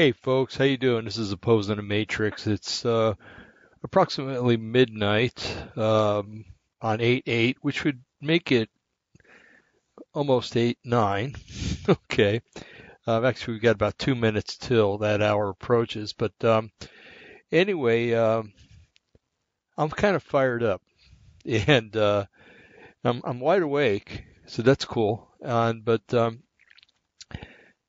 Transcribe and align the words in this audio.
Hey 0.00 0.12
folks, 0.12 0.56
how 0.56 0.64
you 0.64 0.78
doing? 0.78 1.04
This 1.04 1.18
is 1.18 1.30
Opposing 1.30 1.78
a 1.78 1.82
Matrix. 1.82 2.46
It's 2.46 2.86
uh, 2.86 3.12
approximately 3.84 4.56
midnight 4.56 5.46
um, 5.76 6.46
on 6.80 7.00
8-8, 7.00 7.56
which 7.60 7.84
would 7.84 8.00
make 8.18 8.50
it 8.50 8.70
almost 10.14 10.54
8-9. 10.54 11.36
okay. 11.90 12.40
Uh, 13.06 13.22
actually, 13.26 13.52
we've 13.52 13.62
got 13.62 13.74
about 13.74 13.98
two 13.98 14.14
minutes 14.14 14.56
till 14.56 14.96
that 14.96 15.20
hour 15.20 15.50
approaches. 15.50 16.14
But 16.14 16.32
um, 16.42 16.70
anyway, 17.52 18.14
um, 18.14 18.54
I'm 19.76 19.90
kind 19.90 20.16
of 20.16 20.22
fired 20.22 20.62
up. 20.62 20.80
And 21.44 21.94
uh, 21.94 22.24
I'm, 23.04 23.20
I'm 23.22 23.38
wide 23.38 23.60
awake, 23.60 24.24
so 24.46 24.62
that's 24.62 24.86
cool. 24.86 25.28
And, 25.42 25.84
but 25.84 26.14
um, 26.14 26.42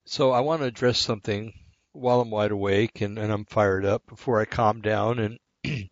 so 0.03 0.31
I 0.31 0.41
want 0.41 0.59
to 0.61 0.67
address 0.67 0.99
something 0.99 1.53
while 1.93 2.21
I'm 2.21 2.31
wide 2.31 2.51
awake 2.51 3.01
and, 3.01 3.17
and 3.17 3.31
I'm 3.31 3.45
fired 3.45 3.85
up 3.85 4.05
before 4.07 4.39
I 4.39 4.45
calm 4.45 4.81
down 4.81 5.19
and 5.19 5.39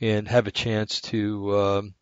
and 0.00 0.28
have 0.28 0.46
a 0.46 0.52
chance 0.52 1.00
to 1.02 1.58
um, 1.58 1.94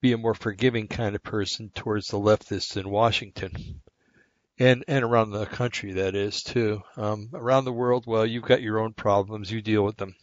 be 0.00 0.12
a 0.12 0.18
more 0.18 0.34
forgiving 0.34 0.88
kind 0.88 1.14
of 1.14 1.22
person 1.22 1.70
towards 1.74 2.08
the 2.08 2.18
leftists 2.18 2.76
in 2.76 2.88
Washington 2.88 3.82
and 4.60 4.84
and 4.86 5.04
around 5.04 5.30
the 5.30 5.46
country 5.46 5.94
that 5.94 6.14
is 6.14 6.42
too. 6.42 6.82
Um, 6.96 7.30
around 7.32 7.64
the 7.64 7.72
world, 7.72 8.04
well, 8.06 8.26
you've 8.26 8.44
got 8.44 8.62
your 8.62 8.78
own 8.78 8.92
problems. 8.92 9.50
You 9.50 9.62
deal 9.62 9.82
with 9.82 9.96
them. 9.96 10.14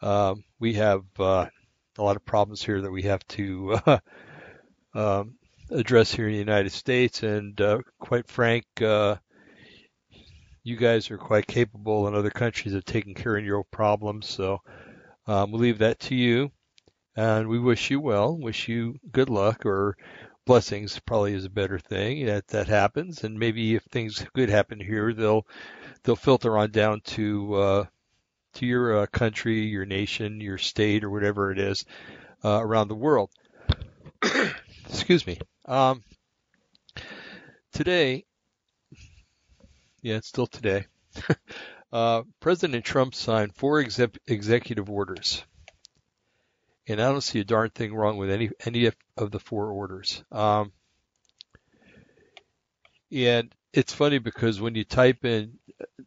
Uh, 0.00 0.36
we 0.58 0.74
have 0.74 1.02
uh, 1.18 1.46
a 1.98 2.02
lot 2.02 2.16
of 2.16 2.24
problems 2.24 2.62
here 2.62 2.80
that 2.80 2.90
we 2.90 3.02
have 3.02 3.26
to 3.28 3.78
uh, 3.86 3.98
um, 4.94 5.34
address 5.70 6.12
here 6.12 6.26
in 6.26 6.32
the 6.32 6.38
United 6.38 6.70
States, 6.70 7.22
and 7.22 7.60
uh, 7.60 7.78
quite 7.98 8.28
frank 8.28 8.64
uh, 8.80 9.16
you 10.64 10.76
guys 10.76 11.10
are 11.10 11.18
quite 11.18 11.46
capable 11.46 12.06
in 12.08 12.14
other 12.14 12.30
countries 12.30 12.74
of 12.74 12.84
taking 12.84 13.14
care 13.14 13.36
of 13.36 13.44
your 13.44 13.64
problems. 13.64 14.28
So 14.28 14.60
um, 15.26 15.50
we'll 15.50 15.60
leave 15.60 15.78
that 15.78 16.00
to 16.00 16.14
you. 16.14 16.50
And 17.16 17.48
we 17.48 17.58
wish 17.58 17.90
you 17.90 18.00
well, 18.00 18.36
wish 18.36 18.68
you 18.68 18.96
good 19.10 19.28
luck 19.28 19.66
or 19.66 19.96
blessings 20.46 20.98
probably 21.00 21.34
is 21.34 21.44
a 21.44 21.50
better 21.50 21.78
thing 21.78 22.26
that 22.26 22.48
that 22.48 22.68
happens. 22.68 23.24
And 23.24 23.38
maybe 23.38 23.74
if 23.74 23.84
things 23.84 24.24
good 24.34 24.48
happen 24.48 24.80
here, 24.80 25.12
they'll 25.12 25.46
they'll 26.02 26.16
filter 26.16 26.56
on 26.56 26.70
down 26.70 27.00
to 27.00 27.54
uh, 27.54 27.84
to 28.54 28.66
your 28.66 28.98
uh, 28.98 29.06
country, 29.06 29.60
your 29.60 29.84
nation, 29.84 30.40
your 30.40 30.58
state, 30.58 31.04
or 31.04 31.10
whatever 31.10 31.52
it 31.52 31.58
is 31.58 31.84
uh, 32.44 32.60
around 32.62 32.88
the 32.88 32.94
world. 32.94 33.30
Excuse 34.88 35.26
me. 35.26 35.38
Um, 35.66 36.02
today, 37.72 38.24
yeah, 40.02 40.16
it's 40.16 40.28
still 40.28 40.46
today. 40.46 40.86
uh, 41.92 42.22
President 42.40 42.84
Trump 42.84 43.14
signed 43.14 43.54
four 43.54 43.80
exec- 43.80 44.18
executive 44.26 44.90
orders, 44.90 45.44
and 46.86 47.00
I 47.00 47.10
don't 47.10 47.20
see 47.20 47.40
a 47.40 47.44
darn 47.44 47.70
thing 47.70 47.94
wrong 47.94 48.16
with 48.16 48.30
any 48.30 48.50
any 48.66 48.90
of 49.16 49.30
the 49.30 49.38
four 49.38 49.70
orders. 49.70 50.22
Um, 50.32 50.72
and 53.12 53.54
it's 53.72 53.92
funny 53.92 54.18
because 54.18 54.60
when 54.60 54.74
you 54.74 54.84
type 54.84 55.24
in 55.24 55.58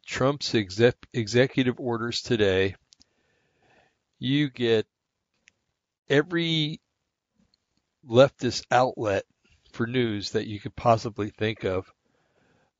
Trump's 0.05 0.53
exec- 0.53 1.07
executive 1.13 1.79
orders 1.79 2.21
today, 2.21 2.75
you 4.19 4.49
get 4.49 4.85
every 6.09 6.81
leftist 8.07 8.65
outlet 8.71 9.23
for 9.71 9.87
news 9.87 10.31
that 10.31 10.47
you 10.47 10.59
could 10.59 10.75
possibly 10.75 11.29
think 11.29 11.63
of. 11.63 11.91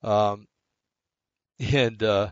Um, 0.03 0.47
and 1.59 2.01
uh, 2.03 2.31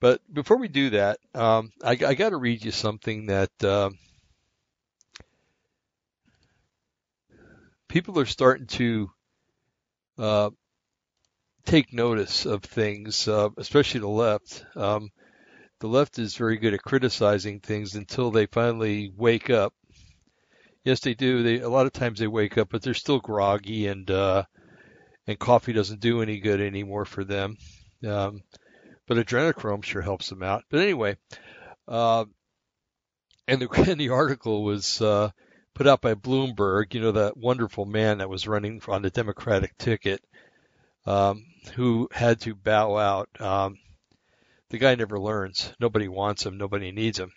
but 0.00 0.20
before 0.32 0.58
we 0.58 0.68
do 0.68 0.90
that, 0.90 1.18
um, 1.34 1.72
I, 1.82 1.92
I 1.92 2.14
got 2.14 2.30
to 2.30 2.36
read 2.36 2.64
you 2.64 2.70
something 2.70 3.26
that 3.26 3.50
uh, 3.64 3.90
people 7.88 8.18
are 8.18 8.26
starting 8.26 8.66
to 8.66 9.10
uh, 10.18 10.50
take 11.64 11.92
notice 11.92 12.46
of 12.46 12.62
things, 12.62 13.28
uh, 13.28 13.48
especially 13.56 14.00
the 14.00 14.08
left. 14.08 14.64
Um, 14.76 15.10
the 15.80 15.88
left 15.88 16.18
is 16.18 16.36
very 16.36 16.56
good 16.58 16.74
at 16.74 16.82
criticizing 16.82 17.60
things 17.60 17.94
until 17.94 18.30
they 18.30 18.46
finally 18.46 19.12
wake 19.16 19.50
up. 19.50 19.74
Yes, 20.84 21.00
they 21.00 21.14
do. 21.14 21.42
They 21.42 21.60
a 21.60 21.68
lot 21.68 21.86
of 21.86 21.92
times 21.92 22.18
they 22.18 22.26
wake 22.26 22.58
up, 22.58 22.68
but 22.70 22.82
they're 22.82 22.94
still 22.94 23.20
groggy 23.20 23.86
and 23.86 24.10
uh, 24.10 24.44
and 25.26 25.38
coffee 25.38 25.72
doesn't 25.72 26.00
do 26.00 26.22
any 26.22 26.38
good 26.38 26.60
anymore 26.60 27.04
for 27.04 27.24
them. 27.24 27.56
Um, 28.06 28.42
but 29.06 29.16
adrenochrome 29.16 29.84
sure 29.84 30.02
helps 30.02 30.28
them 30.28 30.42
out. 30.42 30.64
But 30.70 30.80
anyway, 30.80 31.16
uh, 31.88 32.24
and 33.46 33.60
the 33.60 33.68
and 33.90 34.00
the 34.00 34.10
article 34.10 34.64
was 34.64 35.00
uh, 35.00 35.30
put 35.74 35.86
out 35.86 36.00
by 36.00 36.14
Bloomberg. 36.14 36.94
You 36.94 37.00
know 37.00 37.12
that 37.12 37.36
wonderful 37.36 37.84
man 37.84 38.18
that 38.18 38.30
was 38.30 38.48
running 38.48 38.80
on 38.88 39.02
the 39.02 39.10
Democratic 39.10 39.76
ticket, 39.78 40.22
um, 41.06 41.44
who 41.74 42.08
had 42.12 42.40
to 42.42 42.54
bow 42.54 42.96
out. 42.96 43.28
Um, 43.40 43.78
the 44.70 44.78
guy 44.78 44.94
never 44.94 45.18
learns. 45.18 45.72
Nobody 45.78 46.08
wants 46.08 46.44
him. 46.44 46.58
Nobody 46.58 46.90
needs 46.90 47.18
him. 47.18 47.32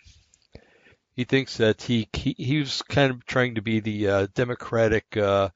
He 1.14 1.24
thinks 1.24 1.58
that 1.58 1.82
he 1.82 2.08
he, 2.12 2.34
he 2.38 2.58
was 2.58 2.82
kind 2.82 3.10
of 3.10 3.26
trying 3.26 3.56
to 3.56 3.62
be 3.62 3.80
the 3.80 4.08
uh, 4.08 4.26
Democratic 4.34 5.16
uh, 5.16 5.50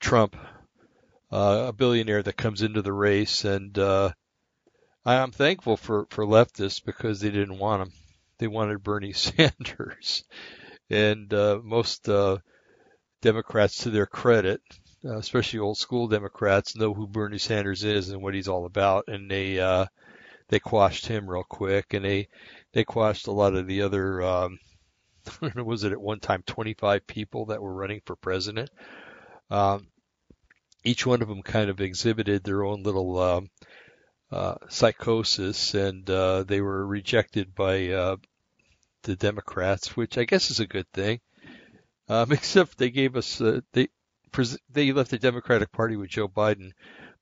Trump 0.00 0.36
uh, 1.32 1.66
a 1.68 1.72
billionaire 1.72 2.22
that 2.22 2.36
comes 2.36 2.62
into 2.62 2.82
the 2.82 2.92
race, 2.92 3.44
and 3.44 3.78
uh, 3.78 4.10
I'm 5.04 5.32
thankful 5.32 5.76
for 5.76 6.06
for 6.10 6.24
leftists 6.24 6.84
because 6.84 7.20
they 7.20 7.30
didn't 7.30 7.58
want 7.58 7.82
him. 7.82 7.92
They 8.38 8.46
wanted 8.46 8.82
Bernie 8.82 9.12
Sanders, 9.14 10.24
and 10.88 11.32
uh, 11.32 11.60
most 11.62 12.08
uh, 12.08 12.38
Democrats, 13.22 13.78
to 13.78 13.90
their 13.90 14.06
credit, 14.06 14.60
uh, 15.04 15.16
especially 15.18 15.60
old 15.60 15.78
school 15.78 16.08
Democrats, 16.08 16.76
know 16.76 16.94
who 16.94 17.06
Bernie 17.06 17.38
Sanders 17.38 17.84
is 17.84 18.10
and 18.10 18.22
what 18.22 18.34
he's 18.34 18.48
all 18.48 18.66
about, 18.66 19.04
and 19.08 19.30
they 19.30 19.60
uh, 19.60 19.86
they 20.48 20.58
quashed 20.58 21.06
him 21.06 21.28
real 21.28 21.44
quick, 21.44 21.94
and 21.94 22.04
they 22.04 22.28
they 22.72 22.84
quashed 22.84 23.26
a 23.26 23.32
lot 23.32 23.54
of 23.54 23.66
the 23.66 23.82
other. 23.82 24.22
Um, 24.22 24.58
was 25.54 25.84
it 25.84 25.92
at 25.92 26.00
one 26.00 26.18
time 26.18 26.42
25 26.46 27.06
people 27.06 27.46
that 27.46 27.62
were 27.62 27.72
running 27.72 28.00
for 28.04 28.16
president? 28.16 28.70
Um, 29.50 29.86
each 30.84 31.04
one 31.04 31.22
of 31.22 31.28
them 31.28 31.42
kind 31.42 31.70
of 31.70 31.80
exhibited 31.80 32.42
their 32.42 32.64
own 32.64 32.82
little 32.82 33.18
um, 33.18 33.50
uh, 34.32 34.54
psychosis, 34.68 35.74
and 35.74 36.08
uh, 36.08 36.44
they 36.44 36.60
were 36.60 36.86
rejected 36.86 37.54
by 37.54 37.88
uh, 37.88 38.16
the 39.02 39.16
Democrats, 39.16 39.96
which 39.96 40.16
I 40.16 40.24
guess 40.24 40.50
is 40.50 40.60
a 40.60 40.66
good 40.66 40.90
thing. 40.92 41.20
Um, 42.08 42.32
except 42.32 42.78
they 42.78 42.90
gave 42.90 43.16
us 43.16 43.40
uh, 43.40 43.60
they 43.72 43.88
they 44.70 44.92
left 44.92 45.10
the 45.10 45.18
Democratic 45.18 45.72
Party 45.72 45.96
with 45.96 46.10
Joe 46.10 46.28
Biden, 46.28 46.72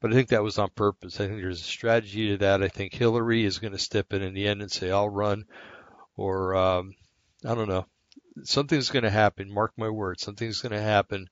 but 0.01 0.13
I 0.13 0.15
think 0.15 0.29
that 0.29 0.43
was 0.43 0.59
on 0.59 0.71
purpose. 0.75 1.21
I 1.21 1.27
think 1.27 1.41
there's 1.41 1.61
a 1.61 1.65
strategy 1.65 2.29
to 2.29 2.39
that. 2.39 2.63
I 2.63 2.69
think 2.69 2.93
Hillary 2.93 3.45
is 3.45 3.59
going 3.59 3.73
to 3.73 3.79
step 3.79 4.13
in 4.13 4.23
in 4.23 4.35
the 4.35 4.47
end 4.47 4.63
and 4.63 4.71
say, 4.71 4.91
"I'll 4.91 5.09
run," 5.09 5.45
or 6.17 6.55
um, 6.55 6.95
I 7.45 7.55
don't 7.55 7.69
know. 7.69 7.87
Something's 8.45 8.91
going 8.91 9.03
to 9.05 9.11
happen. 9.11 9.53
Mark 9.53 9.73
my 9.77 9.89
words. 9.89 10.23
Something's 10.23 10.61
going 10.61 10.73
to 10.73 10.81
happen 10.81 11.29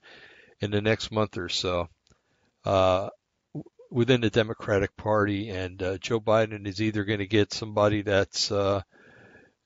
in 0.60 0.70
the 0.70 0.80
next 0.80 1.12
month 1.12 1.36
or 1.36 1.48
so 1.48 1.88
uh, 2.66 3.08
within 3.90 4.20
the 4.20 4.30
Democratic 4.30 4.96
Party, 4.96 5.50
and 5.50 5.82
uh, 5.82 5.98
Joe 5.98 6.20
Biden 6.20 6.66
is 6.66 6.82
either 6.82 7.04
going 7.04 7.20
to 7.20 7.26
get 7.26 7.52
somebody 7.52 8.02
that's 8.02 8.50
uh, 8.50 8.82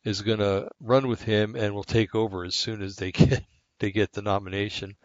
is 0.04 0.22
going 0.22 0.38
to 0.38 0.68
run 0.80 1.08
with 1.08 1.22
him 1.22 1.56
and 1.56 1.74
will 1.74 1.84
take 1.84 2.14
over 2.14 2.44
as 2.44 2.54
soon 2.54 2.82
as 2.82 2.96
they 2.96 3.12
get 3.12 3.44
they 3.78 3.90
get 3.90 4.12
the 4.12 4.22
nomination. 4.22 4.96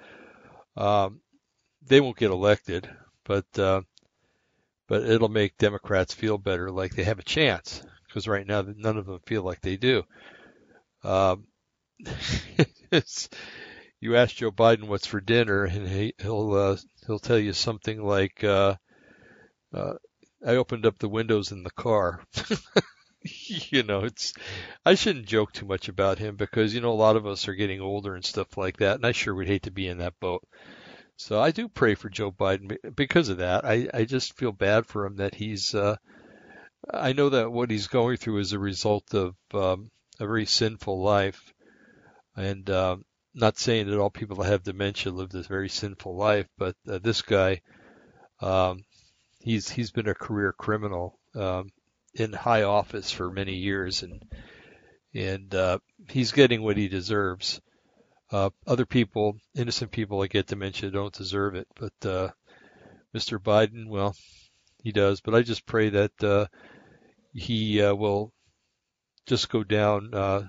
Um, 0.78 1.22
they 1.88 2.02
won't 2.02 2.18
get 2.18 2.32
elected, 2.32 2.90
but 3.24 3.46
uh, 3.58 3.82
but 4.88 5.04
it'll 5.04 5.30
make 5.30 5.58
Democrats 5.58 6.14
feel 6.14 6.38
better, 6.38 6.70
like 6.70 6.96
they 6.96 7.04
have 7.04 7.20
a 7.20 7.24
chance, 7.24 7.82
because 8.08 8.28
right 8.28 8.46
now 8.46 8.62
none 8.62 8.98
of 8.98 9.06
them 9.06 9.20
feel 9.26 9.44
like 9.44 9.62
they 9.62 9.78
do. 9.78 10.04
Um, 11.04 11.48
you 14.06 14.16
ask 14.16 14.36
Joe 14.36 14.52
Biden 14.52 14.88
what's 14.88 15.08
for 15.08 15.20
dinner, 15.20 15.66
and 15.66 15.88
he, 15.88 16.14
will 16.24 16.54
uh, 16.54 16.78
he'll 17.08 17.20
tell 17.20 17.40
you 17.40 17.54
something 17.54 18.02
like, 18.02 18.44
uh, 18.44 18.76
uh, 19.74 19.96
"I 20.46 20.56
opened 20.56 20.86
up 20.86 21.00
the 21.00 21.10
windows 21.10 21.52
in 21.52 21.64
the 21.64 21.72
car." 21.72 22.22
you 23.24 23.82
know, 23.82 24.04
it's 24.04 24.34
I 24.86 24.94
shouldn't 24.94 25.26
joke 25.26 25.54
too 25.54 25.66
much 25.66 25.90
about 25.90 26.20
him 26.20 26.36
because 26.36 26.74
you 26.74 26.82
know 26.82 26.92
a 26.92 27.04
lot 27.06 27.16
of 27.16 27.26
us 27.26 27.48
are 27.48 27.56
getting 27.56 27.82
older 27.82 28.14
and 28.14 28.24
stuff 28.24 28.58
like 28.58 28.78
that, 28.78 28.98
and 28.98 29.06
I 29.06 29.12
sure 29.12 29.34
would 29.34 29.48
hate 29.48 29.64
to 29.64 29.72
be 29.72 29.88
in 29.88 29.98
that 29.98 30.20
boat. 30.20 30.48
So 31.18 31.42
I 31.42 31.50
do 31.50 31.68
pray 31.68 31.96
for 31.96 32.10
Joe 32.10 32.32
Biden 32.32 32.78
because 32.96 33.30
of 33.30 33.38
that. 33.38 33.66
I 33.66 33.90
I 33.92 34.06
just 34.06 34.38
feel 34.38 34.52
bad 34.52 34.86
for 34.86 35.06
him 35.06 35.18
that 35.18 35.34
he's. 35.34 35.74
Uh, 35.74 35.96
I 36.94 37.14
know 37.14 37.30
that 37.30 37.52
what 37.52 37.72
he's 37.72 37.88
going 37.88 38.18
through 38.18 38.38
is 38.38 38.54
a 38.54 38.60
result 38.60 39.16
of 39.16 39.36
um, 39.52 39.90
a 40.20 40.28
very 40.28 40.46
sinful 40.46 41.02
life, 41.02 41.52
and 42.36 42.70
um, 42.70 43.06
not 43.36 43.58
saying 43.58 43.88
that 43.88 44.00
all 44.00 44.10
people 44.10 44.38
that 44.38 44.50
have 44.50 44.64
dementia 44.64 45.12
live 45.12 45.30
this 45.30 45.48
very 45.48 45.68
sinful 45.70 46.16
life, 46.16 46.48
but 46.58 46.76
uh, 46.90 47.00
this 47.00 47.22
guy, 47.22 47.62
um, 48.42 48.86
he's 49.40 49.70
he's 49.70 49.92
been 49.92 50.08
a 50.08 50.16
career 50.16 50.54
criminal 50.54 51.20
um, 51.36 51.70
in 52.14 52.32
high 52.32 52.64
office 52.64 53.12
for 53.12 53.30
many 53.30 53.56
years, 53.56 54.04
and 54.04 54.24
and 55.14 55.54
uh, 55.54 55.80
he's 56.10 56.32
getting 56.32 56.64
what 56.64 56.78
he 56.78 56.88
deserves. 56.88 57.60
Uh, 58.32 58.50
other 58.66 58.86
people, 58.86 59.38
innocent 59.56 59.92
people 59.92 60.20
that 60.20 60.30
get 60.30 60.48
dementia, 60.48 60.90
don't 60.90 61.14
deserve 61.14 61.56
it, 61.56 61.68
but 61.76 62.10
uh, 62.10 62.30
Mr. 63.14 63.38
Biden, 63.38 63.88
well, 63.88 64.16
he 64.82 64.92
does. 64.92 65.22
But 65.22 65.36
I 65.36 65.42
just 65.42 65.66
pray 65.66 65.90
that 65.90 66.24
uh, 66.24 66.48
he 67.34 67.82
uh, 67.82 67.94
will 67.94 68.34
just 69.26 69.50
go 69.50 69.64
down 69.64 70.14
uh, 70.14 70.48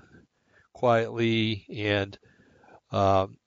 quietly 0.73 1.65
and 1.73 2.17
um, 2.91 3.37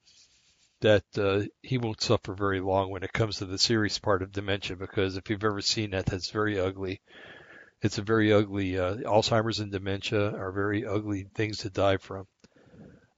that 0.80 1.04
uh, 1.18 1.42
he 1.62 1.78
won't 1.78 2.00
suffer 2.00 2.34
very 2.34 2.60
long 2.60 2.90
when 2.90 3.02
it 3.02 3.12
comes 3.12 3.36
to 3.36 3.46
the 3.46 3.58
serious 3.58 3.98
part 3.98 4.22
of 4.22 4.32
dementia 4.32 4.76
because 4.76 5.16
if 5.16 5.28
you've 5.28 5.44
ever 5.44 5.60
seen 5.60 5.90
that, 5.90 6.06
that's 6.06 6.30
very 6.30 6.58
ugly. 6.58 7.00
It's 7.82 7.98
a 7.98 8.02
very 8.02 8.32
ugly, 8.32 8.78
uh, 8.78 8.96
Alzheimer's 8.96 9.60
and 9.60 9.72
dementia 9.72 10.34
are 10.36 10.52
very 10.52 10.86
ugly 10.86 11.26
things 11.34 11.58
to 11.58 11.70
die 11.70 11.96
from. 11.96 12.26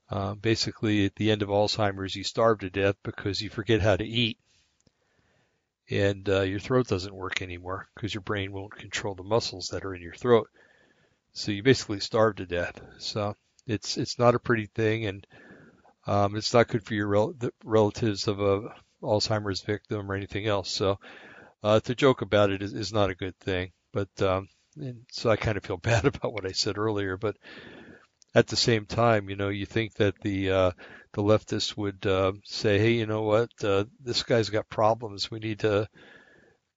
Uh, 0.09 0.35
basically, 0.35 1.07
at 1.07 1.17
the 1.17 1.31
end 1.31 1.43
of 1.43 1.49
Alzheimer's, 1.49 2.15
you 2.15 2.23
starve 2.23 2.61
to 2.61 2.71
death 2.71 2.97
because 3.03 3.41
you 3.41 3.49
forget 3.49 3.81
how 3.81 3.97
to 3.97 4.05
eat. 4.05 4.39
And 5.91 6.29
uh, 6.29 6.43
your 6.43 6.61
throat 6.61 6.87
doesn't 6.87 7.15
work 7.15 7.43
anymore 7.43 7.89
because 7.95 8.15
your 8.15 8.21
brain 8.21 8.53
won't 8.53 8.77
control 8.77 9.15
the 9.15 9.23
muscles 9.23 9.69
that 9.69 9.85
are 9.85 9.95
in 9.95 10.03
your 10.03 10.15
throat. 10.15 10.49
So 11.33 11.51
you 11.51 11.63
basically 11.63 12.01
starve 12.01 12.37
to 12.37 12.47
death. 12.47 12.81
So 12.99 13.37
it's 13.67 13.97
it's 13.97 14.19
not 14.19 14.35
a 14.35 14.39
pretty 14.39 14.67
thing, 14.67 15.07
and 15.07 15.27
um, 16.07 16.37
it's 16.37 16.53
not 16.53 16.69
good 16.69 16.85
for 16.85 16.95
your 16.95 17.07
rel- 17.07 17.35
relatives 17.65 18.29
of 18.29 18.41
a 18.41 18.75
Alzheimer's 19.03 19.63
victim 19.63 20.11
or 20.11 20.15
anything 20.15 20.47
else. 20.47 20.71
So 20.71 20.99
uh, 21.63 21.81
to 21.81 21.95
joke 21.95 22.23
about 22.23 22.51
it 22.51 22.63
is, 22.63 22.73
is 22.73 22.93
not 22.93 23.11
a 23.11 23.15
good 23.15 23.39
thing. 23.39 23.73
But 23.93 24.23
um, 24.23 24.49
and 24.77 25.03
so 25.11 25.31
I 25.31 25.37
kind 25.37 25.57
of 25.57 25.65
feel 25.65 25.77
bad 25.83 26.05
about 26.05 26.33
what 26.33 26.47
I 26.47 26.53
said 26.53 26.79
earlier. 26.79 27.17
But 27.17 27.37
at 28.35 28.47
the 28.47 28.57
same 28.57 28.87
time, 28.87 29.29
you 29.29 29.37
know, 29.37 29.49
you 29.49 29.67
think 29.67 29.95
that 29.95 30.21
the 30.21 30.51
uh, 30.51 30.71
the 31.13 31.23
leftists 31.23 31.77
would 31.77 32.07
uh, 32.07 32.33
say, 32.45 32.79
hey, 32.79 32.93
you 32.93 33.07
know 33.07 33.23
what, 33.23 33.51
uh, 33.63 33.85
this 34.03 34.23
guy's 34.23 34.51
got 34.51 34.69
problems. 34.69 35.31
We 35.31 35.41
need 35.41 35.61
to 35.61 35.89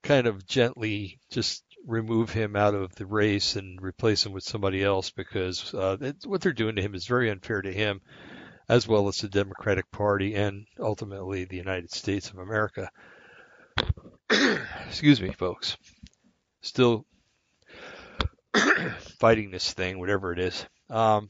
kind 0.04 0.28
of 0.28 0.46
gently 0.46 1.20
just 1.32 1.64
remove 1.88 2.32
him 2.32 2.56
out 2.56 2.74
of 2.74 2.94
the 2.96 3.06
race 3.06 3.56
and 3.56 3.82
replace 3.82 4.26
him 4.26 4.34
with 4.34 4.44
somebody 4.44 4.84
else 4.84 5.12
because 5.12 5.74
uh, 5.74 6.12
what 6.26 6.42
they're 6.42 6.52
doing 6.52 6.76
to 6.76 6.82
him 6.82 6.96
is 6.96 7.06
very 7.06 7.30
unfair 7.30 7.62
to 7.62 7.72
him 7.72 8.02
as 8.68 8.88
well 8.88 9.08
as 9.08 9.20
the 9.20 9.28
Democratic 9.28 9.90
Party 9.92 10.36
and 10.36 10.66
ultimately 10.80 11.46
the 11.46 11.58
United 11.58 11.92
States 11.92 12.30
of 12.30 12.40
America. 12.40 12.90
Excuse 14.88 15.22
me, 15.22 15.32
folks. 15.32 15.78
Still 16.62 17.06
fighting 19.20 19.52
this 19.52 19.74
thing, 19.74 20.00
whatever 20.00 20.34
it 20.34 20.40
is. 20.40 20.66
Um, 20.90 21.30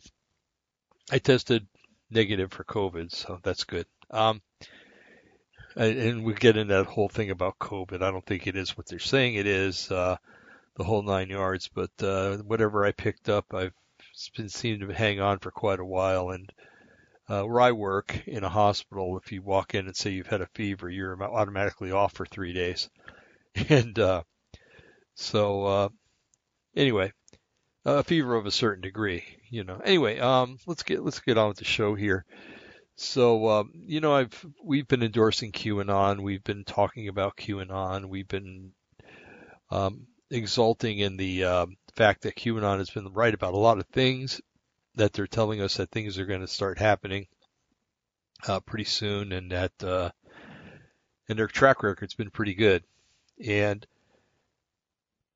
I 1.12 1.20
tested 1.20 1.68
negative 2.10 2.52
for 2.52 2.64
COVID, 2.64 3.12
so 3.12 3.40
that's 3.44 3.64
good. 3.64 3.86
Um, 4.10 4.42
and 5.76 6.24
we 6.24 6.34
get 6.34 6.56
into 6.56 6.74
that 6.74 6.86
whole 6.86 7.10
thing 7.10 7.32
about 7.32 7.60
COVID. 7.60 8.02
I 8.02 8.12
don't 8.12 8.26
think 8.26 8.48
it 8.48 8.56
is 8.56 8.78
what 8.78 8.88
they're 8.88 9.00
saying 9.00 9.36
it 9.36 9.46
is, 9.46 9.92
uh, 9.92 10.16
the 10.78 10.84
whole 10.84 11.04
nine 11.04 11.30
yards. 11.30 11.68
But 11.68 11.92
uh, 12.02 12.38
whatever 12.38 12.86
I 12.86 12.92
picked 12.92 13.28
up, 13.28 13.54
I've 13.54 13.74
been 14.38 14.50
seen 14.50 14.80
to 14.80 14.94
hang 14.94 15.20
on 15.20 15.40
for 15.40 15.52
quite 15.52 15.80
a 15.80 15.86
while, 15.86 16.30
and 16.30 16.50
uh, 17.28 17.44
where 17.44 17.62
I 17.62 17.72
work 17.72 18.28
in 18.28 18.44
a 18.44 18.50
hospital, 18.50 19.18
if 19.18 19.32
you 19.32 19.42
walk 19.42 19.74
in 19.74 19.88
and 19.88 19.96
say 19.96 20.12
you've 20.12 20.28
had 20.28 20.42
a 20.42 20.50
fever, 20.54 20.90
you're 20.90 21.22
automatically 21.24 21.92
off 21.92 22.14
for 22.14 22.26
three 22.26 22.54
days. 22.54 22.90
And 23.70 23.98
uh, 23.98 24.24
so, 25.14 25.66
uh, 25.66 25.90
anyway, 26.76 27.14
a 27.86 28.04
fever 28.04 28.36
of 28.36 28.46
a 28.46 28.52
certain 28.52 28.82
degree, 28.82 29.24
you 29.50 29.64
know. 29.64 29.80
Anyway, 29.82 30.20
um, 30.20 30.58
let's 30.68 30.84
get 30.84 31.02
let's 31.02 31.22
get 31.22 31.38
on 31.38 31.48
with 31.48 31.58
the 31.58 31.64
show 31.64 31.96
here. 31.96 32.26
So, 32.98 33.48
um, 33.48 33.72
you 33.74 34.02
know, 34.02 34.14
I've 34.14 34.46
we've 34.62 34.90
been 34.90 35.04
endorsing 35.04 35.54
QAnon. 35.54 36.22
We've 36.22 36.44
been 36.44 36.66
talking 36.66 37.08
about 37.08 37.38
QAnon. 37.38 38.10
We've 38.10 38.28
been 38.28 38.72
um, 39.72 40.08
exulting 40.30 41.00
in 41.00 41.16
the 41.16 41.46
uh, 41.46 41.66
fact 41.96 42.24
that 42.24 42.36
QAnon 42.36 42.80
has 42.80 42.90
been 42.90 43.14
right 43.14 43.34
about 43.34 43.54
a 43.54 43.58
lot 43.58 43.80
of 43.80 43.88
things 43.88 44.42
that 44.96 45.14
they're 45.14 45.28
telling 45.28 45.62
us 45.62 45.78
that 45.78 45.92
things 45.92 46.18
are 46.18 46.26
going 46.26 46.42
to 46.42 46.48
start 46.48 46.78
happening 46.78 47.28
uh, 48.48 48.60
pretty 48.60 48.86
soon, 48.86 49.32
and 49.32 49.52
that 49.52 49.72
uh, 49.84 50.10
and 51.28 51.38
their 51.38 51.48
track 51.48 51.84
record's 51.84 52.14
been 52.14 52.32
pretty 52.32 52.54
good. 52.54 52.84
And 53.46 53.86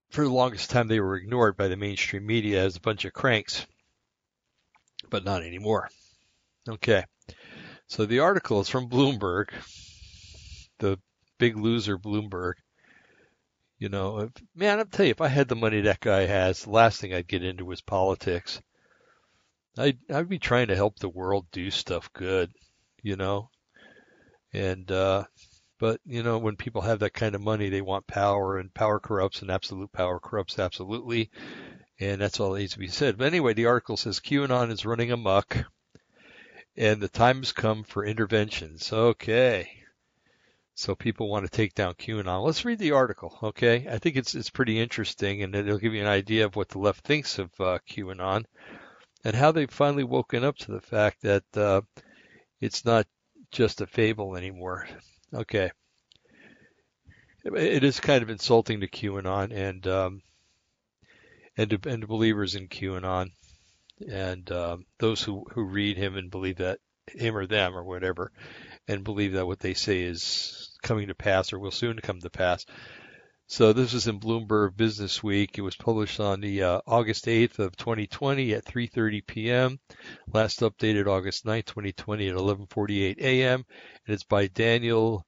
for 0.10 0.24
the 0.24 0.30
longest 0.30 0.70
time, 0.70 0.88
they 0.88 1.00
were 1.00 1.16
ignored 1.16 1.58
by 1.58 1.68
the 1.68 1.78
mainstream 1.78 2.26
media 2.26 2.64
as 2.64 2.76
a 2.76 2.82
bunch 2.82 3.06
of 3.06 3.14
cranks, 3.14 3.66
but 5.10 5.24
not 5.24 5.44
anymore. 5.44 5.90
Okay, 6.68 7.04
so 7.88 8.06
the 8.06 8.20
article 8.20 8.62
is 8.62 8.70
from 8.70 8.90
Bloomberg, 8.90 9.50
the 10.80 11.00
big 11.38 11.58
loser 11.58 11.98
Bloomberg. 11.98 12.54
You 13.80 13.90
know, 13.90 14.20
if, 14.20 14.32
man, 14.56 14.80
I'll 14.80 14.86
tell 14.86 15.06
you, 15.06 15.12
if 15.12 15.22
I 15.22 15.30
had 15.30 15.48
the 15.48 15.56
money 15.56 15.82
that 15.82 16.02
guy 16.02 16.26
has, 16.26 16.64
the 16.64 16.70
last 16.70 17.00
thing 17.00 17.14
I'd 17.14 17.28
get 17.28 17.44
into 17.44 17.64
was 17.64 17.82
politics. 17.82 18.62
I'd 19.78 19.98
I'd 20.12 20.30
be 20.30 20.40
trying 20.40 20.68
to 20.68 20.76
help 20.76 21.00
the 21.00 21.10
world 21.10 21.46
do 21.52 21.70
stuff 21.72 22.12
good, 22.14 22.52
you 23.02 23.16
know. 23.16 23.50
And 24.54 24.92
uh 24.92 25.26
but 25.80 26.02
you 26.06 26.24
know, 26.24 26.38
when 26.38 26.58
people 26.58 26.82
have 26.82 27.00
that 27.00 27.14
kind 27.14 27.36
of 27.36 27.42
money, 27.42 27.70
they 27.70 27.82
want 27.82 28.06
power, 28.06 28.58
and 28.58 28.74
power 28.74 29.00
corrupts, 29.00 29.42
and 29.42 29.50
absolute 29.50 29.92
power 29.94 30.20
corrupts 30.20 30.60
absolutely, 30.60 31.32
and 32.00 32.20
that's 32.20 32.40
all 32.40 32.52
that 32.52 32.60
needs 32.60 32.74
to 32.74 32.80
be 32.80 32.90
said. 32.90 33.18
But 33.18 33.28
anyway, 33.28 33.54
the 33.54 33.68
article 33.68 33.96
says 33.96 34.20
QAnon 34.20 34.72
is 34.72 34.86
running 34.86 35.12
amok, 35.12 35.58
and 36.76 37.00
the 37.00 37.08
time 37.08 37.38
has 37.38 37.54
come 37.54 37.84
for 37.84 38.06
interventions. 38.06 38.92
Okay, 38.92 39.70
so 40.76 40.96
people 40.96 41.30
want 41.30 41.46
to 41.46 41.52
take 41.52 41.74
down 41.74 41.94
QAnon. 41.94 42.44
Let's 42.44 42.66
read 42.66 42.80
the 42.80 42.92
article, 42.92 43.38
okay? 43.44 43.88
I 43.90 44.00
think 44.00 44.18
it's 44.18 44.36
it's 44.36 44.50
pretty 44.50 44.80
interesting, 44.82 45.44
and 45.44 45.56
it'll 45.56 45.78
give 45.78 45.94
you 45.94 46.02
an 46.02 46.08
idea 46.08 46.46
of 46.46 46.58
what 46.58 46.68
the 46.68 46.80
left 46.80 47.06
thinks 47.06 47.40
of 47.40 47.52
uh, 47.62 47.80
QAnon 47.90 48.44
and 49.24 49.36
how 49.36 49.52
they've 49.52 49.70
finally 49.70 50.04
woken 50.04 50.44
up 50.44 50.58
to 50.58 50.72
the 50.72 50.82
fact 50.82 51.22
that 51.22 51.44
uh, 51.56 51.82
it's 52.62 52.86
not 52.86 53.08
just 53.52 53.82
a 53.82 53.88
fable 53.88 54.36
anymore. 54.36 54.88
Okay. 55.34 55.72
It 57.44 57.84
is 57.84 58.00
kind 58.00 58.22
of 58.22 58.30
insulting 58.30 58.82
to 58.82 58.88
QAnon 58.88 59.54
and 59.54 59.88
um, 59.88 60.22
and 61.58 61.70
to, 61.70 61.80
and 61.90 62.02
to 62.02 62.08
believers 62.08 62.56
in 62.56 62.68
QAnon 62.68 63.32
and 64.10 64.50
um, 64.52 64.86
those 65.00 65.22
who, 65.22 65.46
who 65.52 65.64
read 65.64 65.98
him 65.98 66.16
and 66.16 66.32
believe 66.32 66.58
that 66.58 66.80
him 67.08 67.36
or 67.36 67.46
them 67.46 67.76
or 67.76 67.84
whatever 67.84 68.32
and 68.88 69.04
believe 69.04 69.34
that 69.34 69.48
what 69.48 69.60
they 69.60 69.74
say 69.74 70.02
is 70.02 70.78
coming 70.82 71.08
to 71.08 71.16
pass 71.16 71.52
or 71.52 71.60
will 71.60 71.72
soon 71.72 71.98
come 71.98 72.20
to 72.20 72.30
pass. 72.30 72.66
So 73.52 73.74
this 73.74 73.94
was 73.94 74.06
in 74.06 74.20
Bloomberg 74.20 74.78
Business 74.78 75.24
Week. 75.24 75.58
It 75.58 75.62
was 75.62 75.76
published 75.76 76.20
on 76.20 76.40
the 76.40 76.62
uh, 76.62 76.82
August 76.86 77.26
8th 77.26 77.58
of 77.58 77.76
2020 77.76 78.54
at 78.54 78.64
3:30 78.64 79.26
p.m. 79.26 79.80
Last 80.32 80.60
updated 80.60 81.08
August 81.08 81.46
9th, 81.46 81.66
2020 81.66 82.30
at 82.30 82.36
11:48 82.36 83.18
a.m. 83.18 83.66
And 84.06 84.14
it's 84.14 84.24
by 84.24 84.46
Daniel. 84.46 85.26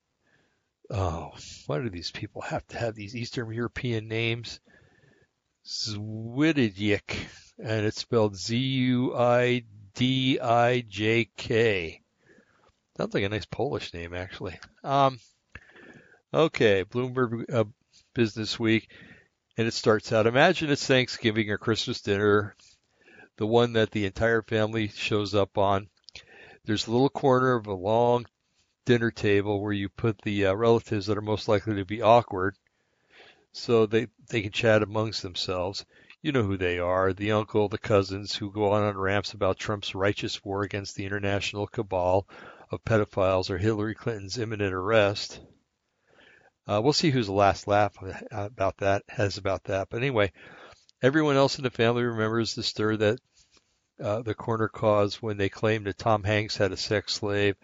Oh, 0.92 1.32
why 1.66 1.80
do 1.80 1.90
these 1.90 2.12
people 2.12 2.44
have 2.44 2.66
to 2.68 2.78
have 2.78 2.94
these 2.94 3.16
Eastern 3.16 3.52
European 3.52 4.08
names? 4.08 4.60
Zwidijuk, 5.66 7.18
and 7.58 7.88
it's 7.88 8.02
spelled 8.02 8.36
Z-U-I-D-I-J-K. 8.36 9.62
Sounds 12.98 13.14
like 13.16 13.24
a 13.24 13.30
nice 13.30 13.46
Polish 13.46 13.96
name, 13.96 14.14
actually. 14.14 14.60
Um, 14.84 15.20
okay, 16.32 16.84
Bloomberg 16.84 17.52
uh, 17.52 17.64
business 18.14 18.60
week. 18.60 18.90
And 19.58 19.68
it 19.68 19.74
starts 19.74 20.12
out 20.12 20.28
Imagine 20.28 20.70
it's 20.70 20.86
Thanksgiving 20.86 21.50
or 21.50 21.58
Christmas 21.58 22.02
dinner, 22.02 22.56
the 23.38 23.48
one 23.48 23.74
that 23.74 23.92
the 23.92 24.06
entire 24.06 24.42
family 24.42 24.88
shows 24.88 25.36
up 25.36 25.58
on. 25.58 25.90
There's 26.66 26.88
a 26.88 26.92
little 26.92 27.10
corner 27.10 27.56
of 27.56 27.68
a 27.68 27.74
long 27.74 28.26
dinner 28.86 29.12
table 29.12 29.62
where 29.62 29.74
you 29.74 29.90
put 29.90 30.22
the 30.22 30.48
uh, 30.48 30.54
relatives 30.54 31.08
that 31.08 31.18
are 31.18 31.22
most 31.22 31.48
likely 31.48 31.76
to 31.76 31.86
be 31.86 32.02
awkward 32.02 32.56
so 33.52 33.86
they, 33.86 34.08
they 34.30 34.42
can 34.42 34.52
chat 34.52 34.82
amongst 34.82 35.22
themselves. 35.22 35.86
You 36.22 36.32
know 36.32 36.44
who 36.44 36.58
they 36.58 36.80
are 36.80 37.14
the 37.14 37.32
uncle, 37.32 37.68
the 37.68 37.78
cousins 37.78 38.36
who 38.36 38.52
go 38.52 38.72
on 38.72 38.84
on 38.84 38.98
ramps 38.98 39.34
about 39.34 39.58
Trump's 39.58 39.96
righteous 39.96 40.44
war 40.44 40.64
against 40.64 40.96
the 40.96 41.06
international 41.06 41.68
cabal 41.68 42.28
of 42.70 42.86
pedophiles 42.86 43.50
or 43.50 43.58
Hillary 43.58 43.96
Clinton's 43.96 44.38
imminent 44.38 44.74
arrest. 44.74 45.40
Uh, 46.68 46.80
we'll 46.82 46.94
see 46.94 47.10
who's 47.10 47.28
the 47.28 47.34
last 47.34 47.68
laugh 47.68 47.96
about 48.32 48.78
that 48.78 49.04
has 49.10 49.38
about 49.38 49.64
that. 49.66 49.88
But 49.90 49.98
anyway, 49.98 50.32
everyone 51.02 51.36
else 51.36 51.58
in 51.58 51.64
the 51.64 51.70
family 51.70 52.04
remembers 52.04 52.54
the 52.54 52.64
stir 52.64 52.98
that 52.98 53.20
uh, 54.02 54.22
the 54.22 54.36
corner 54.36 54.68
caused 54.68 55.18
when 55.18 55.38
they 55.38 55.50
claimed 55.50 55.86
that 55.86 55.98
Tom 55.98 56.24
Hanks 56.24 56.58
had 56.58 56.72
a 56.72 56.78
sex 56.78 57.14
slave. 57.14 57.56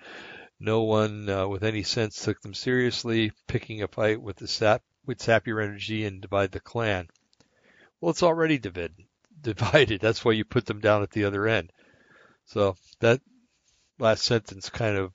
No 0.59 0.83
one 0.83 1.29
uh, 1.29 1.47
with 1.47 1.63
any 1.63 1.83
sense 1.83 2.23
took 2.23 2.41
them 2.41 2.53
seriously, 2.53 3.31
picking 3.47 3.83
a 3.83 3.87
fight 3.87 4.21
with 4.21 4.37
the 4.37 4.47
sap 4.47 4.81
would 5.05 5.21
sap 5.21 5.47
your 5.47 5.61
energy 5.61 6.05
and 6.05 6.21
divide 6.21 6.51
the 6.51 6.59
clan. 6.59 7.07
Well, 8.01 8.11
it's 8.11 8.23
already 8.23 8.57
divided. 8.57 8.95
Divided. 9.39 10.01
That's 10.01 10.25
why 10.25 10.31
you 10.31 10.43
put 10.43 10.65
them 10.65 10.79
down 10.79 11.03
at 11.03 11.11
the 11.11 11.25
other 11.25 11.47
end. 11.47 11.71
So 12.47 12.75
that 13.01 13.21
last 13.99 14.23
sentence 14.23 14.69
kind 14.71 14.97
of 14.97 15.13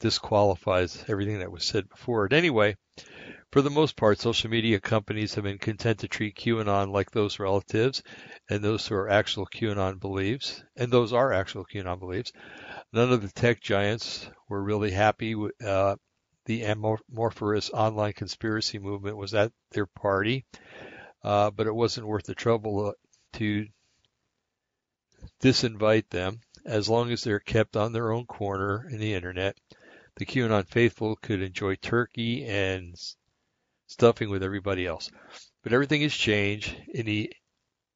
disqualifies 0.00 1.04
everything 1.08 1.40
that 1.40 1.50
was 1.50 1.64
said 1.64 1.88
before 1.88 2.26
it. 2.26 2.32
Anyway, 2.32 2.76
for 3.50 3.62
the 3.62 3.70
most 3.70 3.96
part, 3.96 4.18
social 4.18 4.50
media 4.50 4.78
companies 4.78 5.34
have 5.34 5.44
been 5.44 5.58
content 5.58 6.00
to 6.00 6.08
treat 6.08 6.36
QAnon 6.36 6.92
like 6.92 7.10
those 7.10 7.38
relatives 7.38 8.02
and 8.50 8.62
those 8.62 8.86
who 8.86 8.94
are 8.94 9.08
actual 9.08 9.46
QAnon 9.46 9.98
beliefs, 9.98 10.62
and 10.76 10.92
those 10.92 11.12
are 11.12 11.32
actual 11.32 11.64
QAnon 11.64 11.98
beliefs. 11.98 12.32
None 12.92 13.12
of 13.12 13.22
the 13.22 13.28
tech 13.28 13.60
giants 13.60 14.28
were 14.48 14.62
really 14.62 14.90
happy 14.90 15.34
with 15.34 15.62
uh, 15.64 15.96
the 16.44 16.64
amorphous 16.64 17.70
online 17.70 18.12
conspiracy 18.12 18.78
movement 18.78 19.16
was 19.16 19.34
at 19.34 19.52
their 19.72 19.86
party, 19.86 20.44
uh, 21.22 21.50
but 21.50 21.66
it 21.66 21.74
wasn't 21.74 22.06
worth 22.06 22.24
the 22.24 22.34
trouble 22.34 22.88
uh, 22.88 22.92
to 23.34 23.66
disinvite 25.42 26.08
them 26.10 26.40
as 26.64 26.88
long 26.88 27.10
as 27.10 27.22
they're 27.22 27.40
kept 27.40 27.76
on 27.76 27.92
their 27.92 28.12
own 28.12 28.26
corner 28.26 28.86
in 28.90 28.98
the 28.98 29.14
internet. 29.14 29.56
The 30.18 30.26
QAnon 30.26 30.66
faithful 30.66 31.14
could 31.14 31.42
enjoy 31.42 31.76
turkey 31.76 32.44
and 32.44 32.96
stuffing 33.86 34.28
with 34.28 34.42
everybody 34.42 34.84
else. 34.84 35.12
But 35.62 35.72
everything 35.72 36.02
has 36.02 36.12
changed 36.12 36.74
in 36.92 37.06
the 37.06 37.32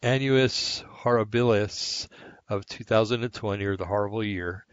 annus 0.02 0.84
horribilis 1.02 2.08
of 2.48 2.64
2020 2.66 3.64
or 3.64 3.76
the 3.76 3.86
horrible 3.86 4.22
year. 4.22 4.64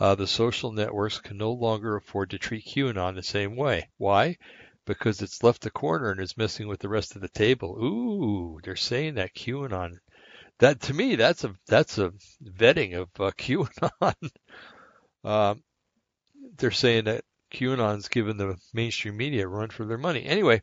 Uh, 0.00 0.16
the 0.16 0.26
social 0.26 0.72
networks 0.72 1.20
can 1.20 1.36
no 1.36 1.52
longer 1.52 1.94
afford 1.94 2.30
to 2.30 2.38
treat 2.38 2.66
QAnon 2.66 3.14
the 3.14 3.22
same 3.22 3.54
way. 3.54 3.88
Why? 3.98 4.36
Because 4.84 5.22
it's 5.22 5.44
left 5.44 5.62
the 5.62 5.70
corner 5.70 6.10
and 6.10 6.20
is 6.20 6.36
messing 6.36 6.66
with 6.66 6.80
the 6.80 6.88
rest 6.88 7.14
of 7.14 7.22
the 7.22 7.28
table. 7.28 7.78
Ooh, 7.80 8.60
they're 8.64 8.74
saying 8.74 9.14
that 9.14 9.32
QAnon. 9.32 9.98
That 10.58 10.80
to 10.80 10.94
me, 10.94 11.14
that's 11.14 11.44
a 11.44 11.54
that's 11.68 11.98
a 11.98 12.12
vetting 12.42 12.96
of 12.96 13.08
uh, 13.20 13.30
QAnon. 13.38 14.30
um, 15.22 15.62
they're 16.58 16.70
saying 16.70 17.04
that 17.04 17.24
QAnon's 17.52 18.08
given 18.08 18.36
the 18.36 18.56
mainstream 18.74 19.16
media 19.16 19.46
a 19.46 19.48
run 19.48 19.70
for 19.70 19.84
their 19.84 19.98
money. 19.98 20.24
Anyway, 20.24 20.62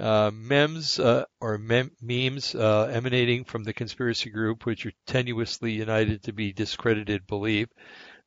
uh, 0.00 0.30
memes 0.32 0.98
uh, 0.98 1.24
or 1.40 1.58
mem- 1.58 1.96
memes 2.00 2.54
uh, 2.54 2.90
emanating 2.92 3.44
from 3.44 3.64
the 3.64 3.72
conspiracy 3.72 4.30
group, 4.30 4.64
which 4.64 4.86
are 4.86 4.92
tenuously 5.06 5.74
united 5.74 6.22
to 6.22 6.32
be 6.32 6.52
discredited, 6.52 7.26
believe 7.26 7.68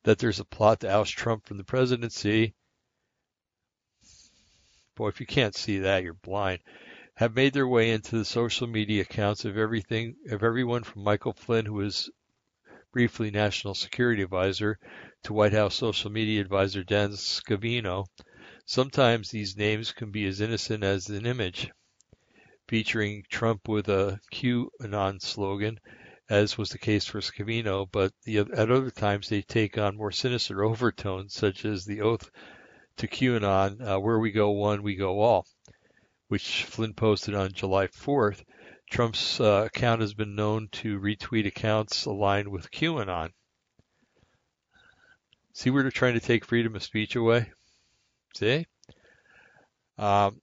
that 0.04 0.18
there's 0.18 0.40
a 0.40 0.44
plot 0.44 0.80
to 0.80 0.90
oust 0.90 1.12
Trump 1.14 1.46
from 1.46 1.56
the 1.56 1.64
presidency. 1.64 2.54
Boy, 4.94 5.08
if 5.08 5.20
you 5.20 5.26
can't 5.26 5.54
see 5.54 5.80
that, 5.80 6.02
you're 6.02 6.14
blind. 6.14 6.60
Have 7.16 7.34
made 7.34 7.52
their 7.52 7.66
way 7.66 7.90
into 7.90 8.18
the 8.18 8.24
social 8.24 8.66
media 8.66 9.02
accounts 9.02 9.44
of 9.44 9.58
everything 9.58 10.14
of 10.30 10.42
everyone 10.42 10.84
from 10.84 11.02
Michael 11.02 11.32
Flynn, 11.32 11.66
who 11.66 11.74
was 11.74 12.10
briefly 12.92 13.30
National 13.30 13.74
Security 13.74 14.22
Advisor, 14.22 14.78
to 15.26 15.32
White 15.32 15.54
House 15.54 15.74
Social 15.74 16.08
Media 16.08 16.40
Advisor 16.40 16.84
Dan 16.84 17.10
Scavino. 17.10 18.06
Sometimes 18.64 19.28
these 19.28 19.56
names 19.56 19.90
can 19.90 20.12
be 20.12 20.24
as 20.24 20.40
innocent 20.40 20.84
as 20.84 21.08
an 21.08 21.26
image, 21.26 21.68
featuring 22.68 23.24
Trump 23.28 23.66
with 23.66 23.88
a 23.88 24.20
QAnon 24.32 25.20
slogan, 25.20 25.80
as 26.30 26.56
was 26.56 26.68
the 26.68 26.78
case 26.78 27.06
for 27.06 27.20
Scavino, 27.20 27.90
but 27.90 28.12
the, 28.22 28.38
at 28.38 28.70
other 28.70 28.92
times 28.92 29.28
they 29.28 29.42
take 29.42 29.76
on 29.76 29.96
more 29.96 30.12
sinister 30.12 30.62
overtones, 30.62 31.34
such 31.34 31.64
as 31.64 31.84
the 31.84 32.02
oath 32.02 32.30
to 32.96 33.08
QAnon, 33.08 33.84
uh, 33.84 33.98
where 33.98 34.20
we 34.20 34.30
go 34.30 34.50
one, 34.50 34.84
we 34.84 34.94
go 34.94 35.20
all, 35.20 35.44
which 36.28 36.62
Flynn 36.62 36.94
posted 36.94 37.34
on 37.34 37.50
July 37.50 37.88
4th. 37.88 38.44
Trump's 38.92 39.40
uh, 39.40 39.64
account 39.66 40.02
has 40.02 40.14
been 40.14 40.36
known 40.36 40.68
to 40.70 41.00
retweet 41.00 41.48
accounts 41.48 42.04
aligned 42.04 42.46
with 42.46 42.70
QAnon. 42.70 43.32
See 45.56 45.70
where 45.70 45.82
they're 45.82 45.90
trying 45.90 46.12
to 46.12 46.20
take 46.20 46.44
freedom 46.44 46.76
of 46.76 46.82
speech 46.82 47.16
away? 47.16 47.50
See? 48.34 48.66
Um, 49.96 50.42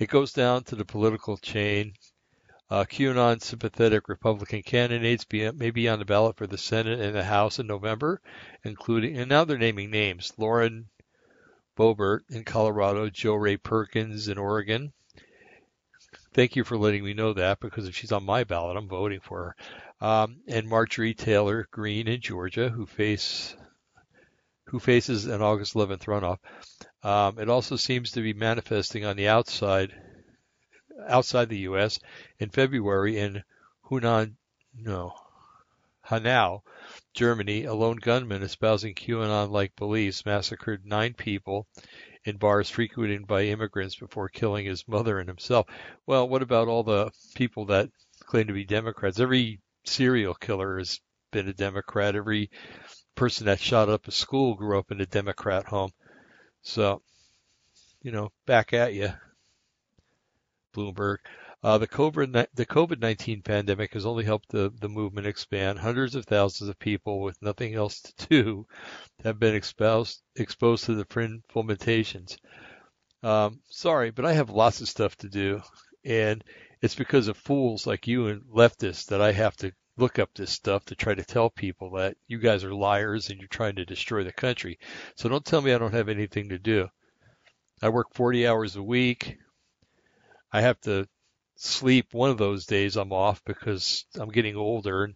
it 0.00 0.08
goes 0.08 0.32
down 0.32 0.64
to 0.64 0.74
the 0.74 0.84
political 0.84 1.36
chain. 1.36 1.94
Uh, 2.68 2.82
QAnon 2.82 3.40
sympathetic 3.40 4.08
Republican 4.08 4.64
candidates 4.64 5.24
be, 5.24 5.48
may 5.52 5.70
be 5.70 5.88
on 5.88 6.00
the 6.00 6.04
ballot 6.04 6.36
for 6.36 6.48
the 6.48 6.58
Senate 6.58 6.98
and 6.98 7.14
the 7.14 7.22
House 7.22 7.60
in 7.60 7.68
November, 7.68 8.20
including, 8.64 9.16
and 9.16 9.28
now 9.28 9.44
they're 9.44 9.58
naming 9.58 9.92
names 9.92 10.32
Lauren 10.36 10.88
Boebert 11.76 12.22
in 12.28 12.42
Colorado, 12.42 13.08
Jo 13.10 13.36
Rae 13.36 13.58
Perkins 13.58 14.26
in 14.26 14.38
Oregon, 14.38 14.92
Thank 16.34 16.56
you 16.56 16.64
for 16.64 16.76
letting 16.76 17.04
me 17.04 17.14
know 17.14 17.34
that 17.34 17.60
because 17.60 17.86
if 17.86 17.94
she's 17.94 18.10
on 18.10 18.24
my 18.24 18.42
ballot, 18.42 18.76
I'm 18.76 18.88
voting 18.88 19.20
for 19.20 19.54
her. 20.00 20.06
Um, 20.06 20.40
and 20.48 20.66
Marjorie 20.66 21.14
Taylor 21.14 21.68
Greene 21.70 22.08
in 22.08 22.20
Georgia, 22.20 22.70
who 22.70 22.86
face 22.86 23.54
who 24.66 24.78
faces 24.78 25.26
an 25.26 25.42
August 25.42 25.74
11th 25.74 26.04
runoff. 26.04 26.38
Um, 27.02 27.38
it 27.38 27.48
also 27.48 27.76
seems 27.76 28.12
to 28.12 28.22
be 28.22 28.32
manifesting 28.32 29.04
on 29.04 29.16
the 29.16 29.28
outside 29.28 29.92
outside 31.08 31.48
the 31.48 31.58
U.S. 31.58 31.98
in 32.38 32.50
February 32.50 33.18
in 33.18 33.42
Hunan, 33.90 34.36
no, 34.74 35.14
Hanau, 36.02 36.62
Germany. 37.14 37.64
A 37.64 37.74
lone 37.74 37.96
gunman 37.96 38.42
espousing 38.42 38.94
QAnon-like 38.94 39.74
beliefs 39.76 40.24
massacred 40.24 40.86
nine 40.86 41.14
people 41.14 41.66
in 42.24 42.36
bars 42.36 42.70
frequented 42.70 43.26
by 43.26 43.44
immigrants 43.44 43.96
before 43.96 44.28
killing 44.28 44.64
his 44.64 44.86
mother 44.86 45.18
and 45.18 45.28
himself. 45.28 45.66
Well, 46.06 46.28
what 46.28 46.42
about 46.42 46.68
all 46.68 46.84
the 46.84 47.10
people 47.34 47.66
that 47.66 47.90
claim 48.20 48.46
to 48.46 48.52
be 48.52 48.64
Democrats? 48.64 49.18
Every 49.18 49.60
serial 49.84 50.34
killer 50.34 50.78
has 50.78 51.00
been 51.32 51.48
a 51.48 51.52
Democrat. 51.52 52.14
Every 52.14 52.50
person 53.14 53.46
that 53.46 53.60
shot 53.60 53.88
up 53.88 54.08
a 54.08 54.10
school 54.10 54.54
grew 54.54 54.78
up 54.78 54.90
in 54.90 55.00
a 55.00 55.06
Democrat 55.06 55.66
home. 55.66 55.90
So, 56.62 57.02
you 58.02 58.12
know, 58.12 58.30
back 58.46 58.72
at 58.72 58.94
you, 58.94 59.10
Bloomberg. 60.74 61.18
Uh, 61.64 61.78
the 61.78 61.86
COVID 61.86 62.46
the 62.54 62.66
COVID 62.66 63.00
nineteen 63.00 63.40
pandemic 63.40 63.92
has 63.92 64.04
only 64.04 64.24
helped 64.24 64.48
the 64.48 64.72
the 64.80 64.88
movement 64.88 65.28
expand. 65.28 65.78
Hundreds 65.78 66.16
of 66.16 66.24
thousands 66.24 66.68
of 66.68 66.78
people 66.78 67.20
with 67.20 67.40
nothing 67.40 67.74
else 67.74 68.00
to 68.00 68.26
do 68.28 68.66
have 69.22 69.38
been 69.38 69.54
exposed 69.54 70.22
exposed 70.34 70.86
to 70.86 70.94
the 70.94 71.04
print 71.04 71.44
fomentations. 71.54 72.36
Um, 73.22 73.60
sorry, 73.68 74.10
but 74.10 74.24
I 74.24 74.32
have 74.32 74.50
lots 74.50 74.80
of 74.80 74.88
stuff 74.88 75.16
to 75.18 75.28
do, 75.28 75.62
and 76.04 76.42
it's 76.80 76.96
because 76.96 77.28
of 77.28 77.36
fools 77.36 77.86
like 77.86 78.08
you 78.08 78.26
and 78.26 78.42
leftists 78.52 79.06
that 79.06 79.22
I 79.22 79.30
have 79.30 79.56
to 79.58 79.70
look 79.96 80.18
up 80.18 80.30
this 80.34 80.50
stuff 80.50 80.84
to 80.86 80.94
try 80.94 81.14
to 81.14 81.24
tell 81.24 81.50
people 81.50 81.90
that 81.92 82.16
you 82.26 82.38
guys 82.38 82.64
are 82.64 82.74
liars 82.74 83.28
and 83.28 83.38
you're 83.38 83.48
trying 83.48 83.76
to 83.76 83.84
destroy 83.84 84.24
the 84.24 84.32
country. 84.32 84.78
So 85.16 85.28
don't 85.28 85.44
tell 85.44 85.60
me 85.60 85.72
I 85.72 85.78
don't 85.78 85.94
have 85.94 86.08
anything 86.08 86.48
to 86.48 86.58
do. 86.58 86.88
I 87.82 87.88
work 87.88 88.14
40 88.14 88.46
hours 88.46 88.76
a 88.76 88.82
week. 88.82 89.36
I 90.52 90.60
have 90.62 90.80
to 90.82 91.08
sleep 91.56 92.08
one 92.12 92.30
of 92.30 92.38
those 92.38 92.66
days 92.66 92.96
I'm 92.96 93.12
off 93.12 93.42
because 93.44 94.04
I'm 94.18 94.30
getting 94.30 94.56
older 94.56 95.04
and 95.04 95.14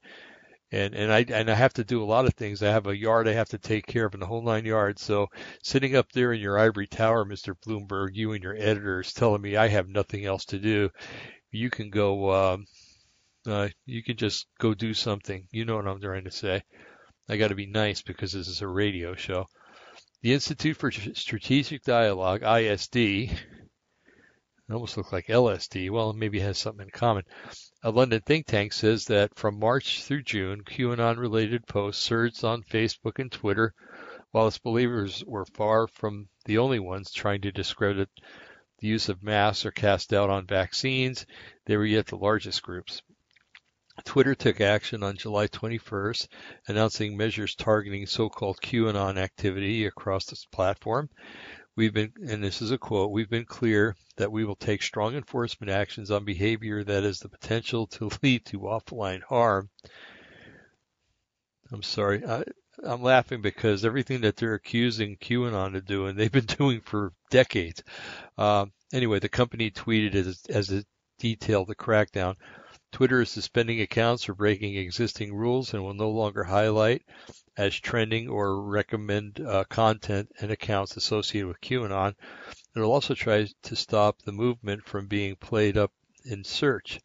and 0.72 0.94
and 0.94 1.12
I 1.12 1.24
and 1.28 1.50
I 1.50 1.54
have 1.54 1.74
to 1.74 1.84
do 1.84 2.02
a 2.02 2.04
lot 2.04 2.26
of 2.26 2.34
things. 2.34 2.62
I 2.62 2.72
have 2.72 2.86
a 2.86 2.96
yard 2.96 3.28
I 3.28 3.32
have 3.32 3.50
to 3.50 3.58
take 3.58 3.86
care 3.86 4.06
of 4.06 4.14
in 4.14 4.20
the 4.20 4.26
whole 4.26 4.42
nine 4.42 4.64
yards. 4.64 5.02
So 5.02 5.28
sitting 5.62 5.94
up 5.94 6.10
there 6.12 6.32
in 6.32 6.40
your 6.40 6.58
ivory 6.58 6.86
tower, 6.86 7.24
Mr. 7.24 7.54
Bloomberg, 7.66 8.10
you 8.14 8.32
and 8.32 8.42
your 8.42 8.56
editors 8.56 9.12
telling 9.12 9.42
me 9.42 9.56
I 9.56 9.68
have 9.68 9.88
nothing 9.88 10.24
else 10.24 10.44
to 10.46 10.58
do, 10.58 10.90
you 11.50 11.70
can 11.70 11.90
go. 11.90 12.28
Uh, 12.28 12.58
uh, 13.46 13.68
you 13.84 14.02
can 14.02 14.16
just 14.16 14.46
go 14.58 14.74
do 14.74 14.94
something. 14.94 15.46
You 15.50 15.64
know 15.64 15.76
what 15.76 15.86
I'm 15.86 16.00
trying 16.00 16.24
to 16.24 16.30
say. 16.30 16.62
I 17.28 17.36
got 17.36 17.48
to 17.48 17.54
be 17.54 17.66
nice 17.66 18.02
because 18.02 18.32
this 18.32 18.48
is 18.48 18.62
a 18.62 18.68
radio 18.68 19.14
show. 19.14 19.46
The 20.22 20.32
Institute 20.32 20.76
for 20.76 20.90
Strategic 20.90 21.82
Dialogue, 21.82 22.42
ISD, 22.42 23.30
almost 24.70 24.96
looks 24.96 25.12
like 25.12 25.26
LSD. 25.26 25.90
Well, 25.90 26.12
maybe 26.12 26.38
it 26.38 26.44
has 26.44 26.58
something 26.58 26.84
in 26.86 26.90
common. 26.90 27.24
A 27.82 27.90
London 27.90 28.20
think 28.20 28.46
tank 28.46 28.72
says 28.72 29.04
that 29.06 29.36
from 29.36 29.58
March 29.60 30.02
through 30.02 30.22
June, 30.22 30.62
QAnon 30.64 31.18
related 31.18 31.66
posts 31.66 32.02
surged 32.02 32.44
on 32.44 32.62
Facebook 32.62 33.18
and 33.18 33.30
Twitter, 33.30 33.74
while 34.32 34.48
its 34.48 34.58
believers 34.58 35.22
were 35.24 35.46
far 35.46 35.86
from 35.86 36.28
the 36.46 36.58
only 36.58 36.80
ones 36.80 37.12
trying 37.12 37.42
to 37.42 37.52
discredit 37.52 38.08
the 38.78 38.88
use 38.88 39.08
of 39.08 39.22
masks 39.22 39.64
or 39.64 39.70
cast 39.70 40.10
doubt 40.10 40.30
on 40.30 40.46
vaccines. 40.46 41.26
They 41.66 41.76
were 41.76 41.86
yet 41.86 42.06
the 42.06 42.16
largest 42.16 42.62
groups. 42.62 43.02
Twitter 44.04 44.34
took 44.34 44.60
action 44.60 45.02
on 45.02 45.16
July 45.16 45.46
21st, 45.48 46.28
announcing 46.68 47.16
measures 47.16 47.54
targeting 47.54 48.06
so-called 48.06 48.60
QAnon 48.60 49.16
activity 49.16 49.86
across 49.86 50.30
its 50.32 50.44
platform. 50.44 51.08
We've 51.76 51.92
been, 51.92 52.12
and 52.26 52.42
this 52.42 52.62
is 52.62 52.70
a 52.70 52.78
quote, 52.78 53.10
we've 53.10 53.28
been 53.28 53.44
clear 53.44 53.96
that 54.16 54.32
we 54.32 54.44
will 54.44 54.56
take 54.56 54.82
strong 54.82 55.14
enforcement 55.14 55.70
actions 55.70 56.10
on 56.10 56.24
behavior 56.24 56.82
that 56.84 57.04
has 57.04 57.20
the 57.20 57.28
potential 57.28 57.86
to 57.88 58.10
lead 58.22 58.44
to 58.46 58.60
offline 58.60 59.22
harm. 59.22 59.68
I'm 61.72 61.82
sorry. 61.82 62.24
I, 62.24 62.44
I'm 62.84 63.02
laughing 63.02 63.40
because 63.42 63.84
everything 63.84 64.22
that 64.22 64.36
they're 64.36 64.54
accusing 64.54 65.16
QAnon 65.16 65.76
of 65.76 65.86
doing, 65.86 66.16
they've 66.16 66.32
been 66.32 66.44
doing 66.58 66.80
for 66.80 67.12
decades. 67.30 67.82
Um, 68.38 68.72
anyway, 68.92 69.18
the 69.18 69.28
company 69.28 69.70
tweeted 69.70 70.14
as, 70.14 70.42
as 70.48 70.70
it 70.70 70.86
detailed 71.18 71.68
the 71.68 71.74
crackdown. 71.74 72.36
Twitter 72.96 73.20
is 73.20 73.28
suspending 73.28 73.82
accounts 73.82 74.24
for 74.24 74.32
breaking 74.32 74.74
existing 74.74 75.34
rules 75.34 75.74
and 75.74 75.84
will 75.84 75.92
no 75.92 76.08
longer 76.08 76.44
highlight 76.44 77.02
as 77.54 77.78
trending 77.78 78.26
or 78.26 78.62
recommend 78.62 79.38
uh, 79.38 79.64
content 79.64 80.32
and 80.40 80.50
accounts 80.50 80.96
associated 80.96 81.46
with 81.46 81.60
QAnon. 81.60 82.14
It 82.74 82.80
will 82.80 82.90
also 82.90 83.12
try 83.12 83.48
to 83.64 83.76
stop 83.76 84.22
the 84.22 84.32
movement 84.32 84.86
from 84.86 85.08
being 85.08 85.36
played 85.36 85.76
up 85.76 85.92
in 86.24 86.42
search. 86.42 86.98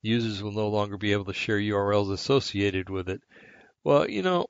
Users 0.00 0.42
will 0.42 0.52
no 0.52 0.68
longer 0.68 0.96
be 0.96 1.12
able 1.12 1.26
to 1.26 1.34
share 1.34 1.58
URLs 1.58 2.10
associated 2.10 2.88
with 2.88 3.10
it. 3.10 3.20
Well, 3.84 4.08
you 4.08 4.22
know, 4.22 4.46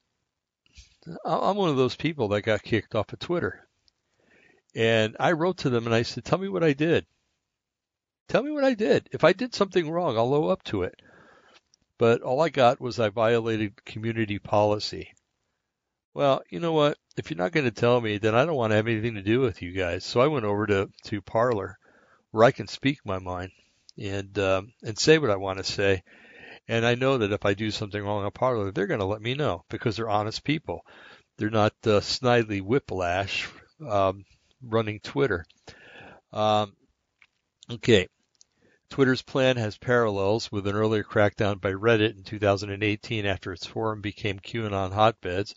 I'm 1.25 1.57
one 1.57 1.71
of 1.71 1.76
those 1.76 1.97
people 1.97 2.28
that 2.28 2.42
got 2.42 2.62
kicked 2.62 2.95
off 2.95 3.12
of 3.12 3.19
Twitter. 3.19 3.66
And 4.76 5.16
I 5.19 5.33
wrote 5.33 5.57
to 5.57 5.71
them 5.71 5.87
and 5.87 5.95
I 5.95 6.02
said, 6.02 6.25
tell 6.25 6.38
me 6.38 6.49
what 6.49 6.62
I 6.62 6.73
did. 6.73 7.04
Tell 8.29 8.43
me 8.43 8.50
what 8.50 8.64
I 8.64 8.75
did. 8.75 9.09
If 9.12 9.25
I 9.25 9.33
did 9.33 9.55
something 9.55 9.91
wrong, 9.91 10.17
I'll 10.17 10.35
owe 10.35 10.49
up 10.49 10.62
to 10.64 10.83
it. 10.83 10.95
But 11.99 12.23
all 12.23 12.41
I 12.41 12.49
got 12.49 12.81
was 12.81 12.99
I 12.99 13.11
violated 13.11 13.85
community 13.85 14.38
policy. 14.38 15.12
Well, 16.14 16.43
you 16.50 16.61
know 16.61 16.73
what? 16.73 16.99
If 17.17 17.31
you're 17.31 17.38
not 17.38 17.52
going 17.52 17.64
to 17.67 17.71
tell 17.71 18.00
me, 18.00 18.19
then 18.19 18.35
I 18.35 18.45
don't 18.45 18.57
want 18.57 18.71
to 18.71 18.76
have 18.76 18.88
anything 18.88 19.14
to 19.14 19.23
do 19.23 19.41
with 19.41 19.62
you 19.62 19.73
guys. 19.73 20.05
So 20.05 20.21
I 20.21 20.26
went 20.26 20.45
over 20.45 20.67
to, 20.67 20.91
to 21.05 21.23
Parler 21.23 21.79
where 22.31 22.45
I 22.45 22.50
can 22.50 22.67
speak 22.67 22.99
my 23.05 23.19
mind 23.19 23.52
and, 23.99 24.38
um, 24.38 24.73
and 24.83 24.99
say 24.99 25.19
what 25.19 25.31
I 25.31 25.37
want 25.37 25.59
to 25.59 25.64
say. 25.64 26.02
And 26.69 26.87
I 26.87 26.95
know 26.95 27.19
that 27.19 27.33
if 27.33 27.45
I 27.45 27.55
do 27.55 27.71
something 27.71 28.02
wrong 28.02 28.25
on 28.25 28.31
Parler, 28.31 28.71
they're 28.71 28.87
going 28.87 29.00
to 29.00 29.07
let 29.07 29.21
me 29.21 29.35
know 29.35 29.64
because 29.69 29.97
they're 29.97 30.09
honest 30.09 30.45
people. 30.45 30.85
They're 31.37 31.50
not 31.50 31.75
uh, 31.85 32.00
snidely 32.00 32.62
whiplash 32.62 33.49
um, 33.88 34.25
running 34.62 35.00
Twitter. 35.00 35.45
Um, 36.33 36.75
okay. 37.71 38.09
Twitter's 38.90 39.23
plan 39.23 39.57
has 39.57 39.78
parallels 39.78 40.52
with 40.52 40.66
an 40.66 40.75
earlier 40.75 41.02
crackdown 41.02 41.61
by 41.61 41.73
Reddit 41.73 42.16
in 42.16 42.25
2018 42.25 43.25
after 43.25 43.52
its 43.52 43.66
forum 43.66 44.02
became 44.02 44.38
QAnon 44.38 44.92
hotbeds. 44.92 45.54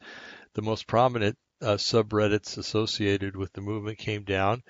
The 0.53 0.61
most 0.61 0.87
prominent 0.87 1.37
uh, 1.61 1.75
subreddits 1.75 2.57
associated 2.57 3.35
with 3.35 3.51
the 3.51 3.61
movement 3.61 3.97
came 3.97 4.23
down, 4.23 4.63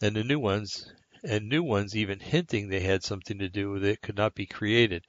and 0.00 0.16
the 0.16 0.24
new 0.24 0.38
ones, 0.38 0.90
and 1.24 1.48
new 1.48 1.62
ones 1.62 1.94
even 1.94 2.20
hinting 2.20 2.68
they 2.68 2.80
had 2.80 3.02
something 3.02 3.38
to 3.38 3.48
do 3.48 3.70
with 3.70 3.84
it, 3.84 4.00
could 4.00 4.16
not 4.16 4.34
be 4.34 4.46
created. 4.46 5.04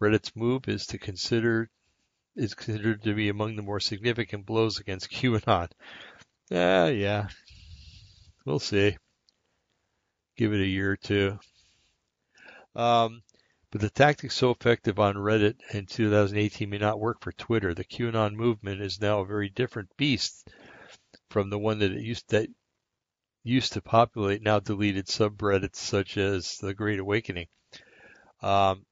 Reddit's 0.00 0.34
move 0.34 0.68
is 0.68 0.86
to 0.86 0.98
consider 0.98 1.68
is 2.36 2.54
considered 2.54 3.02
to 3.02 3.14
be 3.14 3.28
among 3.30 3.56
the 3.56 3.62
more 3.62 3.80
significant 3.80 4.46
blows 4.46 4.78
against 4.78 5.10
QAnon. 5.12 5.70
Ah, 6.52 6.86
yeah. 6.86 7.28
We'll 8.44 8.60
see. 8.60 8.96
Give 10.36 10.52
it 10.52 10.60
a 10.60 10.66
year 10.66 10.92
or 10.92 10.96
two. 10.96 11.38
Um, 12.74 13.22
but 13.70 13.80
the 13.80 13.90
tactics 13.90 14.34
so 14.34 14.50
effective 14.50 14.98
on 14.98 15.16
Reddit 15.16 15.56
in 15.72 15.86
2018 15.86 16.68
may 16.68 16.78
not 16.78 17.00
work 17.00 17.20
for 17.20 17.32
Twitter. 17.32 17.74
The 17.74 17.84
QAnon 17.84 18.34
movement 18.34 18.80
is 18.80 19.00
now 19.00 19.20
a 19.20 19.26
very 19.26 19.48
different 19.48 19.96
beast 19.96 20.48
from 21.30 21.50
the 21.50 21.58
one 21.58 21.78
that 21.80 21.92
it 21.92 22.02
used 22.02 22.28
that 22.30 22.48
used 23.42 23.74
to 23.74 23.80
populate 23.80 24.42
now 24.42 24.60
deleted 24.60 25.06
subreddits 25.06 25.76
such 25.76 26.16
as 26.16 26.58
the 26.58 26.74
Great 26.74 26.98
Awakening. 26.98 27.46
Um, 28.42 28.84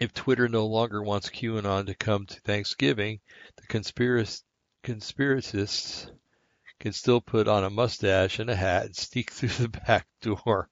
if 0.00 0.12
Twitter 0.12 0.48
no 0.48 0.66
longer 0.66 1.02
wants 1.02 1.30
QAnon 1.30 1.86
to 1.86 1.94
come 1.94 2.26
to 2.26 2.40
Thanksgiving, 2.40 3.20
the 3.56 3.66
conspirac- 3.66 4.42
conspiracists 4.84 6.10
can 6.78 6.92
still 6.92 7.20
put 7.20 7.48
on 7.48 7.64
a 7.64 7.70
mustache 7.70 8.38
and 8.38 8.50
a 8.50 8.56
hat 8.56 8.86
and 8.86 8.96
sneak 8.96 9.30
through 9.32 9.48
the 9.48 9.68
back 9.68 10.06
door. 10.20 10.68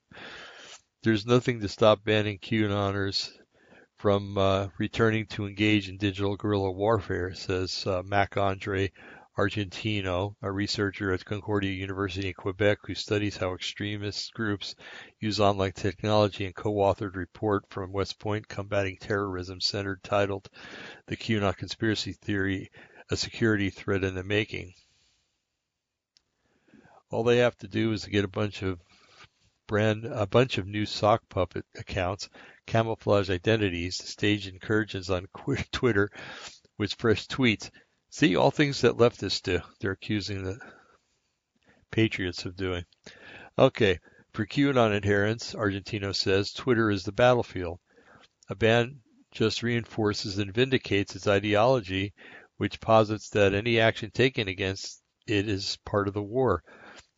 There's 1.02 1.26
nothing 1.26 1.60
to 1.60 1.68
stop 1.68 2.04
banning 2.04 2.38
QAnoners 2.38 3.30
from 3.98 4.36
uh, 4.36 4.68
returning 4.78 5.26
to 5.26 5.46
engage 5.46 5.88
in 5.88 5.96
digital 5.96 6.36
guerrilla 6.36 6.70
warfare, 6.70 7.34
says 7.34 7.86
uh, 7.86 8.02
Marc-Andre 8.04 8.90
Argentino, 9.36 10.36
a 10.42 10.52
researcher 10.52 11.12
at 11.12 11.24
Concordia 11.24 11.72
University 11.72 12.28
in 12.28 12.34
Quebec 12.34 12.78
who 12.84 12.94
studies 12.94 13.36
how 13.36 13.52
extremist 13.52 14.32
groups 14.32 14.76
use 15.18 15.40
online 15.40 15.72
technology 15.72 16.44
and 16.44 16.54
co-authored 16.54 17.16
report 17.16 17.64
from 17.68 17.92
West 17.92 18.20
Point 18.20 18.46
Combating 18.46 18.96
Terrorism 18.96 19.60
Center 19.60 19.98
titled 20.04 20.48
The 21.06 21.16
QAnon 21.16 21.56
Conspiracy 21.56 22.12
Theory, 22.12 22.70
a 23.10 23.16
Security 23.16 23.70
Threat 23.70 24.04
in 24.04 24.14
the 24.14 24.22
Making. 24.22 24.72
All 27.10 27.24
they 27.24 27.38
have 27.38 27.56
to 27.58 27.68
do 27.68 27.92
is 27.92 28.06
get 28.06 28.24
a 28.24 28.28
bunch 28.28 28.62
of 28.62 28.80
brand 29.66 30.04
a 30.04 30.26
bunch 30.26 30.58
of 30.58 30.66
new 30.66 30.86
sock 30.86 31.28
puppet 31.28 31.64
accounts, 31.76 32.28
camouflage 32.66 33.30
identities, 33.30 33.96
stage 33.96 34.46
incursions 34.46 35.10
on 35.10 35.26
Twitter 35.72 36.10
with 36.78 36.94
fresh 36.94 37.26
tweets, 37.26 37.70
See, 38.16 38.36
all 38.36 38.52
things 38.52 38.82
that 38.82 38.96
leftists 38.96 39.42
do, 39.42 39.60
they're 39.80 39.90
accusing 39.90 40.44
the 40.44 40.56
patriots 41.90 42.44
of 42.44 42.54
doing. 42.54 42.84
Okay, 43.58 43.98
for 44.32 44.46
QAnon 44.46 44.94
adherents, 44.94 45.52
Argentino 45.52 46.14
says, 46.14 46.52
Twitter 46.52 46.92
is 46.92 47.02
the 47.02 47.10
battlefield. 47.10 47.80
A 48.48 48.54
ban 48.54 49.00
just 49.32 49.64
reinforces 49.64 50.38
and 50.38 50.54
vindicates 50.54 51.16
its 51.16 51.26
ideology, 51.26 52.14
which 52.56 52.80
posits 52.80 53.30
that 53.30 53.52
any 53.52 53.80
action 53.80 54.12
taken 54.12 54.46
against 54.46 55.02
it 55.26 55.48
is 55.48 55.76
part 55.84 56.06
of 56.06 56.14
the 56.14 56.22
war. 56.22 56.62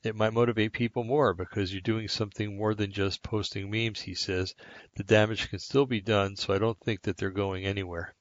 It 0.07 0.17
might 0.17 0.33
motivate 0.33 0.73
people 0.73 1.05
more 1.05 1.35
because 1.35 1.73
you're 1.73 1.81
doing 1.81 2.09
something 2.09 2.57
more 2.57 2.75
than 2.75 2.93
just 2.93 3.23
posting 3.23 3.71
memes, 3.71 4.01
he 4.01 4.15
says. 4.15 4.55
The 4.97 5.05
damage 5.05 5.51
can 5.51 5.59
still 5.59 5.87
be 5.87 6.01
done, 6.01 6.37
so 6.37 6.55
I 6.55 6.59
don't 6.59 6.79
think 6.81 7.03
that 7.03 7.17
they're 7.17 7.31
going 7.31 7.65
anywhere. 7.65 8.15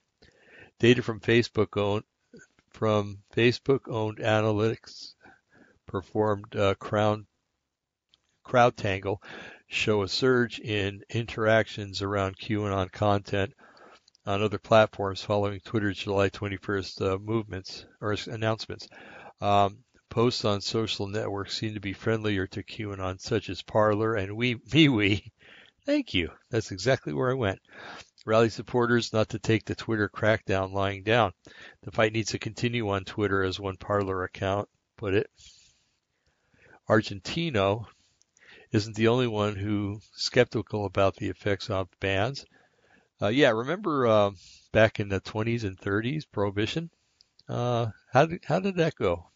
Data 0.79 1.01
from 1.01 1.19
Facebook 1.19 1.79
own, 1.79 2.03
from 2.69 3.19
Facebook-owned 3.35 4.17
analytics 4.17 5.13
performed 5.85 6.55
uh, 6.55 6.75
Crown, 6.75 7.27
CrowdTangle 8.45 9.17
show 9.67 10.03
a 10.03 10.07
surge 10.07 10.59
in 10.59 11.03
interactions 11.09 12.01
around 12.01 12.37
QAnon 12.37 12.91
content 12.91 13.53
on 14.25 14.41
other 14.41 14.57
platforms 14.57 15.21
following 15.21 15.59
Twitter's 15.59 15.97
July 15.97 16.29
21st 16.29 17.01
uh, 17.01 17.17
movements 17.19 17.85
or 18.01 18.15
announcements. 18.27 18.87
Um, 19.41 19.79
posts 20.09 20.45
on 20.45 20.61
social 20.61 21.07
networks 21.07 21.57
seem 21.57 21.73
to 21.73 21.79
be 21.79 21.93
friendlier 21.93 22.47
to 22.47 22.63
QAnon, 22.63 23.19
such 23.19 23.49
as 23.49 23.61
Parler 23.61 24.15
and 24.15 24.35
We 24.35 24.55
MeWe. 24.55 25.31
Thank 25.85 26.13
you. 26.13 26.31
That's 26.49 26.71
exactly 26.71 27.13
where 27.13 27.31
I 27.31 27.35
went 27.35 27.59
rally 28.25 28.49
supporters 28.49 29.13
not 29.13 29.29
to 29.29 29.39
take 29.39 29.65
the 29.65 29.75
Twitter 29.75 30.09
crackdown 30.09 30.73
lying 30.73 31.03
down. 31.03 31.31
The 31.83 31.91
fight 31.91 32.11
needs 32.11 32.31
to 32.31 32.39
continue 32.39 32.89
on 32.89 33.05
Twitter, 33.05 33.43
as 33.43 33.59
one 33.59 33.77
Parler 33.77 34.23
account 34.23 34.67
put 34.97 35.13
it. 35.13 35.29
Argentino 36.89 37.85
isn't 38.71 38.95
the 38.95 39.07
only 39.07 39.27
one 39.27 39.55
who 39.55 39.99
skeptical 40.13 40.85
about 40.85 41.15
the 41.15 41.29
effects 41.29 41.69
of 41.69 41.87
bans. 41.99 42.45
Uh, 43.21 43.27
yeah, 43.27 43.51
remember 43.51 44.07
uh, 44.07 44.31
back 44.71 44.99
in 44.99 45.07
the 45.07 45.21
20s 45.21 45.63
and 45.63 45.77
30s, 45.77 46.25
prohibition? 46.29 46.89
Uh, 47.47 47.87
how 48.11 48.25
did 48.25 48.43
how 48.45 48.59
did 48.59 48.75
that 48.75 48.95
go? 48.95 49.29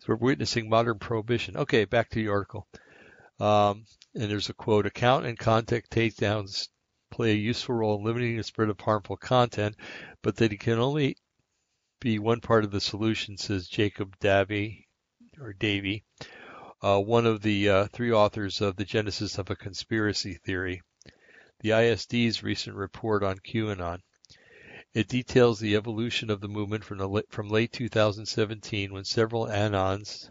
So 0.00 0.06
we're 0.08 0.16
witnessing 0.16 0.68
modern 0.68 0.98
prohibition. 0.98 1.56
Okay, 1.56 1.84
back 1.84 2.08
to 2.10 2.16
the 2.16 2.28
article. 2.28 2.66
Um, 3.38 3.84
and 4.14 4.30
there's 4.30 4.48
a 4.48 4.54
quote: 4.54 4.86
account 4.86 5.26
and 5.26 5.38
content 5.38 5.84
takedowns 5.90 6.68
play 7.10 7.32
a 7.32 7.34
useful 7.34 7.74
role 7.74 7.98
in 7.98 8.04
limiting 8.04 8.36
the 8.36 8.42
spread 8.42 8.70
of 8.70 8.80
harmful 8.80 9.18
content, 9.18 9.76
but 10.22 10.36
that 10.36 10.52
it 10.52 10.60
can 10.60 10.78
only 10.78 11.16
be 12.00 12.18
one 12.18 12.40
part 12.40 12.64
of 12.64 12.70
the 12.70 12.80
solution, 12.80 13.36
says 13.36 13.68
Jacob 13.68 14.18
Davey 14.20 14.88
or 15.38 15.52
Davey, 15.52 16.04
uh, 16.82 16.98
one 16.98 17.26
of 17.26 17.42
the 17.42 17.68
uh, 17.68 17.86
three 17.88 18.10
authors 18.10 18.62
of 18.62 18.76
The 18.76 18.86
Genesis 18.86 19.36
of 19.36 19.50
a 19.50 19.56
Conspiracy 19.56 20.34
Theory, 20.34 20.80
the 21.60 21.70
ISD's 21.70 22.42
recent 22.42 22.74
report 22.74 23.22
on 23.22 23.36
QAnon. 23.38 24.00
It 24.92 25.06
details 25.06 25.60
the 25.60 25.76
evolution 25.76 26.30
of 26.30 26.40
the 26.40 26.48
movement 26.48 26.82
from, 26.82 26.98
the, 26.98 27.22
from 27.28 27.48
late 27.48 27.70
2017 27.70 28.92
when 28.92 29.04
several 29.04 29.46
Anons 29.46 30.30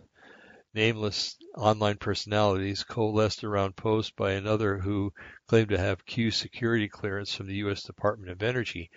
nameless 0.74 1.38
online 1.56 1.96
personalities 1.96 2.84
coalesced 2.84 3.46
around 3.46 3.78
posts 3.78 4.12
by 4.12 4.34
another 4.34 4.78
who 4.80 5.14
claimed 5.48 5.70
to 5.70 5.78
have 5.78 6.06
Q 6.06 6.30
security 6.30 6.90
clearance 6.90 7.34
from 7.34 7.48
the 7.48 7.56
U.S. 7.56 7.84
Department 7.84 8.32
of 8.32 8.44
Energy. 8.44 8.92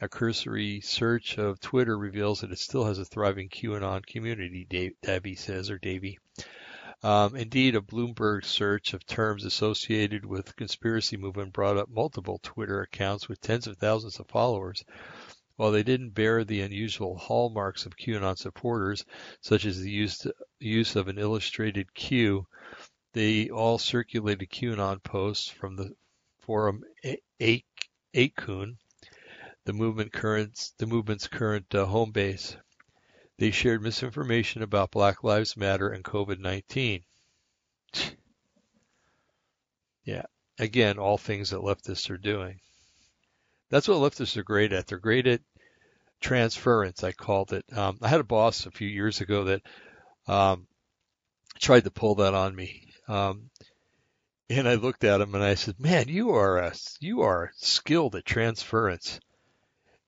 A 0.00 0.08
cursory 0.08 0.80
search 0.80 1.38
of 1.38 1.60
Twitter 1.60 1.96
reveals 1.96 2.40
that 2.40 2.50
it 2.50 2.58
still 2.58 2.84
has 2.84 2.98
a 2.98 3.04
thriving 3.04 3.48
QAnon 3.48 4.04
community, 4.04 4.66
Davey 5.00 5.36
says, 5.36 5.70
or 5.70 5.78
Davey. 5.78 6.18
Um, 7.04 7.36
indeed, 7.36 7.76
a 7.76 7.82
Bloomberg 7.82 8.46
search 8.46 8.94
of 8.94 9.04
terms 9.04 9.44
associated 9.44 10.24
with 10.24 10.56
conspiracy 10.56 11.18
movement 11.18 11.52
brought 11.52 11.76
up 11.76 11.90
multiple 11.90 12.40
Twitter 12.42 12.80
accounts 12.80 13.28
with 13.28 13.42
tens 13.42 13.66
of 13.66 13.76
thousands 13.76 14.18
of 14.18 14.26
followers. 14.28 14.82
While 15.56 15.70
they 15.70 15.82
didn't 15.82 16.14
bear 16.14 16.44
the 16.44 16.62
unusual 16.62 17.18
hallmarks 17.18 17.84
of 17.84 17.98
QAnon 17.98 18.38
supporters, 18.38 19.04
such 19.42 19.66
as 19.66 19.82
the 19.82 19.90
use, 19.90 20.26
use 20.60 20.96
of 20.96 21.08
an 21.08 21.18
illustrated 21.18 21.92
Q, 21.92 22.46
they 23.12 23.50
all 23.50 23.76
circulated 23.76 24.48
QAnon 24.48 25.02
posts 25.02 25.46
from 25.46 25.76
the 25.76 25.94
forum 26.38 26.84
8kun, 28.14 28.78
the 29.66 29.72
movement 29.74 30.10
the 30.78 30.86
movement's 30.86 31.28
current 31.28 31.74
uh, 31.74 31.84
home 31.84 32.12
base. 32.12 32.56
They 33.38 33.50
shared 33.50 33.82
misinformation 33.82 34.62
about 34.62 34.92
Black 34.92 35.24
Lives 35.24 35.56
Matter 35.56 35.88
and 35.88 36.04
COVID-19. 36.04 37.02
yeah, 40.04 40.22
again, 40.58 40.98
all 40.98 41.18
things 41.18 41.50
that 41.50 41.60
leftists 41.60 42.10
are 42.10 42.16
doing. 42.16 42.60
That's 43.70 43.88
what 43.88 43.96
leftists 43.98 44.36
are 44.36 44.44
great 44.44 44.72
at. 44.72 44.86
They're 44.86 44.98
great 44.98 45.26
at 45.26 45.40
transference. 46.20 47.02
I 47.02 47.12
called 47.12 47.52
it. 47.52 47.64
Um, 47.76 47.98
I 48.00 48.08
had 48.08 48.20
a 48.20 48.24
boss 48.24 48.66
a 48.66 48.70
few 48.70 48.88
years 48.88 49.20
ago 49.20 49.44
that 49.44 49.62
um, 50.28 50.66
tried 51.58 51.84
to 51.84 51.90
pull 51.90 52.16
that 52.16 52.34
on 52.34 52.54
me. 52.54 52.92
Um, 53.08 53.50
and 54.48 54.68
I 54.68 54.74
looked 54.74 55.04
at 55.04 55.20
him 55.20 55.34
and 55.34 55.42
I 55.42 55.54
said, 55.54 55.80
"Man, 55.80 56.08
you 56.08 56.30
are 56.30 56.58
a 56.58 56.74
you 57.00 57.22
are 57.22 57.50
skilled 57.56 58.14
at 58.14 58.24
transference." 58.24 59.18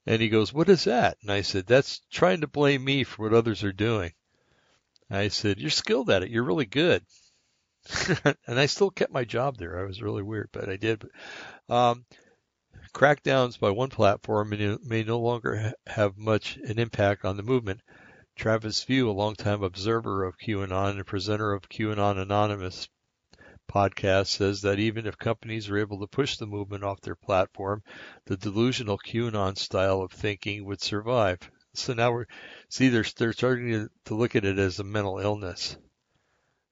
And 0.07 0.23
he 0.23 0.29
goes, 0.29 0.53
"What 0.53 0.69
is 0.69 0.85
that?" 0.85 1.19
And 1.21 1.33
I 1.33 1.43
said, 1.43 1.67
"That's 1.67 2.01
trying 2.11 2.41
to 2.43 2.47
blame 2.47 2.85
me 2.85 3.03
for 3.03 3.25
what 3.25 3.35
others 3.35 3.65
are 3.65 3.73
doing." 3.73 4.13
I 5.11 5.29
said, 5.29 5.59
"You're 5.59 5.71
skilled 5.71 6.11
at 6.11 6.23
it. 6.23 6.31
You're 6.31 6.45
really 6.45 6.67
good." 6.67 7.05
and 8.47 8.59
I 8.59 8.67
still 8.67 8.91
kept 8.91 9.13
my 9.13 9.25
job 9.25 9.57
there. 9.57 9.79
I 9.79 9.85
was 9.85 10.03
really 10.03 10.23
weird, 10.23 10.49
but 10.53 10.69
I 10.69 10.77
did. 10.77 11.09
Um, 11.69 12.05
crackdowns 12.95 13.59
by 13.59 13.71
one 13.71 13.91
platform 13.91 14.51
may, 14.51 14.79
may 14.85 15.03
no 15.03 15.21
longer 15.21 15.57
ha- 15.57 15.73
have 15.87 16.17
much 16.17 16.57
an 16.57 16.79
impact 16.79 17.25
on 17.25 17.37
the 17.37 17.43
movement. 17.43 17.81
Travis 18.37 18.85
View, 18.85 19.09
a 19.09 19.13
longtime 19.13 19.63
observer 19.63 20.25
of 20.25 20.39
QAnon 20.39 20.97
and 20.97 21.07
presenter 21.07 21.53
of 21.53 21.69
QAnon 21.69 22.19
Anonymous, 22.19 22.89
podcast 23.67 24.29
says 24.29 24.63
that 24.63 24.79
even 24.79 25.07
if 25.07 25.19
companies 25.19 25.69
are 25.69 25.79
able 25.79 26.01
to 26.01 26.07
push 26.07 26.37
the 26.37 26.47
movement 26.47 26.85
off 26.85 27.01
their 27.01 27.17
platform, 27.17 27.83
the 28.27 28.37
delusional 28.37 28.99
QAnon 28.99 29.57
style 29.57 30.01
of 30.01 30.13
thinking 30.13 30.65
would 30.65 30.81
survive. 30.81 31.39
So 31.75 31.93
now 31.93 32.13
we're 32.13 32.27
see 32.69 32.89
they're 32.89 33.05
they're 33.17 33.33
starting 33.33 33.71
to, 33.73 33.89
to 34.07 34.15
look 34.15 34.35
at 34.35 34.45
it 34.45 34.59
as 34.59 34.79
a 34.79 34.85
mental 34.85 35.19
illness. 35.19 35.77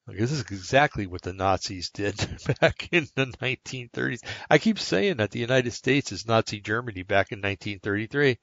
Like, 0.06 0.18
this 0.18 0.32
is 0.32 0.40
exactly 0.40 1.06
what 1.06 1.22
the 1.22 1.32
Nazis 1.32 1.90
did 1.90 2.16
back 2.60 2.88
in 2.92 3.06
the 3.14 3.26
1930s. 3.26 4.20
I 4.50 4.58
keep 4.58 4.78
saying 4.78 5.16
that 5.16 5.30
the 5.30 5.40
United 5.40 5.72
States 5.72 6.12
is 6.12 6.26
Nazi 6.26 6.60
Germany 6.60 7.02
back 7.02 7.32
in 7.32 7.38
1933, 7.38 8.38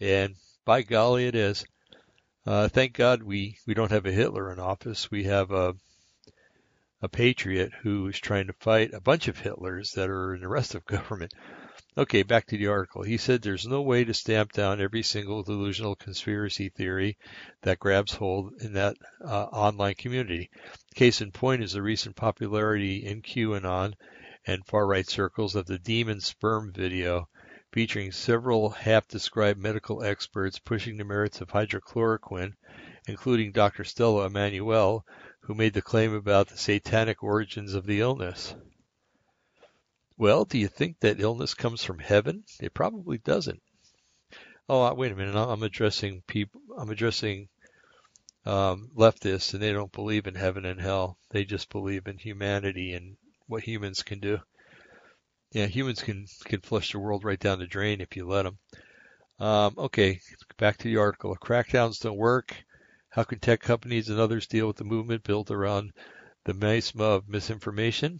and 0.00 0.34
by 0.64 0.82
golly, 0.82 1.26
it 1.26 1.36
is. 1.36 1.64
Uh, 2.46 2.68
thank 2.68 2.92
God 2.92 3.22
we 3.22 3.58
we 3.66 3.74
don't 3.74 3.90
have 3.90 4.06
a 4.06 4.12
Hitler 4.12 4.52
in 4.52 4.58
office. 4.58 5.10
We 5.10 5.24
have 5.24 5.50
a 5.50 5.74
a 7.04 7.08
patriot 7.08 7.70
who 7.82 8.08
is 8.08 8.18
trying 8.18 8.46
to 8.46 8.54
fight 8.54 8.94
a 8.94 9.00
bunch 9.00 9.28
of 9.28 9.36
Hitlers 9.36 9.92
that 9.92 10.08
are 10.08 10.34
in 10.34 10.40
the 10.40 10.48
rest 10.48 10.74
of 10.74 10.86
government. 10.86 11.34
Okay, 11.98 12.22
back 12.22 12.46
to 12.46 12.56
the 12.56 12.68
article. 12.68 13.02
He 13.02 13.18
said 13.18 13.42
there's 13.42 13.66
no 13.66 13.82
way 13.82 14.04
to 14.04 14.14
stamp 14.14 14.52
down 14.52 14.80
every 14.80 15.02
single 15.02 15.42
delusional 15.42 15.96
conspiracy 15.96 16.70
theory 16.70 17.18
that 17.60 17.78
grabs 17.78 18.14
hold 18.14 18.54
in 18.62 18.72
that 18.72 18.96
uh, 19.22 19.44
online 19.44 19.96
community. 19.96 20.48
Case 20.94 21.20
in 21.20 21.30
point 21.30 21.62
is 21.62 21.74
the 21.74 21.82
recent 21.82 22.16
popularity 22.16 23.04
in 23.04 23.20
QAnon 23.20 23.92
and 24.46 24.66
far 24.66 24.86
right 24.86 25.06
circles 25.06 25.54
of 25.56 25.66
the 25.66 25.78
demon 25.78 26.22
sperm 26.22 26.72
video 26.72 27.28
featuring 27.70 28.12
several 28.12 28.70
half 28.70 29.06
described 29.08 29.60
medical 29.60 30.02
experts 30.02 30.58
pushing 30.58 30.96
the 30.96 31.04
merits 31.04 31.42
of 31.42 31.48
hydrochloroquine, 31.48 32.54
including 33.06 33.52
Dr. 33.52 33.84
Stella 33.84 34.24
Immanuel, 34.26 35.04
who 35.44 35.54
made 35.54 35.74
the 35.74 35.82
claim 35.82 36.14
about 36.14 36.48
the 36.48 36.56
satanic 36.56 37.22
origins 37.22 37.74
of 37.74 37.86
the 37.86 38.00
illness. 38.00 38.54
Well, 40.16 40.44
do 40.44 40.58
you 40.58 40.68
think 40.68 41.00
that 41.00 41.20
illness 41.20 41.54
comes 41.54 41.84
from 41.84 41.98
heaven? 41.98 42.44
It 42.60 42.72
probably 42.72 43.18
doesn't. 43.18 43.60
Oh, 44.68 44.92
wait 44.94 45.12
a 45.12 45.14
minute. 45.14 45.36
I'm 45.36 45.62
addressing 45.62 46.22
people. 46.26 46.62
I'm 46.78 46.88
addressing 46.88 47.48
um, 48.46 48.90
leftists, 48.96 49.52
and 49.52 49.62
they 49.62 49.72
don't 49.72 49.92
believe 49.92 50.26
in 50.26 50.34
heaven 50.34 50.64
and 50.64 50.80
hell. 50.80 51.18
They 51.30 51.44
just 51.44 51.68
believe 51.68 52.06
in 52.06 52.16
humanity 52.16 52.94
and 52.94 53.16
what 53.46 53.62
humans 53.62 54.02
can 54.02 54.20
do. 54.20 54.38
Yeah, 55.52 55.66
humans 55.66 56.02
can 56.02 56.26
can 56.44 56.60
flush 56.60 56.92
the 56.92 56.98
world 56.98 57.22
right 57.22 57.38
down 57.38 57.58
the 57.58 57.66
drain 57.66 58.00
if 58.00 58.16
you 58.16 58.26
let 58.26 58.44
them. 58.44 58.58
Um, 59.38 59.74
okay, 59.76 60.20
back 60.56 60.78
to 60.78 60.84
the 60.84 60.96
article. 60.96 61.36
Crackdowns 61.36 62.00
don't 62.00 62.16
work. 62.16 62.56
How 63.14 63.22
can 63.22 63.38
tech 63.38 63.60
companies 63.60 64.10
and 64.10 64.18
others 64.18 64.48
deal 64.48 64.66
with 64.66 64.76
the 64.76 64.82
movement 64.82 65.22
built 65.22 65.52
around 65.52 65.92
the 66.46 66.52
miasma 66.52 67.04
of 67.04 67.28
misinformation? 67.28 68.18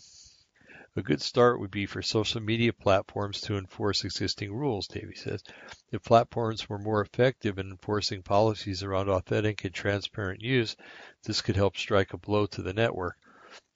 A 0.94 1.02
good 1.02 1.20
start 1.20 1.59
would 1.59 1.72
be 1.72 1.85
for 1.85 2.00
social 2.00 2.40
media 2.40 2.72
platforms 2.72 3.40
to 3.40 3.59
enforce 3.59 4.04
existing 4.04 4.54
rules, 4.54 4.87
Davey 4.87 5.16
says. 5.16 5.42
If 5.90 6.04
platforms 6.04 6.68
were 6.68 6.78
more 6.78 7.00
effective 7.00 7.59
in 7.59 7.72
enforcing 7.72 8.22
policies 8.22 8.85
around 8.85 9.09
authentic 9.09 9.64
and 9.64 9.74
transparent 9.74 10.40
use, 10.42 10.76
this 11.24 11.42
could 11.42 11.57
help 11.57 11.76
strike 11.76 12.12
a 12.12 12.16
blow 12.16 12.46
to 12.46 12.62
the 12.62 12.72
network. 12.72 13.16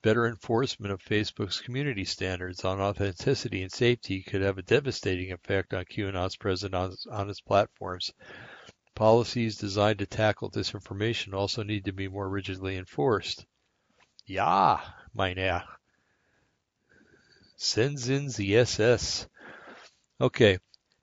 Better 0.02 0.24
enforcement 0.24 0.92
of 0.92 1.02
Facebook's 1.02 1.60
community 1.60 2.04
standards 2.04 2.64
on 2.64 2.80
authenticity 2.80 3.62
and 3.62 3.72
safety 3.72 4.22
could 4.22 4.42
have 4.42 4.58
a 4.58 4.62
devastating 4.62 5.32
effect 5.32 5.74
on 5.74 5.84
QAnon's 5.84 6.36
presence 6.36 6.74
on, 6.74 6.94
on 7.10 7.28
its 7.28 7.40
platforms. 7.40 8.12
Policies 8.98 9.56
designed 9.58 10.00
to 10.00 10.06
tackle 10.06 10.50
disinformation 10.50 11.32
also 11.32 11.62
need 11.62 11.84
to 11.84 11.92
be 11.92 12.08
more 12.08 12.28
rigidly 12.28 12.76
enforced. 12.76 13.46
Ja, 14.26 14.80
mein 15.14 15.36
Herr. 15.36 15.62
Sends 17.54 18.08
in 18.08 18.26
the 18.26 18.56
SS. 18.56 19.28
Okay, 20.20 20.58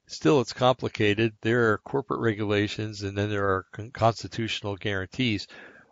still 0.07 0.41
it's 0.41 0.51
complicated. 0.51 1.37
There 1.39 1.71
are 1.71 1.77
corporate 1.77 2.19
regulations 2.19 3.01
and 3.01 3.17
then 3.17 3.29
there 3.29 3.45
are 3.45 3.65
constitutional 3.93 4.75
guarantees. 4.75 5.47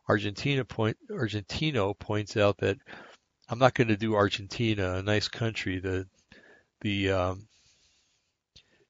Argentina 0.09 0.65
point, 0.65 0.97
Argentino 1.09 1.97
points 1.97 2.35
out 2.35 2.57
that 2.57 2.79
I'm 3.47 3.59
not 3.59 3.75
going 3.75 3.87
to 3.87 3.95
do 3.95 4.15
Argentina, 4.15 4.95
a 4.95 5.03
nice 5.03 5.29
country, 5.29 5.79
the 5.79 6.05
the 6.81 7.11
um, 7.11 7.47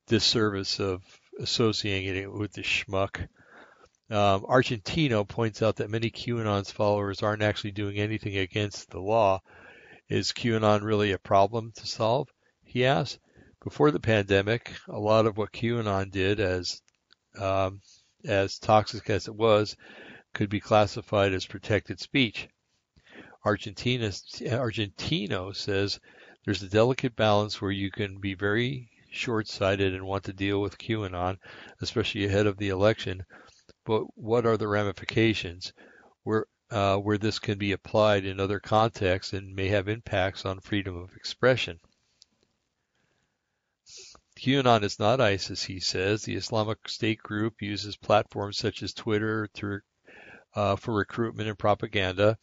disservice 0.08 0.80
of 0.80 1.04
associating 1.40 2.16
it 2.16 2.32
with 2.32 2.54
the 2.54 2.62
schmuck. 2.62 3.28
Um, 4.10 4.44
Argentino 4.44 5.28
points 5.28 5.62
out 5.62 5.78
that 5.78 5.90
many 5.90 6.12
QAnon's 6.12 6.72
followers 6.72 7.24
aren't 7.24 7.42
actually 7.42 7.72
doing 7.72 7.98
anything 7.98 8.38
against 8.38 8.90
the 8.90 9.00
law. 9.00 9.42
Is 10.10 10.34
QAnon 10.34 10.84
really 10.84 11.12
a 11.14 11.18
problem 11.18 11.72
to 11.78 11.88
solve? 11.88 12.30
He 12.64 12.86
asks. 12.86 13.20
Before 13.64 13.92
the 13.92 14.00
pandemic, 14.00 14.74
a 14.90 15.00
lot 15.00 15.26
of 15.26 15.38
what 15.38 15.54
QAnon 15.54 16.12
did, 16.12 16.42
as 16.42 16.82
um, 17.40 17.80
as 18.26 18.60
toxic 18.60 19.10
as 19.10 19.28
it 19.28 19.36
was, 19.36 19.78
could 20.34 20.50
be 20.50 20.60
classified 20.60 21.34
as 21.34 21.46
protected 21.46 22.00
speech. 22.00 22.50
Argentina, 23.46 24.08
Argentino 24.08 25.56
says 25.56 26.00
there's 26.46 26.64
a 26.64 26.70
delicate 26.70 27.16
balance 27.16 27.62
where 27.62 27.72
you 27.72 27.90
can 27.90 28.20
be 28.20 28.34
very 28.34 28.90
short-sighted 29.14 29.94
and 29.94 30.06
want 30.06 30.26
to 30.26 30.34
deal 30.34 30.62
with 30.62 30.78
QAnon, 30.78 31.38
especially 31.82 32.26
ahead 32.26 32.48
of 32.48 32.58
the 32.58 32.70
election. 32.70 33.24
But 33.86 34.04
what 34.16 34.46
are 34.46 34.58
the 34.58 34.68
ramifications 34.68 35.74
where 36.24 36.46
uh, 36.72 36.98
where 36.98 37.18
this 37.18 37.38
can 37.38 37.58
be 37.58 37.72
applied 37.74 38.26
in 38.26 38.40
other 38.40 38.60
contexts 38.60 39.34
and 39.34 39.56
may 39.56 39.68
have 39.68 39.88
impacts 39.88 40.46
on 40.46 40.60
freedom 40.60 40.96
of 40.98 41.16
expression? 41.16 41.80
QAnon 44.40 44.84
is 44.84 44.98
not 44.98 45.22
ISIS, 45.22 45.64
he 45.64 45.80
says. 45.80 46.24
The 46.24 46.36
Islamic 46.36 46.90
State 46.90 47.20
group 47.20 47.62
uses 47.62 47.96
platforms 47.96 48.58
such 48.58 48.82
as 48.82 48.94
Twitter 48.94 49.48
to, 49.56 49.80
uh, 50.56 50.76
for 50.76 50.94
recruitment 50.94 51.48
and 51.48 51.58
propaganda, 51.58 52.38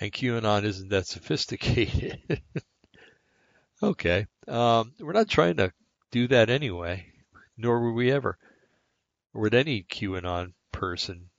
and 0.00 0.12
QAnon 0.12 0.64
isn't 0.64 0.88
that 0.88 1.06
sophisticated. 1.06 2.42
okay, 3.82 4.26
um, 4.48 4.92
we're 4.98 5.12
not 5.12 5.28
trying 5.28 5.56
to 5.58 5.72
do 6.10 6.28
that 6.28 6.50
anyway, 6.50 7.12
nor 7.56 7.84
would 7.84 7.94
we 7.94 8.10
ever. 8.12 8.38
Or 9.34 9.42
would 9.42 9.54
any 9.54 9.82
QAnon 9.82 10.52
person. 10.72 11.30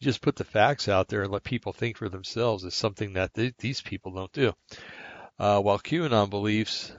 Just 0.00 0.22
put 0.22 0.36
the 0.36 0.44
facts 0.44 0.88
out 0.88 1.08
there 1.08 1.22
and 1.22 1.32
let 1.32 1.42
people 1.42 1.72
think 1.72 1.96
for 1.96 2.08
themselves 2.08 2.64
is 2.64 2.74
something 2.74 3.14
that 3.14 3.34
th- 3.34 3.54
these 3.58 3.80
people 3.80 4.12
don't 4.12 4.32
do. 4.32 4.52
Uh, 5.38 5.60
while 5.60 5.78
QAnon 5.78 6.30
beliefs 6.30 6.92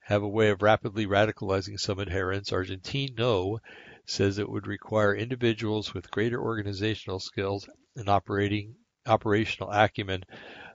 have 0.00 0.22
a 0.22 0.28
way 0.28 0.50
of 0.50 0.62
rapidly 0.62 1.06
radicalizing 1.06 1.78
some 1.78 2.00
adherents, 2.00 2.50
Argentino 2.50 3.58
says 4.06 4.38
it 4.38 4.48
would 4.48 4.66
require 4.66 5.14
individuals 5.14 5.94
with 5.94 6.10
greater 6.10 6.40
organizational 6.40 7.20
skills 7.20 7.68
and 7.96 8.08
operating 8.08 8.74
operational 9.06 9.70
acumen 9.70 10.24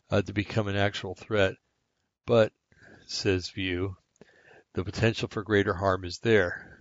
uh, 0.10 0.22
to 0.22 0.34
become 0.34 0.68
an 0.68 0.76
actual 0.76 1.15
threat. 1.15 1.56
But, 2.26 2.52
says 3.06 3.50
View, 3.50 3.96
the 4.80 4.86
potential 4.86 5.28
for 5.28 5.44
greater 5.44 5.74
harm 5.74 6.06
is 6.06 6.20
there. 6.20 6.80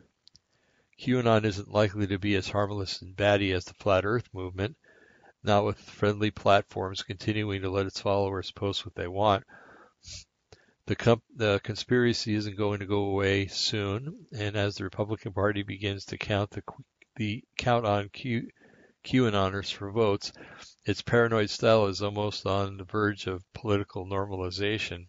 QAnon 1.00 1.44
isn't 1.44 1.72
likely 1.72 2.06
to 2.06 2.16
be 2.16 2.36
as 2.36 2.48
harmless 2.48 3.02
and 3.02 3.16
batty 3.16 3.50
as 3.50 3.64
the 3.64 3.74
Flat 3.74 4.04
Earth 4.04 4.28
movement, 4.32 4.76
not 5.42 5.64
with 5.64 5.80
friendly 5.80 6.30
platforms 6.30 7.02
continuing 7.02 7.60
to 7.62 7.70
let 7.70 7.86
its 7.86 8.00
followers 8.00 8.52
post 8.52 8.86
what 8.86 8.94
they 8.94 9.08
want. 9.08 9.42
The, 10.86 10.94
comp- 10.94 11.24
the 11.34 11.60
conspiracy 11.64 12.36
isn't 12.36 12.56
going 12.56 12.78
to 12.78 12.86
go 12.86 13.00
away 13.00 13.48
soon, 13.48 14.28
and 14.32 14.54
as 14.54 14.76
the 14.76 14.84
Republican 14.84 15.32
Party 15.32 15.64
begins 15.64 16.04
to 16.04 16.18
count 16.18 16.52
the, 16.52 16.62
the 17.16 17.42
count 17.56 17.84
on 17.84 18.10
Q, 18.10 18.48
QAnoners 19.04 19.72
for 19.72 19.90
votes, 19.90 20.30
its 20.86 21.02
paranoid 21.02 21.50
style 21.50 21.86
is 21.86 22.00
almost 22.00 22.46
on 22.46 22.76
the 22.76 22.84
verge 22.84 23.26
of 23.26 23.42
political 23.54 24.06
normalization. 24.06 25.08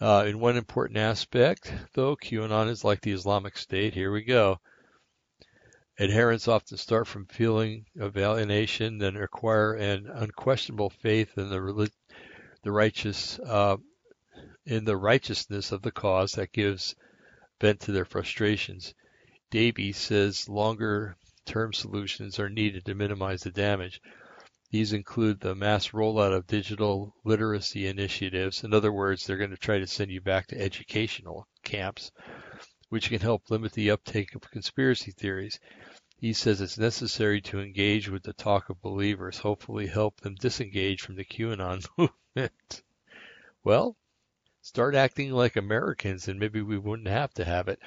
Uh, 0.00 0.24
in 0.26 0.40
one 0.40 0.56
important 0.56 0.98
aspect, 0.98 1.72
though, 1.92 2.16
QAnon 2.16 2.70
is 2.70 2.84
like 2.84 3.02
the 3.02 3.12
Islamic 3.12 3.58
State. 3.58 3.92
Here 3.92 4.10
we 4.10 4.22
go. 4.22 4.58
Adherents 5.98 6.48
often 6.48 6.78
start 6.78 7.06
from 7.06 7.26
feeling 7.26 7.84
of 7.98 8.16
alienation, 8.16 8.96
then 8.96 9.16
acquire 9.16 9.74
an 9.74 10.06
unquestionable 10.06 10.88
faith 10.88 11.36
in 11.36 11.50
the, 11.50 11.90
the 12.62 12.72
righteous, 12.72 13.38
uh, 13.40 13.76
in 14.64 14.84
the 14.86 14.96
righteousness 14.96 15.70
of 15.70 15.82
the 15.82 15.92
cause 15.92 16.32
that 16.32 16.52
gives 16.52 16.94
vent 17.60 17.80
to 17.80 17.92
their 17.92 18.06
frustrations. 18.06 18.94
Davey 19.50 19.92
says 19.92 20.48
longer 20.48 21.16
term 21.44 21.74
solutions 21.74 22.38
are 22.38 22.48
needed 22.48 22.86
to 22.86 22.94
minimize 22.94 23.42
the 23.42 23.50
damage. 23.50 24.00
These 24.70 24.92
include 24.92 25.40
the 25.40 25.56
mass 25.56 25.88
rollout 25.88 26.32
of 26.32 26.46
digital 26.46 27.12
literacy 27.24 27.88
initiatives. 27.88 28.62
In 28.62 28.72
other 28.72 28.92
words, 28.92 29.26
they're 29.26 29.36
going 29.36 29.50
to 29.50 29.56
try 29.56 29.80
to 29.80 29.86
send 29.88 30.12
you 30.12 30.20
back 30.20 30.46
to 30.46 30.60
educational 30.60 31.48
camps, 31.64 32.12
which 32.88 33.08
can 33.08 33.18
help 33.18 33.50
limit 33.50 33.72
the 33.72 33.90
uptake 33.90 34.32
of 34.36 34.48
conspiracy 34.48 35.10
theories. 35.10 35.58
He 36.18 36.32
says 36.32 36.60
it's 36.60 36.78
necessary 36.78 37.40
to 37.40 37.60
engage 37.60 38.08
with 38.08 38.22
the 38.22 38.32
talk 38.32 38.70
of 38.70 38.80
believers, 38.80 39.38
hopefully 39.38 39.88
help 39.88 40.20
them 40.20 40.36
disengage 40.36 41.00
from 41.00 41.16
the 41.16 41.24
QAnon 41.24 41.84
movement. 41.98 42.82
Well, 43.64 43.96
start 44.62 44.94
acting 44.94 45.32
like 45.32 45.56
Americans 45.56 46.28
and 46.28 46.38
maybe 46.38 46.62
we 46.62 46.78
wouldn't 46.78 47.08
have 47.08 47.34
to 47.34 47.44
have 47.44 47.66
it. 47.66 47.80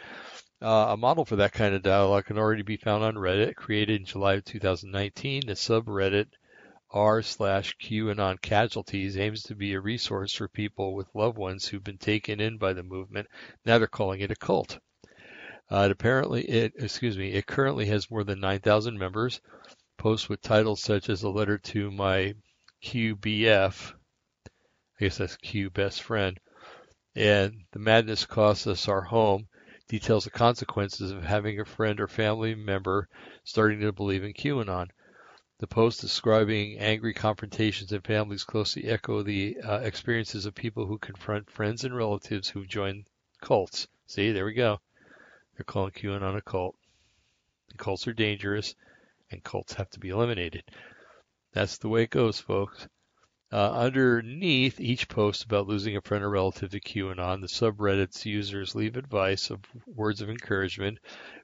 Uh, 0.62 0.88
a 0.89 0.98
model 0.98 1.24
for 1.24 1.38
that 1.38 1.54
kind 1.54 1.76
of 1.76 1.82
dialogue 1.82 2.26
can 2.26 2.38
already 2.38 2.63
be 2.63 2.76
found 2.76 3.06
on 3.06 3.15
Reddit, 3.15 3.56
created 3.56 4.02
in 4.02 4.06
July 4.06 4.34
of 4.34 4.43
2019. 4.43 5.43
The 5.46 5.54
subreddit 5.54 6.28
r 6.93 7.23
slash 7.23 7.75
QAnon 7.82 8.39
casualties 8.39 9.17
aims 9.17 9.41
to 9.41 9.56
be 9.56 9.73
a 9.73 9.82
resource 9.82 10.32
for 10.32 10.47
people 10.47 10.93
with 10.93 11.15
loved 11.15 11.39
ones 11.39 11.67
who've 11.67 11.84
been 11.84 11.97
taken 11.97 12.39
in 12.39 12.60
by 12.60 12.71
the 12.73 12.84
movement. 12.84 13.27
Now 13.65 13.79
they're 13.79 13.88
calling 13.88 14.21
it 14.21 14.29
a 14.29 14.36
cult. 14.36 14.77
Uh, 15.71 15.86
it 15.86 15.91
apparently, 15.91 16.43
it 16.43 16.73
excuse 16.77 17.17
me, 17.17 17.32
it 17.32 17.47
currently 17.47 17.88
has 17.88 18.12
more 18.12 18.23
than 18.23 18.39
9,000 18.39 18.95
members. 18.99 19.41
Posts 19.97 20.29
with 20.29 20.41
titles 20.41 20.84
such 20.84 21.10
as 21.10 21.23
a 21.23 21.29
letter 21.29 21.58
to 21.58 21.89
my 21.89 22.36
QBF, 22.84 23.93
I 24.45 24.49
guess 24.99 25.17
that's 25.17 25.38
Q 25.38 25.71
best 25.71 26.03
friend, 26.03 26.39
and 27.15 27.63
the 27.71 27.79
madness 27.79 28.25
costs 28.25 28.67
us 28.67 28.88
our 28.88 29.01
home. 29.01 29.47
Details 29.88 30.25
the 30.25 30.29
consequences 30.29 31.12
of 31.12 31.23
having 31.23 31.60
a 31.60 31.65
friend 31.65 31.99
or 31.99 32.08
family 32.08 32.53
member 32.53 33.08
starting 33.43 33.79
to 33.79 33.91
believe 33.91 34.23
in 34.23 34.34
QAnon. 34.34 34.89
The 35.59 35.67
posts 35.67 36.01
describing 36.01 36.79
angry 36.79 37.13
confrontations 37.13 37.91
in 37.91 38.01
families 38.01 38.43
closely 38.43 38.85
echo 38.85 39.21
the 39.21 39.61
uh, 39.61 39.79
experiences 39.81 40.47
of 40.47 40.55
people 40.55 40.87
who 40.87 40.97
confront 40.97 41.49
friends 41.49 41.83
and 41.83 41.95
relatives 41.95 42.49
who 42.49 42.65
join 42.65 43.05
cults. 43.39 43.87
See, 44.07 44.31
there 44.31 44.45
we 44.45 44.53
go. 44.53 44.81
They're 45.55 45.63
calling 45.63 45.91
QAnon 45.91 46.35
a 46.35 46.41
cult. 46.41 46.75
And 47.69 47.77
cults 47.77 48.07
are 48.07 48.13
dangerous, 48.13 48.75
and 49.29 49.43
cults 49.43 49.73
have 49.73 49.91
to 49.91 49.99
be 49.99 50.09
eliminated. 50.09 50.63
That's 51.51 51.77
the 51.77 51.87
way 51.87 52.03
it 52.03 52.09
goes, 52.09 52.39
folks. 52.39 52.87
Uh, 53.51 53.71
underneath 53.73 54.79
each 54.79 55.07
post 55.07 55.43
about 55.43 55.67
losing 55.67 55.95
a 55.95 56.01
friend 56.01 56.23
or 56.23 56.31
relative 56.31 56.71
to 56.71 56.79
QAnon, 56.79 57.41
the 57.41 57.47
subreddit's 57.47 58.25
users 58.25 58.73
leave 58.73 58.97
advice 58.97 59.51
of 59.51 59.59
words 59.85 60.21
of 60.21 60.31
encouragement, 60.31 60.97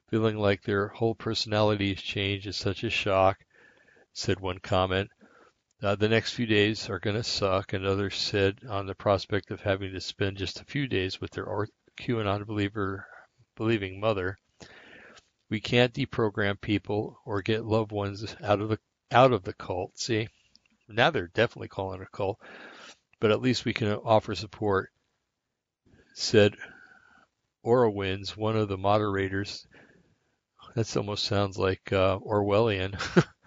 feeling 0.09 0.35
like 0.35 0.63
their 0.63 0.87
whole 0.87 1.13
personality 1.13 1.89
has 1.89 2.01
changed 2.01 2.47
is 2.47 2.57
such 2.57 2.83
a 2.83 2.89
shock 2.89 3.45
said 4.19 4.39
one 4.39 4.60
comment. 4.60 5.10
Uh, 5.82 5.95
the 5.95 6.10
next 6.10 6.34
few 6.34 6.45
days 6.45 6.89
are 6.89 6.99
going 6.99 7.15
to 7.15 7.23
suck, 7.23 7.71
and 7.71 7.86
others 7.86 8.15
said 8.15 8.60
on 8.67 8.86
the 8.86 8.93
prospect 8.93 9.49
of 9.49 9.62
having 9.62 9.93
to 9.93 10.01
spend 10.01 10.36
just 10.36 10.60
a 10.60 10.65
few 10.65 10.88
days 10.88 11.21
with 11.21 11.32
their 11.32 11.47
QAnon 11.97 12.45
believer, 12.45 13.08
believing 13.55 13.99
mother. 13.99 14.38
We 15.49 15.62
can't 15.62 15.93
deprogram 15.93 16.60
people 16.60 17.17
or 17.25 17.41
get 17.41 17.63
loved 17.63 17.93
ones 17.93 18.36
out 18.43 18.60
of 18.60 18.69
the 18.69 18.79
out 19.10 19.32
of 19.32 19.43
the 19.43 19.53
cult. 19.53 19.97
See, 19.97 20.27
now 20.89 21.12
they're 21.12 21.27
definitely 21.27 21.69
calling 21.69 22.01
it 22.01 22.08
a 22.12 22.15
cult, 22.17 22.39
but 23.21 23.32
at 23.32 23.41
least 23.41 23.63
we 23.63 23.73
can 23.73 23.88
offer 23.93 24.36
support. 24.36 24.91
Said 26.13 26.55
Orowins, 27.63 28.36
one 28.36 28.58
of 28.58 28.67
the 28.67 28.77
moderators. 28.77 29.65
That 30.75 30.97
almost 30.97 31.23
sounds 31.23 31.58
like 31.58 31.93
uh, 31.93 32.19
Orwellian. 32.19 32.99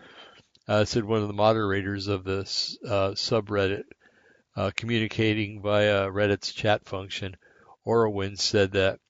uh, 0.68 0.84
said 0.84 1.04
one 1.04 1.22
of 1.22 1.28
the 1.28 1.34
moderators 1.34 2.08
of 2.08 2.24
this 2.24 2.78
uh, 2.86 3.10
subreddit, 3.10 3.84
uh, 4.56 4.70
communicating 4.76 5.62
via 5.62 6.08
Reddit's 6.08 6.52
chat 6.52 6.84
function. 6.84 7.36
Orowin 7.86 8.38
said 8.38 8.72
that 8.72 9.00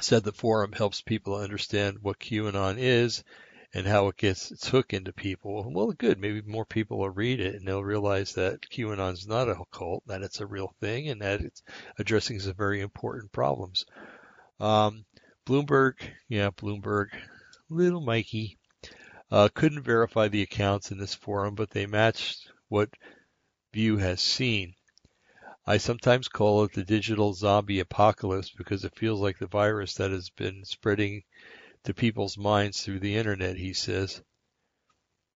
said 0.00 0.22
the 0.22 0.32
forum 0.32 0.72
helps 0.72 1.00
people 1.02 1.34
understand 1.34 1.98
what 2.02 2.20
QAnon 2.20 2.76
is 2.78 3.24
and 3.74 3.86
how 3.86 4.08
it 4.08 4.16
gets 4.16 4.50
its 4.50 4.68
hook 4.68 4.92
into 4.92 5.12
people. 5.12 5.70
Well, 5.72 5.92
good. 5.92 6.18
Maybe 6.18 6.40
more 6.42 6.64
people 6.64 6.98
will 6.98 7.10
read 7.10 7.40
it 7.40 7.54
and 7.54 7.66
they'll 7.66 7.84
realize 7.84 8.34
that 8.34 8.62
QAnon's 8.70 9.26
not 9.26 9.48
a 9.48 9.56
cult, 9.72 10.04
that 10.06 10.22
it's 10.22 10.40
a 10.40 10.46
real 10.46 10.74
thing, 10.80 11.08
and 11.08 11.20
that 11.20 11.40
it's 11.40 11.62
addressing 11.98 12.40
some 12.40 12.54
very 12.54 12.80
important 12.80 13.32
problems. 13.32 13.84
Um, 14.60 15.04
Bloomberg, 15.46 15.94
yeah, 16.28 16.50
Bloomberg, 16.50 17.08
little 17.68 18.00
Mikey, 18.00 18.57
uh, 19.30 19.48
couldn't 19.54 19.82
verify 19.82 20.28
the 20.28 20.42
accounts 20.42 20.90
in 20.90 20.98
this 20.98 21.14
forum, 21.14 21.54
but 21.54 21.70
they 21.70 21.86
matched 21.86 22.50
what 22.68 22.90
View 23.72 23.98
has 23.98 24.20
seen. 24.20 24.74
I 25.66 25.76
sometimes 25.76 26.28
call 26.28 26.64
it 26.64 26.72
the 26.72 26.84
digital 26.84 27.34
zombie 27.34 27.80
apocalypse 27.80 28.50
because 28.50 28.84
it 28.84 28.96
feels 28.96 29.20
like 29.20 29.38
the 29.38 29.46
virus 29.46 29.94
that 29.96 30.10
has 30.10 30.30
been 30.30 30.64
spreading 30.64 31.24
to 31.84 31.92
people's 31.92 32.38
minds 32.38 32.82
through 32.82 33.00
the 33.00 33.16
internet, 33.16 33.58
he 33.58 33.74
says. 33.74 34.22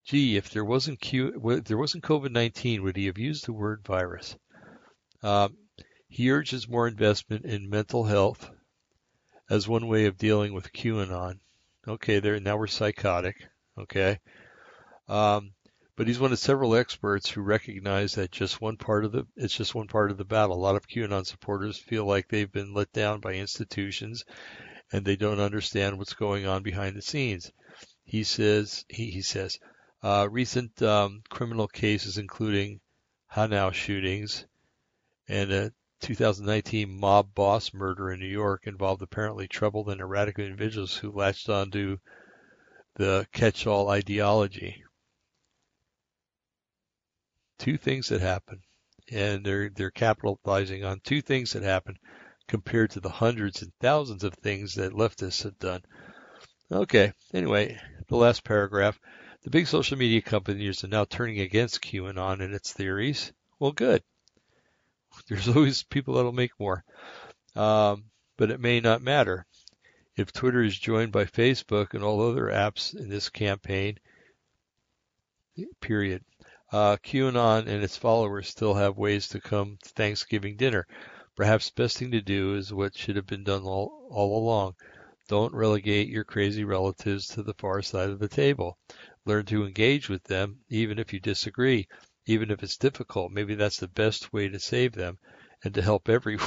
Gee, 0.05 0.37
if 0.37 0.48
there 0.48 0.64
wasn't 0.64 1.00
Q, 1.00 1.50
if 1.50 1.64
there 1.64 1.76
wasn't 1.76 2.05
COVID-19, 2.05 2.81
would 2.81 2.96
he 2.96 3.07
have 3.07 3.18
used 3.18 3.44
the 3.44 3.52
word 3.52 3.85
virus? 3.85 4.35
Um, 5.22 5.59
he 6.09 6.31
urges 6.31 6.66
more 6.66 6.88
investment 6.88 7.44
in 7.44 7.68
mental 7.68 8.05
health 8.05 8.50
as 9.50 9.68
one 9.68 9.87
way 9.87 10.07
of 10.07 10.16
dealing 10.16 10.55
with 10.55 10.72
QAnon. 10.72 11.40
Okay, 11.87 12.20
there 12.20 12.40
now 12.40 12.57
we're 12.57 12.66
psychotic. 12.66 13.37
Okay. 13.78 14.18
Um, 15.08 15.52
but 15.96 16.06
he's 16.06 16.18
one 16.18 16.32
of 16.32 16.38
several 16.38 16.74
experts 16.74 17.28
who 17.30 17.42
recognize 17.42 18.14
that 18.14 18.30
just 18.30 18.61
one 18.61 18.76
part 18.76 19.04
of 19.04 19.12
the 19.12 19.26
it's 19.37 19.54
just 19.54 19.74
one 19.74 19.88
part 19.88 20.11
of 20.11 20.16
the 20.16 20.24
battle. 20.24 20.56
A 20.56 20.58
lot 20.58 20.76
of 20.76 20.88
QAnon 20.88 21.26
supporters 21.26 21.78
feel 21.78 22.06
like 22.06 22.28
they've 22.28 22.50
been 22.50 22.72
let 22.72 22.92
down 22.92 23.20
by 23.20 23.35
institutions 23.35 24.24
and 24.92 25.04
they 25.04 25.16
don't 25.16 25.40
understand 25.40 25.98
what's 25.98 26.14
going 26.14 26.46
on 26.46 26.62
behind 26.62 26.96
the 26.96 27.02
scenes. 27.02 27.52
He 28.04 28.24
says 28.24 28.85
he, 28.88 29.11
he 29.11 29.22
says 29.22 29.58
uh, 30.02 30.28
recent 30.30 30.82
um, 30.82 31.22
criminal 31.28 31.68
cases, 31.68 32.18
including 32.18 32.80
Hanau 33.28 33.70
shootings 33.70 34.46
and 35.28 35.52
a 35.52 35.72
2019 36.00 36.98
mob 36.98 37.35
boss 37.35 37.72
murder 37.72 38.11
in 38.11 38.20
New 38.20 38.26
York, 38.26 38.66
involved 38.66 39.02
apparently 39.02 39.46
troubled 39.46 39.88
and 39.88 40.00
erratic 40.00 40.38
individuals 40.38 40.96
who 40.96 41.12
latched 41.12 41.48
onto 41.48 41.98
the 42.94 43.26
catch-all 43.33 43.88
ideology. 43.88 44.83
Two 47.59 47.76
things 47.76 48.09
that 48.09 48.20
happen, 48.20 48.61
and 49.11 49.44
they're 49.44 49.70
they're 49.70 49.90
capitalizing 49.90 50.85
on 50.85 51.00
two 51.00 51.22
things 51.22 51.52
that 51.52 51.62
happen 51.62 51.96
compared 52.48 52.90
to 52.90 53.00
the 53.00 53.09
hundreds 53.09 53.62
and 53.62 53.72
thousands 53.81 54.24
of 54.24 54.35
things 54.35 54.74
that 54.74 54.92
leftists 54.92 55.44
have 55.44 55.59
done. 55.59 55.83
Okay, 56.70 57.12
anyway, 57.33 57.78
the 58.09 58.16
last 58.16 58.44
paragraph. 58.44 58.98
The 59.42 59.50
big 59.50 59.66
social 59.66 59.98
media 59.98 60.22
companies 60.22 60.85
are 60.85 60.88
now 60.88 61.05
turning 61.05 61.40
against 61.40 61.83
QAnon 61.83 62.40
and 62.40 62.55
its 62.55 62.72
theories. 62.72 63.33
Well, 63.59 63.72
good. 63.72 64.02
There's 65.28 65.48
always 65.57 65.83
people 65.83 66.14
that'll 66.14 66.33
make 66.33 66.52
more. 66.59 66.85
Um, 67.55 68.05
but 68.37 68.50
it 68.50 68.61
may 68.61 68.81
not 68.81 69.02
matter. 69.02 69.46
If 70.16 70.33
Twitter 70.33 70.62
is 70.62 70.79
joined 70.79 71.12
by 71.12 71.25
Facebook 71.25 71.94
and 71.94 72.05
all 72.05 72.20
other 72.20 72.46
apps 72.46 72.94
in 72.94 73.09
this 73.09 73.29
campaign, 73.29 73.98
period. 75.81 76.25
Uh, 76.70 76.96
QAnon 76.96 77.66
and 77.66 77.83
its 77.83 77.96
followers 77.96 78.48
still 78.48 78.75
have 78.75 78.96
ways 78.96 79.29
to 79.29 79.40
come 79.40 79.79
to 79.83 79.90
Thanksgiving 79.90 80.57
dinner. 80.57 80.87
Perhaps 81.37 81.70
best 81.70 81.98
thing 81.98 82.11
to 82.12 82.22
do 82.22 82.55
is 82.55 82.72
what 82.72 82.96
should 82.96 83.16
have 83.16 83.27
been 83.27 83.44
done 83.44 83.62
all, 83.62 84.09
all 84.11 84.38
along. 84.38 84.75
Don't 85.29 85.55
relegate 85.55 86.09
your 86.09 86.25
crazy 86.25 86.64
relatives 86.64 87.27
to 87.29 87.42
the 87.42 87.55
far 87.55 87.83
side 87.83 88.11
of 88.11 88.18
the 88.18 88.29
table. 88.29 88.79
Learn 89.25 89.46
to 89.46 89.64
engage 89.64 90.09
with 90.09 90.25
them, 90.25 90.61
even 90.68 90.98
if 90.98 91.12
you 91.12 91.20
disagree, 91.20 91.87
even 92.27 92.51
if 92.51 92.62
it's 92.62 92.77
difficult. 92.77 93.33
Maybe 93.33 93.55
that's 93.55 93.79
the 93.79 93.88
best 93.88 94.33
way 94.33 94.48
to 94.48 94.59
save 94.59 94.92
them 94.92 95.18
and 95.64 95.75
to 95.75 95.83
help 95.83 96.09
everyone. 96.11 96.46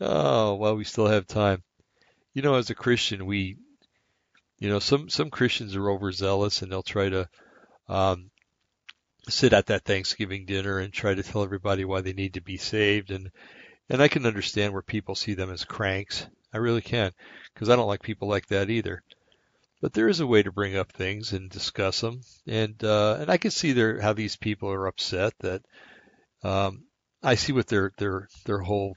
Oh, 0.00 0.54
well, 0.54 0.76
we 0.76 0.84
still 0.84 1.06
have 1.06 1.26
time. 1.26 1.62
You 2.34 2.42
know, 2.42 2.54
as 2.54 2.70
a 2.70 2.74
Christian, 2.74 3.26
we, 3.26 3.56
you 4.58 4.68
know, 4.68 4.78
some, 4.78 5.08
some 5.08 5.30
Christians 5.30 5.74
are 5.76 5.90
overzealous 5.90 6.62
and 6.62 6.70
they'll 6.70 6.82
try 6.82 7.08
to, 7.08 7.28
um, 7.88 8.30
sit 9.28 9.52
at 9.52 9.66
that 9.66 9.84
Thanksgiving 9.84 10.46
dinner 10.46 10.78
and 10.78 10.92
try 10.92 11.14
to 11.14 11.22
tell 11.22 11.42
everybody 11.42 11.84
why 11.84 12.00
they 12.00 12.12
need 12.12 12.34
to 12.34 12.40
be 12.40 12.56
saved. 12.56 13.10
And, 13.10 13.30
and 13.88 14.02
I 14.02 14.08
can 14.08 14.26
understand 14.26 14.72
where 14.72 14.82
people 14.82 15.14
see 15.14 15.34
them 15.34 15.50
as 15.50 15.64
cranks. 15.64 16.26
I 16.52 16.58
really 16.58 16.80
can, 16.80 17.12
because 17.52 17.68
I 17.68 17.76
don't 17.76 17.88
like 17.88 18.02
people 18.02 18.28
like 18.28 18.46
that 18.46 18.70
either. 18.70 19.02
But 19.82 19.92
there 19.92 20.08
is 20.08 20.20
a 20.20 20.26
way 20.26 20.42
to 20.42 20.50
bring 20.50 20.76
up 20.76 20.90
things 20.92 21.32
and 21.32 21.50
discuss 21.50 22.00
them, 22.00 22.22
and 22.46 22.82
uh, 22.82 23.18
and 23.20 23.30
I 23.30 23.36
can 23.36 23.50
see 23.50 23.72
there 23.72 24.00
how 24.00 24.14
these 24.14 24.36
people 24.36 24.70
are 24.70 24.86
upset 24.86 25.34
that 25.40 25.62
um, 26.42 26.84
I 27.22 27.34
see 27.34 27.52
what 27.52 27.66
their 27.66 27.92
their 27.98 28.26
their 28.46 28.60
whole 28.60 28.96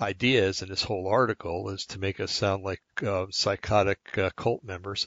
idea 0.00 0.44
is 0.44 0.62
in 0.62 0.68
this 0.68 0.82
whole 0.82 1.08
article 1.08 1.70
is 1.70 1.86
to 1.86 2.00
make 2.00 2.20
us 2.20 2.32
sound 2.32 2.64
like 2.64 2.82
uh, 3.04 3.26
psychotic 3.30 3.98
uh, 4.18 4.30
cult 4.36 4.64
members. 4.64 5.06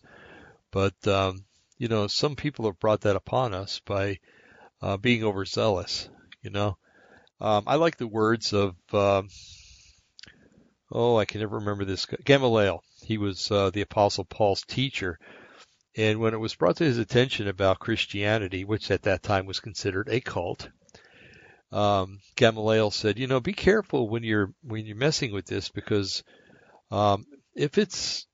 But 0.72 1.08
um, 1.08 1.46
you 1.78 1.88
know, 1.88 2.08
some 2.08 2.36
people 2.36 2.66
have 2.66 2.80
brought 2.80 3.02
that 3.02 3.16
upon 3.16 3.54
us 3.54 3.80
by 3.86 4.20
uh, 4.82 4.98
being 4.98 5.24
overzealous. 5.24 6.10
You 6.42 6.50
know, 6.50 6.78
um, 7.40 7.64
I 7.68 7.76
like 7.76 7.98
the 7.98 8.08
words 8.08 8.54
of 8.54 8.76
um, 8.94 9.30
oh, 10.92 11.18
I 11.18 11.26
can 11.26 11.42
never 11.42 11.58
remember 11.58 11.86
this 11.86 12.06
guy, 12.06 12.18
Gamaliel. 12.24 12.84
He 13.04 13.18
was 13.18 13.52
uh, 13.52 13.70
the 13.72 13.82
Apostle 13.82 14.26
Paul's 14.26 14.62
teacher. 14.62 15.20
And 15.96 16.20
when 16.20 16.34
it 16.34 16.40
was 16.40 16.56
brought 16.56 16.78
to 16.78 16.86
his 16.86 16.98
attention 16.98 17.48
about 17.48 17.80
Christianity, 17.80 18.64
which 18.64 18.90
at 18.90 19.04
that 19.04 19.22
time 19.22 19.46
was 19.46 19.60
considered 19.60 20.10
a 20.10 20.22
cult, 20.22 20.70
um, 21.74 22.20
Gamaliel 22.36 22.92
said, 22.92 23.20
"You 23.20 23.28
know, 23.28 23.40
be 23.40 23.54
careful 23.54 24.10
when 24.10 24.24
you're 24.24 24.54
when 24.62 24.86
you're 24.86 24.96
messing 24.96 25.34
with 25.34 25.46
this 25.46 25.70
because 25.70 26.24
um, 26.92 27.26
if 27.56 27.78
it's, 27.80 28.28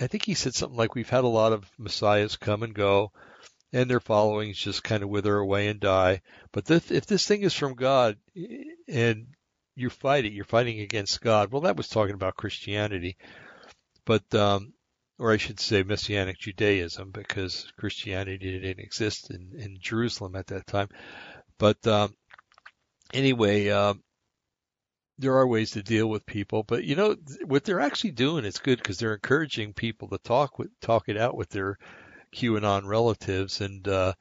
I 0.00 0.06
think 0.06 0.24
he 0.24 0.34
said 0.34 0.54
something 0.54 0.76
like, 0.76 0.94
we've 0.94 1.08
had 1.08 1.24
a 1.24 1.28
lot 1.28 1.52
of 1.52 1.64
messiahs 1.78 2.36
come 2.36 2.62
and 2.62 2.74
go, 2.74 3.10
and 3.72 3.90
their 3.90 4.00
followings 4.00 4.58
just 4.58 4.84
kind 4.84 5.02
of 5.02 5.08
wither 5.08 5.36
away 5.36 5.68
and 5.68 5.80
die. 5.80 6.20
But 6.52 6.66
this, 6.66 6.90
if 6.90 7.06
this 7.06 7.26
thing 7.26 7.42
is 7.42 7.54
from 7.54 7.74
God 7.74 8.16
and 8.86 9.28
you 9.74 9.88
fight 9.88 10.26
it, 10.26 10.32
you're 10.32 10.44
fighting 10.44 10.80
against 10.80 11.20
God. 11.20 11.50
Well, 11.50 11.62
that 11.62 11.76
was 11.76 11.88
talking 11.88 12.14
about 12.14 12.36
Christianity, 12.36 13.16
but 14.04 14.34
um, 14.34 14.74
or 15.18 15.32
I 15.32 15.36
should 15.38 15.60
say 15.60 15.82
Messianic 15.82 16.38
Judaism, 16.38 17.10
because 17.10 17.72
Christianity 17.78 18.60
didn't 18.60 18.78
exist 18.78 19.30
in, 19.30 19.52
in 19.58 19.78
Jerusalem 19.80 20.36
at 20.36 20.48
that 20.48 20.66
time. 20.66 20.88
But 21.58 21.84
um, 21.86 22.14
anyway, 23.12 23.68
um, 23.68 24.02
there 25.18 25.36
are 25.36 25.46
ways 25.46 25.72
to 25.72 25.82
deal 25.82 26.08
with 26.08 26.24
people, 26.24 26.62
but 26.62 26.84
you 26.84 26.94
know 26.94 27.16
what 27.44 27.64
they're 27.64 27.80
actually 27.80 28.12
doing 28.12 28.44
is 28.44 28.58
good 28.58 28.78
because 28.78 28.98
they're 28.98 29.14
encouraging 29.14 29.72
people 29.72 30.08
to 30.08 30.18
talk 30.18 30.58
with 30.58 30.70
talk 30.80 31.08
it 31.08 31.16
out 31.16 31.36
with 31.36 31.48
their 31.50 31.78
QAnon 32.32 32.86
relatives, 32.86 33.60
and 33.60 33.86
uh, 33.88 34.12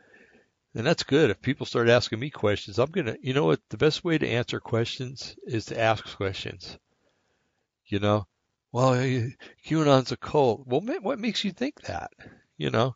and 0.73 0.85
that's 0.85 1.03
good. 1.03 1.29
If 1.29 1.41
people 1.41 1.65
start 1.65 1.89
asking 1.89 2.19
me 2.19 2.29
questions, 2.29 2.79
I'm 2.79 2.91
gonna, 2.91 3.15
you 3.21 3.33
know 3.33 3.45
what, 3.45 3.61
the 3.69 3.77
best 3.77 4.03
way 4.03 4.17
to 4.17 4.27
answer 4.27 4.59
questions 4.59 5.35
is 5.45 5.65
to 5.65 5.79
ask 5.79 6.15
questions. 6.17 6.77
You 7.85 7.99
know, 7.99 8.27
well, 8.71 8.93
QAnon's 9.65 10.11
a 10.11 10.17
cult. 10.17 10.65
Well, 10.65 10.81
what 11.01 11.19
makes 11.19 11.43
you 11.43 11.51
think 11.51 11.81
that? 11.81 12.11
You 12.57 12.71
know, 12.71 12.95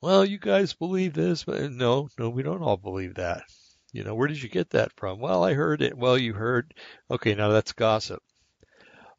well, 0.00 0.24
you 0.24 0.38
guys 0.38 0.72
believe 0.72 1.14
this, 1.14 1.44
but 1.44 1.70
no, 1.72 2.08
no, 2.18 2.30
we 2.30 2.42
don't 2.42 2.62
all 2.62 2.76
believe 2.76 3.14
that. 3.14 3.42
You 3.92 4.04
know, 4.04 4.14
where 4.14 4.28
did 4.28 4.42
you 4.42 4.48
get 4.48 4.70
that 4.70 4.92
from? 4.96 5.18
Well, 5.18 5.44
I 5.44 5.54
heard 5.54 5.82
it. 5.82 5.96
Well, 5.96 6.16
you 6.16 6.32
heard. 6.32 6.74
Okay, 7.10 7.34
now 7.34 7.48
that's 7.48 7.72
gossip. 7.72 8.22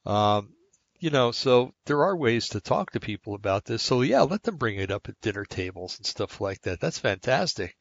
Um, 0.06 0.54
you 1.00 1.10
know, 1.10 1.32
so 1.32 1.74
there 1.86 2.04
are 2.04 2.15
ways 2.15 2.50
to 2.50 2.62
talk 2.62 2.91
to 2.91 3.00
people 3.00 3.34
about 3.34 3.65
this. 3.65 3.84
So 3.84 4.02
yeah, 4.02 4.22
let 4.22 4.44
them 4.44 4.58
bring 4.58 4.78
it 4.78 4.91
up 4.91 5.10
at 5.10 5.20
dinner 5.22 5.46
tables 5.46 5.98
and 5.98 6.06
stuff 6.06 6.39
like 6.39 6.62
that. 6.62 6.80
That's 6.80 7.00
fantastic. 7.00 7.76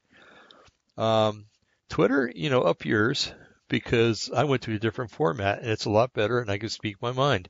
Um, 0.96 1.46
Twitter, 1.88 2.32
you 2.34 2.50
know, 2.50 2.62
up 2.62 2.84
yours 2.84 3.32
because 3.68 4.30
I 4.34 4.44
went 4.44 4.62
to 4.62 4.74
a 4.74 4.78
different 4.78 5.10
format 5.10 5.60
and 5.60 5.70
it's 5.70 5.84
a 5.84 5.90
lot 5.90 6.12
better 6.12 6.40
and 6.40 6.50
I 6.50 6.58
can 6.58 6.68
speak 6.68 7.00
my 7.00 7.12
mind. 7.12 7.48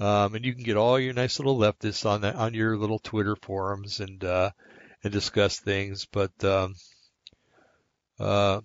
Um, 0.00 0.34
and 0.34 0.44
you 0.44 0.54
can 0.54 0.64
get 0.64 0.76
all 0.76 0.98
your 0.98 1.14
nice 1.14 1.38
little 1.38 1.56
leftists 1.56 2.04
on 2.04 2.22
that 2.22 2.34
on 2.34 2.52
your 2.54 2.76
little 2.76 2.98
Twitter 2.98 3.36
forums 3.36 4.00
and 4.00 4.22
uh, 4.24 4.50
and 5.02 5.12
discuss 5.12 5.60
things. 5.60 6.06
But 6.06 6.32
um, 6.44 6.74
uh, 8.18 8.60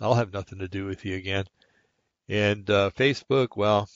I'll 0.00 0.14
have 0.14 0.32
nothing 0.32 0.60
to 0.60 0.68
do 0.68 0.86
with 0.86 1.04
you 1.04 1.16
again. 1.16 1.44
And 2.28 2.68
uh, 2.70 2.90
Facebook, 2.96 3.56
well, 3.56 3.88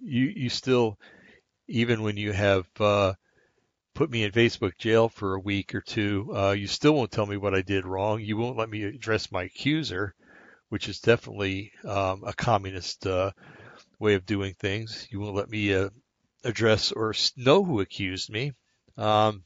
you 0.00 0.32
you 0.34 0.48
still 0.48 0.98
even 1.68 2.02
when 2.02 2.16
you 2.16 2.32
have 2.32 2.66
uh, 2.80 3.14
put 3.94 4.10
me 4.10 4.24
in 4.24 4.32
Facebook 4.32 4.76
jail 4.78 5.08
for 5.08 5.34
a 5.34 5.40
week 5.40 5.74
or 5.74 5.80
two, 5.80 6.30
uh, 6.34 6.50
you 6.50 6.66
still 6.66 6.94
won't 6.94 7.12
tell 7.12 7.26
me 7.26 7.36
what 7.36 7.54
I 7.54 7.62
did 7.62 7.86
wrong. 7.86 8.20
You 8.20 8.36
won't 8.36 8.58
let 8.58 8.68
me 8.68 8.82
address 8.82 9.30
my 9.30 9.44
accuser, 9.44 10.14
which 10.68 10.88
is 10.88 11.00
definitely 11.00 11.72
um, 11.84 12.24
a 12.26 12.32
communist 12.32 13.06
uh, 13.06 13.30
way 14.02 14.14
of 14.14 14.26
doing 14.26 14.54
things. 14.54 15.06
You 15.10 15.20
won't 15.20 15.36
let 15.36 15.48
me 15.48 15.72
uh, 15.72 15.88
address 16.44 16.92
or 16.92 17.14
know 17.36 17.64
who 17.64 17.80
accused 17.80 18.28
me. 18.28 18.52
Um, 18.98 19.44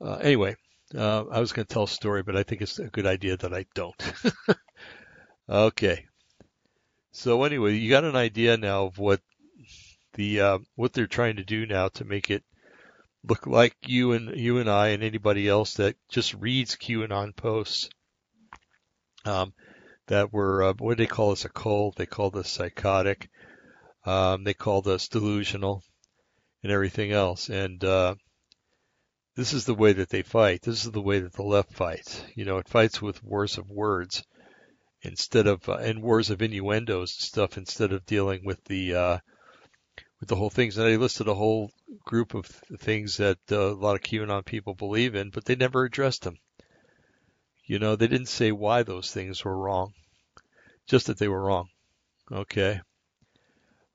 uh, 0.00 0.16
anyway, 0.16 0.56
uh, 0.94 1.24
I 1.24 1.40
was 1.40 1.52
going 1.52 1.66
to 1.66 1.72
tell 1.72 1.84
a 1.84 1.88
story, 1.88 2.22
but 2.22 2.36
I 2.36 2.42
think 2.42 2.62
it's 2.62 2.78
a 2.78 2.88
good 2.88 3.06
idea 3.06 3.36
that 3.38 3.54
I 3.54 3.64
don't. 3.74 4.12
okay. 5.48 6.06
So 7.12 7.42
anyway, 7.44 7.74
you 7.74 7.90
got 7.90 8.04
an 8.04 8.16
idea 8.16 8.56
now 8.56 8.86
of 8.86 8.98
what 8.98 9.20
the 10.14 10.40
uh, 10.40 10.58
what 10.76 10.92
they're 10.92 11.06
trying 11.06 11.36
to 11.36 11.44
do 11.44 11.66
now 11.66 11.88
to 11.88 12.04
make 12.04 12.30
it 12.30 12.44
look 13.24 13.46
like 13.46 13.74
you 13.86 14.12
and 14.12 14.36
you 14.38 14.58
and 14.58 14.70
I 14.70 14.88
and 14.88 15.02
anybody 15.02 15.48
else 15.48 15.74
that 15.74 15.96
just 16.10 16.34
reads 16.34 16.76
QAnon 16.76 17.34
posts. 17.34 17.90
Um, 19.24 19.52
that 20.10 20.32
were 20.32 20.62
uh, 20.62 20.74
what 20.78 20.96
do 20.96 21.02
they 21.02 21.08
call 21.08 21.30
us 21.30 21.44
a 21.44 21.48
cult? 21.48 21.96
They 21.96 22.06
called 22.06 22.36
us 22.36 22.50
psychotic. 22.50 23.30
Um, 24.04 24.44
they 24.44 24.54
called 24.54 24.88
us 24.88 25.08
delusional 25.08 25.82
and 26.62 26.72
everything 26.72 27.12
else. 27.12 27.48
And 27.48 27.82
uh, 27.84 28.16
this 29.36 29.52
is 29.52 29.64
the 29.64 29.74
way 29.74 29.92
that 29.94 30.10
they 30.10 30.22
fight. 30.22 30.62
This 30.62 30.84
is 30.84 30.90
the 30.90 31.00
way 31.00 31.20
that 31.20 31.32
the 31.32 31.42
left 31.42 31.72
fights. 31.72 32.22
You 32.34 32.44
know, 32.44 32.58
it 32.58 32.68
fights 32.68 33.00
with 33.00 33.22
wars 33.22 33.56
of 33.56 33.70
words 33.70 34.24
instead 35.02 35.46
of 35.46 35.68
uh, 35.68 35.74
and 35.74 36.02
wars 36.02 36.30
of 36.30 36.42
innuendos 36.42 37.14
and 37.14 37.22
stuff 37.22 37.56
instead 37.56 37.92
of 37.92 38.04
dealing 38.04 38.44
with 38.44 38.62
the 38.64 38.94
uh, 38.94 39.18
with 40.18 40.28
the 40.28 40.36
whole 40.36 40.50
things. 40.50 40.76
And 40.76 40.86
they 40.86 40.96
listed 40.96 41.28
a 41.28 41.34
whole 41.34 41.70
group 42.04 42.34
of 42.34 42.46
things 42.46 43.18
that 43.18 43.38
uh, 43.52 43.72
a 43.72 43.74
lot 43.74 43.94
of 43.94 44.02
QAnon 44.02 44.44
people 44.44 44.74
believe 44.74 45.14
in, 45.14 45.30
but 45.30 45.44
they 45.44 45.54
never 45.54 45.84
addressed 45.84 46.22
them. 46.22 46.36
You 47.64 47.78
know, 47.78 47.94
they 47.94 48.08
didn't 48.08 48.26
say 48.26 48.50
why 48.50 48.82
those 48.82 49.12
things 49.12 49.44
were 49.44 49.56
wrong, 49.56 49.94
just 50.86 51.06
that 51.06 51.18
they 51.18 51.28
were 51.28 51.42
wrong. 51.42 51.68
Okay. 52.30 52.80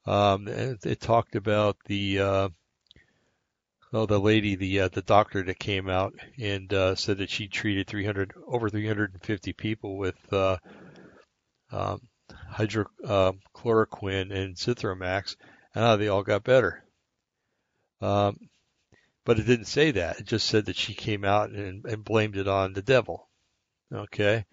Um, 0.06 0.48
it, 0.48 0.86
it 0.86 1.02
talked 1.02 1.36
about 1.36 1.78
the 1.86 2.20
uh, 2.20 2.50
oh 3.92 4.06
the 4.06 4.20
lady 4.20 4.56
the 4.56 4.82
uh, 4.82 4.88
the 4.90 5.02
doctor 5.02 5.44
that 5.44 5.58
came 5.58 5.90
out 5.90 6.14
and 6.40 6.72
uh, 6.74 6.96
said 6.96 7.18
that 7.18 7.30
she 7.30 7.48
treated 7.48 7.88
300 7.88 8.34
over 8.48 8.70
350 8.70 9.54
people 9.54 9.98
with 9.98 10.16
uh, 10.32 10.58
um, 11.72 12.02
hydrochloroquine 12.54 14.32
and 14.32 14.56
Zithromax, 14.56 15.36
and 15.74 16.02
they 16.02 16.08
all 16.08 16.24
got 16.24 16.44
better. 16.44 16.84
Um, 18.02 18.38
but 19.26 19.40
it 19.40 19.48
didn't 19.48 19.66
say 19.66 19.92
that. 19.92 20.20
It 20.20 20.28
just 20.28 20.48
said 20.48 20.66
that 20.66 20.76
she 20.76 20.94
came 20.94 21.26
out 21.26 21.50
and, 21.50 21.84
and 21.86 22.04
blamed 22.04 22.38
it 22.38 22.48
on 22.48 22.74
the 22.74 22.82
devil. 22.84 23.28
Okay. 23.92 24.46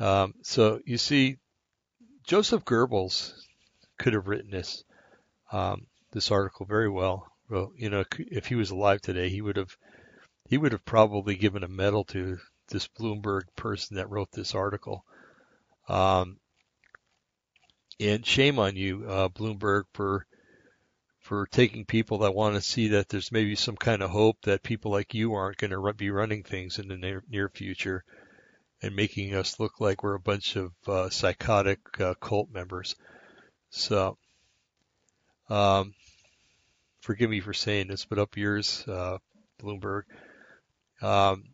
Um, 0.00 0.34
so 0.42 0.80
you 0.84 0.98
see, 0.98 1.38
Joseph 2.24 2.64
Goebbels 2.64 3.32
could 3.98 4.14
have 4.14 4.28
written 4.28 4.50
this 4.50 4.84
um, 5.52 5.86
this 6.12 6.30
article 6.30 6.66
very 6.66 6.88
well. 6.88 7.30
Well, 7.48 7.72
you 7.76 7.90
know, 7.90 8.04
if 8.18 8.46
he 8.46 8.54
was 8.54 8.70
alive 8.70 9.00
today, 9.00 9.28
he 9.28 9.40
would 9.42 9.56
have 9.56 9.76
he 10.48 10.58
would 10.58 10.72
have 10.72 10.84
probably 10.84 11.36
given 11.36 11.62
a 11.62 11.68
medal 11.68 12.04
to 12.04 12.38
this 12.68 12.88
Bloomberg 12.88 13.42
person 13.56 13.96
that 13.96 14.10
wrote 14.10 14.32
this 14.32 14.54
article. 14.54 15.04
Um, 15.88 16.38
and 18.00 18.26
shame 18.26 18.58
on 18.58 18.76
you, 18.76 19.04
uh, 19.08 19.28
Bloomberg, 19.28 19.84
for 19.92 20.26
for 21.20 21.46
taking 21.46 21.86
people 21.86 22.18
that 22.18 22.34
want 22.34 22.54
to 22.54 22.60
see 22.60 22.88
that 22.88 23.08
there's 23.08 23.32
maybe 23.32 23.56
some 23.56 23.76
kind 23.76 24.02
of 24.02 24.10
hope 24.10 24.42
that 24.42 24.62
people 24.62 24.90
like 24.90 25.14
you 25.14 25.32
aren't 25.32 25.56
going 25.56 25.70
to 25.70 25.92
be 25.94 26.10
running 26.10 26.42
things 26.42 26.78
in 26.78 26.88
the 26.88 26.98
near, 26.98 27.24
near 27.30 27.48
future, 27.48 28.04
and 28.84 28.94
making 28.94 29.34
us 29.34 29.58
look 29.58 29.80
like 29.80 30.02
we're 30.02 30.14
a 30.14 30.20
bunch 30.20 30.56
of 30.56 30.70
uh, 30.86 31.08
psychotic 31.08 31.78
uh, 32.00 32.12
cult 32.20 32.50
members. 32.52 32.96
So, 33.70 34.18
um, 35.48 35.94
forgive 37.00 37.30
me 37.30 37.40
for 37.40 37.54
saying 37.54 37.88
this, 37.88 38.04
but 38.04 38.18
up 38.18 38.36
yours, 38.36 38.84
uh, 38.86 39.16
Bloomberg. 39.58 40.02
Um, 41.00 41.44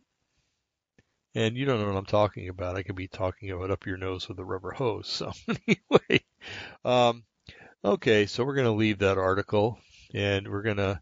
and 1.33 1.55
you 1.55 1.63
don't 1.63 1.79
know 1.79 1.87
what 1.87 1.95
I'm 1.95 2.05
talking 2.05 2.49
about. 2.49 2.75
I 2.75 2.83
could 2.83 2.97
be 2.97 3.07
talking 3.07 3.51
about 3.51 3.71
up 3.71 3.85
your 3.85 3.97
nose 3.97 4.27
with 4.27 4.37
a 4.37 4.43
rubber 4.43 4.71
hose. 4.71 5.07
So 5.07 5.31
anyway, 5.47 6.25
um, 6.83 7.23
okay, 7.85 8.25
so 8.25 8.43
we're 8.43 8.55
going 8.55 8.65
to 8.65 8.71
leave 8.71 8.99
that 8.99 9.17
article 9.17 9.79
and 10.13 10.49
we're 10.49 10.63
going 10.63 10.77
to, 10.77 10.99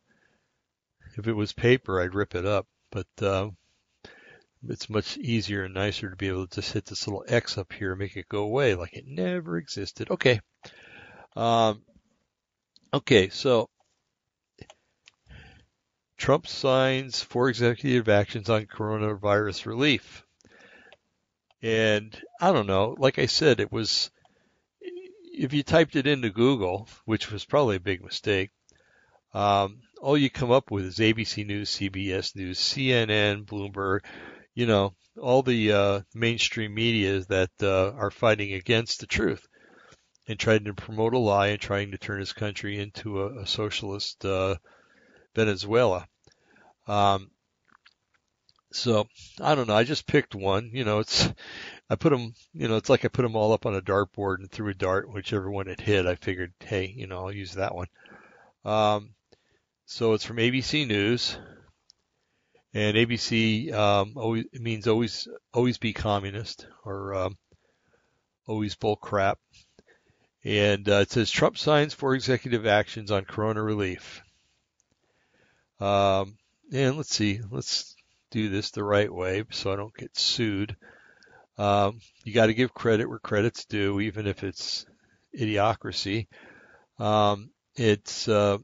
if 1.18 1.28
it 1.28 1.34
was 1.34 1.54
paper, 1.54 2.00
I'd 2.00 2.14
rip 2.14 2.36
it 2.36 2.46
up, 2.46 2.68
but, 2.92 3.08
um, 3.24 3.58
it's 4.68 4.90
much 4.90 5.18
easier 5.18 5.64
and 5.64 5.74
nicer 5.74 6.10
to 6.10 6.16
be 6.16 6.28
able 6.28 6.48
to 6.48 6.56
just 6.62 6.74
hit 6.74 6.86
this 6.86 7.08
little 7.08 7.24
X 7.28 7.58
up 7.58 7.72
here 7.72 7.92
and 7.92 8.00
make 8.00 8.18
it 8.18 8.28
go 8.28 8.44
away 8.44 8.76
like 8.76 8.94
it 8.94 9.06
never 9.08 9.58
existed. 9.58 10.10
Okay. 10.12 10.42
Um, 11.36 11.82
okay, 12.94 13.30
so 13.30 13.70
Trump 16.18 16.48
signs 16.48 17.22
four 17.22 17.50
executive 17.50 18.10
actions 18.10 18.50
on 18.50 18.66
coronavirus 18.66 19.66
relief. 19.66 20.26
And 21.62 22.20
I 22.42 22.52
don't 22.52 22.68
know, 22.68 22.96
like 22.98 23.20
I 23.20 23.26
said, 23.26 23.60
it 23.60 23.72
was, 23.72 24.12
if 24.82 25.54
you 25.54 25.64
typed 25.64 25.96
it 25.96 26.08
into 26.08 26.30
Google, 26.30 26.90
which 27.06 27.32
was 27.32 27.46
probably 27.46 27.78
a 27.78 27.82
big 27.82 28.04
mistake, 28.04 28.50
um, 29.34 29.82
all 30.02 30.18
you 30.18 30.30
come 30.30 30.52
up 30.52 30.72
with 30.72 30.86
is 30.86 30.98
ABC 30.98 31.46
News, 31.46 31.70
CBS 31.70 32.36
News, 32.36 32.60
CNN, 32.60 33.46
Bloomberg, 33.46 34.00
you 34.60 34.66
know, 34.66 34.94
all 35.22 35.42
the 35.42 35.72
uh, 35.72 36.02
mainstream 36.14 36.74
media 36.74 37.22
that 37.30 37.50
uh, 37.64 37.92
are 37.92 38.12
fighting 38.12 38.52
against 38.52 39.00
the 39.00 39.08
truth 39.08 39.48
and 40.28 40.38
trying 40.38 40.66
to 40.66 40.74
promote 40.74 41.14
a 41.14 41.18
lie 41.18 41.48
and 41.48 41.62
trying 41.62 41.92
to 41.92 41.98
turn 41.98 42.20
his 42.20 42.34
country 42.34 42.78
into 42.78 43.22
a, 43.22 43.44
a 43.44 43.48
socialist 43.48 44.26
uh, 44.26 44.58
Venezuela. 45.34 46.06
Um, 46.90 47.32
so 48.74 49.08
I 49.40 49.56
don't 49.56 49.70
know. 49.70 49.78
I 49.78 49.86
just 49.86 50.06
picked 50.06 50.36
one. 50.36 50.72
You 50.74 50.84
know, 50.84 51.00
it's 51.00 51.32
I 51.90 51.96
put 51.96 52.10
them. 52.10 52.34
You 52.52 52.68
know, 52.68 52.76
it's 52.76 52.90
like 52.90 53.06
I 53.06 53.08
put 53.08 53.22
them 53.22 53.38
all 53.38 53.54
up 53.54 53.66
on 53.66 53.76
a 53.76 53.82
dartboard 53.82 54.40
and 54.40 54.52
threw 54.52 54.72
a 54.72 54.74
dart. 54.74 55.10
Whichever 55.10 55.50
one 55.50 55.70
it 55.70 55.80
hit, 55.80 56.06
I 56.06 56.16
figured, 56.16 56.52
hey, 56.60 56.94
you 56.94 57.08
know, 57.08 57.20
I'll 57.20 57.32
use 57.32 57.54
that 57.54 57.74
one. 57.74 57.88
Um, 58.66 59.12
so 59.86 60.12
it's 60.12 60.26
from 60.26 60.36
ABC 60.36 60.86
News, 60.86 61.38
and 62.74 62.96
ABC 62.96 63.74
um, 63.74 64.14
always 64.16 64.46
means 64.54 64.88
always 64.88 65.28
always 65.54 65.78
be 65.78 65.94
communist 65.94 66.68
or 66.86 67.16
um, 67.16 67.38
always 68.46 68.76
bull 68.76 68.96
crap. 68.96 69.40
And 70.44 70.88
uh, 70.88 71.00
it 71.02 71.12
says 71.12 71.30
Trump 71.30 71.58
signs 71.58 71.94
for 71.94 72.16
executive 72.16 72.66
actions 72.66 73.12
on 73.12 73.26
corona 73.26 73.62
relief. 73.62 74.22
Um, 75.80 76.38
and 76.72 76.98
let's 76.98 77.14
see, 77.14 77.42
let's 77.50 77.96
do 78.32 78.50
this 78.50 78.72
the 78.72 78.84
right 78.84 79.12
way 79.12 79.44
so 79.52 79.74
I 79.74 79.76
don't 79.76 79.96
get 79.96 80.18
sued. 80.18 80.76
Um, 81.58 82.00
you 82.24 82.34
got 82.34 82.46
to 82.46 82.54
give 82.54 82.74
credit 82.74 83.10
where 83.10 83.20
credit's 83.20 83.66
due, 83.66 84.00
even 84.00 84.28
if 84.28 84.44
it's 84.44 84.86
idiocracy. 85.38 86.28
Um, 87.00 87.50
it's 87.76 88.28
uh, 88.28 88.60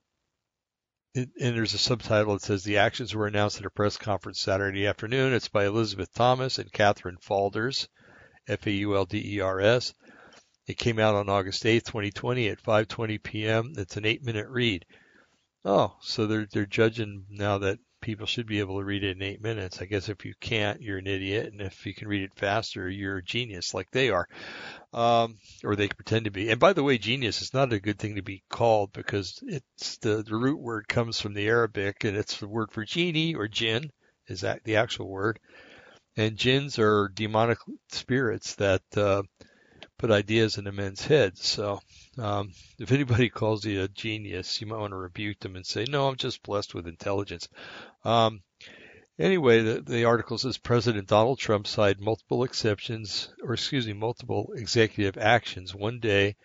and 1.16 1.32
there's 1.38 1.74
a 1.74 1.78
subtitle 1.78 2.34
that 2.34 2.42
says 2.42 2.64
the 2.64 2.78
actions 2.78 3.16
were 3.16 3.28
announced 3.28 3.60
at 3.60 3.66
a 3.66 3.70
press 3.70 3.98
conference 3.98 4.42
Saturday 4.42 4.86
afternoon. 4.86 5.34
It's 5.34 5.48
by 5.48 5.66
Elizabeth 5.66 6.14
Thomas 6.14 6.60
and 6.60 6.72
Katherine 6.72 7.18
Faulders, 7.26 7.88
F-A-U-L-D-E-R-S. 8.48 9.94
It 10.68 10.78
came 10.78 11.00
out 11.00 11.16
on 11.16 11.30
August 11.30 11.64
8th, 11.64 11.86
2020 11.86 12.50
at 12.50 12.62
5:20 12.62 13.24
p.m. 13.24 13.74
It's 13.78 13.98
an 13.98 14.06
eight-minute 14.06 14.50
read. 14.50 14.86
Oh, 15.64 15.96
so 16.02 16.28
they're 16.28 16.48
they're 16.52 16.66
judging 16.66 17.26
now 17.30 17.60
that 17.60 17.80
people 18.06 18.28
should 18.28 18.46
be 18.46 18.60
able 18.60 18.78
to 18.78 18.86
read 18.86 19.04
it 19.04 19.18
in 19.18 19.24
eight 19.24 19.42
minutes. 19.42 19.82
I 19.82 19.86
guess 19.86 20.10
if 20.10 20.26
you 20.26 20.36
can't, 20.40 20.80
you're 20.80 21.00
an 21.00 21.08
idiot, 21.08 21.52
and 21.52 21.60
if 21.60 21.88
you 21.88 21.94
can 21.96 22.08
read 22.08 22.22
it 22.22 22.36
faster, 22.36 22.88
you're 22.88 23.18
a 23.18 23.24
genius, 23.24 23.74
like 23.74 23.90
they 23.90 24.12
are, 24.12 24.28
um, 24.94 25.40
or 25.64 25.76
they 25.76 25.88
pretend 25.88 26.26
to 26.26 26.32
be. 26.32 26.52
And 26.52 26.60
by 26.60 26.74
the 26.74 26.84
way, 26.84 27.00
genius 27.00 27.42
is 27.42 27.52
not 27.52 27.74
a 27.74 27.80
good 27.80 27.98
thing 27.98 28.16
to 28.16 28.22
be 28.22 28.44
called 28.48 28.94
because 28.94 29.40
it's 29.48 29.98
the, 29.98 30.22
the 30.22 30.36
root 30.36 30.60
word 30.60 30.88
comes 30.88 31.20
from 31.20 31.34
the 31.34 31.48
Arabic, 31.48 32.04
and 32.04 32.16
it's 32.16 32.38
the 32.38 32.48
word 32.48 32.72
for 32.72 32.86
genie 32.86 33.34
or 33.34 33.48
jinn 33.48 33.90
is 34.28 34.42
that 34.42 34.64
the 34.64 34.76
actual 34.76 35.10
word, 35.10 35.40
and 36.16 36.38
jinns 36.38 36.78
are 36.78 37.10
demonic 37.10 37.58
spirits 37.90 38.54
that 38.56 38.84
uh, 38.96 39.24
put 39.98 40.12
ideas 40.12 40.58
into 40.58 40.72
men's 40.72 41.06
heads. 41.06 41.46
So 41.46 41.80
um, 42.18 42.52
if 42.80 42.92
anybody 42.92 43.30
calls 43.30 43.66
you 43.66 43.84
a 43.84 43.88
genius, 43.88 44.60
you 44.60 44.68
might 44.68 44.80
want 44.80 44.92
to 44.92 44.98
rebuke 44.98 45.40
them 45.40 45.56
and 45.56 45.66
say, 45.66 45.86
no, 45.88 46.08
I'm 46.08 46.16
just 46.16 46.44
blessed 46.44 46.76
with 46.76 46.88
intelligence. 46.88 47.48
Um, 48.04 48.42
anyway, 49.18 49.62
the, 49.62 49.82
the 49.82 50.06
article 50.06 50.38
says 50.38 50.58
President 50.58 51.08
Donald 51.08 51.40
Trump 51.40 51.68
signed 51.68 52.00
multiple 52.00 52.44
exceptions, 52.44 53.30
or 53.42 53.54
excuse 53.54 53.88
me, 53.88 53.94
multiple 53.94 54.52
executive 54.56 55.18
actions 55.18 55.74
one 55.74 56.00
day 56.00 56.36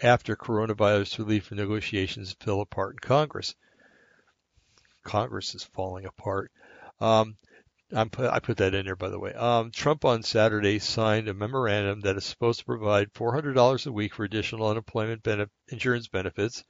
after 0.00 0.34
coronavirus 0.34 1.18
relief 1.18 1.52
negotiations 1.52 2.36
fell 2.40 2.60
apart 2.60 2.94
in 2.94 2.98
Congress. 2.98 3.54
Congress 5.04 5.54
is 5.54 5.64
falling 5.64 6.06
apart. 6.06 6.50
Um, 7.00 7.36
put, 8.10 8.30
i 8.30 8.38
put 8.38 8.56
that 8.58 8.74
in 8.74 8.86
there, 8.86 8.96
by 8.96 9.08
the 9.08 9.18
way. 9.18 9.32
Um, 9.32 9.70
Trump 9.70 10.04
on 10.04 10.22
Saturday 10.22 10.78
signed 10.78 11.28
a 11.28 11.34
memorandum 11.34 12.00
that 12.00 12.16
is 12.16 12.24
supposed 12.24 12.60
to 12.60 12.64
provide 12.64 13.12
$400 13.12 13.86
a 13.86 13.92
week 13.92 14.14
for 14.14 14.24
additional 14.24 14.68
unemployment 14.68 15.22
benef- 15.22 15.50
insurance 15.68 16.08
benefits, 16.08 16.64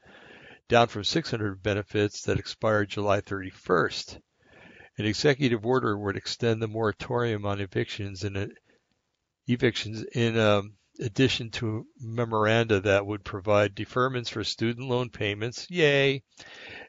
down 0.68 0.88
from 0.88 1.04
600 1.04 1.62
benefits 1.62 2.22
that 2.22 2.38
expired 2.38 2.88
July 2.88 3.20
31st. 3.20 4.20
An 4.98 5.06
executive 5.06 5.64
order 5.64 5.96
would 5.96 6.16
extend 6.16 6.60
the 6.60 6.68
moratorium 6.68 7.46
on 7.46 7.60
evictions 7.60 8.24
in 8.24 8.36
a, 8.36 8.48
evictions 9.46 10.04
in 10.14 10.38
um, 10.38 10.74
addition 11.00 11.50
to 11.50 11.86
memoranda 12.00 12.80
that 12.80 13.06
would 13.06 13.24
provide 13.24 13.74
deferments 13.74 14.28
for 14.28 14.44
student 14.44 14.88
loan 14.88 15.10
payments, 15.10 15.66
yay, 15.70 16.22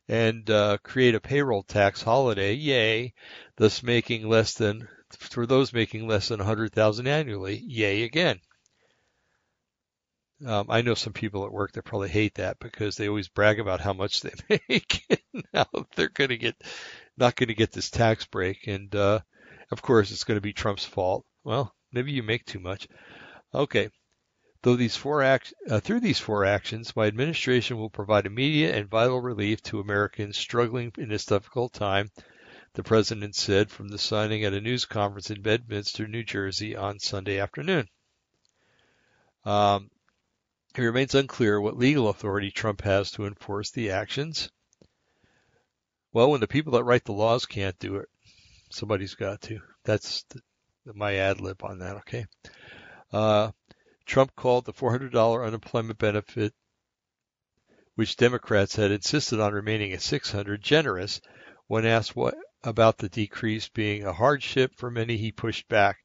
and 0.07 0.49
uh, 0.49 0.77
create 0.83 1.15
a 1.15 1.21
payroll 1.21 1.63
tax 1.63 2.01
holiday, 2.01 2.53
yay, 2.53 3.13
thus 3.57 3.83
making 3.83 4.27
less 4.27 4.53
than 4.55 4.87
for 5.19 5.45
those 5.45 5.73
making 5.73 6.07
less 6.07 6.27
than 6.29 6.39
100,000 6.39 7.07
annually, 7.07 7.61
yay 7.65 8.03
again. 8.03 8.39
Um, 10.45 10.65
I 10.69 10.81
know 10.81 10.95
some 10.95 11.13
people 11.13 11.45
at 11.45 11.51
work 11.51 11.73
that 11.73 11.85
probably 11.85 12.09
hate 12.09 12.35
that 12.35 12.59
because 12.59 12.95
they 12.95 13.07
always 13.07 13.29
brag 13.29 13.59
about 13.59 13.79
how 13.79 13.93
much 13.93 14.21
they 14.21 14.59
make. 14.69 15.05
now 15.53 15.65
they're 15.95 16.09
going 16.09 16.31
to 16.31 16.37
get 16.37 16.55
not 17.15 17.35
going 17.35 17.47
to 17.47 17.53
get 17.53 17.71
this 17.71 17.89
tax 17.89 18.25
break, 18.25 18.67
and 18.67 18.93
uh, 18.95 19.19
of 19.71 19.81
course 19.81 20.11
it's 20.11 20.23
going 20.23 20.37
to 20.37 20.41
be 20.41 20.51
Trump's 20.51 20.85
fault. 20.85 21.25
Well, 21.43 21.73
maybe 21.91 22.11
you 22.11 22.23
make 22.23 22.45
too 22.45 22.59
much. 22.59 22.87
Okay, 23.53 23.89
Though 24.63 24.77
these 24.77 24.95
four 24.95 25.21
act, 25.21 25.53
uh, 25.69 25.81
through 25.81 25.99
these 25.99 26.19
four 26.19 26.45
actions, 26.45 26.95
my 26.95 27.05
administration 27.05 27.77
will 27.77 27.89
provide 27.89 28.25
immediate 28.25 28.73
and 28.73 28.89
vital 28.89 29.19
relief 29.19 29.61
to 29.63 29.81
Americans 29.81 30.37
struggling 30.37 30.93
in 30.97 31.09
this 31.09 31.25
difficult 31.25 31.73
time, 31.73 32.11
the 32.73 32.81
president 32.81 33.35
said 33.35 33.69
from 33.69 33.89
the 33.89 33.97
signing 33.97 34.45
at 34.45 34.53
a 34.53 34.61
news 34.61 34.85
conference 34.85 35.29
in 35.29 35.41
Bedminster, 35.41 36.07
New 36.07 36.23
Jersey 36.23 36.77
on 36.77 36.97
Sunday 36.99 37.39
afternoon. 37.39 37.89
Um, 39.43 39.91
it 40.77 40.81
remains 40.81 41.13
unclear 41.13 41.59
what 41.59 41.75
legal 41.75 42.07
authority 42.07 42.49
Trump 42.49 42.83
has 42.83 43.11
to 43.11 43.25
enforce 43.25 43.71
the 43.71 43.91
actions. 43.91 44.49
Well, 46.13 46.31
when 46.31 46.39
the 46.39 46.47
people 46.47 46.71
that 46.73 46.85
write 46.85 47.03
the 47.03 47.11
laws 47.11 47.45
can't 47.45 47.77
do 47.79 47.97
it, 47.97 48.07
somebody's 48.69 49.15
got 49.15 49.41
to. 49.41 49.59
That's 49.83 50.23
the, 50.23 50.41
my 50.93 51.15
ad 51.15 51.41
lib 51.41 51.61
on 51.65 51.79
that, 51.79 51.97
okay? 51.97 52.27
Uh, 53.13 53.51
Trump 54.07 54.35
called 54.35 54.65
the 54.65 54.73
$400 54.73 55.45
unemployment 55.45 55.99
benefit, 55.99 56.53
which 57.95 58.17
Democrats 58.17 58.75
had 58.75 58.91
insisted 58.91 59.39
on 59.39 59.53
remaining 59.53 59.93
at 59.93 60.01
600, 60.01 60.61
generous. 60.61 61.21
When 61.67 61.85
asked 61.85 62.15
what 62.15 62.35
about 62.63 62.97
the 62.97 63.09
decrease 63.09 63.69
being 63.69 64.03
a 64.03 64.13
hardship 64.13 64.73
for 64.75 64.89
many, 64.89 65.17
he 65.17 65.31
pushed 65.31 65.67
back. 65.67 65.99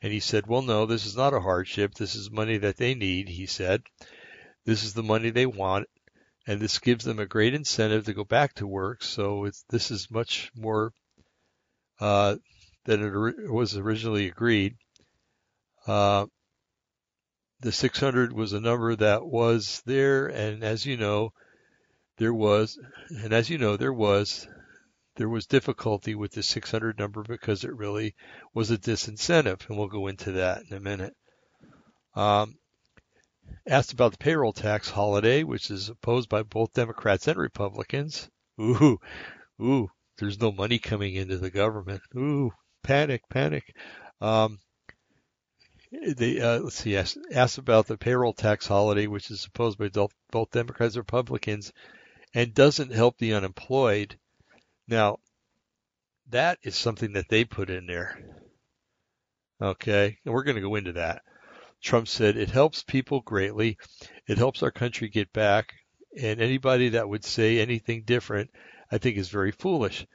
And 0.00 0.12
he 0.12 0.20
said, 0.20 0.46
well, 0.46 0.62
no, 0.62 0.86
this 0.86 1.04
is 1.04 1.16
not 1.16 1.34
a 1.34 1.40
hardship. 1.40 1.94
This 1.94 2.14
is 2.14 2.30
money 2.30 2.56
that 2.58 2.76
they 2.76 2.94
need, 2.94 3.28
he 3.28 3.46
said. 3.46 3.82
This 4.64 4.84
is 4.84 4.94
the 4.94 5.02
money 5.02 5.30
they 5.30 5.46
want. 5.46 5.86
And 6.46 6.60
this 6.60 6.78
gives 6.78 7.04
them 7.04 7.18
a 7.18 7.26
great 7.26 7.52
incentive 7.52 8.06
to 8.06 8.14
go 8.14 8.24
back 8.24 8.54
to 8.54 8.66
work. 8.66 9.02
So 9.02 9.50
this 9.68 9.90
is 9.90 10.10
much 10.10 10.50
more 10.54 10.92
uh, 12.00 12.36
than 12.84 13.02
it 13.02 13.50
was 13.50 13.76
originally 13.76 14.28
agreed. 14.28 14.76
Uh, 15.86 16.26
the 17.60 17.72
600 17.72 18.32
was 18.32 18.52
a 18.52 18.60
number 18.60 18.94
that 18.96 19.26
was 19.26 19.82
there, 19.84 20.26
and 20.26 20.62
as 20.62 20.86
you 20.86 20.96
know, 20.96 21.32
there 22.16 22.34
was, 22.34 22.78
and 23.10 23.32
as 23.32 23.50
you 23.50 23.58
know, 23.58 23.76
there 23.76 23.92
was 23.92 24.46
there 25.16 25.28
was 25.28 25.46
difficulty 25.46 26.14
with 26.14 26.30
the 26.32 26.42
600 26.44 26.96
number 26.96 27.24
because 27.24 27.64
it 27.64 27.74
really 27.74 28.14
was 28.54 28.70
a 28.70 28.78
disincentive, 28.78 29.68
and 29.68 29.76
we'll 29.76 29.88
go 29.88 30.06
into 30.06 30.32
that 30.32 30.62
in 30.70 30.76
a 30.76 30.80
minute. 30.80 31.14
Um, 32.14 32.56
asked 33.66 33.92
about 33.92 34.12
the 34.12 34.18
payroll 34.18 34.52
tax 34.52 34.88
holiday, 34.88 35.42
which 35.42 35.70
is 35.72 35.88
opposed 35.88 36.28
by 36.28 36.44
both 36.44 36.72
Democrats 36.72 37.26
and 37.26 37.36
Republicans. 37.36 38.30
Ooh, 38.60 38.98
ooh, 39.60 39.88
there's 40.18 40.40
no 40.40 40.52
money 40.52 40.78
coming 40.78 41.14
into 41.14 41.36
the 41.36 41.50
government. 41.50 42.02
Ooh, 42.16 42.52
panic, 42.84 43.22
panic. 43.28 43.74
Um, 44.20 44.58
they, 45.90 46.40
uh, 46.40 46.60
let's 46.60 46.76
see, 46.76 46.96
asked, 46.96 47.18
asked 47.32 47.58
about 47.58 47.86
the 47.86 47.96
payroll 47.96 48.32
tax 48.32 48.66
holiday, 48.66 49.06
which 49.06 49.30
is 49.30 49.44
opposed 49.44 49.78
by 49.78 49.88
both 49.88 50.50
Democrats 50.50 50.94
and 50.94 51.00
Republicans, 51.00 51.72
and 52.34 52.54
doesn't 52.54 52.92
help 52.92 53.18
the 53.18 53.34
unemployed. 53.34 54.18
Now, 54.86 55.18
that 56.30 56.58
is 56.62 56.76
something 56.76 57.12
that 57.14 57.28
they 57.28 57.44
put 57.44 57.70
in 57.70 57.86
there. 57.86 58.18
Okay, 59.60 60.18
and 60.24 60.34
we're 60.34 60.44
going 60.44 60.56
to 60.56 60.62
go 60.62 60.76
into 60.76 60.92
that. 60.92 61.22
Trump 61.82 62.08
said 62.08 62.36
it 62.36 62.50
helps 62.50 62.82
people 62.82 63.20
greatly. 63.20 63.78
It 64.26 64.38
helps 64.38 64.62
our 64.62 64.70
country 64.70 65.08
get 65.08 65.32
back. 65.32 65.74
And 66.20 66.40
anybody 66.40 66.90
that 66.90 67.08
would 67.08 67.24
say 67.24 67.58
anything 67.58 68.02
different, 68.04 68.50
I 68.90 68.98
think 68.98 69.16
is 69.16 69.28
very 69.28 69.52
foolish. 69.52 70.06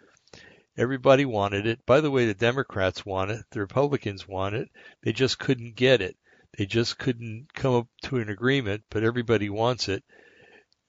Everybody 0.75 1.25
wanted 1.25 1.67
it. 1.67 1.85
By 1.85 2.01
the 2.01 2.09
way, 2.09 2.25
the 2.25 2.33
Democrats 2.33 3.05
want 3.05 3.31
it. 3.31 3.43
The 3.51 3.59
Republicans 3.59 4.27
want 4.27 4.55
it. 4.55 4.69
They 5.03 5.13
just 5.13 5.37
couldn't 5.37 5.75
get 5.75 6.01
it. 6.01 6.17
They 6.57 6.65
just 6.65 6.97
couldn't 6.97 7.53
come 7.53 7.75
up 7.75 7.87
to 8.03 8.17
an 8.17 8.29
agreement, 8.29 8.83
but 8.89 9.03
everybody 9.03 9.49
wants 9.49 9.89
it. 9.89 10.03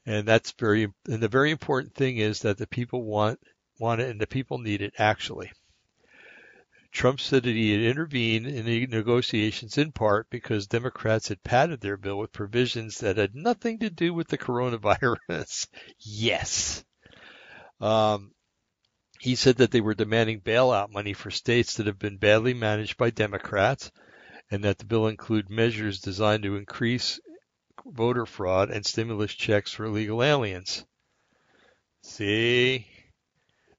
And 0.07 0.27
that's 0.27 0.53
very, 0.53 0.93
and 1.07 1.23
the 1.23 1.29
very 1.29 1.51
important 1.51 1.95
thing 1.95 2.19
is 2.19 2.41
that 2.41 2.59
the 2.59 2.67
people 2.67 3.03
want, 3.03 3.41
want 3.79 4.01
it 4.01 4.11
and 4.11 4.21
the 4.21 4.27
people 4.27 4.59
need 4.59 4.83
it 4.83 4.95
actually. 4.99 5.51
Trump 6.93 7.19
said 7.19 7.43
that 7.43 7.51
he 7.51 7.73
had 7.73 7.81
intervened 7.81 8.47
in 8.47 8.67
the 8.67 8.87
negotiations 8.87 9.79
in 9.79 9.91
part 9.91 10.31
because 10.31 10.69
Democrats 10.69 11.29
had 11.29 11.43
padded 11.43 11.81
their 11.81 11.97
bill 11.97 12.19
with 12.19 12.33
provisions 12.33 12.99
that 12.99 13.17
had 13.17 13.35
nothing 13.35 13.81
to 13.81 13.91
do 13.91 14.15
with 14.15 14.29
the 14.29 14.39
coronavirus. 14.39 15.67
yes. 15.99 16.85
Um, 17.81 18.34
he 19.25 19.37
said 19.37 19.57
that 19.57 19.71
they 19.71 19.81
were 19.81 19.95
demanding 19.95 20.39
bailout 20.39 20.93
money 20.93 21.15
for 21.15 21.31
states 21.31 21.77
that 21.77 21.87
have 21.87 21.99
been 21.99 22.19
badly 22.19 22.53
managed 22.53 22.99
by 22.99 23.09
Democrats 23.09 23.91
and 24.51 24.65
that 24.65 24.77
the 24.77 24.85
bill 24.85 25.07
include 25.07 25.49
measures 25.49 26.03
designed 26.03 26.43
to 26.43 26.57
increase 26.57 27.19
voter 27.87 28.27
fraud 28.27 28.71
and 28.71 28.85
stimulus 28.85 29.33
checks 29.33 29.73
for 29.73 29.87
illegal 29.87 30.23
aliens. 30.23 30.85
See? 32.03 32.87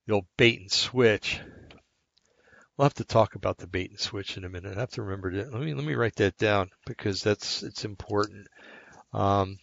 The 0.08 0.14
old 0.14 0.26
bait 0.36 0.62
and 0.62 0.72
switch. 0.72 1.40
We'll 2.76 2.86
have 2.86 2.96
to 2.96 3.06
talk 3.06 3.36
about 3.36 3.60
the 3.60 3.68
bait 3.68 3.92
and 3.92 4.00
switch 4.00 4.38
in 4.38 4.46
a 4.46 4.50
minute. 4.50 4.76
I 4.76 4.80
have 4.80 4.90
to 4.94 5.04
remember 5.04 5.30
to 5.30 5.52
let 5.52 5.62
me 5.62 5.76
let 5.76 5.86
me 5.86 5.94
write 5.94 6.16
that 6.16 6.40
down 6.40 6.72
because 6.88 7.22
that's 7.22 7.62
it's 7.62 7.86
important. 7.86 8.48
Um, 9.14 9.60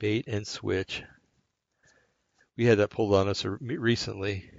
bait 0.00 0.24
and 0.26 0.44
switch. 0.44 1.04
We 2.56 2.64
had 2.64 2.78
that 2.78 2.90
pulled 2.90 3.14
on 3.14 3.28
us 3.28 3.44
recently 3.44 4.50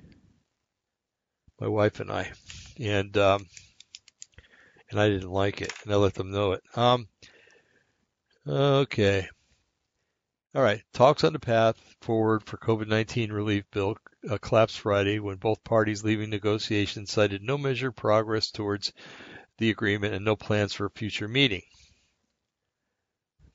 my 1.64 1.70
wife 1.70 2.02
and 2.02 2.12
I, 2.12 2.30
and 2.78 3.16
um, 3.18 3.48
and 4.92 5.00
I 5.00 5.08
didn't 5.08 5.32
like 5.32 5.62
it, 5.62 5.72
and 5.84 5.94
I 5.94 5.96
let 5.96 6.14
them 6.14 6.30
know 6.30 6.52
it. 6.52 6.64
Um, 6.76 7.08
okay, 8.46 9.30
all 10.54 10.62
right. 10.62 10.84
Talks 10.92 11.24
on 11.24 11.32
the 11.32 11.40
path 11.40 11.78
forward 12.02 12.44
for 12.44 12.58
COVID-19 12.58 13.32
relief 13.32 13.64
bill 13.72 13.96
uh, 14.30 14.38
collapsed 14.40 14.82
Friday 14.82 15.20
when 15.20 15.38
both 15.38 15.64
parties 15.64 16.04
leaving 16.04 16.30
negotiations 16.30 17.12
cited 17.12 17.42
no 17.42 17.58
measured 17.58 17.96
progress 17.96 18.52
towards 18.52 18.92
the 19.58 19.70
agreement 19.70 20.14
and 20.14 20.26
no 20.26 20.36
plans 20.36 20.74
for 20.74 20.88
a 20.88 20.92
future 20.92 21.30
meeting. 21.30 21.62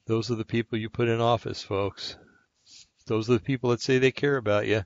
Those 0.07 0.31
are 0.31 0.37
the 0.37 0.47
people 0.47 0.79
you 0.79 0.89
put 0.89 1.09
in 1.09 1.21
office, 1.21 1.63
folks. 1.63 2.17
Those 3.07 3.29
are 3.29 3.35
the 3.35 3.41
people 3.41 3.69
that 3.69 3.83
say 3.83 3.99
they 3.99 4.13
care 4.13 4.39
about 4.39 4.67
you. 4.67 4.85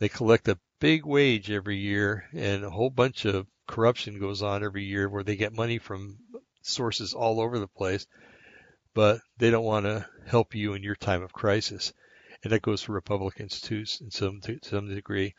They 0.00 0.10
collect 0.10 0.48
a 0.48 0.58
big 0.80 1.04
wage 1.04 1.50
every 1.50 1.76
year 1.76 2.24
and 2.32 2.64
a 2.64 2.70
whole 2.70 2.90
bunch 2.90 3.26
of 3.26 3.46
corruption 3.68 4.18
goes 4.18 4.42
on 4.42 4.64
every 4.64 4.84
year 4.84 5.08
where 5.08 5.22
they 5.22 5.36
get 5.36 5.52
money 5.52 5.78
from 5.78 6.16
sources 6.62 7.14
all 7.14 7.40
over 7.40 7.58
the 7.58 7.68
place, 7.68 8.06
but 8.94 9.20
they 9.38 9.50
don't 9.50 9.64
want 9.64 9.86
to 9.86 10.06
help 10.26 10.54
you 10.54 10.74
in 10.74 10.82
your 10.82 10.96
time 10.96 11.22
of 11.22 11.32
crisis. 11.32 11.92
And 12.42 12.52
that 12.52 12.62
goes 12.62 12.82
for 12.82 12.92
Republicans 12.92 13.60
too, 13.60 13.84
in 14.00 14.10
some 14.10 14.40
to 14.40 14.58
some 14.62 14.88
degree. 14.88 15.34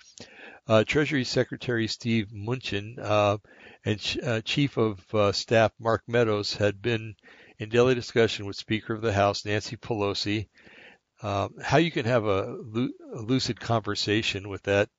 Uh, 0.68 0.84
Treasury 0.84 1.24
Secretary 1.24 1.88
Steve 1.88 2.28
Mnuchin 2.32 3.00
uh, 3.00 3.38
and 3.84 4.00
ch- 4.00 4.20
uh, 4.20 4.42
Chief 4.42 4.78
of 4.78 5.04
uh, 5.14 5.32
Staff 5.32 5.72
Mark 5.80 6.04
Meadows 6.08 6.54
had 6.54 6.82
been 6.82 7.16
in 7.58 7.70
daily 7.70 7.96
discussion 7.96 8.46
with 8.46 8.56
Speaker 8.56 8.94
of 8.94 9.02
the 9.02 9.14
House 9.14 9.46
Nancy 9.46 9.78
Pelosi. 9.78 10.48
Um, 11.24 11.56
how 11.62 11.78
you 11.78 11.92
can 11.92 12.06
have 12.06 12.26
a, 12.26 12.56
lu- 12.62 12.94
a 13.16 13.22
lucid 13.22 13.60
conversation 13.60 14.48
with 14.48 14.64
that 14.64 14.89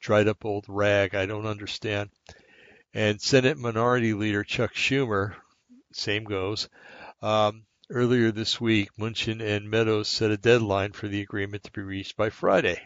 dried 0.00 0.28
up 0.28 0.44
old 0.44 0.64
rag. 0.68 1.14
I 1.14 1.26
don't 1.26 1.46
understand. 1.46 2.10
And 2.94 3.20
Senate 3.20 3.58
Minority 3.58 4.14
Leader 4.14 4.44
Chuck 4.44 4.74
Schumer, 4.74 5.34
same 5.92 6.24
goes. 6.24 6.68
Um, 7.22 7.66
earlier 7.90 8.32
this 8.32 8.60
week, 8.60 8.90
Mnuchin 8.98 9.40
and 9.40 9.70
Meadows 9.70 10.08
set 10.08 10.30
a 10.30 10.36
deadline 10.36 10.92
for 10.92 11.08
the 11.08 11.20
agreement 11.20 11.64
to 11.64 11.72
be 11.72 11.82
reached 11.82 12.16
by 12.16 12.30
Friday. 12.30 12.80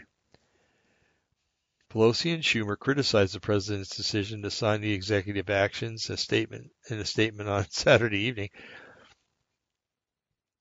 Pelosi 1.90 2.32
and 2.34 2.42
Schumer 2.42 2.78
criticized 2.78 3.34
the 3.34 3.40
president's 3.40 3.96
decision 3.96 4.42
to 4.42 4.50
sign 4.50 4.80
the 4.80 4.92
executive 4.92 5.50
actions 5.50 6.08
a 6.08 6.16
statement 6.16 6.70
in 6.88 6.98
a 7.00 7.04
statement 7.04 7.48
on 7.48 7.66
Saturday 7.70 8.20
evening. 8.20 8.50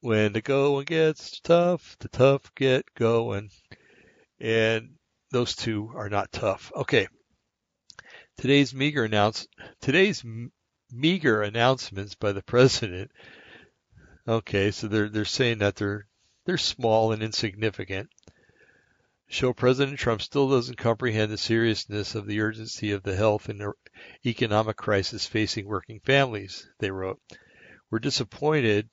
When 0.01 0.33
the 0.33 0.41
going 0.41 0.85
gets 0.85 1.39
tough, 1.41 1.97
the 1.99 2.07
tough 2.07 2.53
get 2.55 2.93
going. 2.95 3.51
And 4.39 4.95
those 5.31 5.55
two 5.55 5.91
are 5.95 6.09
not 6.09 6.31
tough. 6.31 6.71
Okay. 6.75 7.07
Today's 8.37 8.73
meager 8.73 9.03
announce 9.03 9.47
today's 9.81 10.23
meager 10.91 11.41
announcements 11.41 12.15
by 12.15 12.31
the 12.31 12.41
president. 12.41 13.11
Okay, 14.27 14.71
so 14.71 14.87
they're 14.87 15.09
they're 15.09 15.25
saying 15.25 15.59
that 15.59 15.75
they're 15.75 16.07
they're 16.45 16.57
small 16.57 17.11
and 17.11 17.21
insignificant. 17.21 18.09
Show 19.27 19.53
President 19.53 19.99
Trump 19.99 20.23
still 20.23 20.49
doesn't 20.49 20.77
comprehend 20.77 21.31
the 21.31 21.37
seriousness 21.37 22.15
of 22.15 22.25
the 22.25 22.41
urgency 22.41 22.91
of 22.91 23.03
the 23.03 23.15
health 23.15 23.47
and 23.47 23.61
er, 23.61 23.75
economic 24.25 24.75
crisis 24.75 25.27
facing 25.27 25.67
working 25.67 25.99
families, 25.99 26.67
they 26.79 26.89
wrote. 26.89 27.21
We're 27.91 27.99
disappointed 27.99 28.89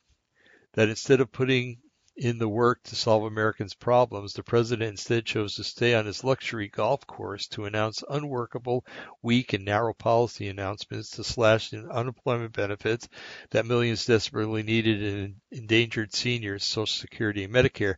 that 0.74 0.91
instead 0.91 1.22
of 1.22 1.32
putting 1.32 1.80
in 2.16 2.38
the 2.38 2.48
work 2.48 2.82
to 2.82 2.96
solve 2.96 3.24
Americans' 3.24 3.74
problems, 3.74 4.32
the 4.32 4.42
president 4.42 4.88
instead 4.88 5.26
chose 5.26 5.54
to 5.54 5.64
stay 5.64 5.94
on 5.94 6.06
his 6.06 6.24
luxury 6.24 6.68
golf 6.68 7.06
course 7.06 7.46
to 7.48 7.66
announce 7.66 8.02
unworkable, 8.08 8.86
weak, 9.22 9.52
and 9.52 9.66
narrow 9.66 9.92
policy 9.92 10.48
announcements 10.48 11.10
to 11.10 11.24
slash 11.24 11.74
in 11.74 11.90
unemployment 11.90 12.54
benefits 12.54 13.08
that 13.50 13.66
millions 13.66 14.06
desperately 14.06 14.62
needed 14.62 15.02
and 15.02 15.36
endangered 15.50 16.14
seniors, 16.14 16.64
Social 16.64 16.86
Security, 16.86 17.44
and 17.44 17.52
Medicare. 17.52 17.96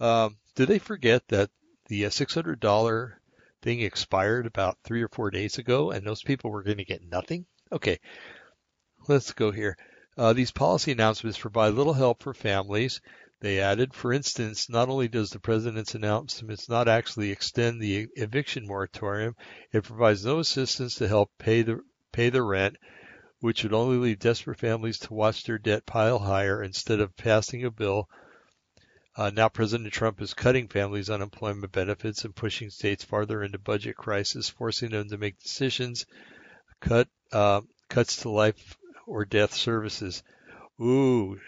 Um, 0.00 0.36
did 0.54 0.68
they 0.68 0.78
forget 0.78 1.26
that 1.28 1.50
the 1.86 2.06
uh, 2.06 2.10
$600 2.10 3.12
thing 3.62 3.80
expired 3.80 4.46
about 4.46 4.76
three 4.84 5.02
or 5.02 5.08
four 5.08 5.30
days 5.30 5.56
ago 5.56 5.90
and 5.90 6.06
those 6.06 6.22
people 6.22 6.50
were 6.50 6.62
going 6.62 6.78
to 6.78 6.84
get 6.84 7.02
nothing? 7.02 7.46
Okay, 7.72 8.00
let's 9.08 9.32
go 9.32 9.50
here. 9.50 9.78
Uh, 10.18 10.34
these 10.34 10.50
policy 10.50 10.92
announcements 10.92 11.38
provide 11.38 11.72
little 11.72 11.94
help 11.94 12.22
for 12.22 12.34
families 12.34 13.00
they 13.40 13.58
added, 13.58 13.94
for 13.94 14.12
instance, 14.12 14.68
not 14.68 14.90
only 14.90 15.08
does 15.08 15.30
the 15.30 15.38
president's 15.38 15.94
announcements 15.94 16.68
not 16.68 16.88
actually 16.88 17.30
extend 17.30 17.80
the 17.80 18.06
eviction 18.16 18.66
moratorium, 18.66 19.34
it 19.72 19.84
provides 19.84 20.24
no 20.24 20.40
assistance 20.40 20.96
to 20.96 21.08
help 21.08 21.30
pay 21.38 21.62
the 21.62 21.80
pay 22.12 22.28
the 22.28 22.42
rent, 22.42 22.76
which 23.40 23.62
would 23.62 23.72
only 23.72 23.96
leave 23.96 24.18
desperate 24.18 24.58
families 24.58 24.98
to 24.98 25.14
watch 25.14 25.44
their 25.44 25.58
debt 25.58 25.86
pile 25.86 26.18
higher 26.18 26.62
instead 26.62 27.00
of 27.00 27.16
passing 27.16 27.64
a 27.64 27.70
bill. 27.70 28.08
Uh, 29.16 29.30
now 29.30 29.48
President 29.48 29.92
Trump 29.92 30.20
is 30.20 30.34
cutting 30.34 30.68
families' 30.68 31.10
unemployment 31.10 31.72
benefits 31.72 32.24
and 32.24 32.36
pushing 32.36 32.68
states 32.68 33.04
farther 33.04 33.42
into 33.42 33.58
budget 33.58 33.96
crisis, 33.96 34.50
forcing 34.50 34.90
them 34.90 35.08
to 35.08 35.18
make 35.18 35.40
decisions, 35.40 36.04
cut 36.80 37.08
uh, 37.32 37.62
cuts 37.88 38.16
to 38.16 38.28
life 38.28 38.76
or 39.06 39.24
death 39.24 39.54
services. 39.54 40.22
Ooh, 40.80 41.38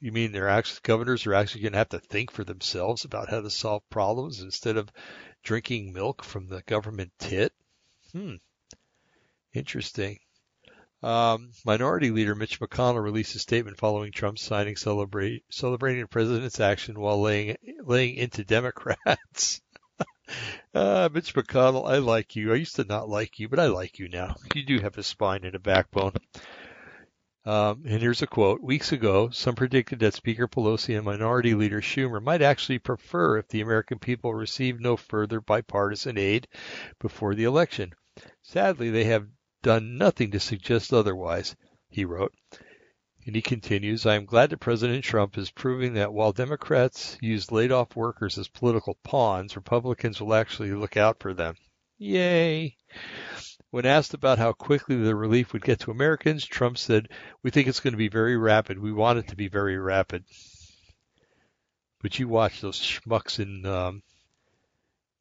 you 0.00 0.12
mean 0.12 0.32
their 0.32 0.48
actual 0.48 0.78
governors 0.82 1.26
are 1.26 1.34
actually 1.34 1.62
going 1.62 1.72
to 1.72 1.78
have 1.78 1.88
to 1.90 1.98
think 1.98 2.30
for 2.30 2.44
themselves 2.44 3.04
about 3.04 3.30
how 3.30 3.40
to 3.40 3.50
solve 3.50 3.88
problems 3.90 4.40
instead 4.40 4.76
of 4.76 4.90
drinking 5.42 5.92
milk 5.92 6.22
from 6.22 6.48
the 6.48 6.62
government 6.62 7.12
tit? 7.18 7.52
Hmm. 8.12 8.34
Interesting. 9.52 10.18
Um, 11.02 11.52
Minority 11.64 12.10
Leader 12.10 12.34
Mitch 12.34 12.58
McConnell 12.60 13.02
released 13.02 13.36
a 13.36 13.38
statement 13.38 13.78
following 13.78 14.12
Trump's 14.12 14.42
signing, 14.42 14.76
celebrate, 14.76 15.44
celebrating 15.50 16.02
the 16.02 16.08
president's 16.08 16.60
action 16.60 16.98
while 16.98 17.20
laying 17.20 17.56
laying 17.84 18.16
into 18.16 18.44
Democrats. 18.44 19.60
Uh, 20.74 21.08
Mitch 21.12 21.32
McConnell, 21.34 21.88
I 21.88 21.98
like 21.98 22.34
you. 22.34 22.52
I 22.52 22.56
used 22.56 22.76
to 22.76 22.84
not 22.84 23.08
like 23.08 23.38
you, 23.38 23.48
but 23.48 23.60
I 23.60 23.66
like 23.66 24.00
you 24.00 24.08
now. 24.08 24.34
You 24.54 24.64
do 24.64 24.80
have 24.80 24.98
a 24.98 25.02
spine 25.04 25.44
and 25.44 25.54
a 25.54 25.60
backbone. 25.60 26.14
Um, 27.46 27.84
and 27.86 28.02
here's 28.02 28.22
a 28.22 28.26
quote. 28.26 28.60
Weeks 28.60 28.90
ago, 28.90 29.30
some 29.30 29.54
predicted 29.54 30.00
that 30.00 30.14
Speaker 30.14 30.48
Pelosi 30.48 30.96
and 30.96 31.04
Minority 31.04 31.54
Leader 31.54 31.80
Schumer 31.80 32.20
might 32.20 32.42
actually 32.42 32.80
prefer 32.80 33.38
if 33.38 33.46
the 33.46 33.60
American 33.60 34.00
people 34.00 34.34
received 34.34 34.80
no 34.80 34.96
further 34.96 35.40
bipartisan 35.40 36.18
aid 36.18 36.48
before 36.98 37.36
the 37.36 37.44
election. 37.44 37.92
Sadly, 38.42 38.90
they 38.90 39.04
have 39.04 39.28
done 39.62 39.96
nothing 39.96 40.32
to 40.32 40.40
suggest 40.40 40.92
otherwise, 40.92 41.54
he 41.88 42.04
wrote. 42.04 42.34
And 43.24 43.36
he 43.36 43.42
continues, 43.42 44.06
I 44.06 44.16
am 44.16 44.24
glad 44.24 44.50
that 44.50 44.58
President 44.58 45.04
Trump 45.04 45.38
is 45.38 45.50
proving 45.50 45.94
that 45.94 46.12
while 46.12 46.32
Democrats 46.32 47.16
use 47.20 47.52
laid 47.52 47.70
off 47.70 47.94
workers 47.94 48.38
as 48.38 48.48
political 48.48 48.98
pawns, 49.04 49.54
Republicans 49.54 50.20
will 50.20 50.34
actually 50.34 50.72
look 50.72 50.96
out 50.96 51.20
for 51.20 51.32
them. 51.32 51.54
Yay! 51.98 52.76
When 53.76 53.84
asked 53.84 54.14
about 54.14 54.38
how 54.38 54.54
quickly 54.54 54.96
the 54.96 55.14
relief 55.14 55.52
would 55.52 55.62
get 55.62 55.80
to 55.80 55.90
Americans, 55.90 56.46
Trump 56.46 56.78
said, 56.78 57.10
We 57.42 57.50
think 57.50 57.68
it's 57.68 57.80
going 57.80 57.92
to 57.92 57.98
be 57.98 58.08
very 58.08 58.34
rapid. 58.34 58.78
We 58.78 58.90
want 58.90 59.18
it 59.18 59.28
to 59.28 59.36
be 59.36 59.48
very 59.48 59.76
rapid. 59.76 60.24
But 62.00 62.18
you 62.18 62.26
watch 62.26 62.62
those 62.62 62.80
schmucks 62.80 63.38
in 63.38 63.66
um, 63.66 64.02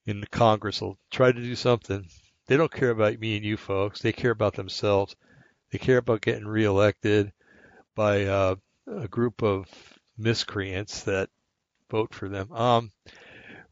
in 0.05 0.21
the 0.21 0.27
Congress 0.27 0.79
will 0.79 0.97
try 1.11 1.33
to 1.33 1.41
do 1.41 1.53
something. 1.53 2.07
They 2.47 2.55
don't 2.55 2.71
care 2.71 2.91
about 2.91 3.19
me 3.19 3.35
and 3.35 3.43
you 3.43 3.57
folks. 3.57 3.99
They 4.01 4.13
care 4.13 4.31
about 4.31 4.53
themselves. 4.53 5.17
They 5.73 5.77
care 5.77 5.97
about 5.97 6.21
getting 6.21 6.47
reelected 6.47 7.33
by 7.93 8.23
uh, 8.23 8.55
a 8.87 9.09
group 9.09 9.43
of 9.43 9.67
miscreants 10.17 11.03
that 11.03 11.29
vote 11.91 12.13
for 12.13 12.29
them. 12.29 12.53
Um, 12.53 12.91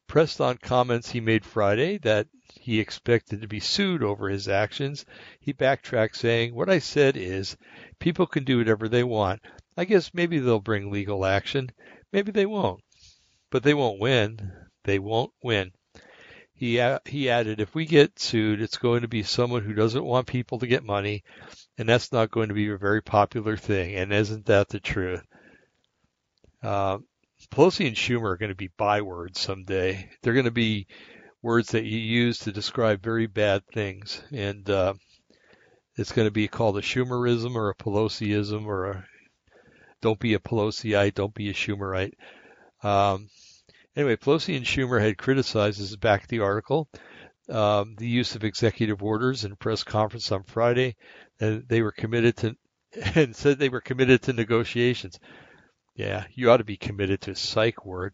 pressed 0.08 0.42
on 0.42 0.58
comments 0.58 1.10
he 1.10 1.20
made 1.20 1.46
Friday 1.46 1.98
that 2.00 2.28
he 2.60 2.80
expected 2.80 3.42
to 3.42 3.48
be 3.48 3.60
sued 3.60 4.04
over 4.04 4.30
his 4.30 4.48
actions, 4.48 5.06
he 5.40 5.52
backtracked 5.52 6.16
saying, 6.16 6.54
What 6.54 6.70
I 6.70 6.80
said 6.80 7.18
is, 7.18 7.58
people 8.00 8.28
can 8.28 8.44
do 8.44 8.58
whatever 8.58 8.88
they 8.88 9.04
want. 9.04 9.42
I 9.76 9.86
guess 9.86 10.14
maybe 10.14 10.40
they'll 10.40 10.60
bring 10.60 10.92
legal 10.92 11.26
action. 11.26 11.72
Maybe 12.12 12.32
they 12.32 12.46
won't. 12.46 12.84
But 13.50 13.64
they 13.64 13.74
won't 13.74 14.00
win. 14.00 14.52
They 14.84 15.00
won't 15.00 15.32
win. 15.42 15.72
He, 16.54 16.76
he 17.06 17.30
added, 17.30 17.60
if 17.60 17.74
we 17.74 17.86
get 17.86 18.20
sued, 18.20 18.62
it's 18.62 18.78
going 18.78 19.02
to 19.02 19.08
be 19.08 19.24
someone 19.24 19.64
who 19.64 19.74
doesn't 19.74 20.06
want 20.06 20.28
people 20.28 20.60
to 20.60 20.68
get 20.68 20.84
money, 20.84 21.24
and 21.78 21.90
that's 21.90 22.12
not 22.12 22.32
going 22.32 22.50
to 22.50 22.54
be 22.54 22.70
a 22.70 22.78
very 22.78 23.02
popular 23.02 23.58
thing. 23.58 23.96
And 23.96 24.14
isn't 24.14 24.46
that 24.46 24.70
the 24.70 24.80
truth? 24.80 25.26
Uh, 26.62 27.00
Pelosi 27.48 27.88
and 27.88 27.96
Schumer 27.96 28.32
are 28.32 28.38
going 28.38 28.52
to 28.52 28.56
be 28.56 28.72
bywords 28.78 29.40
someday. 29.40 30.10
They're 30.22 30.34
going 30.34 30.46
to 30.46 30.52
be 30.52 30.88
words 31.42 31.72
that 31.72 31.84
you 31.84 31.98
use 31.98 32.40
to 32.40 32.52
describe 32.52 33.04
very 33.04 33.28
bad 33.28 33.66
things, 33.68 34.22
and 34.32 34.70
uh, 34.70 34.94
it's 35.96 36.12
going 36.12 36.28
to 36.28 36.32
be 36.32 36.48
called 36.48 36.78
a 36.78 36.82
Schumerism 36.82 37.56
or 37.56 37.70
a 37.70 37.76
Pelosiism 37.76 38.66
or 38.66 38.86
a 38.86 39.06
don't 40.02 40.20
be 40.20 40.34
a 40.34 40.40
Pelosiite, 40.40 41.14
don't 41.14 41.34
be 41.34 41.50
a 41.50 41.54
Schumerite. 41.54 42.14
Um, 42.84 43.30
anyway, 43.96 44.18
Pelosi 44.18 44.58
and 44.58 44.66
Schumer 44.66 45.02
had 45.02 45.18
criticized, 45.18 45.80
this 45.80 45.92
is 45.92 45.96
back 45.96 46.28
the 46.28 46.42
article, 46.42 46.90
um, 47.50 47.96
the 47.98 48.08
use 48.08 48.36
of 48.36 48.44
executive 48.44 49.02
orders 49.02 49.46
in 49.46 49.54
a 49.54 49.56
press 49.56 49.84
conference 49.84 50.32
on 50.32 50.44
Friday, 50.44 50.96
and 51.40 51.64
they 51.68 51.82
were 51.82 51.94
committed 51.94 52.36
to, 52.38 52.56
and 53.16 53.36
said 53.36 53.58
they 53.58 53.70
were 53.70 53.82
committed 53.82 54.22
to 54.24 54.34
negotiations. 54.34 55.20
Yeah, 55.96 56.26
you 56.34 56.50
ought 56.50 56.58
to 56.58 56.64
be 56.64 56.78
committed 56.78 57.22
to 57.22 57.36
psych 57.36 57.86
word. 57.86 58.14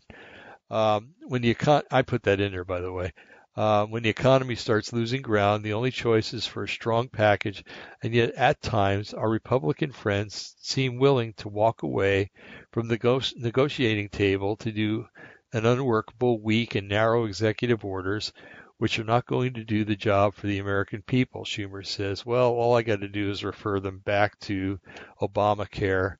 Um, 0.69 1.15
when 1.21 1.41
the 1.41 1.53
econ- 1.53 1.86
I 1.89 2.01
put 2.01 2.23
that 2.23 2.39
in 2.39 2.51
there, 2.51 2.65
by 2.65 2.82
the 2.82 2.91
way. 2.91 3.13
Uh, 3.55 3.86
when 3.86 4.03
the 4.03 4.09
economy 4.09 4.55
starts 4.55 4.93
losing 4.93 5.21
ground, 5.21 5.63
the 5.63 5.73
only 5.73 5.91
choice 5.91 6.34
is 6.34 6.45
for 6.45 6.63
a 6.63 6.69
strong 6.69 7.09
package, 7.09 7.63
and 8.03 8.13
yet 8.13 8.32
at 8.36 8.61
times 8.61 9.13
our 9.13 9.30
Republican 9.30 9.91
friends 9.91 10.55
seem 10.59 10.97
willing 10.97 11.34
to 11.34 11.49
walk 11.49 11.84
away 11.84 12.32
from 12.71 12.88
the 12.88 12.97
go- 12.97 13.21
negotiating 13.36 14.09
table 14.09 14.55
to 14.57 14.71
do 14.71 15.05
an 15.51 15.65
unworkable, 15.65 16.41
weak, 16.41 16.75
and 16.75 16.88
narrow 16.88 17.25
executive 17.25 17.84
orders, 17.84 18.32
which 18.77 18.99
are 18.99 19.03
not 19.03 19.25
going 19.25 19.53
to 19.53 19.63
do 19.63 19.84
the 19.84 19.95
job 19.95 20.34
for 20.36 20.47
the 20.47 20.59
American 20.59 21.01
people. 21.01 21.43
Schumer 21.43 21.86
says, 21.86 22.25
well, 22.25 22.51
all 22.51 22.75
I 22.77 22.82
got 22.82 23.01
to 23.01 23.09
do 23.09 23.30
is 23.30 23.43
refer 23.43 23.80
them 23.80 23.99
back 23.99 24.39
to 24.41 24.80
Obamacare 25.21 26.17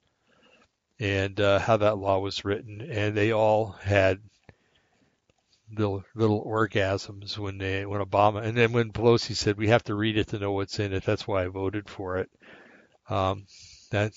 and 1.00 1.40
uh, 1.40 1.60
how 1.60 1.78
that 1.78 1.98
law 1.98 2.20
was 2.20 2.44
written, 2.44 2.82
and 2.82 3.16
they 3.16 3.32
all 3.32 3.72
had 3.82 4.20
little 5.72 6.04
little 6.16 6.44
orgasms 6.44 7.38
when 7.38 7.58
they 7.58 7.86
when 7.86 8.02
Obama 8.02 8.44
and 8.44 8.58
then 8.58 8.72
when 8.72 8.92
Pelosi 8.92 9.36
said 9.36 9.56
we 9.56 9.68
have 9.68 9.84
to 9.84 9.94
read 9.94 10.18
it 10.18 10.28
to 10.30 10.40
know 10.40 10.52
what's 10.52 10.80
in 10.80 10.94
it. 10.94 11.04
That's 11.04 11.28
why 11.28 11.44
I 11.44 11.48
voted 11.48 11.88
for 11.88 12.18
it. 12.18 12.30
Um, 13.10 13.46
that 13.92 14.14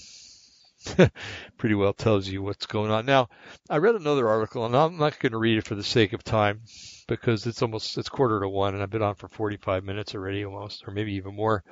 pretty 1.58 1.74
well 1.74 1.92
tells 1.92 2.28
you 2.28 2.42
what's 2.42 2.66
going 2.66 2.90
on. 2.90 3.06
Now, 3.06 3.28
I 3.70 3.78
read 3.78 3.94
another 3.94 4.28
article, 4.28 4.66
and 4.66 4.76
I'm 4.76 4.98
not 4.98 5.18
going 5.18 5.32
to 5.32 5.38
read 5.38 5.58
it 5.58 5.66
for 5.66 5.74
the 5.74 5.82
sake 5.82 6.12
of 6.12 6.24
time 6.24 6.62
because 7.06 7.46
it's 7.46 7.62
almost 7.62 7.96
it's 7.98 8.08
quarter 8.08 8.40
to 8.40 8.48
one, 8.48 8.74
and 8.74 8.82
I've 8.82 8.90
been 8.90 9.02
on 9.02 9.14
for 9.14 9.28
45 9.28 9.84
minutes 9.84 10.14
already, 10.14 10.44
almost, 10.44 10.84
or 10.86 10.92
maybe 10.92 11.14
even 11.14 11.34
more. 11.34 11.62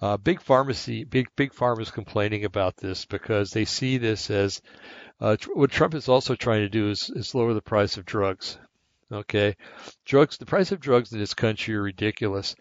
Uh, 0.00 0.16
big 0.16 0.40
pharmacy, 0.40 1.02
big 1.04 1.28
big 1.34 1.52
pharma's 1.52 1.90
complaining 1.90 2.44
about 2.44 2.76
this 2.76 3.04
because 3.04 3.50
they 3.50 3.64
see 3.64 3.98
this 3.98 4.30
as 4.30 4.62
uh, 5.20 5.36
what 5.54 5.70
Trump 5.70 5.94
is 5.94 6.08
also 6.08 6.36
trying 6.36 6.60
to 6.60 6.68
do 6.68 6.90
is, 6.90 7.10
is 7.10 7.34
lower 7.34 7.52
the 7.52 7.60
price 7.60 7.96
of 7.96 8.04
drugs. 8.04 8.58
Okay, 9.10 9.56
drugs. 10.04 10.36
The 10.38 10.46
price 10.46 10.70
of 10.70 10.80
drugs 10.80 11.12
in 11.12 11.18
this 11.18 11.34
country 11.34 11.74
are 11.74 11.82
ridiculous, 11.82 12.54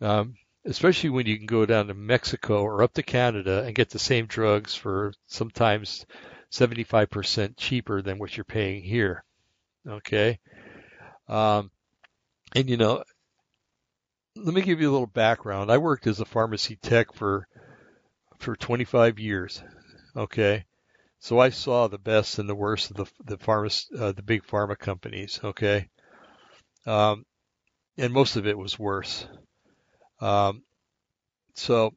um, 0.00 0.36
especially 0.64 1.10
when 1.10 1.26
you 1.26 1.36
can 1.36 1.46
go 1.46 1.66
down 1.66 1.88
to 1.88 1.94
Mexico 1.94 2.62
or 2.62 2.82
up 2.82 2.94
to 2.94 3.02
Canada 3.02 3.64
and 3.64 3.74
get 3.74 3.90
the 3.90 3.98
same 3.98 4.26
drugs 4.26 4.74
for 4.74 5.12
sometimes 5.26 6.06
75% 6.52 7.54
cheaper 7.56 8.02
than 8.02 8.18
what 8.18 8.36
you're 8.36 8.44
paying 8.44 8.82
here. 8.82 9.24
Okay, 9.86 10.38
um, 11.28 11.70
and 12.54 12.70
you 12.70 12.76
know, 12.76 13.02
let 14.36 14.54
me 14.54 14.62
give 14.62 14.80
you 14.80 14.90
a 14.90 14.92
little 14.92 15.06
background. 15.06 15.70
I 15.70 15.78
worked 15.78 16.06
as 16.06 16.20
a 16.20 16.24
pharmacy 16.24 16.76
tech 16.76 17.12
for 17.12 17.46
for 18.38 18.56
25 18.56 19.18
years. 19.18 19.62
Okay, 20.16 20.64
so 21.18 21.38
I 21.38 21.50
saw 21.50 21.86
the 21.86 21.98
best 21.98 22.38
and 22.38 22.48
the 22.48 22.54
worst 22.54 22.90
of 22.90 22.96
the 22.96 23.06
the 23.24 23.38
pharma, 23.38 24.00
uh, 24.00 24.12
the 24.12 24.22
big 24.22 24.44
pharma 24.44 24.78
companies. 24.78 25.40
Okay, 25.42 25.88
um, 26.86 27.24
and 27.96 28.12
most 28.12 28.36
of 28.36 28.46
it 28.46 28.58
was 28.58 28.78
worse. 28.78 29.26
Um, 30.20 30.62
so 31.54 31.94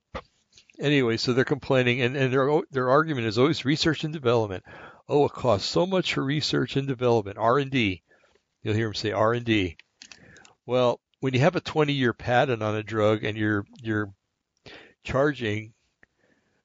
anyway, 0.80 1.18
so 1.18 1.34
they're 1.34 1.46
complaining, 1.46 2.02
and, 2.02 2.16
and 2.16 2.34
their 2.34 2.62
their 2.72 2.90
argument 2.90 3.28
is 3.28 3.38
always 3.38 3.66
research 3.66 4.04
and 4.04 4.14
development. 4.14 4.64
Oh, 5.08 5.26
it 5.26 5.34
costs 5.34 5.70
so 5.70 5.86
much 5.86 6.14
for 6.14 6.24
research 6.24 6.76
and 6.76 6.88
development, 6.88 7.38
R 7.38 7.60
and 7.60 7.72
D. 7.72 8.04
You'll 8.62 8.76
hear 8.76 8.88
them 8.88 8.96
say 8.96 9.12
R 9.12 9.34
and 9.34 9.46
D. 9.46 9.78
Well, 10.66 11.00
when 11.24 11.34
you 11.34 11.40
have 11.40 11.56
a 11.56 11.62
20 11.62 11.94
year 11.94 12.12
patent 12.12 12.62
on 12.62 12.76
a 12.76 12.84
drug 12.84 13.24
and 13.24 13.38
you're 13.38 13.66
you're 13.82 14.14
charging 15.06 15.74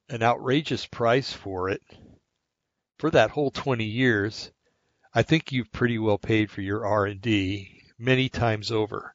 an 0.09 0.21
outrageous 0.21 0.85
price 0.85 1.33
for 1.33 1.69
it, 1.69 1.81
for 2.99 3.09
that 3.09 3.31
whole 3.31 3.53
20 3.53 3.85
years, 3.85 4.51
I 5.15 5.23
think 5.23 5.53
you've 5.53 5.71
pretty 5.71 5.97
well 6.01 6.19
paid 6.19 6.51
for 6.51 6.61
your 6.61 6.85
R&D 6.85 7.83
many 8.01 8.29
times 8.29 8.73
over. 8.73 9.15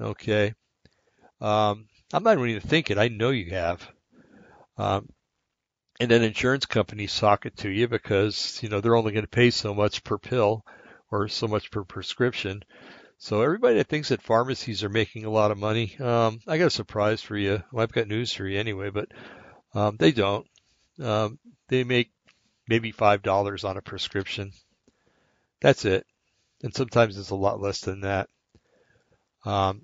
Okay. 0.00 0.54
Um, 1.38 1.86
I'm 2.14 2.22
not 2.22 2.38
even 2.38 2.60
thinking. 2.60 2.96
I 2.96 3.08
know 3.08 3.28
you 3.28 3.50
have. 3.50 3.86
Um, 4.78 5.10
and 6.00 6.10
then 6.10 6.22
insurance 6.22 6.64
companies 6.64 7.12
sock 7.12 7.44
it 7.44 7.58
to 7.58 7.68
you 7.68 7.88
because, 7.88 8.58
you 8.62 8.70
know, 8.70 8.80
they're 8.80 8.96
only 8.96 9.12
going 9.12 9.26
to 9.26 9.28
pay 9.28 9.50
so 9.50 9.74
much 9.74 10.02
per 10.02 10.16
pill 10.16 10.64
or 11.10 11.28
so 11.28 11.46
much 11.46 11.70
per 11.70 11.84
prescription. 11.84 12.62
So 13.18 13.42
everybody 13.42 13.76
that 13.76 13.88
thinks 13.88 14.10
that 14.10 14.22
pharmacies 14.22 14.84
are 14.84 14.90
making 14.90 15.24
a 15.24 15.30
lot 15.30 15.50
of 15.50 15.58
money, 15.58 15.96
um, 15.98 16.40
I 16.46 16.58
got 16.58 16.66
a 16.66 16.70
surprise 16.70 17.22
for 17.22 17.36
you. 17.36 17.62
Well, 17.72 17.82
I've 17.82 17.92
got 17.92 18.08
news 18.08 18.32
for 18.32 18.46
you 18.46 18.58
anyway, 18.58 18.90
but 18.90 19.08
um, 19.74 19.96
they 19.96 20.12
don't. 20.12 20.46
Um, 21.00 21.38
they 21.68 21.84
make 21.84 22.10
maybe 22.68 22.92
five 22.92 23.22
dollars 23.22 23.64
on 23.64 23.76
a 23.76 23.82
prescription. 23.82 24.52
That's 25.60 25.84
it, 25.84 26.06
and 26.62 26.74
sometimes 26.74 27.16
it's 27.16 27.30
a 27.30 27.34
lot 27.34 27.60
less 27.60 27.80
than 27.80 28.02
that. 28.02 28.28
Um, 29.44 29.82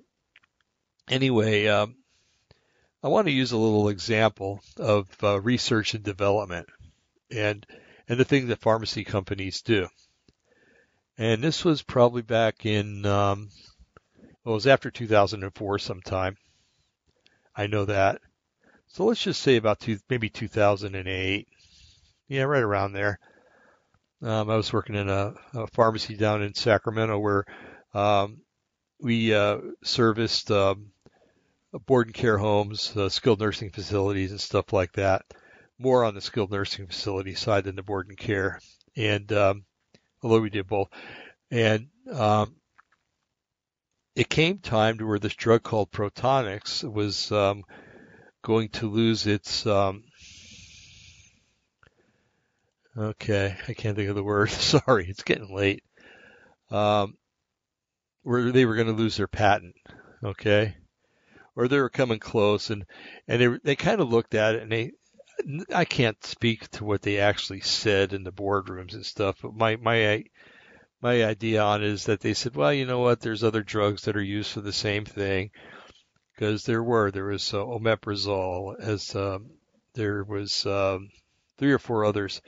anyway, 1.09 1.69
um, 1.69 1.97
I 3.03 3.09
want 3.09 3.27
to 3.27 3.33
use 3.33 3.53
a 3.53 3.57
little 3.57 3.89
example 3.89 4.63
of 4.77 5.09
uh, 5.23 5.41
research 5.41 5.95
and 5.95 6.05
development, 6.05 6.69
and 7.31 7.67
and 8.09 8.21
the 8.21 8.25
things 8.25 8.49
that 8.49 8.61
pharmacy 8.61 9.05
companies 9.05 9.63
do. 9.63 9.89
And 11.19 11.43
this 11.43 11.65
was 11.65 11.83
probably 11.83 12.23
back 12.23 12.65
in, 12.65 13.05
um, 13.05 13.51
well, 14.45 14.55
it 14.55 14.57
was 14.57 14.67
after 14.67 14.91
2004 14.91 15.79
sometime. 15.79 16.37
I 17.55 17.67
know 17.67 17.85
that. 17.85 18.21
So 18.89 19.05
let's 19.05 19.23
just 19.23 19.43
say 19.43 19.57
about 19.57 19.81
two, 19.81 19.99
maybe 20.09 20.29
2008. 20.29 21.49
Yeah, 22.29 22.43
right 22.43 22.63
around 22.63 22.93
there. 22.93 23.19
Um, 24.23 24.49
I 24.49 24.57
was 24.57 24.73
working 24.73 24.95
in 24.95 25.09
a, 25.09 25.35
a, 25.55 25.67
pharmacy 25.67 26.17
down 26.17 26.43
in 26.43 26.55
Sacramento 26.55 27.19
where 27.19 27.45
um, 27.93 28.41
we 29.01 29.35
uh, 29.35 29.59
serviced 29.83 30.51
um, 30.51 30.93
board 31.87 32.07
and 32.07 32.15
care 32.15 32.39
homes, 32.39 32.97
uh, 32.97 33.09
skilled 33.09 33.41
nursing 33.41 33.71
facilities, 33.71 34.31
and 34.31 34.41
stuff 34.41 34.73
like 34.73 34.93
that. 34.93 35.23
More 35.79 36.05
on 36.05 36.15
the 36.15 36.21
skilled 36.21 36.53
nursing 36.53 36.87
facility 36.87 37.35
side 37.35 37.65
than 37.65 37.75
the 37.75 37.83
board 37.83 38.09
and 38.09 38.17
care, 38.17 38.61
and 38.97 39.31
um, 39.33 39.65
although 40.23 40.41
we 40.41 40.51
did 40.51 40.67
both, 40.67 40.89
and 41.51 41.89
um, 42.13 42.55
it 44.15 44.29
came 44.29 44.59
time 44.59 44.99
to 44.99 45.07
where 45.07 45.19
this 45.19 45.35
drug 45.35 45.63
called 45.63 45.91
Protonix 45.91 46.85
was 46.85 47.33
um, 47.33 47.65
going 48.43 48.69
to 48.71 48.89
lose 48.89 49.27
its 49.27 49.67
um, 49.67 50.05
okay, 52.97 53.57
I 53.69 53.73
can't 53.75 53.97
think 53.97 54.09
of 54.09 54.17
the 54.17 54.23
word. 54.23 54.51
Sorry, 54.51 55.07
it's 55.09 55.23
getting 55.23 55.55
late. 55.55 55.83
Um, 56.71 57.17
where 58.23 58.53
they 58.53 58.65
were 58.65 58.77
going 58.77 58.87
to 58.87 58.93
lose 58.93 59.17
their 59.17 59.29
patent, 59.29 59.75
okay, 60.23 60.77
or 61.57 61.69
they 61.69 61.81
were 61.81 61.91
coming 61.91 62.19
close, 62.19 62.71
and 62.71 62.85
and 63.29 63.41
they 63.41 63.59
they 63.63 63.77
kind 63.77 64.01
of 64.01 64.11
looked 64.11 64.35
at 64.35 64.55
it, 64.55 64.63
and 64.63 64.73
they 64.73 64.93
I 65.75 65.85
can't 65.85 66.23
speak 66.25 66.69
to 66.73 66.85
what 66.85 67.03
they 67.03 67.19
actually 67.19 67.61
said 67.61 68.13
in 68.13 68.25
the 68.25 68.33
boardrooms 68.33 68.95
and 68.95 69.05
stuff, 69.05 69.39
but 69.43 69.55
my 69.55 69.77
my 69.77 70.25
my 71.01 71.25
idea 71.25 71.63
on 71.63 71.83
is 71.83 72.05
that 72.05 72.21
they 72.21 72.35
said, 72.35 72.55
well, 72.55 72.73
you 72.73 72.87
know 72.87 73.01
what, 73.01 73.21
there's 73.21 73.43
other 73.43 73.63
drugs 73.63 74.03
that 74.03 74.17
are 74.17 74.23
used 74.23 74.53
for 74.53 74.61
the 74.61 74.73
same 74.73 75.05
thing, 75.05 75.51
because 76.35 76.65
there 76.65 76.83
were. 76.83 77.11
There 77.11 77.25
was 77.25 77.53
uh, 77.53 77.59
omeprazole, 77.59 78.79
as 78.79 79.15
um, 79.17 79.51
there 79.95 80.25
was 80.25 80.65
um, 80.65 81.11
three 81.59 81.73
or 81.73 81.79
four 81.79 82.05
others, 82.05 82.41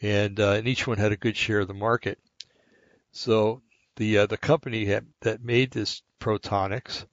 and 0.00 0.38
uh, 0.38 0.52
and 0.52 0.68
each 0.68 0.86
one 0.86 0.98
had 0.98 1.12
a 1.12 1.16
good 1.16 1.36
share 1.36 1.60
of 1.60 1.68
the 1.68 1.74
market. 1.74 2.18
So 3.12 3.62
the 3.96 4.18
uh, 4.18 4.26
the 4.26 4.36
company 4.36 4.84
that, 4.86 5.04
that 5.20 5.44
made 5.44 5.70
this 5.70 6.02
Protonix 6.20 7.06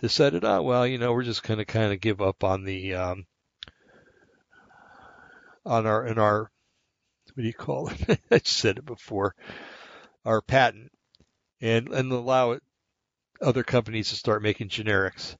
decided, 0.00 0.44
oh 0.44 0.62
well, 0.62 0.86
you 0.86 0.98
know, 0.98 1.12
we're 1.12 1.22
just 1.24 1.42
going 1.42 1.58
to 1.58 1.64
kind 1.64 1.92
of 1.92 2.00
give 2.00 2.20
up 2.20 2.44
on 2.44 2.64
the 2.64 2.94
um, 2.94 3.26
on 5.64 5.86
our 5.86 6.06
in 6.06 6.18
our 6.18 6.50
what 7.34 7.42
do 7.42 7.46
you 7.46 7.54
call 7.54 7.88
it? 7.88 8.20
I 8.30 8.40
said 8.44 8.78
it 8.78 8.86
before, 8.86 9.34
our 10.24 10.40
patent, 10.40 10.92
and 11.60 11.88
and 11.88 12.12
allow 12.12 12.52
it, 12.52 12.62
other 13.40 13.64
companies 13.64 14.10
to 14.10 14.16
start 14.16 14.42
making 14.42 14.68
generics. 14.68 15.36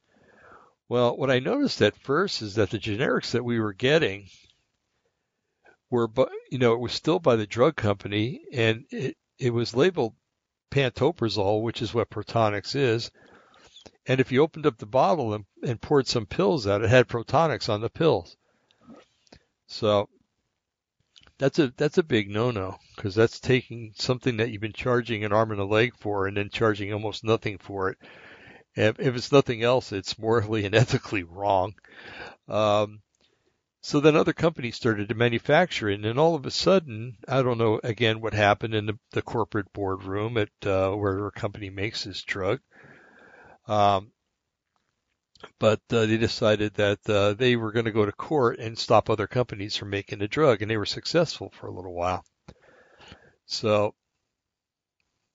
Well, 0.88 1.16
what 1.16 1.30
I 1.30 1.38
noticed 1.38 1.80
at 1.82 1.96
first 1.96 2.42
is 2.42 2.56
that 2.56 2.70
the 2.70 2.78
generics 2.78 3.30
that 3.32 3.44
we 3.44 3.58
were 3.58 3.72
getting 3.72 4.28
were, 5.90 6.10
you 6.50 6.58
know, 6.58 6.74
it 6.74 6.80
was 6.80 6.92
still 6.92 7.18
by 7.18 7.36
the 7.36 7.46
drug 7.46 7.76
company, 7.76 8.42
and 8.52 8.84
it 8.90 9.16
it 9.38 9.50
was 9.50 9.74
labeled 9.74 10.14
pantoprazole, 10.70 11.62
which 11.62 11.82
is 11.82 11.94
what 11.94 12.10
Protonix 12.10 12.74
is. 12.74 13.10
And 14.06 14.20
if 14.20 14.32
you 14.32 14.42
opened 14.42 14.66
up 14.66 14.76
the 14.76 14.86
bottle 14.86 15.34
and, 15.34 15.44
and 15.62 15.80
poured 15.80 16.06
some 16.06 16.26
pills 16.26 16.66
out, 16.66 16.82
it 16.82 16.90
had 16.90 17.08
Protonix 17.08 17.68
on 17.68 17.80
the 17.80 17.88
pills. 17.88 18.36
So 19.66 20.08
that's 21.38 21.58
a 21.58 21.72
that's 21.76 21.98
a 21.98 22.02
big 22.02 22.30
no-no 22.30 22.78
because 22.94 23.14
that's 23.14 23.40
taking 23.40 23.92
something 23.96 24.36
that 24.36 24.50
you've 24.50 24.60
been 24.60 24.72
charging 24.72 25.24
an 25.24 25.32
arm 25.32 25.50
and 25.50 25.60
a 25.60 25.64
leg 25.64 25.94
for 25.98 26.26
and 26.26 26.36
then 26.36 26.48
charging 26.50 26.92
almost 26.92 27.24
nothing 27.24 27.58
for 27.58 27.90
it. 27.90 27.98
If, 28.76 28.98
if 28.98 29.14
it's 29.14 29.32
nothing 29.32 29.62
else, 29.62 29.92
it's 29.92 30.18
morally 30.18 30.64
and 30.64 30.74
ethically 30.74 31.22
wrong. 31.22 31.74
Um, 32.48 33.00
so 33.80 34.00
then 34.00 34.16
other 34.16 34.32
companies 34.32 34.76
started 34.76 35.10
to 35.10 35.14
manufacture 35.14 35.90
it, 35.90 35.96
and 35.96 36.04
then 36.04 36.18
all 36.18 36.34
of 36.34 36.46
a 36.46 36.50
sudden, 36.50 37.18
I 37.28 37.42
don't 37.42 37.58
know 37.58 37.80
again 37.84 38.20
what 38.20 38.32
happened 38.32 38.74
in 38.74 38.86
the, 38.86 38.98
the 39.10 39.20
corporate 39.20 39.70
boardroom 39.74 40.38
at 40.38 40.48
uh, 40.64 40.92
where 40.92 41.26
a 41.26 41.32
company 41.32 41.68
makes 41.68 42.04
this 42.04 42.22
drug. 42.22 42.60
Um, 43.66 44.12
but 45.58 45.80
uh, 45.90 46.06
they 46.06 46.16
decided 46.16 46.74
that 46.74 46.98
uh, 47.08 47.34
they 47.34 47.56
were 47.56 47.72
going 47.72 47.84
to 47.84 47.92
go 47.92 48.06
to 48.06 48.12
court 48.12 48.58
and 48.58 48.78
stop 48.78 49.08
other 49.10 49.26
companies 49.26 49.76
from 49.76 49.90
making 49.90 50.18
the 50.18 50.28
drug, 50.28 50.62
and 50.62 50.70
they 50.70 50.76
were 50.76 50.86
successful 50.86 51.52
for 51.58 51.66
a 51.66 51.72
little 51.74 51.94
while. 51.94 52.24
So 53.46 53.94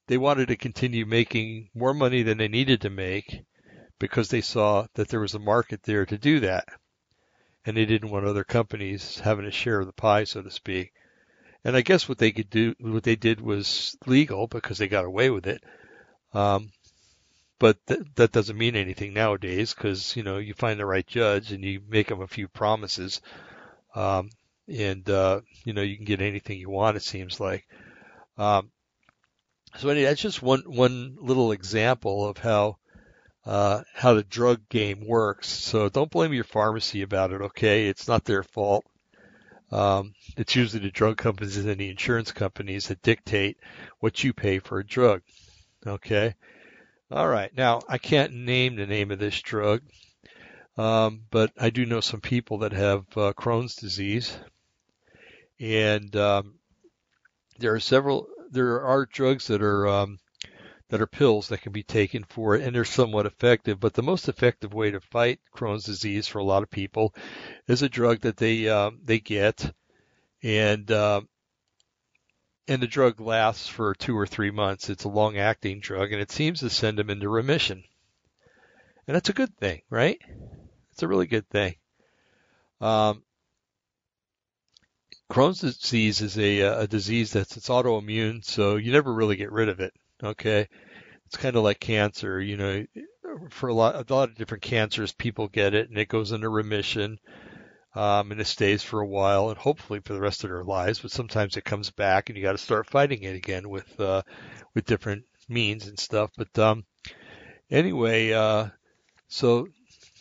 they 0.07 0.17
wanted 0.17 0.47
to 0.47 0.57
continue 0.57 1.05
making 1.05 1.69
more 1.73 1.93
money 1.93 2.23
than 2.23 2.37
they 2.37 2.47
needed 2.47 2.81
to 2.81 2.89
make 2.89 3.43
because 3.99 4.29
they 4.29 4.41
saw 4.41 4.87
that 4.95 5.09
there 5.09 5.19
was 5.19 5.35
a 5.35 5.39
market 5.39 5.83
there 5.83 6.05
to 6.05 6.17
do 6.17 6.39
that 6.39 6.67
and 7.65 7.77
they 7.77 7.85
didn't 7.85 8.09
want 8.09 8.25
other 8.25 8.43
companies 8.43 9.19
having 9.19 9.45
a 9.45 9.51
share 9.51 9.79
of 9.79 9.85
the 9.85 9.93
pie, 9.93 10.23
so 10.23 10.41
to 10.41 10.49
speak. 10.49 10.91
And 11.63 11.75
I 11.75 11.81
guess 11.81 12.07
what 12.07 12.17
they 12.17 12.31
could 12.31 12.49
do, 12.49 12.73
what 12.79 13.03
they 13.03 13.15
did 13.15 13.41
was 13.41 13.97
legal 14.05 14.47
because 14.47 14.77
they 14.77 14.87
got 14.87 15.05
away 15.05 15.29
with 15.29 15.45
it. 15.45 15.61
Um, 16.33 16.71
but 17.59 17.77
th- 17.87 18.01
that 18.15 18.31
doesn't 18.31 18.57
mean 18.57 18.75
anything 18.75 19.13
nowadays 19.13 19.73
because 19.73 20.15
you 20.15 20.23
know 20.23 20.37
you 20.37 20.53
find 20.53 20.79
the 20.79 20.85
right 20.85 21.05
judge 21.05 21.51
and 21.51 21.63
you 21.63 21.81
make 21.87 22.07
them 22.07 22.21
a 22.21 22.27
few 22.27 22.47
promises, 22.47 23.21
um, 23.95 24.29
and 24.67 25.09
uh, 25.09 25.41
you 25.65 25.73
know 25.73 25.81
you 25.81 25.95
can 25.95 26.05
get 26.05 26.21
anything 26.21 26.57
you 26.57 26.69
want. 26.69 26.97
It 26.97 27.03
seems 27.03 27.39
like. 27.39 27.67
Um, 28.37 28.71
so 29.77 29.89
anyway, 29.89 30.05
that's 30.05 30.21
just 30.21 30.41
one 30.41 30.61
one 30.61 31.17
little 31.19 31.51
example 31.51 32.27
of 32.27 32.37
how 32.37 32.77
uh, 33.45 33.81
how 33.93 34.13
the 34.13 34.23
drug 34.23 34.67
game 34.69 35.05
works. 35.05 35.47
So 35.47 35.89
don't 35.89 36.11
blame 36.11 36.33
your 36.33 36.43
pharmacy 36.43 37.01
about 37.01 37.31
it, 37.31 37.41
okay? 37.41 37.87
It's 37.87 38.07
not 38.07 38.25
their 38.25 38.43
fault. 38.43 38.85
Um, 39.71 40.13
it's 40.35 40.55
usually 40.55 40.83
the 40.83 40.91
drug 40.91 41.17
companies 41.17 41.57
and 41.57 41.77
the 41.77 41.89
insurance 41.89 42.31
companies 42.31 42.87
that 42.87 43.01
dictate 43.01 43.57
what 43.99 44.23
you 44.23 44.33
pay 44.33 44.59
for 44.59 44.79
a 44.79 44.85
drug, 44.85 45.21
okay? 45.85 46.35
All 47.11 47.27
right. 47.27 47.51
Now, 47.57 47.81
I 47.89 47.97
can't 47.97 48.33
name 48.33 48.75
the 48.75 48.85
name 48.85 49.09
of 49.09 49.17
this 49.17 49.41
drug, 49.41 49.81
um, 50.77 51.23
but 51.31 51.51
I 51.59 51.71
do 51.71 51.87
know 51.87 52.01
some 52.01 52.21
people 52.21 52.59
that 52.59 52.73
have 52.73 52.99
uh, 53.17 53.33
Crohn's 53.33 53.75
disease, 53.75 54.37
and 55.59 56.15
um, 56.15 56.59
there 57.57 57.73
are 57.73 57.79
several. 57.79 58.27
There 58.51 58.83
are 58.83 59.07
drugs 59.07 59.47
that 59.47 59.63
are 59.63 59.87
um, 59.87 60.19
that 60.89 61.01
are 61.01 61.07
pills 61.07 61.47
that 61.47 61.61
can 61.61 61.71
be 61.71 61.81
taken 61.81 62.25
for 62.25 62.55
it, 62.55 62.61
and 62.61 62.75
they're 62.75 62.85
somewhat 62.85 63.25
effective. 63.25 63.79
But 63.79 63.95
the 63.95 64.03
most 64.03 64.29
effective 64.29 64.75
way 64.75 64.91
to 64.91 65.01
fight 65.01 65.39
Crohn's 65.51 65.85
disease 65.85 66.27
for 66.27 66.37
a 66.37 66.43
lot 66.43 66.61
of 66.61 66.69
people 66.69 67.15
is 67.67 67.81
a 67.81 67.89
drug 67.89 68.19
that 68.21 68.37
they 68.37 68.69
uh, 68.69 68.91
they 69.03 69.19
get, 69.19 69.73
and 70.43 70.91
uh, 70.91 71.21
and 72.69 72.81
the 72.81 72.87
drug 72.87 73.19
lasts 73.19 73.67
for 73.67 73.95
two 73.95 74.17
or 74.17 74.27
three 74.27 74.51
months. 74.51 74.89
It's 74.89 75.03
a 75.03 75.09
long-acting 75.09 75.79
drug, 75.79 76.13
and 76.13 76.21
it 76.21 76.31
seems 76.31 76.59
to 76.59 76.69
send 76.69 76.99
them 76.99 77.09
into 77.09 77.27
remission, 77.27 77.83
and 79.07 79.15
that's 79.15 79.29
a 79.29 79.33
good 79.33 79.57
thing, 79.57 79.81
right? 79.89 80.21
It's 80.93 81.01
a 81.01 81.07
really 81.07 81.25
good 81.25 81.49
thing. 81.49 81.75
Um, 82.79 83.23
Crohn's 85.31 85.59
disease 85.59 86.21
is 86.21 86.37
a, 86.37 86.59
a 86.61 86.87
disease 86.87 87.33
that's 87.33 87.57
it's 87.57 87.69
autoimmune, 87.69 88.45
so 88.45 88.75
you 88.75 88.91
never 88.91 89.11
really 89.11 89.35
get 89.35 89.51
rid 89.51 89.69
of 89.69 89.79
it. 89.79 89.93
Okay, 90.23 90.67
it's 91.25 91.37
kind 91.37 91.55
of 91.55 91.63
like 91.63 91.79
cancer. 91.79 92.39
You 92.39 92.57
know, 92.57 92.85
for 93.49 93.69
a 93.69 93.73
lot, 93.73 93.95
a 93.95 94.13
lot 94.13 94.29
of 94.29 94.35
different 94.35 94.63
cancers, 94.63 95.11
people 95.11 95.47
get 95.47 95.73
it 95.73 95.89
and 95.89 95.97
it 95.97 96.07
goes 96.07 96.31
into 96.31 96.49
remission, 96.49 97.19
um, 97.95 98.31
and 98.31 98.39
it 98.39 98.47
stays 98.47 98.83
for 98.83 98.99
a 98.99 99.07
while 99.07 99.49
and 99.49 99.57
hopefully 99.57 99.99
for 99.99 100.13
the 100.13 100.21
rest 100.21 100.43
of 100.43 100.49
their 100.49 100.63
lives. 100.63 100.99
But 100.99 101.11
sometimes 101.11 101.57
it 101.57 101.65
comes 101.65 101.89
back 101.89 102.29
and 102.29 102.37
you 102.37 102.43
got 102.43 102.53
to 102.53 102.57
start 102.57 102.89
fighting 102.89 103.23
it 103.23 103.35
again 103.35 103.69
with 103.69 103.99
uh, 103.99 104.21
with 104.73 104.85
different 104.85 105.23
means 105.47 105.87
and 105.87 105.99
stuff. 105.99 106.31
But 106.37 106.57
um, 106.59 106.85
anyway, 107.69 108.31
uh, 108.33 108.67
so 109.27 109.67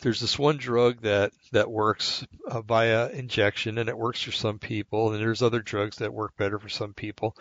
there's 0.00 0.20
this 0.20 0.38
one 0.38 0.56
drug 0.56 1.02
that 1.02 1.32
that 1.52 1.70
works 1.70 2.26
uh, 2.46 2.62
via 2.62 3.10
injection 3.10 3.78
and 3.78 3.88
it 3.88 3.98
works 3.98 4.22
for 4.22 4.32
some 4.32 4.58
people, 4.58 5.12
and 5.12 5.20
there's 5.20 5.42
other 5.42 5.60
drugs 5.60 5.96
that 5.96 6.12
work 6.12 6.36
better 6.36 6.58
for 6.58 6.68
some 6.68 6.94
people. 6.94 7.36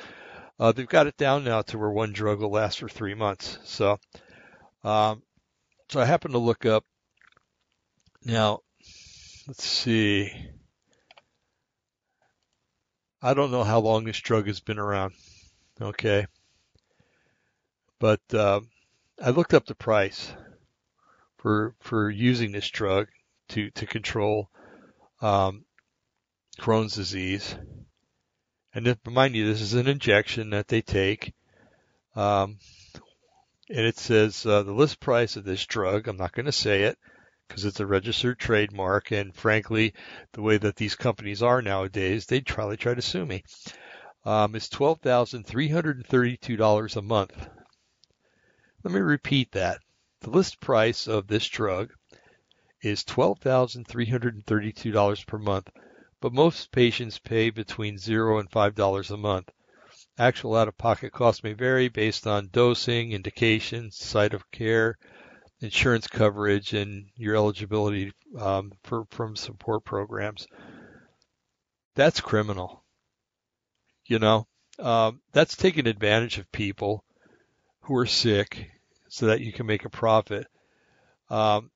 Uh, 0.60 0.72
they've 0.72 0.88
got 0.88 1.08
it 1.08 1.18
down 1.18 1.44
now 1.44 1.62
to 1.62 1.78
where 1.78 1.92
one 1.92 2.14
drug 2.14 2.40
will 2.40 2.52
last 2.52 2.80
for 2.80 2.90
three 2.90 3.14
months. 3.14 3.60
So, 3.64 4.00
um, 4.84 5.22
so 5.90 6.00
I 6.00 6.06
happened 6.06 6.34
to 6.34 6.40
look 6.40 6.66
up. 6.66 6.84
Now, 8.24 8.62
let's 9.48 9.66
see. 9.66 10.32
I 13.22 13.34
don't 13.34 13.52
know 13.52 13.64
how 13.64 13.80
long 13.80 14.04
this 14.04 14.20
drug 14.20 14.48
has 14.48 14.60
been 14.60 14.78
around. 14.78 15.14
Okay. 15.82 16.28
But 18.00 18.22
uh, 18.34 18.62
I 19.24 19.32
looked 19.32 19.54
up 19.54 19.66
the 19.66 19.76
price 19.76 20.32
for 21.38 21.74
for 21.80 22.10
using 22.10 22.52
this 22.52 22.70
drug 22.70 23.08
to 23.50 23.72
to 23.72 23.86
control 23.88 24.50
um, 25.22 25.66
Crohn's 26.60 26.94
disease, 26.94 27.56
and 28.74 28.98
mind 29.08 29.36
you, 29.36 29.48
this 29.48 29.62
is 29.62 29.74
an 29.74 29.88
injection 29.88 30.52
that 30.52 30.68
they 30.68 30.82
take. 30.82 31.34
Um, 32.16 32.60
and 33.70 33.86
it 33.86 33.98
says 33.98 34.46
uh, 34.46 34.64
the 34.64 34.72
list 34.72 35.00
price 35.00 35.36
of 35.36 35.44
this 35.44 35.66
drug, 35.66 36.08
I'm 36.08 36.18
not 36.18 36.34
going 36.34 36.46
to 36.46 36.52
say 36.52 36.84
it 36.84 36.98
because 37.48 37.66
it's 37.66 37.80
a 37.80 37.86
registered 37.86 38.40
trademark. 38.40 39.12
And 39.12 39.36
frankly, 39.36 39.94
the 40.34 40.42
way 40.42 40.58
that 40.58 40.76
these 40.76 40.96
companies 40.96 41.42
are 41.42 41.62
nowadays, 41.62 42.26
they'd 42.26 42.46
probably 42.46 42.76
try 42.78 42.94
to 42.94 43.02
sue 43.02 43.26
me. 43.26 43.44
Um, 44.26 44.56
it's 44.56 44.68
$12,332 44.70 46.96
a 46.96 47.02
month. 47.02 47.50
Let 48.84 48.94
me 48.94 49.00
repeat 49.00 49.54
that. 49.54 49.80
The 50.22 50.30
list 50.30 50.60
price 50.60 51.08
of 51.08 51.28
this 51.28 51.48
drug 51.48 51.92
is 52.82 53.04
$12,332 53.04 55.26
per 55.26 55.38
month, 55.38 55.70
but 56.20 56.34
most 56.34 56.72
patients 56.72 57.20
pay 57.20 57.50
between 57.50 57.98
0 57.98 58.40
and 58.40 58.50
$5 58.50 59.12
a 59.12 59.18
month. 59.18 59.50
Actual 60.20 60.56
out-of-pocket 60.56 61.12
costs 61.12 61.44
may 61.44 61.54
vary 61.54 61.90
based 61.90 62.28
on 62.28 62.50
dosing, 62.52 63.12
indication, 63.12 63.92
site 63.92 64.34
of 64.34 64.50
care, 64.52 64.98
insurance 65.60 66.08
coverage, 66.08 66.74
and 66.74 67.08
your 67.16 67.36
eligibility 67.36 68.12
um, 68.40 68.72
for, 68.84 69.06
from 69.10 69.36
support 69.36 69.84
programs. 69.84 70.48
That's 71.96 72.22
criminal. 72.22 72.84
You 74.06 74.20
know, 74.20 74.48
um, 74.80 75.22
that's 75.34 75.56
taking 75.56 75.88
advantage 75.88 76.38
of 76.38 76.52
people 76.52 77.04
who 77.82 77.96
are 77.98 78.06
sick 78.06 78.70
so 79.10 79.28
that 79.28 79.42
you 79.42 79.52
can 79.52 79.66
make 79.66 79.86
a 79.86 79.90
profit. 79.90 80.48
Um, 81.30 81.72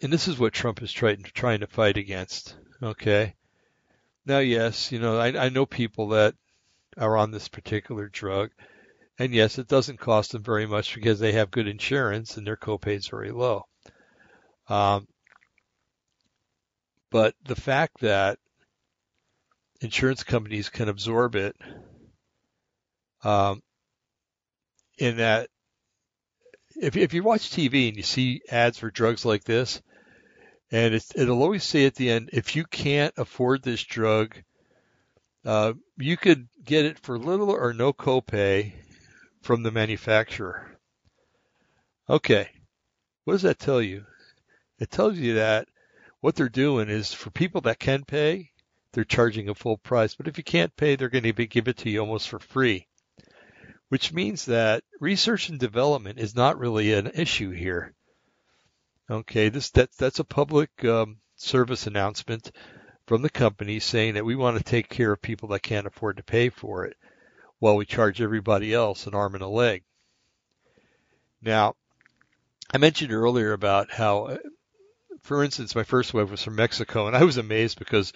and 0.00 0.12
this 0.12 0.28
is 0.28 0.38
what 0.38 0.52
Trump 0.52 0.82
is 0.82 0.92
trying 0.92 1.22
trying 1.34 1.60
to 1.60 1.66
fight 1.66 1.96
against. 1.96 2.56
Okay. 2.82 3.34
Now, 4.26 4.38
yes, 4.38 4.90
you 4.90 4.98
know, 4.98 5.18
I, 5.18 5.46
I 5.46 5.48
know 5.50 5.66
people 5.66 6.08
that 6.08 6.34
are 6.96 7.16
on 7.16 7.30
this 7.30 7.48
particular 7.48 8.08
drug. 8.08 8.50
And 9.18 9.32
yes, 9.32 9.58
it 9.58 9.68
doesn't 9.68 10.00
cost 10.00 10.32
them 10.32 10.42
very 10.42 10.66
much 10.66 10.94
because 10.94 11.20
they 11.20 11.32
have 11.32 11.50
good 11.50 11.68
insurance 11.68 12.36
and 12.36 12.46
their 12.46 12.56
copay 12.56 12.96
is 12.96 13.08
very 13.08 13.30
low. 13.30 13.66
Um, 14.68 15.06
but 17.10 17.34
the 17.44 17.54
fact 17.54 18.00
that 18.00 18.38
insurance 19.80 20.24
companies 20.24 20.68
can 20.68 20.88
absorb 20.88 21.36
it, 21.36 21.54
um, 23.22 23.62
in 24.98 25.18
that 25.18 25.48
if, 26.76 26.96
if 26.96 27.14
you 27.14 27.22
watch 27.22 27.50
TV 27.50 27.88
and 27.88 27.96
you 27.96 28.02
see 28.02 28.42
ads 28.50 28.78
for 28.78 28.90
drugs 28.90 29.24
like 29.24 29.44
this, 29.44 29.80
and 30.72 30.94
it'll 30.94 31.42
always 31.42 31.62
say 31.62 31.86
at 31.86 31.94
the 31.94 32.10
end, 32.10 32.30
if 32.32 32.56
you 32.56 32.64
can't 32.64 33.14
afford 33.16 33.62
this 33.62 33.82
drug, 33.82 34.34
uh, 35.44 35.74
you 35.98 36.16
could 36.16 36.48
get 36.64 36.84
it 36.84 36.98
for 36.98 37.18
little 37.18 37.50
or 37.50 37.72
no 37.72 37.92
copay 37.92 38.72
from 39.44 39.62
the 39.62 39.70
manufacturer. 39.70 40.78
Okay, 42.08 42.48
what 43.24 43.34
does 43.34 43.42
that 43.42 43.58
tell 43.58 43.82
you? 43.82 44.06
It 44.78 44.90
tells 44.90 45.18
you 45.18 45.34
that 45.34 45.68
what 46.20 46.34
they're 46.34 46.48
doing 46.48 46.88
is 46.88 47.12
for 47.12 47.30
people 47.30 47.60
that 47.62 47.78
can 47.78 48.04
pay, 48.04 48.50
they're 48.92 49.04
charging 49.04 49.50
a 49.50 49.54
full 49.54 49.76
price. 49.76 50.14
But 50.14 50.28
if 50.28 50.38
you 50.38 50.44
can't 50.44 50.74
pay, 50.76 50.96
they're 50.96 51.10
going 51.10 51.24
to 51.24 51.46
give 51.46 51.68
it 51.68 51.76
to 51.78 51.90
you 51.90 52.00
almost 52.00 52.28
for 52.30 52.38
free, 52.38 52.86
which 53.90 54.14
means 54.14 54.46
that 54.46 54.82
research 54.98 55.50
and 55.50 55.60
development 55.60 56.18
is 56.18 56.34
not 56.34 56.58
really 56.58 56.94
an 56.94 57.10
issue 57.14 57.50
here. 57.50 57.92
Okay, 59.10 59.50
this 59.50 59.70
that, 59.72 59.90
that's 59.98 60.20
a 60.20 60.24
public 60.24 60.70
um, 60.86 61.18
service 61.36 61.86
announcement 61.86 62.50
from 63.06 63.20
the 63.20 63.28
company 63.28 63.78
saying 63.78 64.14
that 64.14 64.24
we 64.24 64.36
want 64.36 64.56
to 64.56 64.64
take 64.64 64.88
care 64.88 65.12
of 65.12 65.20
people 65.20 65.50
that 65.50 65.62
can't 65.62 65.86
afford 65.86 66.16
to 66.16 66.22
pay 66.22 66.48
for 66.48 66.86
it 66.86 66.96
while 67.58 67.76
we 67.76 67.86
charge 67.86 68.20
everybody 68.20 68.74
else 68.74 69.06
an 69.06 69.14
arm 69.14 69.34
and 69.34 69.42
a 69.42 69.48
leg. 69.48 69.82
Now, 71.40 71.76
I 72.72 72.78
mentioned 72.78 73.12
earlier 73.12 73.52
about 73.52 73.92
how, 73.92 74.38
for 75.22 75.44
instance, 75.44 75.74
my 75.74 75.84
first 75.84 76.14
web 76.14 76.30
was 76.30 76.42
from 76.42 76.56
Mexico, 76.56 77.06
and 77.06 77.16
I 77.16 77.24
was 77.24 77.36
amazed 77.36 77.78
because 77.78 78.12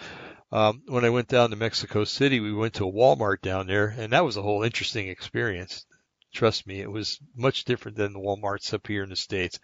um, 0.51 0.81
when 0.87 1.05
I 1.05 1.11
went 1.11 1.27
down 1.27 1.51
to 1.51 1.55
Mexico 1.55 2.03
City, 2.03 2.39
we 2.39 2.53
went 2.53 2.73
to 2.75 2.87
a 2.87 2.91
Walmart 2.91 3.41
down 3.41 3.67
there, 3.67 3.87
and 3.87 4.13
that 4.13 4.25
was 4.25 4.37
a 4.37 4.41
whole 4.41 4.63
interesting 4.63 5.07
experience. 5.07 5.85
Trust 6.33 6.67
me, 6.67 6.81
it 6.81 6.91
was 6.91 7.19
much 7.35 7.65
different 7.65 7.97
than 7.97 8.13
the 8.13 8.19
Walmarts 8.19 8.73
up 8.73 8.87
here 8.87 9.03
in 9.03 9.09
the 9.09 9.15
States. 9.15 9.59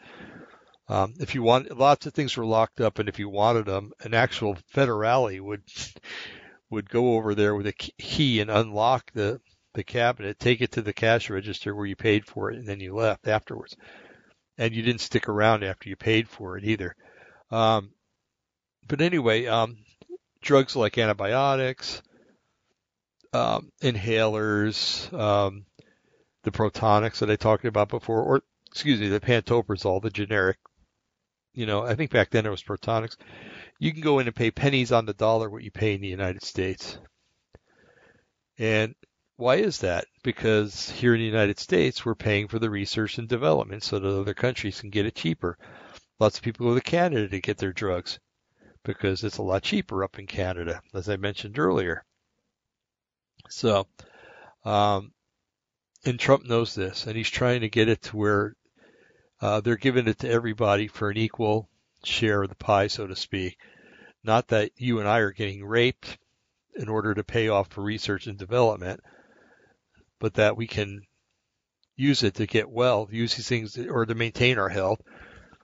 Um, 0.88 1.16
if 1.20 1.34
you 1.34 1.42
want, 1.42 1.76
lots 1.76 2.06
of 2.06 2.14
things 2.14 2.38
were 2.38 2.46
locked 2.46 2.82
up, 2.82 3.00
and 3.00 3.10
if 3.10 3.18
you 3.18 3.30
wanted 3.30 3.66
them, 3.66 3.92
an 4.02 4.14
actual 4.14 4.56
federale 4.74 5.42
would 5.42 5.64
would 6.70 6.90
go 6.90 7.16
over 7.16 7.36
there 7.36 7.56
with 7.56 7.68
a 7.68 7.74
key 7.74 8.40
and 8.40 8.50
unlock 8.50 9.12
the 9.14 9.40
the 9.76 9.84
cabinet, 9.84 10.40
take 10.40 10.62
it 10.62 10.72
to 10.74 10.82
the 10.82 10.94
cash 10.94 11.30
register 11.30 11.76
where 11.76 11.86
you 11.86 11.96
paid 11.96 12.26
for 12.26 12.52
it, 12.52 12.58
and 12.58 12.68
then 12.68 12.80
you 12.80 12.96
left 12.96 13.28
afterwards. 13.28 13.76
And 14.58 14.74
you 14.74 14.82
didn't 14.82 15.02
stick 15.02 15.30
around 15.30 15.64
after 15.64 15.90
you 15.90 15.96
paid 15.96 16.28
for 16.28 16.58
it 16.58 16.64
either. 16.64 16.96
Um, 17.52 17.92
but 18.88 19.02
anyway, 19.02 19.46
um, 19.46 19.78
drugs 20.42 20.76
like 20.76 20.98
antibiotics, 20.98 22.02
um, 23.34 23.72
inhalers, 23.82 25.12
um, 25.14 25.66
the 26.44 26.52
Protonix 26.52 27.20
that 27.20 27.30
I 27.30 27.36
talked 27.36 27.66
about 27.66 27.90
before, 27.90 28.22
or 28.22 28.44
excuse 28.68 29.00
me, 29.00 29.10
the 29.10 29.20
pantoprazole, 29.20 30.02
the 30.02 30.10
generic 30.10 30.58
you 31.56 31.66
know, 31.66 31.84
I 31.84 31.96
think 31.96 32.12
back 32.12 32.30
then 32.30 32.46
it 32.46 32.50
was 32.50 32.62
Protonix. 32.62 33.16
You 33.80 33.92
can 33.94 34.02
go 34.02 34.20
in 34.20 34.28
and 34.28 34.36
pay 34.36 34.52
pennies 34.52 34.92
on 34.92 35.06
the 35.06 35.14
dollar 35.14 35.50
what 35.50 35.64
you 35.64 35.72
pay 35.72 35.96
in 35.96 36.02
the 36.02 36.08
United 36.08 36.44
States. 36.44 36.98
And 38.58 38.94
why 39.38 39.56
is 39.56 39.80
that? 39.80 40.06
Because 40.24 40.90
here 40.90 41.14
in 41.14 41.20
the 41.20 41.26
United 41.26 41.60
States, 41.60 42.06
we're 42.06 42.16
paying 42.16 42.48
for 42.48 42.60
the 42.60 42.70
research 42.70 43.18
and 43.18 43.28
development 43.28 43.84
so 43.84 44.00
that 44.00 44.20
other 44.20 44.34
countries 44.34 44.80
can 44.80 44.90
get 44.90 45.06
it 45.06 45.16
cheaper. 45.16 45.58
Lots 46.20 46.38
of 46.38 46.44
people 46.44 46.68
go 46.68 46.76
to 46.76 46.82
Canada 46.82 47.28
to 47.28 47.42
get 47.42 47.58
their 47.58 47.74
drugs 47.74 48.20
because 48.84 49.24
it's 49.24 49.38
a 49.38 49.44
lot 49.44 49.64
cheaper 49.64 50.04
up 50.04 50.20
in 50.20 50.28
Canada, 50.28 50.82
as 50.94 51.10
I 51.10 51.18
mentioned 51.18 51.60
earlier. 51.60 52.06
So, 53.50 53.88
um, 54.64 55.12
and 56.06 56.20
Trump 56.20 56.46
knows 56.46 56.74
this, 56.74 57.06
and 57.06 57.18
he's 57.18 57.30
trying 57.30 57.62
to 57.62 57.70
get 57.70 57.90
it 57.90 58.04
to 58.04 58.18
where 58.18 58.56
uh, 59.42 59.60
they're 59.62 59.76
giving 59.76 60.08
it 60.08 60.20
to 60.20 60.30
everybody 60.30 60.88
for 60.88 61.10
an 61.10 61.18
equal 61.18 61.68
share 62.04 62.44
of 62.44 62.50
the 62.50 62.56
pie, 62.56 62.88
so 62.88 63.06
to 63.06 63.16
speak. 63.16 63.58
Not 64.24 64.48
that 64.50 64.72
you 64.78 65.00
and 65.00 65.10
I 65.10 65.20
are 65.20 65.32
getting 65.32 65.66
raped 65.66 66.18
in 66.76 66.88
order 66.88 67.14
to 67.14 67.24
pay 67.24 67.50
off 67.50 67.70
for 67.70 67.82
research 67.84 68.28
and 68.28 68.38
development, 68.38 69.02
but 70.20 70.36
that 70.36 70.58
we 70.58 70.68
can 70.68 71.02
use 71.96 72.24
it 72.24 72.36
to 72.36 72.46
get 72.46 72.70
well, 72.70 73.08
use 73.12 73.36
these 73.36 73.48
things 73.48 73.78
or 73.78 74.06
to 74.06 74.16
maintain 74.16 74.60
our 74.60 74.70
health 74.70 75.02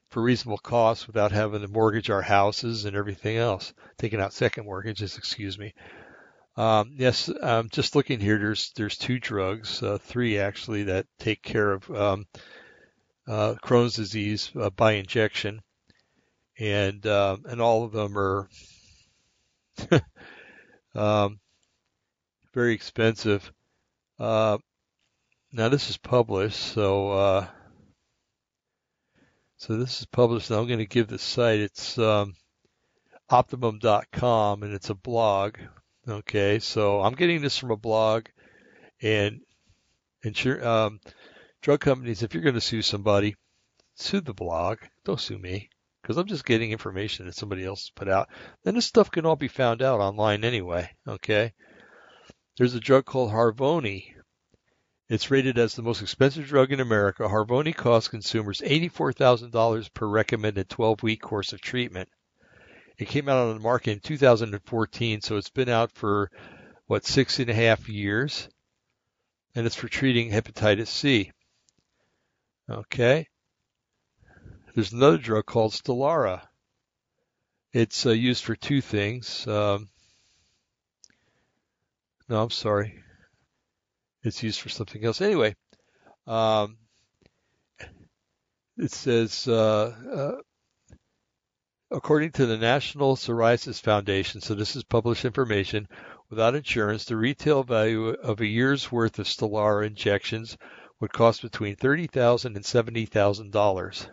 for 0.10 0.22
reasonable 0.22 0.58
costs 0.58 1.08
without 1.08 1.32
having 1.32 1.62
to 1.62 1.68
mortgage 1.68 2.10
our 2.10 2.22
houses 2.22 2.86
and 2.86 2.96
everything 2.96 3.38
else, 3.38 3.74
taking 3.98 4.20
out 4.20 4.34
second 4.34 4.66
mortgages, 4.66 5.18
excuse 5.18 5.58
me. 5.58 5.74
Um, 6.58 6.96
yes, 6.98 7.30
um, 7.42 7.70
just 7.70 7.96
looking 7.96 8.20
here, 8.20 8.38
there's 8.38 8.72
there's 8.76 8.98
two 8.98 9.20
drugs, 9.20 9.82
uh, 9.82 9.98
three 10.00 10.38
actually, 10.38 10.84
that 10.84 11.06
take 11.18 11.42
care 11.42 11.72
of 11.72 11.90
um, 11.90 12.26
uh, 13.26 13.56
Crohn's 13.64 13.96
disease 13.96 14.52
uh, 14.60 14.70
by 14.70 14.94
injection, 14.94 15.62
and 16.60 17.06
uh, 17.06 17.38
and 17.46 17.62
all 17.62 17.86
of 17.86 17.94
them 17.94 18.18
are 18.18 18.50
um, 20.96 21.40
very 22.54 22.74
expensive. 22.74 23.50
Uh, 24.22 24.60
now 25.52 25.68
this 25.68 25.90
is 25.90 25.98
published, 25.98 26.60
so 26.60 27.12
uh, 27.12 27.48
so 29.58 29.78
this 29.78 30.00
is 30.00 30.06
published. 30.06 30.52
Now 30.52 30.60
I'm 30.60 30.68
going 30.68 30.78
to 30.78 30.86
give 30.86 31.08
the 31.08 31.18
site. 31.18 31.60
It's 31.60 31.98
um, 31.98 32.36
optimum.com, 33.32 34.62
and 34.62 34.74
it's 34.76 34.92
a 34.92 34.96
blog. 34.96 35.56
Okay, 36.08 36.60
so 36.60 37.02
I'm 37.02 37.16
getting 37.16 37.42
this 37.42 37.58
from 37.58 37.72
a 37.72 37.76
blog, 37.76 38.28
and 39.02 39.42
insure. 40.22 40.68
Um, 40.68 41.00
drug 41.64 41.80
companies, 41.80 42.22
if 42.22 42.36
you're 42.36 42.44
going 42.44 42.54
to 42.54 42.62
sue 42.62 42.84
somebody, 42.84 43.36
sue 43.96 44.22
the 44.22 44.36
blog. 44.36 44.78
Don't 45.04 45.20
sue 45.20 45.40
me 45.40 45.68
because 46.04 46.18
I'm 46.18 46.28
just 46.28 46.46
getting 46.46 46.72
information 46.72 47.26
that 47.26 47.34
somebody 47.34 47.66
else 47.66 47.92
put 47.96 48.08
out. 48.08 48.30
Then 48.64 48.76
this 48.76 48.86
stuff 48.86 49.10
can 49.10 49.26
all 49.26 49.36
be 49.36 49.48
found 49.48 49.82
out 49.82 50.00
online 50.00 50.44
anyway. 50.44 50.92
Okay. 51.08 51.54
There's 52.62 52.76
a 52.76 52.80
drug 52.80 53.06
called 53.06 53.32
Harvoni. 53.32 54.14
It's 55.10 55.32
rated 55.32 55.58
as 55.58 55.74
the 55.74 55.82
most 55.82 56.04
expensive 56.04 56.46
drug 56.46 56.72
in 56.72 56.80
America. 56.80 57.24
Harvoni 57.24 57.76
costs 57.76 58.08
consumers 58.08 58.62
$84,000 58.62 59.92
per 59.96 60.06
recommended 60.06 60.70
12 60.70 61.02
week 61.02 61.24
course 61.24 61.54
of 61.54 61.62
treatment. 61.62 62.08
It 63.00 63.08
came 63.08 63.28
out 63.28 63.48
on 63.48 63.56
the 63.56 63.64
market 63.64 63.94
in 63.94 64.00
2014, 64.02 65.22
so 65.22 65.38
it's 65.38 65.50
been 65.50 65.70
out 65.70 65.92
for 65.94 66.30
what 66.86 67.04
six 67.04 67.40
and 67.40 67.50
a 67.50 67.54
half 67.56 67.90
years, 67.90 68.48
and 69.56 69.66
it's 69.66 69.76
for 69.76 69.88
treating 69.88 70.30
hepatitis 70.30 70.86
C. 70.86 71.32
Okay. 72.70 73.28
There's 74.76 74.94
another 74.94 75.18
drug 75.18 75.48
called 75.48 75.72
Stelara. 75.72 76.44
It's 77.74 78.06
uh, 78.06 78.12
used 78.12 78.44
for 78.44 78.56
two 78.56 78.82
things. 78.82 79.48
Um, 79.48 79.90
no, 82.32 82.44
I'm 82.44 82.50
sorry. 82.50 83.04
It's 84.24 84.42
used 84.42 84.62
for 84.62 84.70
something 84.70 85.04
else. 85.04 85.20
Anyway, 85.20 85.54
um, 86.26 86.78
it 88.78 88.92
says, 88.92 89.50
uh, 89.50 89.94
uh, 90.16 90.96
according 91.92 92.32
to 92.32 92.46
the 92.46 92.58
National 92.58 93.18
Psoriasis 93.18 93.82
Foundation, 93.82 94.40
so 94.40 94.56
this 94.56 94.78
is 94.78 94.84
published 94.86 95.26
information, 95.26 95.90
without 96.30 96.56
insurance, 96.56 97.04
the 97.04 97.18
retail 97.18 97.64
value 97.64 98.08
of 98.08 98.40
a 98.40 98.48
year's 98.48 98.90
worth 98.90 99.20
of 99.20 99.26
Stelara 99.28 99.86
injections 99.86 100.58
would 101.02 101.12
cost 101.12 101.42
between 101.42 101.76
thirty 101.76 102.08
thousand 102.08 102.56
and 102.56 102.66
seventy 102.66 103.06
thousand 103.08 103.52
dollars. 103.52 104.08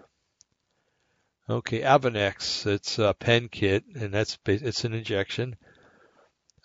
Okay, 1.48 1.82
Avonex, 1.82 2.66
it's 2.66 2.98
a 2.98 3.14
pen 3.14 3.48
kit, 3.48 3.84
and 3.94 4.12
that's 4.12 4.36
it's 4.46 4.84
an 4.84 4.92
injection, 4.92 5.54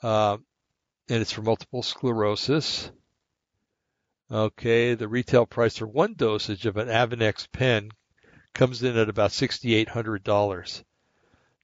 uh, 0.01 0.38
and 1.10 1.22
it's 1.22 1.32
for 1.32 1.41
multiple 1.41 1.84
sclerosis. 1.84 2.91
Okay, 4.32 4.95
the 4.95 5.08
retail 5.08 5.45
price 5.45 5.78
for 5.78 5.88
one 5.88 6.14
dosage 6.16 6.66
of 6.66 6.78
an 6.78 6.88
Avonex 6.88 7.51
pen 7.51 7.91
comes 8.54 8.82
in 8.82 8.97
at 8.97 9.10
about 9.10 9.32
$6,800. 9.32 10.84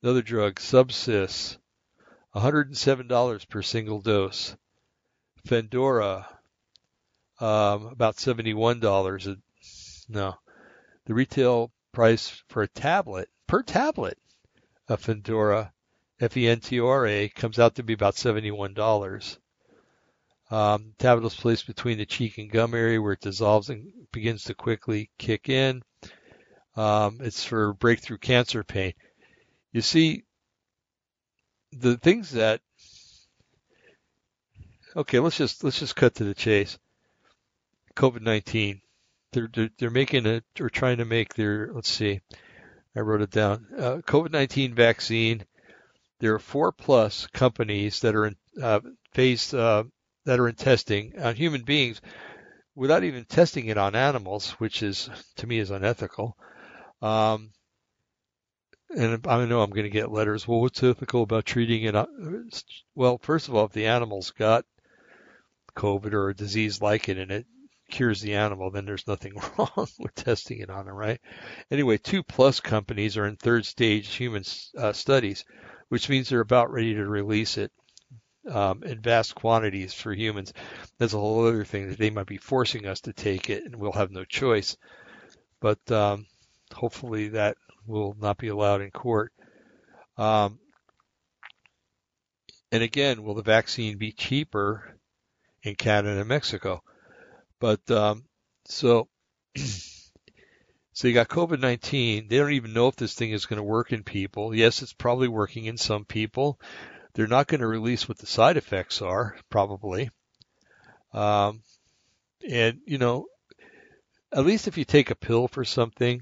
Another 0.02 0.22
drug, 0.22 0.56
Subsys, 0.56 1.58
$107 2.36 3.50
per 3.50 3.62
single 3.62 4.02
dose. 4.02 4.56
Fentora, 5.48 6.26
um, 7.40 7.88
about 7.88 8.18
$71. 8.18 9.38
No, 10.10 10.36
the 11.06 11.14
retail 11.14 11.72
price 11.92 12.44
for 12.50 12.64
a 12.64 12.68
tablet 12.68 13.30
per 13.48 13.64
tablet 13.64 14.18
of 14.88 15.02
Fentora 15.02 15.72
F-E-N-T-O-R-A 16.20 17.30
comes 17.30 17.60
out 17.60 17.76
to 17.76 17.84
be 17.84 17.94
about 17.94 18.16
$71. 18.16 19.38
Um, 20.52 20.94
tablet 20.98 21.28
is 21.28 21.36
placed 21.36 21.68
between 21.68 21.98
the 21.98 22.06
cheek 22.06 22.38
and 22.38 22.52
gum 22.52 22.74
area 22.74 23.02
where 23.02 23.14
it 23.14 23.22
dissolves 23.22 23.70
and 23.70 23.92
begins 24.12 24.46
to 24.46 24.56
quickly 24.56 25.10
kick 25.18 25.48
in. 25.48 25.84
Um, 26.76 27.20
it's 27.22 27.44
for 27.44 27.74
breakthrough 27.74 28.18
cancer 28.18 28.64
pain. 28.64 28.94
You 29.72 29.82
see, 29.82 30.24
the 31.72 31.98
things 31.98 32.32
that 32.32 32.62
okay, 34.96 35.20
let's 35.20 35.38
just 35.38 35.64
let's 35.64 35.80
just 35.80 35.96
cut 35.96 36.16
to 36.16 36.24
the 36.24 36.34
chase. 36.34 36.80
COVID 37.96 38.22
nineteen. 38.22 38.82
They're, 39.32 39.50
they're 39.54 39.70
they're 39.78 39.90
making 39.92 40.26
it 40.26 40.44
or 40.60 40.70
trying 40.70 40.98
to 40.98 41.06
make 41.06 41.36
their 41.36 41.70
let's 41.72 41.92
see. 41.92 42.22
I 42.96 43.02
wrote 43.02 43.22
it 43.22 43.30
down. 43.30 43.68
Uh, 43.78 43.98
COVID 43.98 44.32
nineteen 44.32 44.74
vaccine. 44.74 45.44
There 46.20 46.34
are 46.34 46.40
four 46.40 46.72
plus 46.72 47.28
companies 47.28 48.02
that 48.02 48.16
are 48.16 48.26
in 48.26 48.36
uh, 48.62 48.82
phase 49.14 49.54
uh, 49.54 49.84
that 50.26 50.40
are 50.40 50.50
in 50.50 50.56
testing 50.56 51.20
on 51.20 51.36
human 51.36 51.64
beings 51.64 52.02
without 52.76 53.04
even 53.04 53.26
testing 53.26 53.68
it 53.68 53.78
on 53.78 53.96
animals, 53.96 54.52
which 54.52 54.84
is 54.84 55.10
to 55.38 55.48
me 55.48 55.60
is 55.60 55.72
unethical. 55.72 56.38
Um, 57.02 57.52
and 58.90 59.26
I 59.28 59.46
know 59.46 59.62
I'm 59.62 59.70
going 59.70 59.84
to 59.84 59.90
get 59.90 60.12
letters. 60.12 60.48
Well, 60.48 60.62
what's 60.62 60.82
ethical 60.82 61.24
about 61.24 61.46
treating 61.46 61.84
it? 61.84 62.64
Well, 62.96 63.20
first 63.20 63.48
of 63.48 63.56
all, 63.56 63.66
if 63.66 63.72
the 63.72 63.88
animal's 63.88 64.32
got 64.32 64.66
COVID 65.76 66.14
or 66.14 66.30
a 66.30 66.36
disease 66.36 66.82
like 66.82 67.08
it 67.08 67.18
and 67.18 67.32
it 67.32 67.46
cures 67.90 68.22
the 68.22 68.36
animal, 68.36 68.72
then 68.72 68.86
there's 68.86 69.08
nothing 69.08 69.34
wrong 69.58 69.88
with 70.00 70.16
testing 70.16 70.60
it 70.60 70.70
on 70.70 70.88
it, 70.88 70.92
right? 70.92 71.20
Anyway, 71.70 71.98
two 71.98 72.24
plus 72.24 72.60
companies 72.60 73.18
are 73.18 73.26
in 73.26 73.36
third 73.36 73.66
stage 73.66 74.08
human 74.16 74.44
uh, 74.78 74.94
studies, 74.94 75.46
which 75.90 76.10
means 76.10 76.30
they're 76.30 76.40
about 76.40 76.72
ready 76.72 76.96
to 76.96 77.06
release 77.06 77.58
it 77.58 77.72
um, 78.50 78.84
in 78.84 79.02
vast 79.02 79.36
quantities 79.36 79.94
for 79.94 80.14
humans. 80.14 80.54
That's 80.98 81.14
a 81.14 81.20
whole 81.20 81.46
other 81.46 81.66
thing 81.66 81.90
that 81.90 81.98
they 81.98 82.10
might 82.10 82.28
be 82.28 82.38
forcing 82.38 82.88
us 82.88 83.02
to 83.02 83.14
take 83.14 83.50
it, 83.50 83.64
and 83.66 83.76
we'll 83.76 83.92
have 83.92 84.12
no 84.12 84.24
choice. 84.24 84.78
But 85.60 85.92
um, 85.92 86.26
hopefully 86.74 87.30
that 87.30 87.58
will 87.86 88.16
not 88.20 88.38
be 88.38 88.48
allowed 88.48 88.82
in 88.82 88.92
court. 88.92 89.34
Um, 90.18 90.60
and 92.72 92.84
again, 92.84 93.24
will 93.24 93.36
the 93.36 93.42
vaccine 93.42 93.98
be 93.98 94.12
cheaper 94.12 94.96
in 95.64 95.76
Canada 95.76 96.20
and 96.20 96.30
Mexico? 96.30 96.84
But 97.60 97.90
um, 97.92 98.26
so, 98.66 99.08
so 101.00 101.08
you 101.08 101.14
got 101.14 101.30
COVID-19. 101.30 102.28
They 102.28 102.38
don't 102.38 102.52
even 102.52 102.74
know 102.74 102.90
if 102.90 102.98
this 102.98 103.14
thing 103.14 103.32
is 103.32 103.46
going 103.46 103.56
to 103.56 103.64
work 103.64 103.94
in 103.94 104.04
people. 104.04 104.54
Yes, 104.54 104.82
it's 104.82 104.92
probably 104.92 105.30
working 105.30 105.64
in 105.64 105.78
some 105.78 106.04
people. 106.04 106.60
They're 107.14 107.26
not 107.26 107.48
going 107.48 107.62
to 107.62 107.68
release 107.68 108.10
what 108.10 108.18
the 108.18 108.26
side 108.26 108.58
effects 108.58 109.02
are, 109.02 109.38
probably. 109.50 110.10
Um, 111.14 111.62
and 112.46 112.82
you 112.86 112.98
know, 112.98 113.28
at 114.34 114.46
least 114.46 114.68
if 114.68 114.78
you 114.78 114.84
take 114.84 115.10
a 115.10 115.16
pill 115.16 115.48
for 115.48 115.64
something, 115.64 116.22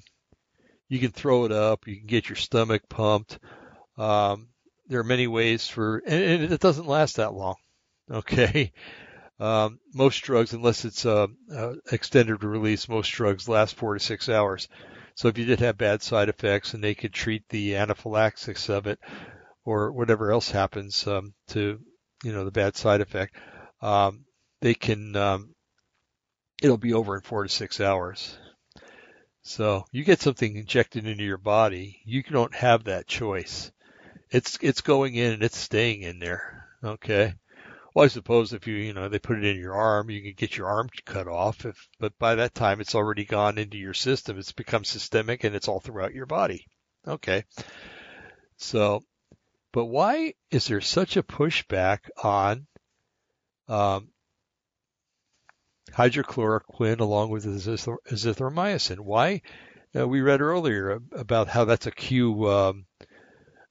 you 0.88 1.00
can 1.00 1.10
throw 1.10 1.46
it 1.46 1.52
up, 1.52 1.88
you 1.88 1.96
can 1.96 2.06
get 2.06 2.30
your 2.30 2.36
stomach 2.36 2.88
pumped. 2.88 3.40
Um, 3.98 4.50
there 4.86 5.00
are 5.00 5.04
many 5.04 5.26
ways 5.26 5.68
for, 5.68 6.04
and 6.06 6.54
it 6.54 6.62
doesn't 6.62 6.88
last 6.88 7.16
that 7.16 7.34
long. 7.34 7.56
Okay. 8.10 8.72
Um, 9.40 9.80
most 9.94 10.24
drugs, 10.24 10.54
unless 10.54 10.84
it's 10.84 11.06
uh, 11.06 11.28
uh, 11.54 11.74
extended 11.92 12.44
release, 12.44 12.90
most 12.90 13.12
drugs 13.12 13.48
last 13.48 13.76
four 13.76 13.94
to 13.94 14.00
six 14.00 14.30
hours. 14.30 14.68
So 15.16 15.28
if 15.28 15.38
you 15.38 15.46
did 15.46 15.60
have 15.60 15.78
bad 15.78 16.02
side 16.02 16.30
effects 16.30 16.74
and 16.74 16.84
they 16.84 16.96
could 16.96 17.14
treat 17.14 17.48
the 17.50 17.76
anaphylaxis 17.76 18.70
of 18.70 18.88
it 18.88 19.00
or 19.64 19.92
whatever 19.92 20.32
else 20.32 20.50
happens 20.50 21.06
um, 21.08 21.34
to, 21.50 21.80
you 22.24 22.34
know, 22.34 22.46
the 22.46 22.52
bad 22.52 22.76
side 22.76 23.02
effect, 23.02 23.36
um, 23.82 24.26
they 24.62 24.74
can, 24.74 25.16
um, 25.16 25.54
it'll 26.62 26.78
be 26.78 26.94
over 26.94 27.16
in 27.16 27.22
four 27.22 27.44
to 27.44 27.50
six 27.50 27.80
hours. 27.80 28.38
So 29.44 29.86
you 29.92 30.04
get 30.04 30.22
something 30.22 30.56
injected 30.58 31.08
into 31.08 31.24
your 31.24 31.38
body, 31.38 32.02
you 32.06 32.22
don't 32.22 32.54
have 32.54 32.84
that 32.86 33.08
choice. 33.08 33.72
It's 34.30 34.58
it's 34.62 34.82
going 34.82 35.16
in 35.16 35.34
and 35.34 35.44
it's 35.44 35.58
staying 35.58 36.02
in 36.02 36.20
there. 36.20 36.68
Okay. 36.84 37.34
Well, 37.98 38.06
I 38.06 38.10
suppose 38.10 38.54
if 38.54 38.68
you 38.68 38.76
you 38.76 38.94
know 38.94 39.10
they 39.10 39.18
put 39.18 39.40
it 39.40 39.44
in 39.44 39.58
your 39.58 39.74
arm, 39.74 40.12
you 40.12 40.22
can 40.22 40.34
get 40.34 40.56
your 40.56 40.68
arm 40.68 40.88
cut 41.04 41.28
off. 41.28 41.66
If 41.66 41.90
but 42.00 42.14
by 42.20 42.36
that 42.36 42.54
time 42.54 42.80
it's 42.80 42.94
already 42.94 43.26
gone 43.26 43.58
into 43.58 43.80
your 43.80 43.96
system. 43.96 44.38
It's 44.38 44.52
become 44.52 44.84
systemic 44.84 45.44
and 45.44 45.56
it's 45.56 45.68
all 45.68 45.80
throughout 45.80 46.14
your 46.14 46.28
body. 46.28 46.68
Okay. 47.08 47.46
So, 48.58 49.04
but 49.72 49.86
why 49.86 50.36
is 50.52 50.68
there 50.68 50.80
such 50.80 51.18
a 51.18 51.24
pushback 51.24 52.02
on 52.22 52.68
um, 53.68 54.10
hydrochloroquine 55.92 57.00
along 57.00 57.32
with 57.32 57.46
azithromycin. 57.46 59.00
Why? 59.00 59.42
Uh, 59.98 60.08
we 60.08 60.22
read 60.22 60.42
earlier 60.42 61.00
about 61.14 61.48
how 61.48 61.66
that's 61.66 61.88
a 61.88 61.92
Q 61.92 62.48
um, 62.48 62.86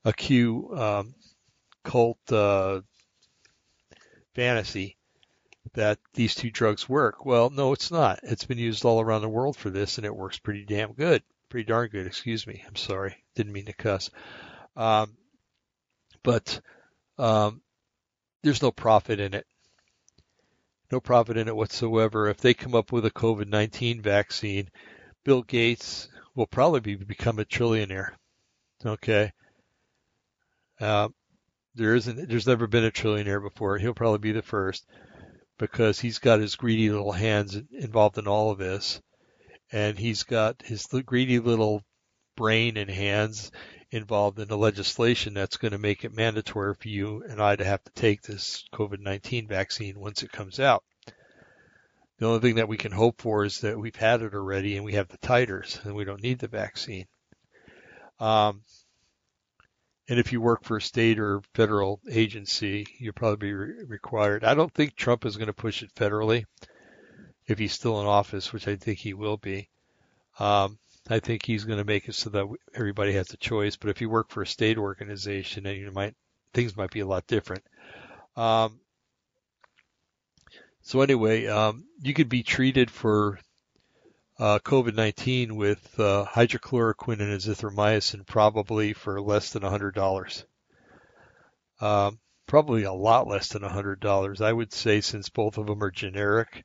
a 0.05 0.13
Q 0.13 0.75
um, 0.77 1.15
cult 1.85 2.19
uh, 2.33 2.81
fantasy 4.37 4.97
that 5.75 5.99
these 6.15 6.35
two 6.35 6.51
drugs 6.51 6.89
work. 6.89 7.27
Well, 7.27 7.51
no, 7.51 7.73
it's 7.73 7.91
not. 7.91 8.21
It's 8.23 8.45
been 8.45 8.59
used 8.59 8.85
all 8.85 9.01
around 9.01 9.23
the 9.23 9.29
world 9.29 9.57
for 9.57 9.71
this, 9.71 9.99
and 9.99 10.07
it 10.07 10.15
works 10.15 10.39
pretty 10.39 10.65
damn 10.65 10.93
good. 10.93 11.23
Pretty 11.49 11.67
darn 11.67 11.89
good. 11.89 12.07
Excuse 12.07 12.47
me. 12.47 12.63
I'm 12.67 12.77
sorry. 12.77 13.17
Didn't 13.35 13.53
mean 13.53 13.67
to 13.67 13.73
cuss. 13.73 14.11
Um, 14.77 15.17
but 16.23 16.61
um, 17.19 17.63
there's 18.43 18.63
no 18.63 18.71
profit 18.71 19.19
in 19.19 19.35
it 19.35 19.47
no 20.91 21.01
profit 21.01 21.37
in 21.37 21.49
it 21.49 21.57
whatsoever. 21.57 22.29
If 22.29 22.39
they 22.39 22.55
come 22.55 22.75
up 22.75 22.93
with 22.93 23.07
a 23.07 23.11
COVID 23.11 23.49
19 23.49 24.01
vaccine, 24.01 24.71
Bill 25.25 25.43
Gates 25.43 26.09
will 26.35 26.47
probably 26.47 26.81
be, 26.81 26.95
become 26.97 27.39
a 27.39 27.45
trillionaire. 27.45 28.11
Okay. 28.85 29.33
Uh, 30.81 31.09
there 31.77 31.95
isn't, 31.95 32.29
there's 32.29 32.47
never 32.47 32.67
been 32.67 32.85
a 32.85 32.91
trillionaire 32.91 33.43
before. 33.43 33.79
He'll 33.79 33.95
probably 33.95 34.19
be 34.19 34.33
the 34.33 34.43
first 34.43 34.87
because 35.59 36.01
he's 36.01 36.19
got 36.19 36.41
his 36.41 36.57
greedy 36.57 36.91
little 36.91 37.13
hands 37.13 37.57
involved 37.71 38.19
in 38.19 38.27
all 38.27 38.51
of 38.51 38.59
this. 38.59 39.01
And 39.73 39.99
he's 39.99 40.23
got 40.23 40.63
his 40.63 40.87
greedy 40.87 41.39
little 41.39 41.83
brain 42.37 42.77
and 42.77 42.91
hands 42.91 43.51
involved 43.91 44.39
in 44.39 44.49
the 44.49 44.57
legislation 44.57 45.35
that's 45.35 45.57
going 45.57 45.73
to 45.73 45.79
make 45.79 46.05
it 46.05 46.15
mandatory 46.15 46.75
for 46.75 46.89
you 46.89 47.23
and 47.29 47.41
I 47.41 47.57
to 47.57 47.65
have 47.65 47.83
to 47.85 47.93
take 47.93 48.23
this 48.23 48.65
COVID-19 48.73 49.49
vaccine 49.49 49.99
once 49.99 50.23
it 50.23 50.33
comes 50.33 50.61
out. 50.61 50.83
The 52.19 52.27
only 52.27 52.41
thing 52.41 52.57
that 52.57 52.69
we 52.69 52.77
can 52.77 52.93
hope 52.93 53.21
for 53.21 53.45
is 53.45 53.61
that 53.61 53.79
we've 53.79 53.97
had 53.97 54.23
it 54.23 54.35
already 54.35 54.77
and 54.77 54.85
we 54.85 54.95
have 54.95 55.09
the 55.09 55.19
titers 55.19 55.85
and 55.85 55.95
we 55.95 56.05
don't 56.05 56.23
need 56.23 56.39
the 56.39 56.49
vaccine. 56.49 57.07
Um, 58.19 58.63
and 60.09 60.19
if 60.19 60.33
you 60.33 60.41
work 60.41 60.63
for 60.65 60.77
a 60.77 60.83
state 60.83 61.19
or 61.19 61.43
federal 61.55 62.01
agency, 62.11 62.87
you'll 62.99 63.13
probably 63.13 63.49
be 63.49 63.53
re- 63.53 63.85
required. 63.87 64.45
I 64.45 64.55
don't 64.55 64.73
think 64.73 64.95
Trump 64.95 65.25
is 65.25 65.37
going 65.37 65.49
to 65.49 65.53
push 65.53 65.83
it 65.83 65.95
federally 65.95 66.45
if 67.47 67.59
he's 67.59 67.73
still 67.73 68.01
in 68.01 68.07
office, 68.07 68.53
which 68.53 68.69
I 68.69 68.77
think 68.77 68.99
he 68.99 69.15
will 69.15 69.37
be. 69.37 69.69
Um, 70.39 70.79
I 71.09 71.21
think 71.21 71.45
he's 71.45 71.65
going 71.65 71.79
to 71.79 71.85
make 71.85 72.09
it 72.09 72.15
so 72.15 72.31
that 72.31 72.47
everybody 72.75 73.13
has 73.13 73.33
a 73.33 73.37
choice. 73.37 73.77
But 73.77 73.91
if 73.91 74.01
you 74.01 74.11
work 74.11 74.31
for 74.31 74.43
a 74.43 74.47
state 74.47 74.79
organization, 74.79 75.65
then 75.65 75.77
you 75.77 75.91
might 75.91 76.15
things 76.53 76.77
might 76.77 76.91
be 76.91 77.01
a 77.01 77.07
lot 77.07 77.27
different. 77.27 77.63
Um, 78.37 78.81
so 80.83 81.01
anyway, 81.01 81.47
um, 81.47 81.85
you 82.01 82.15
could 82.15 82.29
be 82.29 82.43
treated 82.43 82.91
for 82.91 83.39
uh, 84.39 84.59
COVID-19 84.59 85.53
with 85.53 85.99
uh, 85.99 86.27
hydrochloroquine 86.27 87.21
and 87.21 87.41
azithromycin 87.41 88.27
probably 88.27 88.93
for 88.93 89.21
less 89.21 89.51
than 89.51 89.63
$100. 89.63 90.45
Um, 91.81 92.19
probably 92.47 92.85
a 92.85 92.93
lot 92.93 93.27
less 93.27 93.49
than 93.49 93.63
$100. 93.63 94.41
I 94.41 94.53
would 94.53 94.73
say 94.73 95.01
since 95.01 95.29
both 95.29 95.59
of 95.59 95.67
them 95.67 95.83
are 95.83 95.91
generic, 95.91 96.65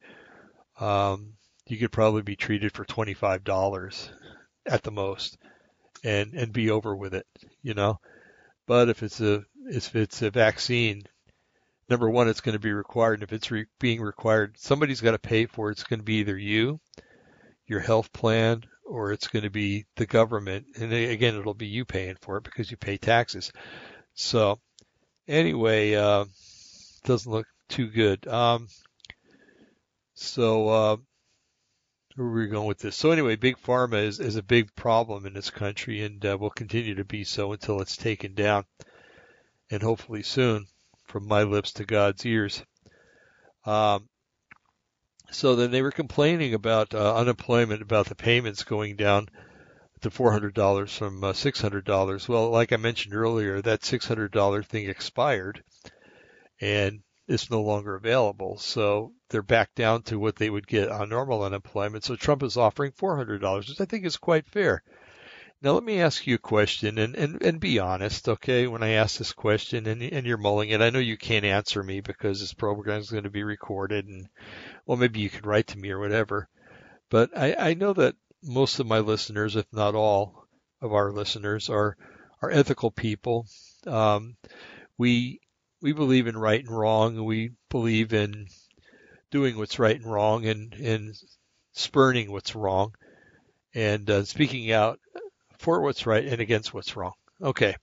um, 0.80 1.34
you 1.66 1.78
could 1.78 1.92
probably 1.92 2.22
be 2.22 2.36
treated 2.36 2.74
for 2.74 2.86
$25 2.86 4.10
at 4.66 4.84
the 4.84 4.92
most 4.92 5.38
and, 6.04 6.34
and 6.34 6.52
be 6.52 6.72
over 6.72 6.96
with 6.96 7.14
it, 7.14 7.28
you 7.62 7.74
know? 7.74 8.00
But 8.68 8.90
if 8.90 9.02
it's 9.04 9.22
a, 9.22 9.46
if 9.68 9.96
it's 9.96 10.22
a 10.22 10.30
vaccine, 10.30 11.04
number 11.90 12.10
one, 12.10 12.28
it's 12.28 12.42
going 12.42 12.54
to 12.54 12.60
be 12.60 12.74
required. 12.74 13.16
And 13.16 13.24
if 13.24 13.34
it's 13.34 13.50
re- 13.50 13.66
being 13.80 14.02
required, 14.02 14.56
somebody's 14.58 15.02
got 15.02 15.12
to 15.12 15.20
pay 15.20 15.46
for 15.46 15.70
it. 15.70 15.74
It's 15.74 15.84
going 15.84 16.00
to 16.00 16.06
be 16.06 16.16
either 16.16 16.38
you, 16.38 16.80
your 17.72 17.80
health 17.80 18.12
plan, 18.12 18.62
or 18.86 19.14
it's 19.14 19.30
going 19.30 19.44
to 19.44 19.50
be 19.50 19.86
the 19.96 20.06
government. 20.06 20.66
And 20.78 20.92
again, 20.92 21.36
it'll 21.38 21.54
be 21.54 21.68
you 21.68 21.86
paying 21.86 22.18
for 22.22 22.38
it 22.38 22.44
because 22.44 22.70
you 22.70 22.76
pay 22.76 22.98
taxes. 22.98 23.54
So 24.14 24.60
anyway, 25.26 25.96
uh, 25.96 26.26
doesn't 27.06 27.32
look 27.32 27.48
too 27.70 27.88
good. 27.88 28.28
Um, 28.28 28.68
so, 30.16 30.68
uh, 30.68 30.98
where 32.16 32.28
we 32.28 32.48
going 32.48 32.68
with 32.68 32.80
this? 32.80 32.98
So 32.98 33.12
anyway, 33.12 33.38
big 33.38 33.56
pharma 33.58 34.04
is, 34.04 34.20
is 34.20 34.36
a 34.36 34.44
big 34.44 34.76
problem 34.76 35.26
in 35.26 35.34
this 35.34 35.50
country 35.50 36.04
and 36.04 36.24
uh, 36.26 36.38
will 36.38 36.50
continue 36.50 36.96
to 36.96 37.06
be 37.06 37.24
so 37.24 37.54
until 37.54 37.80
it's 37.80 37.96
taken 37.96 38.34
down 38.34 38.66
and 39.72 39.82
hopefully 39.82 40.24
soon 40.24 40.66
from 41.06 41.26
my 41.26 41.44
lips 41.44 41.72
to 41.74 41.86
God's 41.86 42.26
ears. 42.26 42.62
Um, 43.66 44.10
so 45.32 45.56
then 45.56 45.72
they 45.72 45.82
were 45.82 45.92
complaining 45.92 46.54
about 46.54 46.94
uh, 46.94 47.16
unemployment, 47.16 47.82
about 47.82 48.08
the 48.08 48.16
payments 48.16 48.64
going 48.64 48.96
down 48.96 49.30
to 50.02 50.10
$400 50.10 50.90
from 50.90 51.24
uh, 51.24 51.32
$600. 51.32 52.28
Well, 52.28 52.50
like 52.50 52.74
I 52.74 52.78
mentioned 52.78 53.16
earlier, 53.16 53.62
that 53.62 53.82
$600 53.82 54.66
thing 54.66 54.90
expired 54.90 55.64
and 56.60 57.02
it's 57.28 57.50
no 57.50 57.62
longer 57.62 57.96
available. 57.96 58.58
So 58.58 59.14
they're 59.30 59.42
back 59.42 59.74
down 59.76 60.04
to 60.04 60.20
what 60.20 60.36
they 60.36 60.50
would 60.50 60.68
get 60.68 60.90
on 60.90 61.10
normal 61.10 61.44
unemployment. 61.44 62.04
So 62.04 62.16
Trump 62.16 62.44
is 62.44 62.58
offering 62.58 62.92
$400, 62.92 63.58
which 63.58 63.82
I 63.82 63.86
think 63.86 64.06
is 64.06 64.18
quite 64.18 64.48
fair. 64.48 64.84
Now 65.64 65.74
let 65.74 65.84
me 65.84 66.02
ask 66.02 66.26
you 66.26 66.36
a 66.36 66.40
question 66.40 66.98
and, 66.98 67.16
and, 67.16 67.42
and 67.44 67.60
be 67.60 67.78
honest, 67.78 68.28
okay, 68.28 68.66
when 68.66 68.82
I 68.82 68.94
ask 68.94 69.18
this 69.20 69.32
question 69.32 69.86
and, 69.86 70.02
and 70.02 70.26
you're 70.26 70.38
mulling 70.38 70.70
it. 70.70 70.82
I 70.82 70.90
know 70.90 70.98
you 70.98 71.18
can't 71.18 71.46
answer 71.46 71.84
me 71.84 72.02
because 72.02 72.40
this 72.40 72.54
program 72.54 73.00
is 73.00 73.12
going 73.12 73.26
to 73.26 73.30
be 73.30 73.44
recorded 73.44 74.08
and, 74.08 74.28
well, 74.88 74.98
maybe 74.98 75.20
you 75.20 75.30
could 75.30 75.46
write 75.46 75.68
to 75.68 75.78
me 75.78 75.92
or 75.92 76.00
whatever. 76.00 76.50
But 77.12 77.38
I, 77.38 77.56
I 77.60 77.74
know 77.76 77.94
that 77.94 78.16
most 78.42 78.80
of 78.80 78.88
my 78.88 79.00
listeners, 79.00 79.56
if 79.56 79.68
not 79.72 79.94
all 79.94 80.48
of 80.82 80.94
our 80.94 81.12
listeners, 81.12 81.70
are, 81.70 81.96
are 82.42 82.50
ethical 82.50 82.90
people. 82.90 83.46
Um, 83.86 84.38
we, 84.98 85.42
we 85.80 85.94
believe 85.94 86.26
in 86.26 86.38
right 86.38 86.60
and 86.60 86.76
wrong 86.76 87.24
we 87.24 87.52
believe 87.70 88.14
in 88.14 88.48
doing 89.30 89.58
what's 89.58 89.78
right 89.78 89.96
and 89.96 90.12
wrong 90.12 90.48
and, 90.48 90.74
and 90.74 91.16
spurning 91.74 92.32
what's 92.32 92.56
wrong 92.56 92.96
and 93.76 94.10
uh, 94.10 94.24
speaking 94.26 94.72
out 94.72 95.00
for 95.62 95.80
what's 95.80 96.08
right 96.08 96.26
and 96.26 96.42
against 96.42 96.74
what's 96.74 96.96
wrong. 96.96 97.14
Okay. 97.42 97.76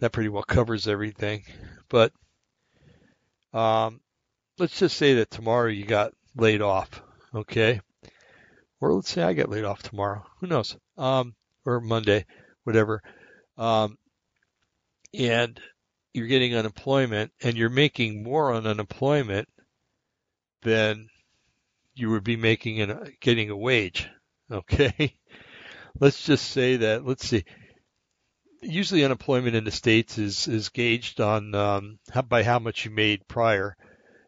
That 0.00 0.12
pretty 0.12 0.30
well 0.30 0.42
covers 0.42 0.88
everything. 0.88 1.44
But 1.90 2.12
um, 3.52 4.00
let's 4.58 4.78
just 4.78 4.96
say 4.96 5.14
that 5.14 5.30
tomorrow 5.30 5.68
you 5.68 5.84
got 5.84 6.14
laid 6.34 6.62
off. 6.62 7.02
Okay. 7.34 7.80
Or 8.80 8.94
let's 8.94 9.10
say 9.10 9.22
I 9.22 9.34
get 9.34 9.50
laid 9.50 9.64
off 9.64 9.82
tomorrow. 9.82 10.24
Who 10.40 10.46
knows? 10.46 10.76
Um, 10.96 11.34
or 11.66 11.80
Monday, 11.80 12.24
whatever. 12.64 13.02
Um, 13.58 13.98
and 15.12 15.60
you're 16.14 16.26
getting 16.26 16.56
unemployment 16.56 17.32
and 17.42 17.54
you're 17.54 17.68
making 17.68 18.22
more 18.22 18.50
on 18.50 18.66
unemployment 18.66 19.46
than 20.62 21.08
you 21.94 22.10
would 22.10 22.24
be 22.24 22.36
making 22.36 22.78
in 22.78 23.14
getting 23.20 23.50
a 23.50 23.56
wage. 23.56 24.08
Okay 24.50 25.16
let's 26.00 26.22
just 26.24 26.50
say 26.50 26.76
that 26.76 27.06
let's 27.06 27.26
see. 27.26 27.44
Usually, 28.60 29.04
unemployment 29.04 29.56
in 29.56 29.64
the 29.64 29.70
states 29.70 30.18
is 30.18 30.46
is 30.48 30.68
gauged 30.68 31.20
on 31.20 31.54
um, 31.54 31.98
how, 32.10 32.22
by 32.22 32.42
how 32.42 32.58
much 32.58 32.84
you 32.84 32.90
made 32.90 33.26
prior. 33.26 33.76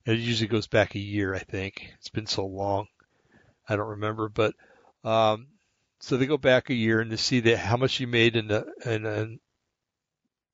And 0.07 0.17
it 0.17 0.21
usually 0.21 0.49
goes 0.49 0.67
back 0.67 0.95
a 0.95 1.01
year, 1.01 1.35
I 1.35 1.39
think. 1.39 1.93
It's 1.99 2.11
been 2.11 2.27
so 2.27 2.45
long, 2.45 2.87
I 3.69 3.77
don't 3.77 3.89
remember, 3.89 4.29
but 4.29 4.55
um, 5.03 5.47
so 6.01 6.17
they 6.17 6.27
go 6.27 6.37
back 6.37 6.69
a 6.69 6.75
year 6.75 7.01
and 7.01 7.11
to 7.13 7.17
see 7.17 7.41
that 7.41 7.59
how 7.59 7.77
much 7.77 8.01
you 8.01 8.07
made 8.07 8.37
in 8.37 8.49
the 8.49 8.67
and 8.85 9.07
and 9.07 9.39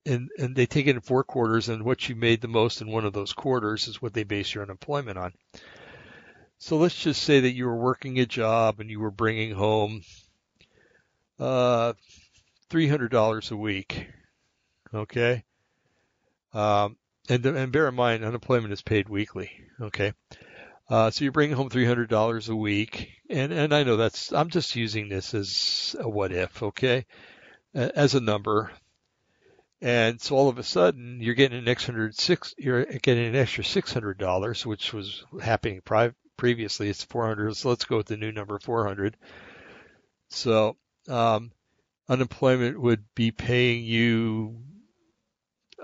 and 0.06 0.30
and 0.38 0.54
they 0.54 0.66
take 0.66 0.86
it 0.86 0.94
in 0.94 1.00
four 1.00 1.24
quarters, 1.24 1.68
and 1.68 1.84
what 1.84 2.08
you 2.08 2.14
made 2.14 2.40
the 2.40 2.48
most 2.48 2.80
in 2.80 2.90
one 2.90 3.04
of 3.04 3.12
those 3.12 3.32
quarters 3.32 3.88
is 3.88 4.00
what 4.00 4.14
they 4.14 4.24
base 4.24 4.54
your 4.54 4.62
unemployment 4.62 5.18
on. 5.18 5.32
So 6.58 6.76
let's 6.76 7.02
just 7.02 7.22
say 7.22 7.40
that 7.40 7.54
you 7.54 7.66
were 7.66 7.76
working 7.76 8.18
a 8.18 8.26
job 8.26 8.80
and 8.80 8.90
you 8.90 9.00
were 9.00 9.10
bringing 9.10 9.52
home 9.52 10.02
uh, 11.40 11.94
$300 12.70 13.50
a 13.50 13.56
week. 13.56 14.06
Okay. 14.92 15.44
Um, 16.52 16.96
and, 17.28 17.44
and 17.46 17.72
bear 17.72 17.88
in 17.88 17.94
mind, 17.94 18.24
unemployment 18.24 18.72
is 18.72 18.82
paid 18.82 19.08
weekly. 19.08 19.50
Okay. 19.80 20.12
Uh, 20.88 21.10
so 21.10 21.24
you're 21.24 21.32
bringing 21.32 21.56
home 21.56 21.70
$300 21.70 22.48
a 22.48 22.56
week. 22.56 23.10
And, 23.28 23.52
and 23.52 23.72
I 23.72 23.84
know 23.84 23.96
that's, 23.96 24.32
I'm 24.32 24.50
just 24.50 24.76
using 24.76 25.08
this 25.08 25.34
as 25.34 25.96
a 25.98 26.08
what 26.08 26.32
if. 26.32 26.62
Okay. 26.62 27.06
As 27.74 28.14
a 28.14 28.20
number. 28.20 28.72
And 29.80 30.20
so 30.20 30.36
all 30.36 30.48
of 30.48 30.58
a 30.58 30.62
sudden 30.62 31.20
you're 31.20 31.34
getting 31.34 31.58
an 31.58 31.68
extra 31.68 32.12
six, 32.12 32.54
you're 32.58 32.84
getting 32.84 33.26
an 33.26 33.36
extra 33.36 33.64
$600, 33.64 34.66
which 34.66 34.92
was 34.92 35.24
happening 35.40 35.80
pri- 35.84 36.12
previously. 36.36 36.90
It's 36.90 37.04
400. 37.04 37.56
So 37.56 37.70
let's 37.70 37.84
go 37.84 37.96
with 37.96 38.06
the 38.06 38.16
new 38.16 38.32
number 38.32 38.58
400. 38.58 39.16
So 40.28 40.76
um, 41.10 41.52
unemployment 42.08 42.80
would 42.80 43.04
be 43.14 43.30
paying 43.30 43.84
you 43.84 44.62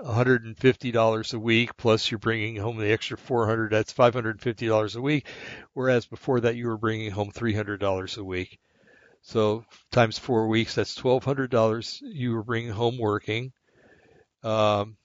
$150 0.03 1.33
a 1.33 1.39
week 1.39 1.75
plus 1.77 2.11
you're 2.11 2.19
bringing 2.19 2.55
home 2.55 2.77
the 2.77 2.91
extra 2.91 3.17
400 3.17 3.71
that's 3.71 3.93
$550 3.93 4.95
a 4.95 5.01
week 5.01 5.25
whereas 5.73 6.05
before 6.05 6.41
that 6.41 6.55
you 6.55 6.67
were 6.67 6.77
bringing 6.77 7.11
home 7.11 7.31
$300 7.31 8.17
a 8.17 8.23
week. 8.23 8.59
So 9.21 9.65
times 9.91 10.19
4 10.19 10.47
weeks 10.47 10.75
that's 10.75 10.97
$1200 10.97 12.01
you 12.01 12.33
were 12.33 12.43
bringing 12.43 12.71
home 12.71 12.97
working 12.99 13.53
um, 14.43 14.97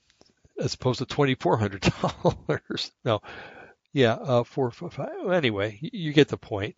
as 0.59 0.75
opposed 0.75 0.99
to 0.99 1.07
$2400 1.07 2.91
no. 3.05 3.21
Yeah 3.95 4.15
uh, 4.15 4.45
four, 4.45 4.71
five, 4.71 5.31
anyway 5.31 5.79
you 5.81 6.13
get 6.13 6.29
the 6.29 6.37
point 6.37 6.77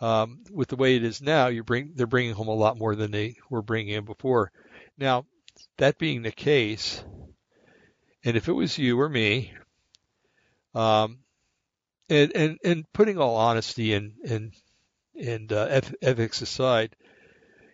um, 0.00 0.40
with 0.50 0.68
the 0.68 0.76
way 0.76 0.96
it 0.96 1.04
is 1.04 1.22
now, 1.22 1.48
you 1.48 1.62
bring 1.64 1.92
they're 1.94 2.06
bringing 2.06 2.34
home 2.34 2.48
a 2.48 2.54
lot 2.54 2.78
more 2.78 2.94
than 2.94 3.10
they 3.10 3.36
were 3.48 3.62
bringing 3.62 3.94
in 3.94 4.04
before. 4.04 4.52
Now, 4.98 5.26
that 5.78 5.98
being 5.98 6.22
the 6.22 6.32
case, 6.32 7.02
and 8.24 8.36
if 8.36 8.48
it 8.48 8.52
was 8.52 8.76
you 8.76 9.00
or 9.00 9.08
me, 9.08 9.52
um, 10.74 11.18
and 12.10 12.32
and 12.34 12.58
and 12.64 12.92
putting 12.92 13.18
all 13.18 13.36
honesty 13.36 13.94
and 13.94 14.12
and 14.24 14.52
and 15.18 15.52
uh, 15.52 15.80
ethics 16.02 16.42
aside, 16.42 16.94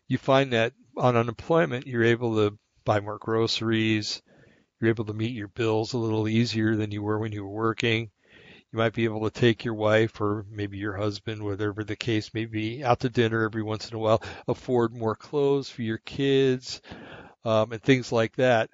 you 0.06 0.18
find 0.18 0.52
that 0.52 0.72
on 0.96 1.16
unemployment 1.16 1.86
you're 1.86 2.04
able 2.04 2.36
to 2.36 2.58
buy 2.84 3.00
more 3.00 3.18
groceries, 3.18 4.22
you're 4.80 4.90
able 4.90 5.06
to 5.06 5.12
meet 5.12 5.32
your 5.32 5.48
bills 5.48 5.92
a 5.92 5.98
little 5.98 6.28
easier 6.28 6.76
than 6.76 6.92
you 6.92 7.02
were 7.02 7.18
when 7.18 7.32
you 7.32 7.44
were 7.44 7.50
working. 7.50 8.10
You 8.72 8.78
might 8.78 8.94
be 8.94 9.04
able 9.04 9.28
to 9.28 9.40
take 9.40 9.66
your 9.66 9.74
wife 9.74 10.18
or 10.18 10.46
maybe 10.50 10.78
your 10.78 10.96
husband, 10.96 11.42
whatever 11.42 11.84
the 11.84 11.94
case 11.94 12.32
may 12.32 12.46
be, 12.46 12.82
out 12.82 13.00
to 13.00 13.10
dinner 13.10 13.44
every 13.44 13.62
once 13.62 13.90
in 13.90 13.96
a 13.96 13.98
while, 13.98 14.22
afford 14.48 14.94
more 14.94 15.14
clothes 15.14 15.68
for 15.68 15.82
your 15.82 15.98
kids, 15.98 16.80
um, 17.44 17.72
and 17.72 17.82
things 17.82 18.10
like 18.10 18.34
that. 18.36 18.70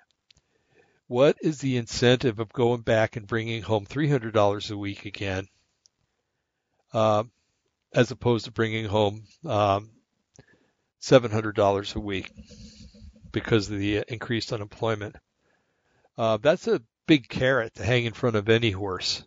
What 1.09 1.39
is 1.43 1.59
the 1.59 1.79
incentive 1.79 2.39
of 2.39 2.53
going 2.53 2.83
back 2.83 3.17
and 3.17 3.27
bringing 3.27 3.63
home 3.63 3.87
$300 3.87 4.71
a 4.71 4.77
week 4.77 5.05
again, 5.05 5.49
um, 6.93 7.33
as 7.93 8.13
opposed 8.13 8.45
to 8.45 8.53
bringing 8.53 8.85
home 8.85 9.25
um, 9.47 9.91
$700 11.01 11.97
a 11.97 12.01
week 12.01 12.31
because 13.33 13.69
of 13.69 13.79
the 13.79 14.05
increased 14.07 14.53
unemployment? 14.53 15.17
Uh, 16.17 16.37
that's 16.37 16.69
a 16.69 16.83
big 17.07 17.29
carrot 17.29 17.75
to 17.75 17.85
hang 17.85 18.05
in 18.05 18.13
front 18.13 18.37
of 18.37 18.49
any 18.49 18.71
horse. 18.71 19.25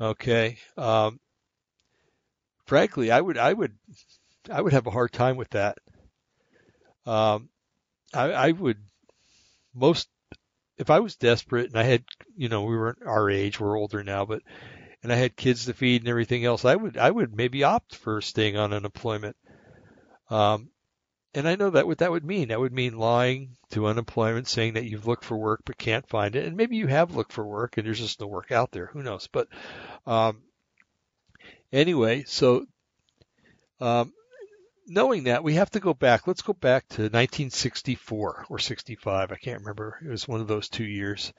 Okay. 0.00 0.58
Um, 0.76 1.18
frankly, 2.66 3.10
I 3.10 3.20
would, 3.20 3.38
I 3.38 3.52
would, 3.52 3.76
I 4.50 4.60
would 4.60 4.72
have 4.72 4.86
a 4.86 4.90
hard 4.92 5.12
time 5.12 5.36
with 5.36 5.50
that. 5.50 5.78
Um, 7.06 7.48
I, 8.14 8.32
I 8.32 8.52
would 8.52 8.78
most, 9.74 10.08
if 10.78 10.90
I 10.90 11.00
was 11.00 11.16
desperate 11.16 11.68
and 11.68 11.78
I 11.78 11.84
had, 11.84 12.04
you 12.36 12.48
know, 12.50 12.64
we 12.64 12.76
weren't 12.76 13.06
our 13.06 13.30
age, 13.30 13.60
we're 13.60 13.78
older 13.78 14.04
now, 14.04 14.26
but, 14.26 14.42
and 15.02 15.12
I 15.12 15.16
had 15.16 15.36
kids 15.36 15.66
to 15.66 15.74
feed 15.74 16.02
and 16.02 16.10
everything 16.10 16.44
else, 16.44 16.64
I 16.66 16.76
would, 16.76 16.98
I 16.98 17.10
would 17.10 17.36
maybe 17.36 17.64
opt 17.64 17.96
for 17.96 18.22
staying 18.22 18.58
on 18.58 18.74
unemployment. 18.74 19.36
Um, 20.30 20.71
and 21.34 21.48
I 21.48 21.56
know 21.56 21.70
that 21.70 21.86
what 21.86 21.98
that 21.98 22.10
would 22.10 22.24
mean. 22.24 22.48
That 22.48 22.60
would 22.60 22.72
mean 22.72 22.98
lying 22.98 23.56
to 23.70 23.86
unemployment, 23.86 24.48
saying 24.48 24.74
that 24.74 24.84
you've 24.84 25.06
looked 25.06 25.24
for 25.24 25.36
work 25.36 25.62
but 25.64 25.78
can't 25.78 26.08
find 26.08 26.36
it, 26.36 26.44
and 26.46 26.56
maybe 26.56 26.76
you 26.76 26.86
have 26.88 27.16
looked 27.16 27.32
for 27.32 27.46
work 27.46 27.76
and 27.76 27.86
there's 27.86 28.00
just 28.00 28.20
no 28.20 28.26
work 28.26 28.52
out 28.52 28.70
there. 28.70 28.86
Who 28.86 29.02
knows? 29.02 29.28
But 29.28 29.48
um, 30.06 30.42
anyway, 31.72 32.24
so 32.26 32.66
um, 33.80 34.12
knowing 34.86 35.24
that, 35.24 35.42
we 35.42 35.54
have 35.54 35.70
to 35.70 35.80
go 35.80 35.94
back. 35.94 36.26
Let's 36.26 36.42
go 36.42 36.52
back 36.52 36.86
to 36.90 37.02
1964 37.02 38.46
or 38.48 38.58
65. 38.58 39.32
I 39.32 39.36
can't 39.36 39.60
remember. 39.60 39.98
It 40.04 40.08
was 40.08 40.28
one 40.28 40.40
of 40.40 40.48
those 40.48 40.68
two 40.68 40.84
years 40.84 41.32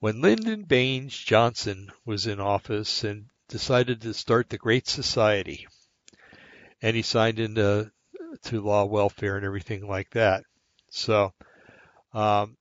when 0.00 0.20
Lyndon 0.20 0.64
Baines 0.64 1.16
Johnson 1.16 1.92
was 2.04 2.26
in 2.26 2.40
office 2.40 3.04
and 3.04 3.26
decided 3.48 4.00
to 4.00 4.14
start 4.14 4.48
the 4.48 4.58
Great 4.58 4.88
Society. 4.88 5.68
And 6.80 6.96
he 6.96 7.02
signed 7.02 7.38
into 7.38 7.88
to 8.44 8.60
law 8.60 8.84
welfare 8.84 9.36
and 9.36 9.44
everything 9.44 9.86
like 9.86 10.10
that. 10.10 10.44
So, 10.90 11.32
um, 12.12 12.56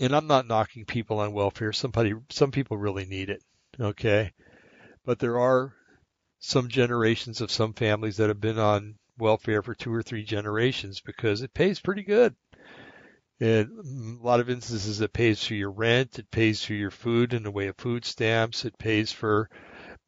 and 0.00 0.14
I'm 0.14 0.26
not 0.26 0.46
knocking 0.48 0.84
people 0.84 1.20
on 1.20 1.32
welfare. 1.32 1.72
Somebody, 1.72 2.14
some 2.30 2.50
people 2.50 2.76
really 2.76 3.04
need 3.04 3.30
it. 3.30 3.42
Okay. 3.80 4.32
But 5.04 5.18
there 5.18 5.38
are 5.38 5.72
some 6.38 6.68
generations 6.68 7.40
of 7.40 7.50
some 7.50 7.72
families 7.72 8.16
that 8.16 8.28
have 8.28 8.40
been 8.40 8.58
on 8.58 8.96
welfare 9.18 9.62
for 9.62 9.74
two 9.74 9.92
or 9.92 10.02
three 10.02 10.24
generations 10.24 11.00
because 11.00 11.42
it 11.42 11.54
pays 11.54 11.80
pretty 11.80 12.02
good. 12.02 12.34
In 13.40 14.18
a 14.20 14.24
lot 14.24 14.40
of 14.40 14.48
instances, 14.48 15.00
it 15.00 15.12
pays 15.12 15.44
for 15.44 15.54
your 15.54 15.72
rent, 15.72 16.18
it 16.18 16.30
pays 16.30 16.64
for 16.64 16.74
your 16.74 16.90
food 16.90 17.34
in 17.34 17.42
the 17.42 17.50
way 17.50 17.66
of 17.66 17.76
food 17.76 18.04
stamps, 18.04 18.64
it 18.64 18.78
pays 18.78 19.10
for 19.10 19.50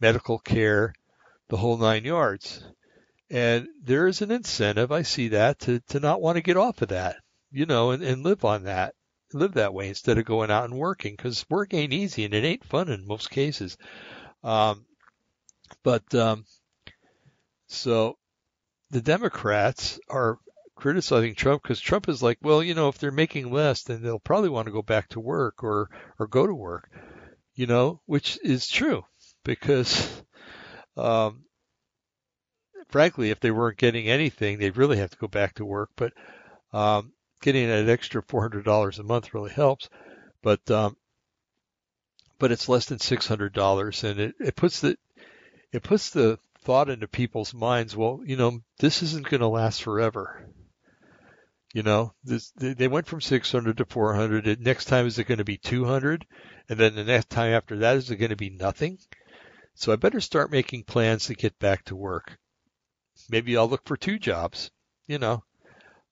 medical 0.01 0.39
care, 0.39 0.95
the 1.49 1.57
whole 1.57 1.77
nine 1.77 2.05
yards. 2.05 2.65
And 3.31 3.69
there 3.83 4.07
is 4.07 4.23
an 4.23 4.31
incentive, 4.31 4.93
I 4.93 5.03
see 5.03 5.29
that, 5.29 5.59
to, 5.61 5.81
to 5.89 6.01
not 6.01 6.21
want 6.21 6.37
to 6.37 6.43
get 6.43 6.57
off 6.57 6.83
of 6.83 6.89
that, 6.89 7.17
you 7.51 7.67
know, 7.67 7.91
and, 7.91 8.03
and 8.03 8.23
live 8.23 8.45
on 8.45 8.65
that, 8.65 8.95
live 9.33 9.55
that 9.55 9.75
way 9.75 9.89
instead 9.89 10.19
of 10.19 10.25
going 10.25 10.51
out 10.51 10.65
and 10.65 10.79
working 10.79 11.15
because 11.17 11.45
work 11.51 11.75
ain't 11.75 11.93
easy 11.93 12.25
and 12.25 12.35
it 12.35 12.45
ain't 12.45 12.65
fun 12.65 12.89
in 12.89 13.07
most 13.07 13.31
cases. 13.31 13.77
Um, 14.45 14.87
but, 15.83 16.15
um, 16.15 16.45
so 17.67 18.17
the 18.91 19.01
Democrats 19.01 19.99
are 20.09 20.39
criticizing 20.77 21.35
Trump 21.35 21.63
because 21.63 21.81
Trump 21.81 22.09
is 22.09 22.23
like, 22.23 22.39
well, 22.43 22.63
you 22.63 22.75
know, 22.75 22.89
if 22.89 22.99
they're 22.99 23.11
making 23.11 23.51
less, 23.51 23.83
then 23.83 24.03
they'll 24.03 24.19
probably 24.21 24.51
want 24.51 24.67
to 24.67 24.73
go 24.73 24.83
back 24.83 25.09
to 25.09 25.21
work 25.21 25.65
or 25.65 25.89
or 26.19 26.27
go 26.27 26.47
to 26.47 26.55
work, 26.55 26.89
you 27.55 27.67
know, 27.67 28.01
which 28.07 28.39
is 28.45 28.69
true 28.69 29.05
because, 29.45 30.23
um, 30.97 31.46
frankly, 32.89 33.31
if 33.31 33.41
they 33.41 33.51
weren't 33.51 33.79
getting 33.79 34.09
anything, 34.09 34.59
they'd 34.59 34.77
really 34.77 34.99
have 34.99 35.11
to 35.11 35.19
go 35.19 35.29
back 35.29 35.55
to 35.55 35.65
work. 35.65 35.91
But 35.97 36.13
um, 36.73 37.13
getting 37.41 37.71
an 37.71 37.89
extra 37.89 38.23
four 38.23 38.43
hundred 38.43 38.65
dollars 38.65 38.99
a 38.99 39.03
month 39.03 39.35
really 39.35 39.51
helps. 39.51 39.89
But 40.43 40.71
um, 40.71 40.97
but 42.39 42.53
it's 42.53 42.69
less 42.69 42.87
than 42.87 42.99
six 42.99 43.27
hundred 43.27 43.53
dollars, 43.53 44.05
and 44.05 44.21
it, 44.21 44.35
it 44.41 44.57
puts 44.57 44.81
the 44.81 44.97
it 45.73 45.83
puts 45.83 46.11
the 46.11 46.39
thought 46.67 46.91
into 46.91 47.07
people's 47.07 47.55
minds, 47.55 47.97
well, 47.97 48.21
you 48.25 48.37
know, 48.37 48.61
this 48.79 49.03
isn't 49.03 49.29
going 49.29 49.41
to 49.41 49.47
last 49.47 49.83
forever. 49.83 50.49
You 51.73 51.83
know, 51.83 52.13
this, 52.25 52.51
they 52.57 52.89
went 52.89 53.07
from 53.07 53.21
600 53.21 53.77
to 53.77 53.85
400. 53.85 54.61
Next 54.61 54.87
time, 54.87 55.07
is 55.07 55.19
it 55.19 55.29
going 55.29 55.39
to 55.39 55.45
be 55.45 55.59
200? 55.59 56.27
And 56.69 56.79
then 56.79 56.95
the 56.95 57.05
next 57.05 57.29
time 57.29 57.53
after 57.53 57.77
that, 57.79 57.97
is 57.97 58.11
it 58.11 58.17
going 58.17 58.31
to 58.31 58.37
be 58.37 58.51
nothing? 58.51 58.99
So 59.75 59.93
I 59.93 59.97
better 59.97 60.21
start 60.21 60.51
making 60.51 60.85
plans 60.85 61.27
to 61.27 61.35
get 61.35 61.59
back 61.59 61.85
to 61.85 61.95
work. 61.95 62.39
Maybe 63.31 63.57
I'll 63.57 63.69
look 63.69 63.87
for 63.87 63.97
two 63.97 64.19
jobs, 64.19 64.71
you 65.07 65.19
know, 65.19 65.43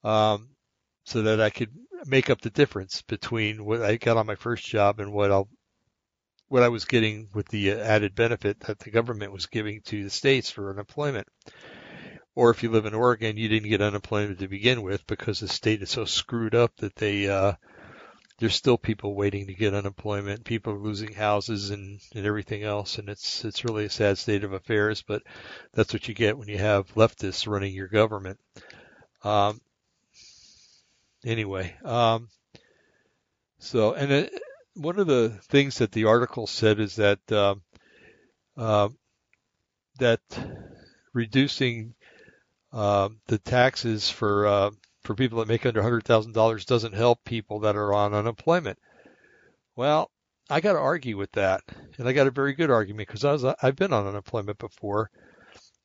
um, 0.02 0.48
so 1.04 1.22
that 1.22 1.40
I 1.40 1.50
could 1.50 1.70
make 2.06 2.30
up 2.30 2.40
the 2.40 2.50
difference 2.50 3.02
between 3.02 3.64
what 3.64 3.82
I 3.82 3.96
got 3.96 4.16
on 4.16 4.26
my 4.26 4.34
first 4.34 4.66
job 4.66 5.00
and 5.00 5.12
what 5.12 5.30
I'll 5.30 5.48
what 6.48 6.62
I 6.62 6.68
was 6.68 6.84
getting 6.84 7.28
with 7.32 7.48
the 7.48 7.72
uh, 7.72 7.78
added 7.78 8.14
benefit 8.14 8.60
that 8.60 8.78
the 8.78 8.90
government 8.90 9.32
was 9.32 9.46
giving 9.46 9.80
to 9.86 10.04
the 10.04 10.10
states 10.10 10.50
for 10.50 10.70
unemployment. 10.70 11.26
Or 12.36 12.50
if 12.50 12.62
you 12.62 12.70
live 12.70 12.86
in 12.86 12.94
Oregon, 12.94 13.36
you 13.36 13.48
didn't 13.48 13.70
get 13.70 13.80
unemployment 13.80 14.40
to 14.40 14.48
begin 14.48 14.82
with 14.82 15.06
because 15.06 15.40
the 15.40 15.48
state 15.48 15.82
is 15.82 15.90
so 15.90 16.04
screwed 16.04 16.54
up 16.54 16.76
that 16.76 16.96
they, 16.96 17.28
uh, 17.28 17.54
there's 18.38 18.54
still 18.54 18.76
people 18.76 19.14
waiting 19.14 19.46
to 19.46 19.54
get 19.54 19.74
unemployment. 19.74 20.44
People 20.44 20.72
are 20.72 20.78
losing 20.78 21.12
houses 21.12 21.70
and, 21.70 22.00
and 22.14 22.26
everything 22.26 22.64
else. 22.64 22.98
And 22.98 23.08
it's, 23.08 23.44
it's 23.44 23.64
really 23.64 23.84
a 23.84 23.90
sad 23.90 24.18
state 24.18 24.42
of 24.42 24.52
affairs, 24.52 25.02
but 25.06 25.22
that's 25.72 25.92
what 25.92 26.08
you 26.08 26.14
get 26.14 26.36
when 26.36 26.48
you 26.48 26.58
have 26.58 26.94
leftists 26.94 27.46
running 27.46 27.72
your 27.72 27.88
government. 27.88 28.38
Um, 29.22 29.60
anyway, 31.24 31.76
um, 31.84 32.28
so, 33.58 33.94
and 33.94 34.10
it, 34.10 34.42
one 34.74 34.98
of 34.98 35.06
the 35.06 35.30
things 35.48 35.78
that 35.78 35.92
the 35.92 36.04
article 36.04 36.46
said 36.46 36.80
is 36.80 36.96
that 36.96 37.20
uh, 37.30 37.54
uh, 38.56 38.88
that 39.98 40.20
reducing 41.12 41.94
uh, 42.72 43.08
the 43.26 43.38
taxes 43.38 44.10
for 44.10 44.46
uh, 44.46 44.70
for 45.04 45.14
people 45.14 45.38
that 45.38 45.48
make 45.48 45.64
under 45.66 45.82
hundred 45.82 46.04
thousand 46.04 46.32
dollars 46.32 46.64
doesn't 46.64 46.94
help 46.94 47.22
people 47.24 47.60
that 47.60 47.76
are 47.76 47.94
on 47.94 48.14
unemployment. 48.14 48.78
Well, 49.76 50.10
I 50.50 50.60
got 50.60 50.72
to 50.72 50.78
argue 50.78 51.16
with 51.16 51.32
that, 51.32 51.62
and 51.98 52.08
I 52.08 52.12
got 52.12 52.26
a 52.26 52.32
very 52.32 52.54
good 52.54 52.70
argument 52.70 53.08
because 53.08 53.44
I've 53.62 53.76
been 53.76 53.92
on 53.92 54.06
unemployment 54.06 54.58
before. 54.58 55.10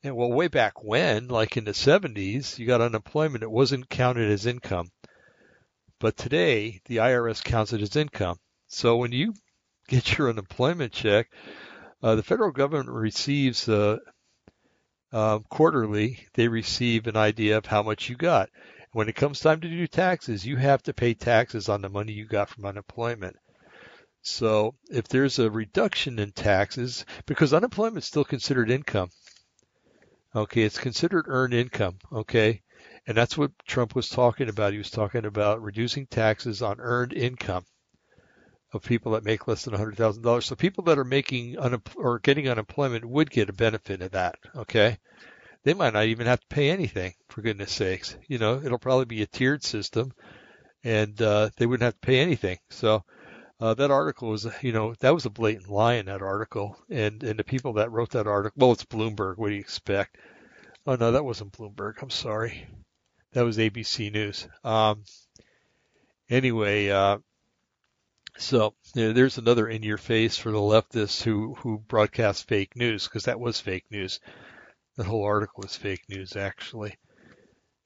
And 0.02 0.16
well, 0.16 0.30
way 0.30 0.48
back 0.48 0.82
when, 0.82 1.28
like 1.28 1.56
in 1.56 1.64
the 1.64 1.72
70s, 1.72 2.58
you 2.58 2.66
got 2.66 2.80
unemployment. 2.80 3.42
It 3.42 3.50
wasn't 3.50 3.90
counted 3.90 4.30
as 4.30 4.46
income. 4.46 4.90
But 5.98 6.16
today, 6.16 6.80
the 6.86 6.96
IRS 6.96 7.44
counts 7.44 7.74
it 7.74 7.82
as 7.82 7.96
income. 7.96 8.38
So 8.68 8.96
when 8.96 9.12
you 9.12 9.34
get 9.88 10.16
your 10.16 10.30
unemployment 10.30 10.92
check, 10.92 11.28
uh, 12.02 12.14
the 12.14 12.22
federal 12.22 12.52
government 12.52 12.88
receives 12.88 13.68
uh, 13.68 13.98
uh, 15.12 15.40
quarterly. 15.50 16.26
They 16.34 16.48
receive 16.48 17.06
an 17.06 17.16
idea 17.16 17.58
of 17.58 17.66
how 17.66 17.82
much 17.82 18.08
you 18.08 18.16
got. 18.16 18.48
When 18.92 19.08
it 19.08 19.14
comes 19.14 19.40
time 19.40 19.60
to 19.60 19.68
do 19.68 19.86
taxes, 19.86 20.44
you 20.44 20.56
have 20.56 20.82
to 20.84 20.92
pay 20.92 21.14
taxes 21.14 21.68
on 21.68 21.80
the 21.80 21.88
money 21.88 22.12
you 22.12 22.26
got 22.26 22.48
from 22.48 22.64
unemployment. 22.64 23.36
So 24.22 24.74
if 24.90 25.08
there's 25.08 25.38
a 25.38 25.50
reduction 25.50 26.18
in 26.18 26.32
taxes, 26.32 27.04
because 27.24 27.54
unemployment 27.54 27.98
is 27.98 28.06
still 28.06 28.24
considered 28.24 28.70
income. 28.70 29.10
Okay, 30.34 30.62
it's 30.62 30.78
considered 30.78 31.26
earned 31.28 31.54
income. 31.54 31.98
Okay, 32.12 32.62
and 33.06 33.16
that's 33.16 33.38
what 33.38 33.52
Trump 33.66 33.94
was 33.94 34.08
talking 34.08 34.48
about. 34.48 34.72
He 34.72 34.78
was 34.78 34.90
talking 34.90 35.24
about 35.24 35.62
reducing 35.62 36.06
taxes 36.06 36.62
on 36.62 36.80
earned 36.80 37.12
income 37.12 37.64
of 38.72 38.82
people 38.82 39.12
that 39.12 39.24
make 39.24 39.48
less 39.48 39.64
than 39.64 39.74
$100,000. 39.74 40.46
So 40.46 40.54
people 40.54 40.84
that 40.84 40.98
are 40.98 41.04
making 41.04 41.58
un- 41.58 41.82
or 41.96 42.18
getting 42.18 42.48
unemployment 42.48 43.04
would 43.04 43.30
get 43.30 43.48
a 43.48 43.52
benefit 43.52 44.02
of 44.02 44.12
that. 44.12 44.36
Okay. 44.54 44.98
They 45.64 45.74
might 45.74 45.92
not 45.92 46.06
even 46.06 46.26
have 46.26 46.40
to 46.40 46.46
pay 46.46 46.70
anything 46.70 47.14
for 47.28 47.42
goodness 47.42 47.72
sakes. 47.72 48.16
You 48.28 48.38
know, 48.38 48.60
it'll 48.62 48.78
probably 48.78 49.04
be 49.04 49.22
a 49.22 49.26
tiered 49.26 49.62
system 49.62 50.12
and, 50.84 51.20
uh, 51.20 51.50
they 51.56 51.66
wouldn't 51.66 51.84
have 51.84 51.94
to 51.94 52.06
pay 52.06 52.20
anything. 52.20 52.58
So, 52.70 53.04
uh, 53.60 53.74
that 53.74 53.90
article 53.90 54.30
was, 54.30 54.46
you 54.62 54.72
know, 54.72 54.94
that 55.00 55.14
was 55.14 55.26
a 55.26 55.30
blatant 55.30 55.68
lie 55.68 55.94
in 55.94 56.06
that 56.06 56.22
article. 56.22 56.76
And, 56.88 57.22
and 57.22 57.38
the 57.38 57.44
people 57.44 57.74
that 57.74 57.90
wrote 57.90 58.10
that 58.10 58.26
article, 58.26 58.58
well, 58.58 58.72
it's 58.72 58.84
Bloomberg. 58.84 59.36
What 59.36 59.48
do 59.48 59.54
you 59.54 59.60
expect? 59.60 60.16
Oh, 60.86 60.96
no, 60.96 61.12
that 61.12 61.24
wasn't 61.24 61.52
Bloomberg. 61.52 62.00
I'm 62.00 62.10
sorry. 62.10 62.66
That 63.32 63.44
was 63.44 63.58
ABC 63.58 64.10
News. 64.10 64.48
Um, 64.64 65.04
anyway, 66.30 66.88
uh, 66.88 67.18
so 68.38 68.74
you 68.94 69.08
know, 69.08 69.12
there's 69.12 69.38
another 69.38 69.68
in 69.68 69.82
your 69.82 69.98
face 69.98 70.36
for 70.36 70.50
the 70.50 70.58
leftists 70.58 71.22
who 71.22 71.54
who 71.56 71.78
broadcast 71.78 72.48
fake 72.48 72.74
news 72.74 73.04
because 73.04 73.24
that 73.24 73.38
was 73.38 73.60
fake 73.60 73.84
news. 73.90 74.20
That 75.00 75.06
whole 75.06 75.24
article 75.24 75.62
was 75.62 75.74
fake 75.74 76.02
news 76.10 76.36
actually, 76.36 76.94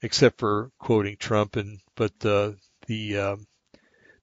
except 0.03 0.41
for 0.41 0.73
quoting 0.81 1.17
Trump 1.17 1.55
and 1.55 1.79
but 1.95 2.13
uh, 2.27 2.55
the 2.89 3.19
um, 3.19 3.47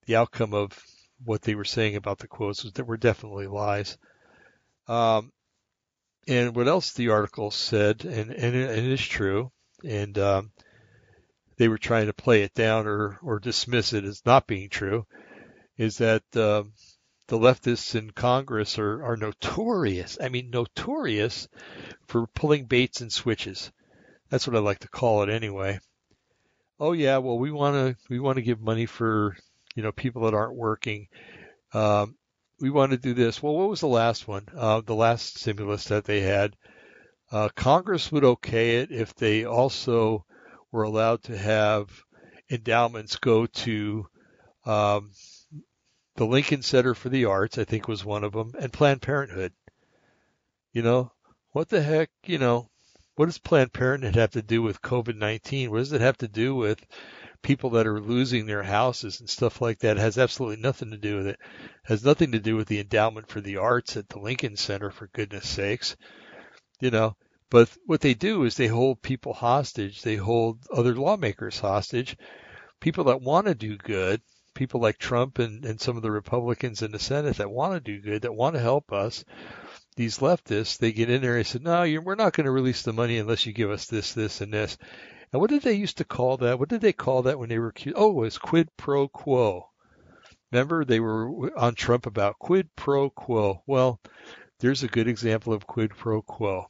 the 0.08 0.18
outcome 0.18 0.54
of 0.54 0.78
what 1.24 1.42
they 1.42 1.56
were 1.56 1.64
saying 1.64 1.96
about 1.96 2.20
the 2.20 2.28
quotes 2.28 2.66
was 2.66 2.74
that 2.74 2.84
were 2.84 2.98
definitely 2.98 3.48
lies. 3.48 3.98
Um, 4.90 5.32
and 6.28 6.54
what 6.54 6.68
else 6.68 6.92
the 6.92 7.12
article 7.12 7.50
said, 7.50 8.04
and 8.04 8.30
and 8.30 8.56
it, 8.58 8.70
and 8.70 8.86
it 8.86 8.92
is 8.92 9.08
true, 9.08 9.54
and 9.86 10.18
um, 10.20 10.52
they 11.56 11.70
were 11.70 11.78
trying 11.78 12.08
to 12.08 12.14
play 12.14 12.44
it 12.44 12.54
down 12.54 12.88
or 12.88 13.20
or 13.24 13.40
dismiss 13.40 13.94
it 13.94 14.04
as 14.04 14.26
not 14.26 14.48
being 14.48 14.68
true 14.68 15.06
is 15.78 16.00
that 16.00 16.24
uh, 16.36 16.64
the 17.32 17.40
leftists 17.40 17.96
in 17.96 18.12
Congress 18.12 18.78
are, 18.78 19.06
are 19.06 19.16
notorious. 19.16 20.18
I 20.22 20.28
mean, 20.28 20.50
notorious 20.50 21.48
for 22.06 22.28
pulling 22.28 22.66
baits 22.66 23.00
and 23.00 23.10
switches. 23.10 23.72
That's 24.30 24.46
what 24.46 24.58
I 24.58 24.60
like 24.60 24.80
to 24.80 24.90
call 24.90 25.24
it 25.24 25.30
anyway. 25.30 25.80
Oh 26.78 26.92
yeah, 26.92 27.20
well 27.20 27.40
we 27.40 27.50
want 27.50 27.76
to 27.76 27.96
we 28.10 28.20
want 28.20 28.36
to 28.36 28.42
give 28.42 28.60
money 28.60 28.86
for 28.86 29.38
you 29.76 29.82
know 29.82 29.94
people 29.94 30.24
that 30.24 30.34
aren't 30.34 30.58
working. 30.58 31.08
Um, 31.74 32.18
we 32.60 32.70
want 32.70 32.92
to 32.92 32.98
do 32.98 33.14
this. 33.14 33.42
Well, 33.42 33.56
what 33.56 33.70
was 33.70 33.80
the 33.80 33.88
last 33.88 34.28
one? 34.28 34.48
Uh, 34.54 34.82
the 34.82 34.94
last 34.94 35.40
stimulus 35.40 35.86
that 35.86 36.04
they 36.04 36.20
had. 36.20 36.58
Uh, 37.32 37.48
Congress 37.56 38.12
would 38.12 38.26
okay 38.26 38.80
it 38.80 38.92
if 38.92 39.16
they 39.16 39.46
also 39.46 40.26
were 40.70 40.84
allowed 40.84 41.24
to 41.24 41.38
have 41.38 41.88
endowments 42.50 43.16
go 43.16 43.46
to 43.46 44.06
um, 44.66 45.12
the 46.16 46.26
Lincoln 46.26 46.62
Center 46.62 46.94
for 46.94 47.10
the 47.10 47.26
Arts, 47.26 47.58
I 47.58 47.64
think 47.64 47.88
was 47.88 48.04
one 48.04 48.24
of 48.24 48.34
them, 48.34 48.54
and 48.60 48.74
Planned 48.74 49.02
Parenthood. 49.02 49.54
You 50.74 50.82
know, 50.82 51.12
what 51.52 51.70
the 51.70 51.82
heck, 51.82 52.10
you 52.26 52.38
know, 52.38 52.70
what 53.16 53.26
does 53.26 53.38
Planned 53.38 53.74
Parenthood 53.74 54.16
have 54.16 54.32
to 54.32 54.42
do 54.42 54.62
with 54.62 54.82
COVID-19? 54.82 55.70
What 55.70 55.80
does 55.80 55.94
it 55.94 56.02
have 56.02 56.18
to 56.20 56.28
do 56.28 56.56
with 56.56 56.84
people 57.42 57.72
that 57.72 57.88
are 57.88 58.00
losing 58.00 58.46
their 58.46 58.64
houses 58.64 59.20
and 59.20 59.30
stuff 59.30 59.62
like 59.62 59.80
that? 59.80 59.98
It 59.98 60.02
has 60.02 60.18
absolutely 60.18 60.62
nothing 60.62 60.92
to 60.92 60.98
do 60.98 61.18
with 61.18 61.28
it. 61.28 61.32
it. 61.32 61.40
Has 61.84 62.06
nothing 62.06 62.32
to 62.32 62.40
do 62.40 62.56
with 62.56 62.68
the 62.68 62.80
endowment 62.80 63.28
for 63.28 63.42
the 63.42 63.58
arts 63.58 63.98
at 63.98 64.08
the 64.10 64.20
Lincoln 64.20 64.56
Center, 64.56 64.92
for 64.92 65.08
goodness 65.08 65.48
sakes. 65.48 65.96
You 66.80 66.92
know, 66.92 67.16
but 67.50 67.70
what 67.86 68.02
they 68.02 68.14
do 68.14 68.46
is 68.46 68.56
they 68.56 68.68
hold 68.68 69.02
people 69.02 69.34
hostage. 69.34 70.02
They 70.02 70.16
hold 70.16 70.60
other 70.74 70.96
lawmakers 70.96 71.60
hostage. 71.60 72.16
People 72.80 73.04
that 73.06 73.22
want 73.22 73.48
to 73.48 73.54
do 73.54 73.78
good, 73.78 74.22
people 74.54 74.82
like 74.82 74.98
Trump 74.98 75.40
and, 75.40 75.66
and 75.66 75.80
some 75.80 75.98
of 75.98 76.04
the 76.04 76.12
Republicans 76.12 76.82
in 76.82 76.92
the 76.92 77.00
Senate 77.00 77.38
that 77.38 77.50
want 77.50 77.74
to 77.74 77.80
do 77.80 78.02
good, 78.02 78.24
that 78.24 78.34
want 78.34 78.56
to 78.56 78.62
help 78.62 78.92
us, 78.92 79.24
these 79.96 80.20
leftists, 80.20 80.78
they 80.78 80.92
get 80.92 81.10
in 81.10 81.22
there 81.22 81.38
and 81.38 81.46
say, 81.46 81.60
no, 81.62 81.82
we're 82.02 82.16
not 82.16 82.34
going 82.34 82.46
to 82.46 82.52
release 82.52 82.84
the 82.84 82.94
money 82.94 83.18
unless 83.18 83.46
you 83.46 83.54
give 83.54 83.70
us 83.70 83.88
this, 83.88 84.14
this, 84.14 84.42
and 84.42 84.54
this. 84.54 84.78
And 85.32 85.40
what 85.42 85.50
did 85.50 85.64
they 85.64 85.74
used 85.74 85.98
to 85.98 86.06
call 86.06 86.38
that? 86.38 86.60
What 86.60 86.70
did 86.70 86.82
they 86.82 86.94
call 86.94 87.24
that 87.24 87.40
when 87.40 87.50
they 87.50 87.60
were? 87.60 87.74
Oh, 87.96 88.10
it 88.10 88.16
was 88.16 88.38
quid 88.38 88.70
pro 88.78 89.08
quo. 89.08 89.70
Remember, 90.52 90.84
they 90.84 91.00
were 91.00 91.58
on 91.58 91.76
Trump 91.76 92.06
about 92.06 92.40
quid 92.40 92.70
pro 92.76 93.10
quo. 93.10 93.64
Well, 93.66 94.02
there's 94.60 94.84
a 94.84 94.90
good 94.90 95.08
example 95.08 95.54
of 95.54 95.66
quid 95.66 95.92
pro 95.92 96.22
quo. 96.22 96.66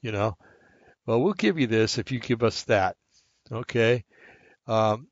You 0.00 0.12
know, 0.12 0.36
well, 1.06 1.20
we'll 1.20 1.32
give 1.32 1.58
you 1.58 1.66
this 1.66 1.98
if 1.98 2.12
you 2.12 2.20
give 2.20 2.42
us 2.42 2.62
that. 2.64 2.96
Okay. 3.50 4.04
Um, 4.66 5.08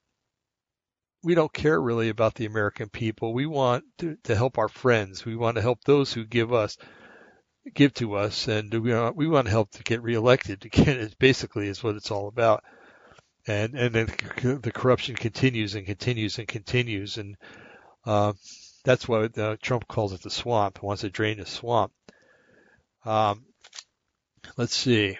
we 1.24 1.34
don't 1.34 1.52
care 1.52 1.80
really 1.80 2.08
about 2.08 2.34
the 2.34 2.46
American 2.46 2.88
people. 2.88 3.32
We 3.32 3.46
want 3.46 3.84
to, 3.98 4.16
to 4.24 4.34
help 4.34 4.58
our 4.58 4.68
friends. 4.68 5.24
We 5.24 5.36
want 5.36 5.56
to 5.56 5.62
help 5.62 5.84
those 5.84 6.12
who 6.12 6.24
give 6.24 6.52
us 6.52 6.76
give 7.74 7.94
to 7.94 8.14
us, 8.14 8.48
and 8.48 8.72
we 8.72 8.92
want, 8.92 9.16
we 9.16 9.28
want 9.28 9.48
help 9.48 9.70
to 9.72 9.82
get 9.82 10.02
reelected. 10.02 10.64
Again, 10.64 10.98
it 10.98 11.18
basically 11.18 11.68
is 11.68 11.82
what 11.82 11.96
it's 11.96 12.10
all 12.10 12.28
about. 12.28 12.64
And 13.46 13.74
and 13.74 13.94
then 13.94 14.06
the 14.62 14.72
corruption 14.72 15.16
continues 15.16 15.74
and 15.74 15.84
continues 15.84 16.38
and 16.38 16.46
continues, 16.46 17.18
and 17.18 17.36
uh, 18.06 18.32
that's 18.84 19.08
why 19.08 19.24
uh, 19.36 19.56
Trump 19.60 19.88
calls 19.88 20.12
it 20.12 20.22
the 20.22 20.30
swamp. 20.30 20.78
He 20.80 20.86
wants 20.86 21.02
to 21.02 21.10
drain 21.10 21.38
the 21.38 21.46
swamp. 21.46 21.92
Um, 23.04 23.44
let's 24.56 24.76
see. 24.76 25.18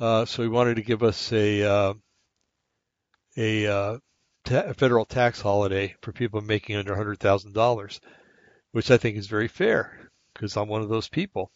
Uh, 0.00 0.24
so 0.24 0.42
he 0.42 0.48
wanted 0.48 0.76
to 0.76 0.82
give 0.82 1.02
us 1.02 1.32
a 1.32 1.62
uh, 1.62 1.94
a, 3.36 3.66
uh, 3.66 3.98
ta- 4.44 4.72
federal 4.74 5.04
tax 5.04 5.40
holiday 5.40 5.94
for 6.02 6.12
people 6.12 6.40
making 6.40 6.76
under 6.76 6.94
hundred 6.94 7.18
thousand 7.18 7.52
dollars 7.52 8.00
which 8.72 8.90
I 8.90 8.96
think 8.96 9.16
is 9.16 9.26
very 9.26 9.48
fair 9.48 10.10
because 10.34 10.56
I'm 10.56 10.68
one 10.68 10.82
of 10.82 10.88
those 10.88 11.08
people. 11.08 11.50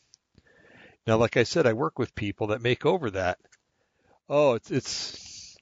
Now, 1.07 1.17
like 1.17 1.37
I 1.37 1.43
said, 1.43 1.67
I 1.67 1.73
work 1.73 1.99
with 1.99 2.15
people 2.15 2.49
that 2.49 2.63
make 2.63 2.85
over 2.85 3.11
that. 3.13 3.39
Oh, 4.29 4.55
it's, 4.55 4.71
it's 4.71 5.57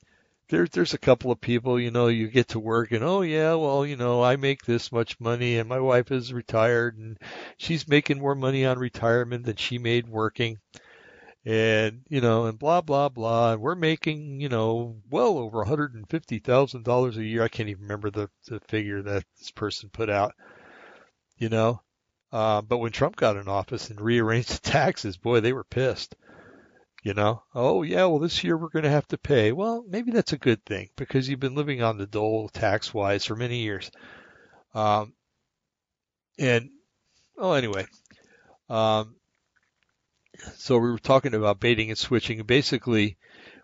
there, 0.49 0.66
there's 0.66 0.95
a 0.95 0.99
couple 0.99 1.31
of 1.31 1.41
people, 1.41 1.78
you 1.78 1.91
know, 1.91 2.09
you 2.09 2.28
get 2.28 2.49
to 2.49 2.59
work 2.59 2.93
and, 2.93 3.05
oh 3.05 3.23
yeah, 3.23 3.55
well, 3.55 3.86
you 3.86 3.97
know, 3.97 4.23
I 4.23 4.36
make 4.36 4.65
this 4.65 4.91
much 4.91 5.20
money 5.20 5.59
and 5.59 5.69
my 5.69 5.78
wife 5.78 6.11
is 6.11 6.32
retired 6.32 6.99
and 6.99 7.19
she's 7.57 7.89
making 7.89 8.19
more 8.19 8.35
money 8.35 8.65
on 8.65 8.78
retirement 8.78 9.45
than 9.45 9.57
she 9.57 9.78
made 9.78 10.09
working. 10.09 10.59
And, 11.46 12.02
you 12.08 12.20
know, 12.22 12.46
and 12.46 12.58
blah, 12.58 12.80
blah, 12.80 13.10
blah. 13.10 13.52
And 13.52 13.60
we're 13.60 13.74
making, 13.74 14.40
you 14.40 14.48
know, 14.48 14.96
well 15.10 15.38
over 15.38 15.64
$150,000 15.64 17.16
a 17.16 17.24
year. 17.24 17.42
I 17.42 17.48
can't 17.48 17.68
even 17.68 17.82
remember 17.82 18.10
the, 18.10 18.30
the 18.48 18.60
figure 18.60 19.02
that 19.02 19.24
this 19.38 19.50
person 19.50 19.90
put 19.90 20.08
out 20.08 20.34
you 21.38 21.48
know. 21.48 21.80
Uh, 22.32 22.62
but 22.62 22.78
when 22.78 22.90
Trump 22.90 23.14
got 23.14 23.36
in 23.36 23.48
office 23.48 23.90
and 23.90 24.00
rearranged 24.00 24.50
the 24.50 24.70
taxes, 24.70 25.16
boy, 25.16 25.40
they 25.40 25.52
were 25.52 25.64
pissed. 25.64 26.16
You 27.02 27.12
know, 27.12 27.42
oh 27.54 27.82
yeah, 27.82 28.06
well 28.06 28.18
this 28.18 28.42
year 28.42 28.56
we're 28.56 28.70
going 28.70 28.84
to 28.84 28.90
have 28.90 29.06
to 29.08 29.18
pay. 29.18 29.52
Well, 29.52 29.84
maybe 29.86 30.10
that's 30.10 30.32
a 30.32 30.38
good 30.38 30.64
thing 30.64 30.88
because 30.96 31.28
you've 31.28 31.38
been 31.38 31.54
living 31.54 31.82
on 31.82 31.98
the 31.98 32.06
dole 32.06 32.48
tax 32.48 32.94
wise 32.94 33.26
for 33.26 33.36
many 33.36 33.58
years. 33.58 33.90
Um, 34.72 35.12
and 36.38 36.70
oh, 37.36 37.52
anyway, 37.52 37.84
um, 38.70 39.16
so 40.56 40.78
we 40.78 40.90
were 40.90 40.98
talking 40.98 41.35
about 41.35 41.61
baiting 41.61 41.90
and 41.90 41.98
switching. 41.98 42.43
Basically, 42.43 43.16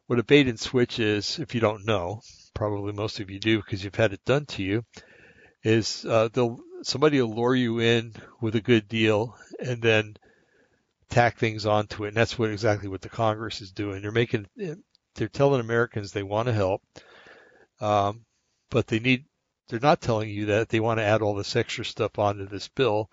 what 0.07 0.19
a 0.19 0.25
bait 0.25 0.49
and 0.49 0.59
switch 0.59 0.99
is, 0.99 1.39
if 1.39 1.55
you 1.55 1.61
don't 1.61 1.87
know, 1.87 2.21
probably 2.55 2.93
most 2.93 3.21
of 3.21 3.31
you 3.31 3.39
do 3.39 3.59
because 3.59 3.83
you've 3.85 3.95
had 3.95 4.13
it 4.13 4.25
done 4.25 4.47
to 4.47 4.63
you, 4.63 4.85
is 5.63 6.05
uh, 6.05 6.29
they'll 6.33 6.61
somebody 6.83 7.21
will 7.21 7.35
lure 7.35 7.55
you 7.55 7.79
in 7.81 8.15
with 8.41 8.55
a 8.55 8.61
good 8.61 8.89
deal 8.89 9.37
and 9.61 9.83
then 9.83 10.17
tack 11.09 11.37
things 11.37 11.67
onto 11.67 12.05
it. 12.05 12.09
And 12.09 12.17
that's 12.17 12.39
what 12.39 12.51
exactly 12.51 12.89
what 12.89 13.03
the 13.03 13.09
Congress 13.09 13.61
is 13.61 13.73
doing. 13.73 14.03
They're 14.03 14.13
making, 14.13 14.47
they're 15.15 15.29
telling 15.29 15.61
Americans 15.61 16.13
they 16.13 16.23
want 16.23 16.47
to 16.47 16.53
help, 16.53 16.83
um, 17.81 18.25
but 18.71 18.87
they 18.87 18.99
need, 18.99 19.25
they're 19.69 19.81
not 19.81 20.01
telling 20.01 20.31
you 20.31 20.47
that 20.47 20.69
they 20.69 20.81
want 20.81 20.99
to 20.99 21.05
add 21.05 21.23
all 21.23 21.35
this 21.35 21.57
extra 21.57 21.85
stuff 21.85 22.19
onto 22.19 22.47
this 22.47 22.69
bill. 22.69 23.11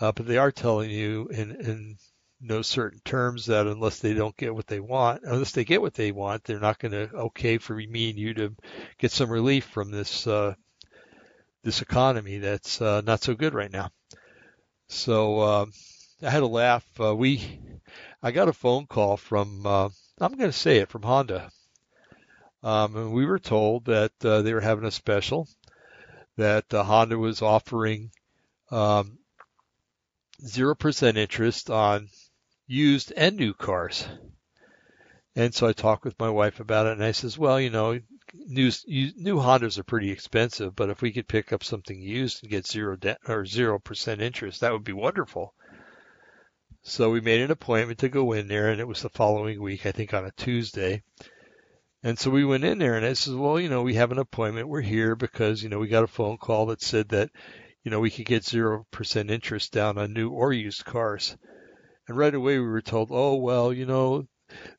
Uh, 0.00 0.12
but 0.12 0.26
they 0.26 0.36
are 0.36 0.52
telling 0.52 0.90
you 0.90 1.28
in, 1.28 1.52
in 1.52 1.96
no 2.40 2.62
certain 2.62 3.00
terms 3.04 3.46
that 3.46 3.66
unless 3.66 4.00
they 4.00 4.14
don't 4.14 4.36
get 4.36 4.54
what 4.54 4.66
they 4.66 4.80
want, 4.80 5.22
unless 5.24 5.52
they 5.52 5.64
get 5.64 5.80
what 5.80 5.94
they 5.94 6.12
want, 6.12 6.44
they're 6.44 6.60
not 6.60 6.78
going 6.78 6.92
to 6.92 7.14
okay 7.14 7.58
for 7.58 7.74
me 7.74 8.10
and 8.10 8.18
you 8.18 8.34
to 8.34 8.54
get 8.98 9.10
some 9.10 9.30
relief 9.30 9.64
from 9.64 9.90
this 9.90 10.26
uh, 10.26 10.54
this 11.62 11.82
economy 11.82 12.38
that's 12.38 12.80
uh, 12.80 13.00
not 13.00 13.22
so 13.22 13.34
good 13.34 13.54
right 13.54 13.72
now. 13.72 13.90
So 14.88 15.40
uh, 15.40 15.66
I 16.22 16.30
had 16.30 16.42
a 16.42 16.46
laugh. 16.46 16.84
Uh, 17.00 17.14
we, 17.14 17.60
I 18.22 18.30
got 18.30 18.48
a 18.48 18.52
phone 18.52 18.86
call 18.86 19.16
from, 19.16 19.66
uh, 19.66 19.88
I'm 20.20 20.36
going 20.36 20.50
to 20.50 20.52
say 20.52 20.78
it 20.78 20.88
from 20.88 21.02
Honda, 21.02 21.50
um, 22.62 22.96
and 22.96 23.12
we 23.12 23.26
were 23.26 23.40
told 23.40 23.86
that 23.86 24.12
uh, 24.24 24.42
they 24.42 24.54
were 24.54 24.60
having 24.60 24.84
a 24.84 24.90
special, 24.90 25.48
that 26.36 26.72
uh, 26.72 26.84
Honda 26.84 27.18
was 27.18 27.42
offering 27.42 28.10
um, 28.70 29.18
zero 30.44 30.70
um, 30.72 30.76
percent 30.76 31.18
interest 31.18 31.68
on 31.68 32.08
used 32.66 33.12
and 33.16 33.36
new 33.36 33.54
cars. 33.54 34.06
And 35.34 35.54
so 35.54 35.66
I 35.66 35.72
talked 35.72 36.04
with 36.04 36.18
my 36.18 36.30
wife 36.30 36.60
about 36.60 36.86
it, 36.86 36.92
and 36.92 37.04
I 37.04 37.12
says, 37.12 37.36
well, 37.36 37.60
you 37.60 37.70
know, 37.70 38.00
new 38.34 38.70
new 38.88 39.36
Hondas 39.36 39.78
are 39.78 39.84
pretty 39.84 40.10
expensive, 40.10 40.74
but 40.74 40.90
if 40.90 41.02
we 41.02 41.12
could 41.12 41.28
pick 41.28 41.52
up 41.52 41.62
something 41.62 42.00
used 42.00 42.42
and 42.42 42.50
get 42.50 42.66
zero 42.66 42.96
de- 42.96 43.18
or 43.28 43.44
zero 43.44 43.78
percent 43.78 44.22
interest, 44.22 44.60
that 44.60 44.72
would 44.72 44.84
be 44.84 44.92
wonderful. 44.92 45.54
So 46.82 47.10
we 47.10 47.20
made 47.20 47.40
an 47.40 47.50
appointment 47.50 47.98
to 47.98 48.08
go 48.08 48.32
in 48.32 48.48
there, 48.48 48.70
and 48.70 48.80
it 48.80 48.88
was 48.88 49.02
the 49.02 49.10
following 49.10 49.60
week, 49.60 49.86
I 49.86 49.92
think 49.92 50.14
on 50.14 50.24
a 50.24 50.30
Tuesday. 50.32 51.02
And 52.02 52.18
so 52.18 52.30
we 52.30 52.44
went 52.44 52.64
in 52.64 52.78
there, 52.78 52.94
and 52.94 53.04
I 53.04 53.14
says, 53.14 53.34
well, 53.34 53.58
you 53.58 53.68
know, 53.68 53.82
we 53.82 53.94
have 53.94 54.12
an 54.12 54.18
appointment. 54.18 54.68
We're 54.68 54.80
here 54.80 55.16
because 55.16 55.62
you 55.62 55.68
know 55.68 55.78
we 55.78 55.88
got 55.88 56.04
a 56.04 56.08
phone 56.08 56.38
call 56.38 56.66
that 56.66 56.80
said 56.80 57.10
that 57.10 57.30
you 57.82 57.90
know 57.90 58.00
we 58.00 58.10
could 58.10 58.26
get 58.26 58.44
zero 58.44 58.86
percent 58.90 59.30
interest 59.30 59.72
down 59.72 59.98
on 59.98 60.12
new 60.12 60.30
or 60.30 60.52
used 60.52 60.84
cars. 60.84 61.36
And 62.08 62.16
right 62.16 62.34
away 62.34 62.58
we 62.58 62.66
were 62.66 62.82
told, 62.82 63.08
oh 63.10 63.36
well, 63.36 63.72
you 63.72 63.86
know, 63.86 64.26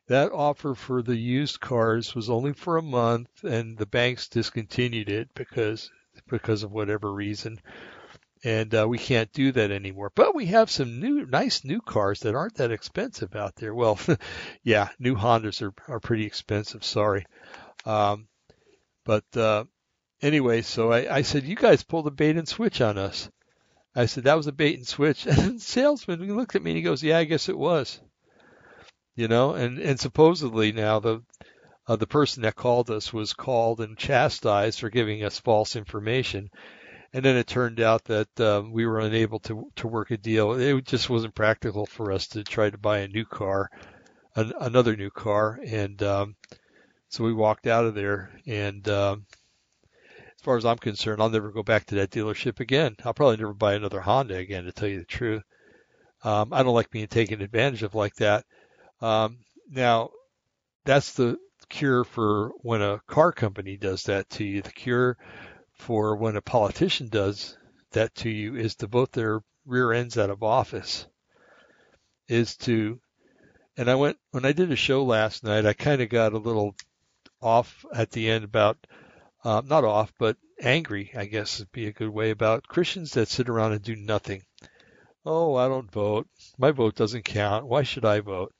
that 0.07 0.31
offer 0.31 0.73
for 0.75 1.01
the 1.01 1.17
used 1.17 1.59
cars 1.59 2.15
was 2.15 2.29
only 2.29 2.53
for 2.53 2.77
a 2.77 2.81
month 2.81 3.43
and 3.43 3.77
the 3.77 3.85
banks 3.85 4.29
discontinued 4.29 5.09
it 5.09 5.33
because 5.33 5.91
because 6.27 6.63
of 6.63 6.71
whatever 6.71 7.11
reason. 7.11 7.59
And 8.43 8.73
uh, 8.73 8.87
we 8.87 8.97
can't 8.97 9.31
do 9.33 9.51
that 9.51 9.71
anymore. 9.71 10.11
But 10.15 10.35
we 10.35 10.45
have 10.47 10.71
some 10.71 10.99
new 10.99 11.25
nice 11.25 11.65
new 11.65 11.81
cars 11.81 12.21
that 12.21 12.35
aren't 12.35 12.55
that 12.55 12.71
expensive 12.71 13.35
out 13.35 13.55
there. 13.55 13.75
Well 13.75 13.99
yeah 14.63 14.89
new 14.97 15.15
hondas 15.15 15.61
are, 15.61 15.73
are 15.87 15.99
pretty 15.99 16.25
expensive 16.25 16.83
sorry. 16.85 17.25
Um, 17.85 18.29
but 19.03 19.25
uh, 19.35 19.65
anyway 20.21 20.61
so 20.61 20.93
I, 20.93 21.17
I 21.17 21.21
said 21.23 21.43
you 21.43 21.55
guys 21.55 21.83
pulled 21.83 22.07
a 22.07 22.11
bait 22.11 22.37
and 22.37 22.47
switch 22.47 22.79
on 22.79 22.97
us 22.97 23.29
i 23.97 24.05
said 24.05 24.23
that 24.23 24.37
was 24.37 24.47
a 24.47 24.53
bait 24.53 24.77
and 24.77 24.87
switch 24.87 25.25
and 25.27 25.55
the 25.55 25.59
salesman 25.59 26.35
looked 26.35 26.55
at 26.55 26.63
me 26.63 26.71
and 26.71 26.77
he 26.77 26.83
goes 26.83 27.03
yeah 27.03 27.17
i 27.17 27.25
guess 27.25 27.49
it 27.49 27.57
was 27.57 27.99
you 29.17 29.27
know, 29.27 29.55
and 29.55 29.79
and 29.79 29.99
supposedly 29.99 30.71
now 30.71 30.99
the 30.99 31.23
uh, 31.87 31.95
the 31.95 32.07
person 32.07 32.43
that 32.43 32.55
called 32.55 32.91
us 32.91 33.11
was 33.11 33.33
called 33.33 33.81
and 33.81 33.97
chastised 33.97 34.79
for 34.79 34.91
giving 34.91 35.23
us 35.23 35.39
false 35.39 35.75
information, 35.75 36.51
and 37.13 37.25
then 37.25 37.35
it 37.35 37.47
turned 37.47 37.81
out 37.81 38.03
that 38.05 38.39
um, 38.39 38.71
we 38.71 38.85
were 38.85 38.99
unable 38.99 39.39
to 39.39 39.71
to 39.77 39.87
work 39.87 40.11
a 40.11 40.17
deal. 40.17 40.53
It 40.53 40.85
just 40.85 41.09
wasn't 41.09 41.33
practical 41.33 41.87
for 41.87 42.11
us 42.11 42.27
to 42.29 42.43
try 42.43 42.69
to 42.69 42.77
buy 42.77 42.99
a 42.99 43.07
new 43.07 43.25
car, 43.25 43.71
an, 44.35 44.53
another 44.59 44.95
new 44.95 45.09
car, 45.09 45.59
and 45.65 46.01
um, 46.03 46.35
so 47.09 47.23
we 47.23 47.33
walked 47.33 47.65
out 47.65 47.85
of 47.85 47.95
there. 47.95 48.29
And 48.45 48.87
um, 48.87 49.25
far 50.47 50.55
as 50.55 50.65
I'm 50.65 50.77
concerned, 50.77 51.21
I'll 51.21 51.29
never 51.29 51.51
go 51.51 51.61
back 51.61 51.87
to 51.87 51.95
that 51.95 52.09
dealership 52.09 52.61
again. 52.61 52.95
I'll 53.03 53.13
probably 53.13 53.35
never 53.35 53.53
buy 53.53 53.73
another 53.73 53.99
Honda 53.99 54.37
again, 54.37 54.63
to 54.63 54.71
tell 54.71 54.87
you 54.87 54.99
the 54.99 55.05
truth. 55.05 55.43
Um, 56.23 56.53
I 56.53 56.63
don't 56.63 56.73
like 56.73 56.89
being 56.89 57.07
taken 57.07 57.41
advantage 57.41 57.83
of 57.83 57.95
like 57.95 58.15
that. 58.15 58.45
Um, 59.01 59.39
now, 59.69 60.11
that's 60.85 61.11
the 61.15 61.37
cure 61.67 62.05
for 62.05 62.53
when 62.61 62.81
a 62.81 63.01
car 63.07 63.33
company 63.33 63.75
does 63.75 64.03
that 64.03 64.29
to 64.29 64.45
you. 64.45 64.61
The 64.61 64.71
cure 64.71 65.17
for 65.73 66.15
when 66.15 66.37
a 66.37 66.41
politician 66.41 67.09
does 67.09 67.57
that 67.91 68.15
to 68.15 68.29
you 68.29 68.55
is 68.55 68.75
to 68.75 68.87
vote 68.87 69.11
their 69.11 69.41
rear 69.65 69.91
ends 69.91 70.17
out 70.17 70.29
of 70.29 70.43
office. 70.43 71.07
is 72.29 72.55
to, 72.57 73.01
and 73.75 73.89
I 73.89 73.95
went, 73.95 74.17
when 74.31 74.45
I 74.45 74.53
did 74.53 74.71
a 74.71 74.77
show 74.77 75.03
last 75.03 75.43
night, 75.43 75.65
I 75.65 75.73
kind 75.73 76.01
of 76.01 76.07
got 76.07 76.31
a 76.31 76.37
little 76.37 76.73
off 77.41 77.85
at 77.93 78.11
the 78.11 78.29
end 78.29 78.45
about, 78.45 78.77
uh, 79.47 79.61
not 79.65 79.85
off, 79.85 80.11
but 80.19 80.35
angry, 80.59 81.09
I 81.15 81.23
guess 81.23 81.59
would 81.59 81.71
be 81.71 81.87
a 81.87 81.93
good 81.93 82.09
way 82.09 82.31
about 82.31 82.67
Christians 82.67 83.11
that 83.11 83.29
sit 83.29 83.47
around 83.47 83.71
and 83.71 83.81
do 83.81 83.95
nothing. 83.95 84.43
Oh, 85.25 85.55
I 85.55 85.69
don't 85.69 85.89
vote. 85.89 86.27
My 86.57 86.71
vote 86.71 86.95
doesn't 86.95 87.23
count. 87.23 87.65
Why 87.65 87.83
should 87.83 88.03
I 88.03 88.19
vote? 88.19 88.53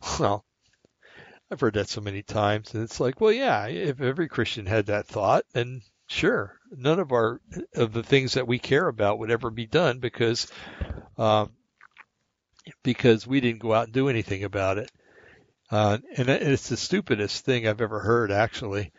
Well, 0.20 0.44
I've 1.50 1.60
heard 1.60 1.74
that 1.74 1.88
so 1.88 2.00
many 2.00 2.22
times, 2.22 2.74
and 2.74 2.84
it's 2.84 3.00
like, 3.00 3.20
well, 3.20 3.32
yeah, 3.32 3.66
if 3.66 4.00
every 4.00 4.28
Christian 4.28 4.66
had 4.66 4.86
that 4.86 5.06
thought, 5.06 5.44
then 5.52 5.82
sure, 6.06 6.60
none 6.70 7.00
of 7.00 7.10
our 7.10 7.40
of 7.74 7.92
the 7.92 8.02
things 8.02 8.34
that 8.34 8.46
we 8.46 8.58
care 8.58 8.86
about 8.86 9.18
would 9.18 9.30
ever 9.30 9.50
be 9.50 9.66
done 9.66 9.98
because 9.98 10.46
um, 11.18 11.52
because 12.82 13.26
we 13.26 13.40
didn't 13.40 13.62
go 13.62 13.72
out 13.72 13.84
and 13.86 13.92
do 13.92 14.08
anything 14.08 14.44
about 14.44 14.78
it. 14.78 14.92
Uh, 15.70 15.98
and 16.16 16.28
it's 16.28 16.68
the 16.68 16.76
stupidest 16.76 17.44
thing 17.44 17.66
I've 17.66 17.80
ever 17.80 17.98
heard, 17.98 18.30
actually. 18.30 18.92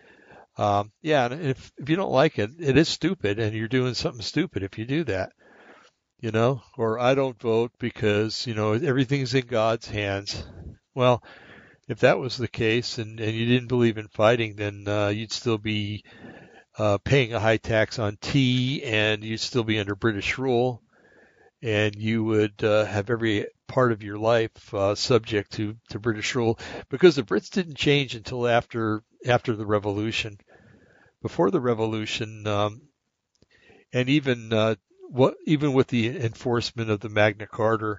Um, 0.58 0.92
yeah, 1.02 1.26
and 1.26 1.42
if 1.42 1.72
if 1.78 1.90
you 1.90 1.96
don't 1.96 2.12
like 2.12 2.40
it, 2.40 2.52
it 2.60 2.78
is 2.78 2.88
stupid, 2.88 3.40
and 3.40 3.56
you're 3.56 3.68
doing 3.68 3.94
something 3.94 4.22
stupid 4.22 4.64
if 4.64 4.78
you 4.78 4.86
do 4.86 5.04
that. 5.06 5.32
You 6.20 6.32
know, 6.32 6.62
or 6.78 6.98
I 6.98 7.14
don't 7.14 7.40
vote 7.40 7.72
because 7.78 8.48
you 8.48 8.56
know 8.56 8.74
everything's 8.74 9.34
in 9.34 9.48
God's 9.48 9.88
hands. 9.88 10.44
Well, 10.94 11.24
if 11.90 12.00
that 12.00 12.20
was 12.20 12.38
the 12.38 12.48
case, 12.48 12.98
and 12.98 13.20
and 13.20 13.36
you 13.36 13.46
didn't 13.46 13.68
believe 13.68 13.98
in 13.98 14.08
fighting, 14.08 14.56
then 14.56 14.86
uh, 14.88 15.10
you'd 15.10 15.34
still 15.34 15.58
be 15.58 16.04
uh, 16.78 16.98
paying 17.00 17.34
a 17.34 17.40
high 17.40 17.58
tax 17.58 18.00
on 18.00 18.18
tea, 18.22 18.84
and 18.84 19.24
you'd 19.24 19.40
still 19.40 19.64
be 19.64 19.80
under 19.80 19.96
British 19.96 20.38
rule, 20.38 20.82
and 21.62 21.96
you 21.96 22.24
would 22.24 22.64
uh, 22.64 22.86
have 22.86 23.10
every 23.10 23.48
part 23.68 23.92
of 23.92 24.04
your 24.04 24.18
life 24.18 24.74
uh, 24.74 24.96
subject 24.96 25.54
to, 25.54 25.76
to 25.90 26.00
British 26.00 26.36
rule 26.36 26.60
because 26.90 27.16
the 27.16 27.24
Brits 27.24 27.50
didn't 27.50 27.76
change 27.76 28.16
until 28.16 28.48
after 28.48 29.04
after 29.26 29.56
the 29.56 29.66
Revolution. 29.66 30.40
Before 31.22 31.52
the 31.52 31.62
Revolution, 31.62 32.46
um, 32.46 32.82
and 33.92 34.10
even 34.10 34.54
uh, 34.54 34.76
what 35.10 35.36
even 35.46 35.74
with 35.74 35.88
the 35.88 36.20
enforcement 36.24 36.90
of 36.90 37.00
the 37.00 37.10
Magna 37.10 37.48
Carta, 37.48 37.98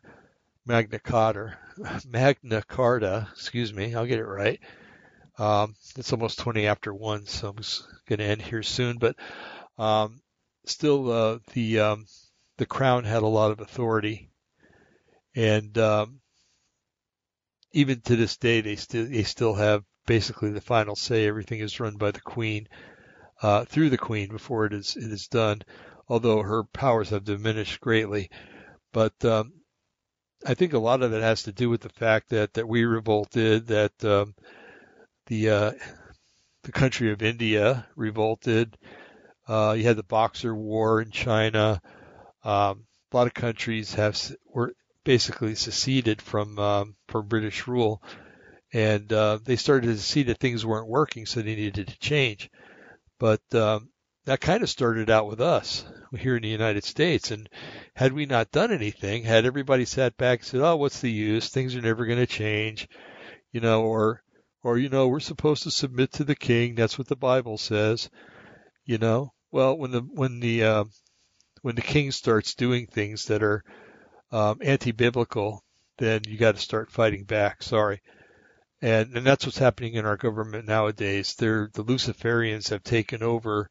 Magna 0.65 0.99
Carta, 0.99 1.57
Magna 2.07 2.63
Carta, 2.63 3.29
excuse 3.33 3.73
me, 3.73 3.95
I'll 3.95 4.07
get 4.07 4.19
it 4.19 4.25
right. 4.25 4.61
Um, 5.39 5.75
it's 5.97 6.13
almost 6.13 6.39
20 6.39 6.67
after 6.67 6.95
one, 6.95 7.27
so 7.27 7.49
I'm 7.49 7.57
going 8.09 8.19
to 8.19 8.25
end 8.25 8.43
here 8.43 8.63
soon. 8.63 8.99
But 8.99 9.17
um, 9.79 10.21
still, 10.65 11.11
uh, 11.11 11.39
the 11.53 11.81
um, 11.81 12.07
the 12.59 12.67
crown 12.67 13.05
had 13.05 13.23
a 13.23 13.27
lot 13.27 13.51
of 13.51 13.61
authority, 13.61 14.31
and 15.35 15.77
um, 15.79 16.21
even 17.73 18.01
to 18.03 18.17
this 18.17 18.37
day, 18.39 18.61
they 18.61 18.77
still 18.77 19.07
they 19.07 19.25
still 19.25 19.55
have 19.55 19.85
basically 20.07 20.51
the 20.51 20.61
final 20.61 20.97
say. 20.97 21.27
Everything 21.27 21.61
is 21.61 21.81
run 21.81 21.97
by 21.97 22.11
the 22.11 22.21
queen 22.21 22.69
uh, 23.43 23.65
through 23.65 23.91
the 23.91 23.99
queen 23.99 24.29
before 24.29 24.67
it 24.67 24.73
is 24.73 24.97
it 24.97 25.13
is 25.13 25.29
done. 25.29 25.63
Although 26.09 26.43
her 26.43 26.65
powers 26.65 27.11
have 27.11 27.25
diminished 27.25 27.81
greatly, 27.81 28.31
but 28.93 29.13
um, 29.25 29.53
I 30.47 30.55
think 30.55 30.73
a 30.73 30.79
lot 30.79 31.03
of 31.03 31.13
it 31.13 31.23
has 31.23 31.43
to 31.45 31.53
do 31.53 31.69
with 31.69 31.81
the 31.81 31.89
fact 31.89 32.31
that 32.31 32.55
that 32.55 32.69
we 32.69 32.85
revolted, 32.85 33.67
that 33.67 34.05
um, 34.05 34.35
the 35.27 35.51
uh, 35.51 35.73
the 36.63 36.73
country 36.73 37.13
of 37.13 37.23
India 37.23 37.87
revolted. 37.97 38.77
Uh, 39.49 39.75
you 39.77 39.85
had 39.85 39.97
the 39.97 40.03
Boxer 40.03 40.55
War 40.55 41.01
in 41.01 41.11
China. 41.11 41.81
Um, 42.45 42.87
a 43.13 43.17
lot 43.17 43.27
of 43.27 43.35
countries 43.35 43.95
have 43.95 44.21
were 44.53 44.73
basically 45.05 45.55
seceded 45.55 46.21
from 46.21 46.59
um, 46.59 46.97
from 47.09 47.29
British 47.29 47.67
rule, 47.67 48.03
and 48.73 49.13
uh, 49.13 49.39
they 49.45 49.57
started 49.57 49.89
to 49.89 49.99
see 49.99 50.25
that 50.25 50.39
things 50.39 50.67
weren't 50.67 50.89
working, 50.89 51.27
so 51.27 51.41
they 51.41 51.55
needed 51.55 51.89
to 51.89 51.99
change. 51.99 52.51
But 53.19 53.43
um, 53.55 53.91
that 54.25 54.41
kind 54.41 54.63
of 54.63 54.71
started 54.71 55.11
out 55.11 55.27
with 55.27 55.41
us 55.41 55.85
here 56.17 56.37
in 56.37 56.43
the 56.43 56.49
United 56.49 56.85
States, 56.85 57.31
and 57.31 57.49
had 57.95 58.13
we 58.13 58.27
not 58.27 58.51
done 58.51 58.73
anything, 58.73 59.23
had 59.23 59.47
everybody 59.47 59.85
sat 59.85 60.17
back 60.17 60.41
and 60.41 60.47
said, 60.47 60.61
"Oh, 60.61 60.77
what's 60.77 61.01
the 61.01 61.11
use? 61.11 61.49
Things 61.49 61.75
are 61.77 61.81
never 61.81 62.07
going 62.07 62.19
to 62.19 62.27
change," 62.27 62.89
you 63.53 63.61
know, 63.61 63.85
or 63.85 64.23
or 64.67 64.79
you 64.79 64.89
know 64.89 65.07
we're 65.07 65.21
supposed 65.21 65.63
to 65.63 65.71
submit 65.71 66.13
to 66.13 66.25
the 66.25 66.35
king 66.35 66.75
that's 66.75 66.99
what 66.99 67.07
the 67.07 67.15
bible 67.15 67.57
says 67.57 68.11
you 68.85 68.99
know 68.99 69.33
well 69.53 69.79
when 69.79 69.93
the 69.93 70.01
when 70.01 70.41
the 70.41 70.65
uh, 70.65 70.85
when 71.63 71.77
the 71.77 71.83
king 71.83 72.11
starts 72.11 72.57
doing 72.57 72.85
things 72.87 73.27
that 73.27 73.45
are 73.45 73.63
um, 74.33 74.59
anti-biblical 74.61 75.63
then 75.99 76.21
you 76.27 76.37
got 76.37 76.57
to 76.57 76.61
start 76.61 76.91
fighting 76.91 77.23
back 77.23 77.63
sorry 77.63 78.03
and 78.83 79.17
and 79.17 79.27
that's 79.27 79.47
what's 79.47 79.59
happening 79.59 79.95
in 79.95 80.07
our 80.07 80.17
government 80.17 80.67
nowadays 80.67 81.35
they're 81.37 81.71
the 81.75 81.85
luciferians 81.85 82.71
have 82.71 82.83
taken 82.83 83.23
over 83.23 83.69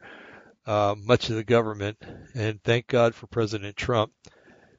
uh, 0.66 0.96
much 0.98 1.30
of 1.30 1.36
the 1.36 1.44
government 1.44 1.98
and 2.34 2.62
thank 2.64 2.88
god 2.88 3.14
for 3.14 3.28
president 3.28 3.76
trump 3.76 4.12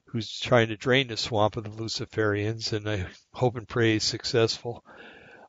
who's 0.06 0.40
trying 0.40 0.68
to 0.68 0.76
drain 0.76 1.08
the 1.08 1.16
swamp 1.16 1.56
of 1.56 1.64
the 1.64 1.70
luciferians 1.70 2.72
and 2.72 2.88
i 2.88 3.06
hope 3.32 3.56
and 3.56 3.68
pray 3.68 3.92
he's 3.94 4.04
successful 4.04 4.84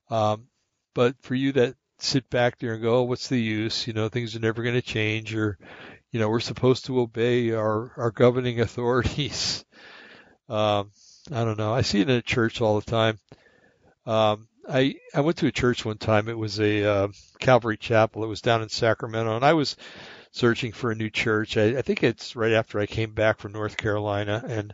um, 0.10 0.48
but 0.94 1.16
for 1.22 1.36
you 1.36 1.52
that 1.54 1.76
sit 1.99 2.30
back 2.30 2.60
there 2.60 2.74
and 2.74 2.82
go, 2.82 2.98
oh, 2.98 3.04
what's 3.04 3.28
the 3.28 3.40
use? 3.40 3.88
You 3.88 3.94
know, 3.94 4.10
things 4.10 4.36
are 4.36 4.40
never 4.40 4.64
going 4.64 4.76
to 4.76 4.82
change 4.82 5.36
or, 5.36 5.58
you 6.12 6.20
know, 6.20 6.30
we're 6.30 6.40
supposed 6.40 6.86
to 6.86 6.99
obey 6.99 7.52
our, 7.52 7.91
our 7.98 8.12
governing 8.12 8.60
authorities. 8.62 9.66
Um, 10.49 10.91
I 11.32 11.44
don't 11.44 11.58
know. 11.58 11.74
I 11.74 11.82
see 11.82 12.02
it 12.02 12.10
in 12.10 12.16
a 12.16 12.22
church 12.22 12.62
all 12.62 12.80
the 12.80 12.90
time. 12.90 13.20
Um, 14.06 14.48
I, 14.69 14.95
I 15.14 15.22
went 15.22 15.38
to 15.38 15.48
a 15.48 15.52
church 15.52 15.85
one 15.85 15.98
time. 15.98 16.27
It 16.27 16.38
was 16.38 16.60
a 16.60 16.84
uh, 16.84 17.07
Calvary 17.39 17.77
Chapel. 17.77 18.23
It 18.23 18.27
was 18.27 18.41
down 18.41 18.61
in 18.61 18.69
Sacramento, 18.69 19.35
and 19.35 19.45
I 19.45 19.53
was 19.53 19.77
searching 20.31 20.73
for 20.73 20.91
a 20.91 20.95
new 20.95 21.10
church. 21.10 21.57
I, 21.57 21.77
I 21.77 21.81
think 21.81 22.03
it's 22.03 22.35
right 22.35 22.52
after 22.52 22.80
I 22.80 22.85
came 22.85 23.14
back 23.14 23.39
from 23.39 23.53
North 23.53 23.77
Carolina, 23.77 24.44
and 24.45 24.73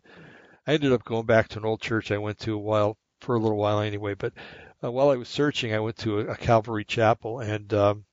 I 0.65 0.74
ended 0.74 0.94
up 0.94 1.03
going 1.03 1.26
back 1.26 1.49
to 1.49 1.60
an 1.60 1.65
old 1.65 1.82
church 1.82 2.11
I 2.11 2.18
went 2.18 2.40
to 2.40 2.56
a 2.56 2.60
while 2.60 2.98
for 3.22 3.36
a 3.36 3.40
little 3.40 3.57
while 3.57 3.80
anyway. 3.80 4.15
But 4.15 4.34
uh, 4.84 4.91
while 4.91 5.10
I 5.10 5.15
was 5.15 5.30
searching, 5.30 5.74
I 5.74 5.80
went 5.80 5.98
to 5.98 6.22
a, 6.22 6.32
a 6.32 6.36
Calvary 6.38 6.86
chapel, 6.86 7.40
and 7.40 7.72
um, 7.74 8.06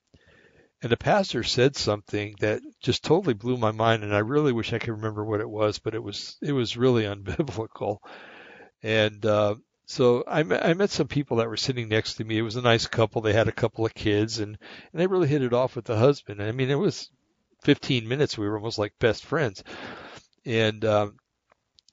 and 0.83 0.91
the 0.91 0.97
pastor 0.97 1.43
said 1.43 1.75
something 1.75 2.35
that 2.39 2.61
just 2.81 3.03
totally 3.03 3.33
blew 3.33 3.57
my 3.57 3.71
mind, 3.71 4.03
and 4.03 4.15
I 4.15 4.19
really 4.19 4.51
wish 4.51 4.73
I 4.73 4.79
could 4.79 4.91
remember 4.91 5.23
what 5.23 5.41
it 5.41 5.49
was, 5.49 5.79
but 5.79 5.95
it 5.95 6.03
was 6.03 6.37
it 6.41 6.53
was 6.53 6.77
really 6.77 7.03
unbiblical, 7.05 7.97
and 8.83 9.25
uh, 9.25 9.55
so 9.85 10.23
I 10.27 10.43
met, 10.43 10.65
I 10.65 10.73
met 10.73 10.89
some 10.89 11.07
people 11.07 11.37
that 11.37 11.49
were 11.49 11.57
sitting 11.57 11.89
next 11.89 12.15
to 12.15 12.23
me. 12.23 12.37
It 12.37 12.43
was 12.43 12.55
a 12.55 12.61
nice 12.61 12.87
couple. 12.87 13.21
They 13.21 13.33
had 13.33 13.47
a 13.47 13.53
couple 13.53 13.85
of 13.85 13.93
kids, 13.93 14.39
and 14.39 14.57
and 14.91 15.01
they 15.01 15.07
really 15.07 15.27
hit 15.27 15.43
it 15.43 15.53
off 15.53 15.75
with 15.75 15.85
the 15.85 15.97
husband. 15.97 16.41
I 16.41 16.51
mean, 16.51 16.69
it 16.69 16.75
was 16.75 17.09
15 17.63 18.07
minutes. 18.07 18.37
We 18.37 18.47
were 18.47 18.57
almost 18.57 18.79
like 18.79 18.93
best 18.99 19.25
friends, 19.25 19.63
and 20.45 20.83
um, 20.85 21.17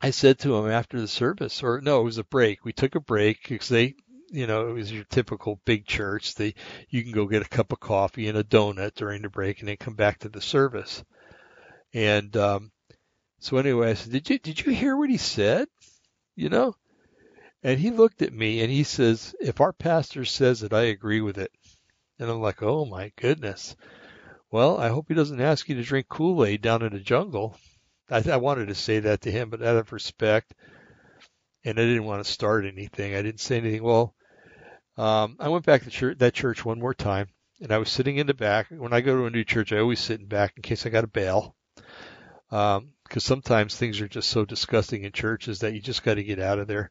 I 0.01 0.11
said 0.11 0.39
to 0.41 0.57
him 0.57 0.71
after 0.71 1.01
the 1.01 1.09
service, 1.09 1.63
or 1.63 1.81
no, 1.81 2.01
it 2.01 2.05
was 2.05 2.19
a 2.19 2.25
break. 2.25 2.65
We 2.65 2.73
took 2.73 2.95
a 2.95 3.01
break 3.01 3.49
because 3.49 3.69
they 3.69 3.95
you 4.31 4.47
know, 4.47 4.69
it 4.69 4.73
was 4.73 4.93
your 4.93 5.05
typical 5.05 5.61
big 5.65 5.87
church. 5.87 6.35
They, 6.35 6.55
you 6.91 7.03
can 7.03 7.13
go 7.13 7.27
get 7.27 7.43
a 7.43 7.49
cup 7.49 7.73
of 7.73 7.81
coffee 7.81 8.29
and 8.29 8.37
a 8.37 8.45
donut 8.45 8.95
during 8.95 9.23
the 9.23 9.29
break 9.29 9.61
and 9.61 9.69
then 9.69 9.77
come 9.77 9.95
back 9.95 10.19
to 10.21 10.29
the 10.29 10.41
service. 10.41 11.03
And, 11.95 12.37
um, 12.37 12.71
so 13.39 13.57
anyway, 13.57 13.91
I 13.91 13.95
said, 13.95 14.13
did 14.13 14.29
you, 14.29 14.39
did 14.39 14.61
you 14.67 14.73
hear 14.73 14.97
what 14.97 15.11
he 15.11 15.17
said? 15.17 15.69
You 16.37 16.51
know? 16.51 16.75
And 17.63 17.81
he 17.81 17.91
looked 17.91 18.23
at 18.23 18.33
me 18.33 18.63
and 18.63 18.71
he 18.71 18.85
says, 18.85 19.35
if 19.41 19.61
our 19.61 19.73
pastor 19.73 20.25
says 20.25 20.63
it, 20.63 20.73
I 20.73 20.83
agree 20.83 21.21
with 21.21 21.39
it. 21.39 21.51
And 22.19 22.31
I'm 22.31 22.41
like, 22.41 22.63
oh 22.63 22.85
my 22.85 23.13
goodness. 23.17 23.77
Well, 24.51 24.79
I 24.79 24.89
hope 24.89 25.07
he 25.09 25.15
doesn't 25.15 25.41
ask 25.41 25.69
you 25.69 25.75
to 25.75 25.83
drink 25.83 26.09
Kool-Aid 26.09 26.63
down 26.63 26.83
in 26.83 26.93
the 26.93 27.01
jungle. 27.01 27.59
I, 28.11 28.23
I 28.31 28.37
wanted 28.37 28.69
to 28.69 28.75
say 28.75 29.01
that 29.01 29.23
to 29.23 29.31
him, 29.31 29.51
but 29.51 29.63
out 29.63 29.77
of 29.77 29.93
respect, 29.93 30.55
and 31.65 31.79
I 31.79 31.83
didn't 31.83 32.05
want 32.05 32.25
to 32.25 32.33
start 32.33 32.65
anything. 32.65 33.15
I 33.15 33.23
didn't 33.23 33.41
say 33.41 33.59
anything. 33.59 33.83
Well, 33.83 34.15
um, 34.97 35.37
I 35.39 35.49
went 35.49 35.67
back 35.67 35.83
to 35.83 35.91
church, 35.91 36.19
that 36.19 36.35
church 36.35 36.65
one 36.65 36.81
more 36.81 36.95
time, 36.95 37.29
and 37.61 37.73
I 37.73 37.79
was 37.79 37.91
sitting 37.91 38.17
in 38.17 38.27
the 38.27 38.35
back. 38.35 38.69
When 38.71 38.93
I 38.93 39.01
go 39.01 39.17
to 39.17 39.27
a 39.27 39.31
new 39.31 39.45
church, 39.45 39.73
I 39.73 39.79
always 39.79 40.01
sit 40.01 40.21
in 40.21 40.27
back 40.27 40.55
in 40.57 40.63
case 40.63 40.87
I 40.87 40.91
got 40.91 41.03
to 41.03 41.07
bail. 41.09 41.55
Because 42.49 42.79
um, 42.79 42.93
sometimes 43.19 43.77
things 43.77 44.01
are 44.01 44.09
just 44.09 44.31
so 44.31 44.47
disgusting 44.47 45.05
in 45.05 45.13
churches 45.13 45.59
that 45.59 45.75
you 45.75 45.81
just 45.81 46.03
got 46.03 46.15
to 46.15 46.25
get 46.25 46.41
out 46.41 46.59
of 46.59 46.69
there. 46.69 46.91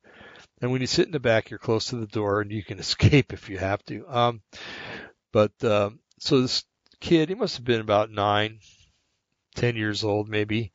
And 0.61 0.71
when 0.71 0.81
you 0.81 0.87
sit 0.87 1.05
in 1.05 1.11
the 1.11 1.19
back, 1.19 1.49
you're 1.49 1.59
close 1.59 1.85
to 1.85 1.97
the 1.97 2.07
door 2.07 2.41
and 2.41 2.51
you 2.51 2.63
can 2.63 2.79
escape 2.87 3.33
if 3.33 3.49
you 3.49 3.57
have 3.57 3.83
to. 3.85 4.07
Um, 4.07 4.41
but 5.31 5.51
um, 5.63 5.99
so 6.19 6.41
this 6.41 6.63
kid, 6.99 7.29
he 7.29 7.35
must 7.35 7.57
have 7.57 7.65
been 7.65 7.81
about 7.81 8.11
nine, 8.11 8.59
ten 9.55 9.75
years 9.75 10.03
old, 10.03 10.29
maybe, 10.29 10.71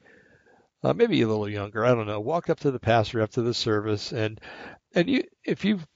uh, 0.85 0.93
maybe 0.93 1.21
a 1.23 1.29
little 1.29 1.49
younger. 1.49 1.85
I 1.85 1.95
don't 1.95 2.07
know. 2.07 2.21
Walked 2.21 2.51
up 2.51 2.61
to 2.61 2.71
the 2.71 2.79
pastor 2.79 3.21
after 3.21 3.43
the 3.43 3.55
service, 3.55 4.13
and 4.13 4.41
and 4.95 5.09
you, 5.09 5.25
if 5.45 5.65
you've 5.65 5.87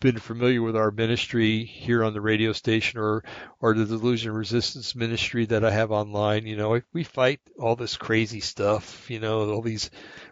been 0.00 0.18
familiar 0.18 0.60
with 0.60 0.76
our 0.76 0.90
ministry 0.90 1.64
here 1.64 2.04
on 2.04 2.12
the 2.12 2.20
radio 2.20 2.52
station 2.52 2.98
or 3.00 3.24
or 3.60 3.74
the 3.74 3.86
delusion 3.86 4.32
resistance 4.32 4.94
ministry 4.94 5.46
that 5.46 5.64
I 5.64 5.70
have 5.70 5.90
online, 5.90 6.46
you 6.46 6.56
know, 6.56 6.80
we 6.92 7.04
fight 7.04 7.40
all 7.58 7.76
this 7.76 7.96
crazy 7.96 8.40
stuff, 8.40 9.10
you 9.10 9.20
know, 9.20 9.50
all 9.50 9.62
these 9.62 9.90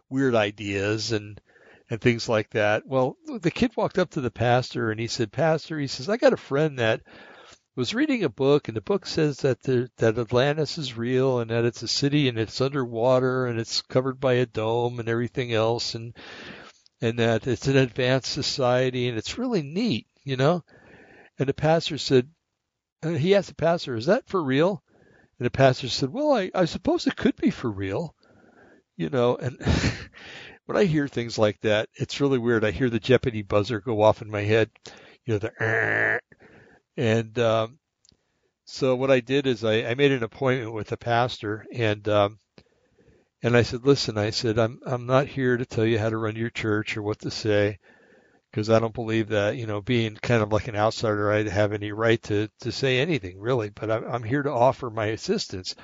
weird 0.09 0.35
ideas 0.35 1.13
and 1.13 1.41
and 1.91 2.01
things 2.01 2.29
like 2.29 2.51
that. 2.51 2.87
Well, 2.87 3.17
the 3.41 3.51
kid 3.51 3.77
walked 3.77 3.99
up 3.99 4.11
to 4.11 4.21
the 4.21 4.31
pastor 4.31 4.91
and 4.91 4.99
he 4.99 5.07
said, 5.07 5.33
Pastor, 5.33 5.79
he 5.79 5.87
says, 5.87 6.09
I 6.09 6.17
got 6.17 6.33
a 6.33 6.39
friend 6.39 6.79
that 6.79 7.03
was 7.77 7.95
reading 7.95 8.25
a 8.25 8.29
book 8.29 8.69
and 8.69 8.77
the 8.77 8.81
book 8.81 9.05
says 9.07 9.39
that 9.39 9.63
the, 9.63 9.91
that 9.99 10.19
Atlantis 10.19 10.79
is 10.79 10.97
real 10.97 11.41
and 11.41 11.51
that 11.51 11.65
it's 11.65 11.83
a 11.83 11.89
city 11.89 12.29
and 12.29 12.39
it's 12.39 12.61
underwater 12.61 13.47
and 13.47 13.59
it's 13.59 13.83
covered 13.83 14.21
by 14.21 14.35
a 14.35 14.47
dome 14.47 15.01
and 15.01 15.09
everything 15.09 15.53
else 15.53 15.95
and 15.95 16.17
and 17.01 17.19
that 17.19 17.47
it's 17.47 17.67
an 17.67 17.77
advanced 17.77 18.33
society 18.33 19.09
and 19.09 19.19
it's 19.19 19.37
really 19.37 19.63
neat, 19.63 20.07
you 20.23 20.37
know? 20.37 20.65
And 21.39 21.49
the 21.49 21.55
pastor 21.55 21.99
said, 21.99 22.31
and 23.03 23.19
he 23.19 23.35
asked 23.35 23.49
the 23.49 23.55
pastor, 23.55 23.95
is 23.97 24.07
that 24.07 24.27
for 24.27 24.43
real? 24.43 24.83
And 25.39 25.45
the 25.45 25.51
pastor 25.51 25.89
said, 25.89 26.11
well, 26.11 26.33
I, 26.33 26.51
I 26.55 26.65
suppose 26.65 27.07
it 27.07 27.17
could 27.17 27.37
be 27.37 27.51
for 27.51 27.71
real, 27.71 28.15
you 28.97 29.11
know, 29.11 29.37
and 29.37 29.59
when 30.67 30.77
I 30.77 30.85
hear 30.85 31.09
things 31.09 31.39
like 31.39 31.61
that, 31.61 31.89
it's 31.95 32.21
really 32.21 32.39
weird. 32.39 32.65
I 32.65 32.71
hear 32.71 32.91
the 32.91 33.01
Jeopardy 33.01 33.43
buzzer 33.43 33.81
go 33.81 34.03
off 34.03 34.23
in 34.23 34.31
my 34.31 34.43
head, 34.43 34.71
you 35.25 35.35
know, 35.35 35.39
the, 35.39 36.21
and, 36.97 37.39
um, 37.39 37.79
so 38.65 38.97
what 38.97 39.11
I 39.11 39.21
did 39.21 39.47
is 39.47 39.63
I, 39.65 39.85
I 39.85 39.95
made 39.95 40.13
an 40.13 40.23
appointment 40.23 40.73
with 40.73 40.89
the 40.89 40.97
pastor 40.97 41.67
and, 41.73 42.09
um, 42.09 42.39
and 43.43 43.55
I 43.55 43.63
said, 43.63 43.85
listen, 43.85 44.17
I 44.17 44.31
said, 44.31 44.59
I'm, 44.59 44.81
I'm 44.87 45.05
not 45.05 45.27
here 45.27 45.59
to 45.59 45.67
tell 45.67 45.85
you 45.85 45.99
how 45.99 46.09
to 46.09 46.17
run 46.17 46.35
your 46.35 46.49
church 46.49 46.97
or 46.97 47.03
what 47.03 47.19
to 47.21 47.31
say 47.31 47.79
because 48.51 48.71
I 48.71 48.79
don't 48.79 48.95
believe 48.95 49.29
that, 49.29 49.57
you 49.57 49.67
know, 49.67 49.83
being 49.83 50.15
kind 50.15 50.43
of 50.43 50.53
like 50.53 50.69
an 50.69 50.77
outsider, 50.77 51.31
I 51.31 51.47
have 51.49 51.73
any 51.73 51.93
right 51.93 52.23
to, 52.23 52.49
to 52.61 52.73
say 52.73 53.01
anything 53.01 53.39
really, 53.39 53.69
but 53.69 53.91
I'm, 53.91 54.05
I'm 54.05 54.23
here 54.23 54.43
to 54.43 54.51
offer 54.51 54.89
my 54.91 55.07
assistance. 55.07 55.75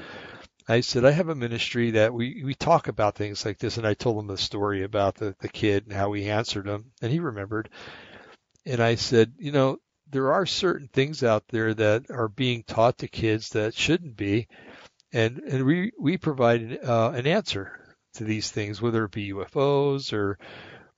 I 0.71 0.81
said, 0.81 1.05
I 1.05 1.11
have 1.11 1.29
a 1.29 1.35
ministry 1.35 1.93
that 1.93 2.13
we, 2.15 2.43
we 2.45 2.55
talk 2.55 2.89
about 2.89 3.17
things 3.17 3.45
like 3.45 3.59
this. 3.59 3.77
And 3.77 3.87
I 3.87 3.95
told 3.95 4.19
him 4.19 4.27
the 4.27 4.39
story 4.39 4.85
about 4.85 5.17
the, 5.17 5.35
the 5.41 5.49
kid 5.49 5.85
and 5.85 5.93
how 5.93 6.13
he 6.13 6.31
answered 6.31 6.67
him 6.67 6.93
and 7.03 7.11
he 7.11 7.19
remembered. 7.19 7.69
And 8.67 8.81
I 8.81 8.95
said, 8.95 9.33
you 9.39 9.53
know, 9.53 9.79
there 10.11 10.33
are 10.33 10.47
certain 10.47 10.89
things 10.89 11.23
out 11.23 11.45
there 11.49 11.73
that 11.75 12.11
are 12.11 12.29
being 12.29 12.63
taught 12.65 12.99
to 12.99 13.09
kids 13.09 13.51
that 13.51 13.75
shouldn't 13.75 14.17
be 14.17 14.49
and 15.13 15.39
and 15.39 15.65
we 15.65 15.93
we 15.99 16.17
provide 16.17 16.79
uh, 16.85 17.13
an 17.15 17.27
answer 17.27 17.97
to 18.15 18.25
these 18.25 18.51
things, 18.51 18.81
whether 18.81 19.05
it 19.05 19.13
be 19.13 19.33
UFOs 19.33 20.13
or 20.13 20.39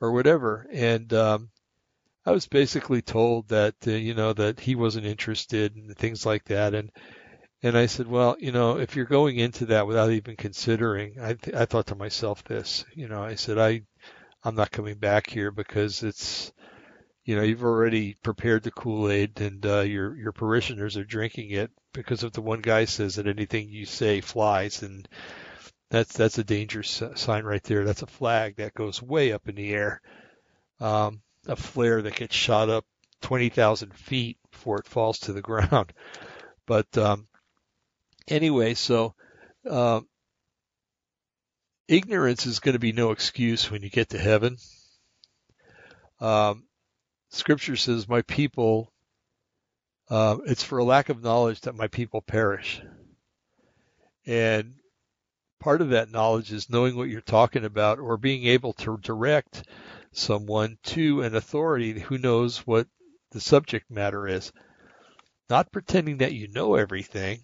or 0.01 0.13
whatever. 0.13 0.67
And 0.73 1.13
um, 1.13 1.51
I 2.27 2.33
was 2.33 2.47
basically 2.47 3.03
told 3.03 3.49
that 3.49 3.75
uh, 3.87 3.93
you 3.93 4.15
know 4.15 4.33
that 4.33 4.61
he 4.61 4.75
wasn't 4.75 5.07
interested 5.07 5.77
in 5.77 5.95
things 5.95 6.27
like 6.27 6.45
that, 6.45 6.75
and 6.75 6.91
and 7.63 7.77
I 7.79 7.87
said, 7.87 8.09
well, 8.09 8.37
you 8.41 8.53
know, 8.53 8.79
if 8.79 8.97
you're 8.97 9.05
going 9.05 9.39
into 9.39 9.67
that 9.67 9.87
without 9.87 10.11
even 10.11 10.37
considering, 10.37 11.17
I 11.21 11.35
th- 11.35 11.57
I 11.57 11.65
thought 11.65 11.87
to 11.89 11.95
myself 11.95 12.43
this, 12.45 12.85
you 12.95 13.09
know, 13.09 13.23
I 13.23 13.37
said 13.37 13.59
I 13.59 13.83
I'm 14.45 14.55
not 14.57 14.73
coming 14.73 14.97
back 14.97 15.31
here 15.31 15.51
because 15.51 16.03
it's 16.03 16.53
you 17.25 17.37
know 17.37 17.43
you've 17.43 17.63
already 17.65 18.15
prepared 18.23 18.65
the 18.65 18.73
Kool-Aid 18.73 19.41
and 19.41 19.65
uh, 19.65 19.81
your 19.81 20.17
your 20.17 20.33
parishioners 20.33 20.97
are 20.97 21.05
drinking 21.05 21.51
it 21.51 21.71
because 21.93 22.25
if 22.25 22.33
the 22.33 22.41
one 22.43 22.61
guy 22.61 22.85
says 22.87 23.17
that 23.17 23.27
anything 23.27 23.69
you 23.69 23.87
say 23.87 24.21
flies, 24.21 24.83
and 24.83 25.09
that's 25.91 26.17
that's 26.17 26.39
a 26.39 26.45
dangerous 26.45 27.03
sign 27.15 27.45
right 27.45 27.63
there. 27.63 27.85
That's 27.85 28.03
a 28.03 28.07
flag 28.07 28.57
that 28.57 28.75
goes 28.75 29.03
way 29.03 29.33
up 29.33 29.49
in 29.49 29.55
the 29.55 29.73
air. 29.73 30.01
Um, 30.81 31.23
a 31.47 31.55
flare 31.57 32.03
that 32.03 32.17
gets 32.17 32.35
shot 32.35 32.69
up 32.69 32.85
20,000 33.21 33.95
feet 33.95 34.39
before 34.51 34.79
it 34.79 34.87
falls 34.87 35.19
to 35.21 35.33
the 35.33 35.43
ground. 35.51 35.93
But 36.67 36.97
um, 36.99 37.27
anyway, 38.29 38.75
so 38.75 39.15
uh, 39.69 40.01
ignorance 41.89 42.47
is 42.47 42.61
going 42.61 42.75
to 42.75 42.79
be 42.79 42.93
no 42.93 43.11
excuse 43.11 43.71
when 43.71 43.83
you 43.83 43.91
get 43.91 44.11
to 44.11 44.19
heaven. 44.19 44.57
Um, 46.21 46.65
scripture 47.31 47.77
says, 47.77 48.09
"My 48.09 48.23
people 48.23 48.93
uh, 50.13 50.37
it's 50.45 50.63
for 50.63 50.77
a 50.77 50.85
lack 50.85 51.09
of 51.09 51.23
knowledge 51.23 51.63
that 51.63 51.75
my 51.75 51.89
people 51.89 52.21
perish. 52.21 52.83
And 54.27 54.75
part 55.59 55.81
of 55.81 55.89
that 55.89 56.11
knowledge 56.11 56.53
is 56.53 56.69
knowing 56.69 56.97
what 56.97 57.09
you're 57.09 57.23
talking 57.23 57.65
about 57.65 57.99
or 57.99 58.19
being 58.19 58.45
able 58.45 58.75
to 58.75 58.99
direct 58.99 59.65
someone 60.13 60.77
to 60.83 61.23
an 61.23 61.35
authority 61.35 61.99
who 61.99 62.19
knows 62.19 62.59
what 62.67 62.89
the 63.31 63.41
subject 63.41 63.91
matter 63.91 64.29
is. 64.29 64.53
Not 65.49 65.73
pretending 65.73 66.19
that 66.19 66.35
you 66.35 66.49
know 66.49 66.75
everything. 66.75 67.41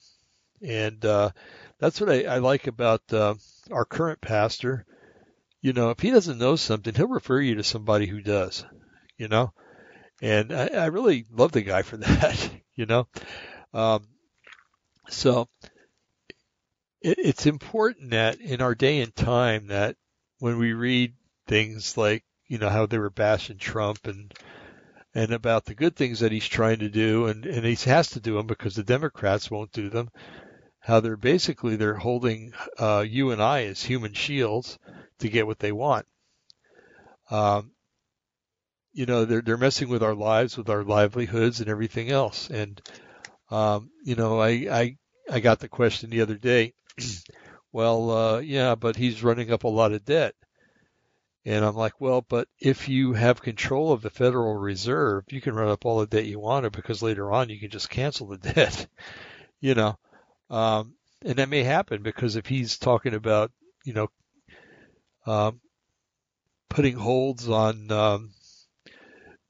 And 0.63 1.05
uh, 1.05 1.31
that's 1.79 2.01
what 2.01 2.11
I, 2.11 2.25
I 2.25 2.39
like 2.39 2.67
about 2.67 3.03
uh, 3.13 3.35
our 3.71 3.85
current 3.85 4.21
pastor. 4.21 4.85
You 5.61 5.73
know, 5.73 5.91
if 5.91 6.01
he 6.01 6.11
doesn't 6.11 6.39
know 6.39 6.57
something, 6.57 6.95
he'll 6.95 7.09
refer 7.09 7.41
you 7.41 7.57
to 7.57 7.65
somebody 7.65 8.07
who 8.07 8.21
does. 8.21 8.65
You 9.17 9.29
know, 9.29 9.53
and 10.23 10.53
I, 10.53 10.67
I 10.69 10.87
really 10.87 11.27
love 11.31 11.53
the 11.53 11.63
guy 11.63 11.83
for 11.83 11.97
that, 11.99 12.51
you 12.75 12.87
know. 12.87 13.09
Um, 13.75 14.07
so 15.09 15.49
it, 17.01 17.19
it's 17.19 17.47
important 17.47 18.11
that 18.11 18.41
in 18.41 18.61
our 18.61 18.75
day 18.75 19.01
and 19.01 19.15
time 19.15 19.69
that 19.69 19.97
when 20.39 20.59
we 20.59 20.73
read 20.73 21.15
things 21.47 21.97
like 21.97 22.25
you 22.47 22.59
know 22.59 22.69
how 22.69 22.87
they 22.87 22.99
were 22.99 23.11
bashing 23.11 23.59
Trump 23.59 24.07
and 24.07 24.33
and 25.15 25.33
about 25.33 25.65
the 25.65 25.75
good 25.75 25.97
things 25.97 26.21
that 26.21 26.33
he's 26.33 26.47
trying 26.47 26.79
to 26.81 26.89
do 26.89 27.27
and 27.27 27.47
and 27.47 27.65
he 27.65 27.75
has 27.91 28.11
to 28.11 28.21
do 28.21 28.35
them 28.35 28.47
because 28.47 28.75
the 28.75 28.83
Democrats 28.83 29.51
won't 29.51 29.73
do 29.73 29.89
them. 29.89 30.09
How 30.81 31.01
they're 31.01 31.17
basically 31.17 31.77
they're 31.77 31.95
holding 31.95 32.53
uh, 32.79 33.05
you 33.07 33.31
and 33.31 33.43
I 33.43 33.65
as 33.65 33.83
human 33.83 34.15
shields 34.15 34.79
to 35.19 35.29
get 35.29 35.47
what 35.47 35.59
they 35.59 35.73
want. 35.73 36.07
Um, 37.31 37.73
you 38.93 39.07
know 39.07 39.25
they're 39.25 39.43
they're 39.43 39.57
messing 39.57 39.89
with 39.89 40.03
our 40.03 40.15
lives, 40.15 40.57
with 40.57 40.69
our 40.69 40.83
livelihoods, 40.83 41.61
and 41.61 41.69
everything 41.69 42.11
else. 42.11 42.51
And 42.51 42.81
um, 43.51 43.91
you 44.05 44.15
know, 44.15 44.41
I 44.41 44.49
I 44.49 44.97
I 45.31 45.41
got 45.41 45.61
the 45.61 45.69
question 45.69 46.11
the 46.11 46.23
other 46.23 46.37
day. 46.37 46.75
well, 47.73 48.11
uh, 48.11 48.39
yeah, 48.39 48.75
but 48.75 48.97
he's 48.97 49.23
running 49.23 49.53
up 49.53 49.65
a 49.65 49.69
lot 49.69 49.93
of 49.93 50.05
debt. 50.05 50.35
And 51.45 51.65
I'm 51.65 51.77
like, 51.77 52.01
well, 52.01 52.23
but 52.29 52.49
if 52.59 52.89
you 52.89 53.15
have 53.15 53.41
control 53.41 53.93
of 53.93 54.03
the 54.03 54.11
Federal 54.11 54.55
Reserve, 54.55 55.25
you 55.31 55.41
can 55.41 55.55
run 55.55 55.69
up 55.69 55.87
all 55.87 56.01
the 56.01 56.07
debt 56.07 56.27
you 56.27 56.39
want 56.41 56.71
because 56.73 57.03
later 57.03 57.33
on 57.33 57.49
you 57.49 57.59
can 57.59 57.71
just 57.71 57.89
cancel 57.89 58.27
the 58.27 58.37
debt, 58.55 58.87
you 59.61 59.75
know. 59.75 59.97
Um, 60.51 60.95
and 61.25 61.37
that 61.37 61.49
may 61.49 61.63
happen 61.63 62.03
because 62.03 62.37
if 62.37 62.47
he's 62.47 62.79
talking 62.79 63.15
about, 63.15 63.51
you 63.85 63.93
know, 63.93 64.09
um, 65.27 65.61
putting 66.69 66.95
holds 66.97 67.49
on 67.49 67.91
um, 67.91 68.31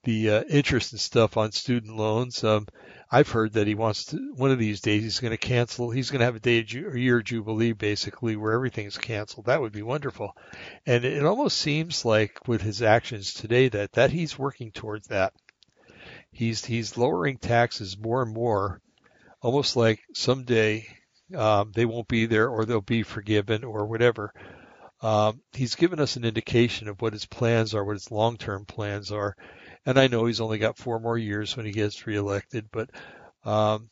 the 0.05 0.31
uh, 0.31 0.43
interest 0.49 0.93
and 0.93 1.01
stuff 1.01 1.37
on 1.37 1.53
student 1.53 1.97
loans. 1.97 2.43
Um, 2.43 2.67
I've 3.11 3.29
heard 3.31 3.55
that 3.55 3.67
he 3.67 3.75
wants 3.75 4.07
to, 4.07 4.33
one 4.37 4.51
of 4.51 4.59
these 4.59 4.81
days 4.81 5.03
he's 5.03 5.21
going 5.21 5.33
to 5.33 5.37
cancel, 5.37 5.91
he's 5.91 6.11
going 6.11 6.21
to 6.21 6.25
have 6.25 6.37
a 6.37 6.41
day, 6.41 6.59
a 6.61 6.99
year 6.99 7.23
jubilee 7.23 7.73
basically 7.73 8.37
where 8.37 8.53
everything's 8.53 8.99
canceled. 8.99 9.47
That 9.47 9.61
would 9.61 9.73
be 9.73 9.83
wonderful. 9.83 10.35
And 10.87 11.05
it 11.05 11.25
almost 11.25 11.59
seems 11.59 12.05
like 12.05 12.47
with 12.47 12.63
his 12.63 12.83
actions 12.83 13.35
today 13.35 13.69
that, 13.69 13.93
that 13.93 14.11
he's 14.11 14.39
working 14.39 14.73
towards 14.73 15.09
that. 15.09 15.33
He's, 16.33 16.65
he's 16.65 16.97
lowering 16.97 17.39
taxes 17.39 17.99
more 17.99 18.23
and 18.23 18.33
more, 18.33 18.81
almost 19.41 19.77
like 19.77 20.01
someday, 20.15 20.87
um, 21.35 21.73
they 21.75 21.85
won't 21.85 22.09
be 22.09 22.27
there 22.27 22.49
or 22.49 22.65
they'll 22.65 22.81
be 22.81 23.03
forgiven 23.03 23.65
or 23.65 23.87
whatever. 23.87 24.33
Um, 25.01 25.41
he's 25.53 25.77
given 25.77 26.01
us 26.01 26.17
an 26.17 26.25
indication 26.25 26.89
of 26.89 27.01
what 27.01 27.13
his 27.13 27.27
plans 27.27 27.75
are, 27.75 27.85
what 27.85 27.95
his 27.95 28.11
long-term 28.11 28.65
plans 28.65 29.13
are 29.13 29.37
and 29.89 29.99
I 29.99 30.07
know 30.09 30.27
he's 30.27 30.43
only 30.43 30.59
got 30.59 30.77
four 30.77 31.01
more 31.01 31.17
years 31.17 31.57
when 31.57 31.65
he 31.65 31.73
gets 31.73 32.07
reelected, 32.07 32.67
but 32.71 32.91
um, 33.45 33.89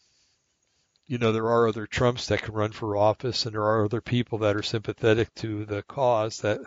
you 1.07 1.17
know 1.17 1.33
there 1.33 1.47
are 1.47 1.69
other 1.69 1.87
Trumps 1.87 2.27
that 2.27 2.43
can 2.43 2.53
run 2.53 2.73
for 2.73 2.99
office, 2.99 3.47
and 3.47 3.55
there 3.55 3.63
are 3.63 3.87
other 3.87 4.03
people 4.03 4.39
that 4.41 4.57
are 4.57 4.63
sympathetic 4.63 5.35
to 5.37 5.65
the 5.65 5.83
cause 5.83 6.39
that 6.39 6.61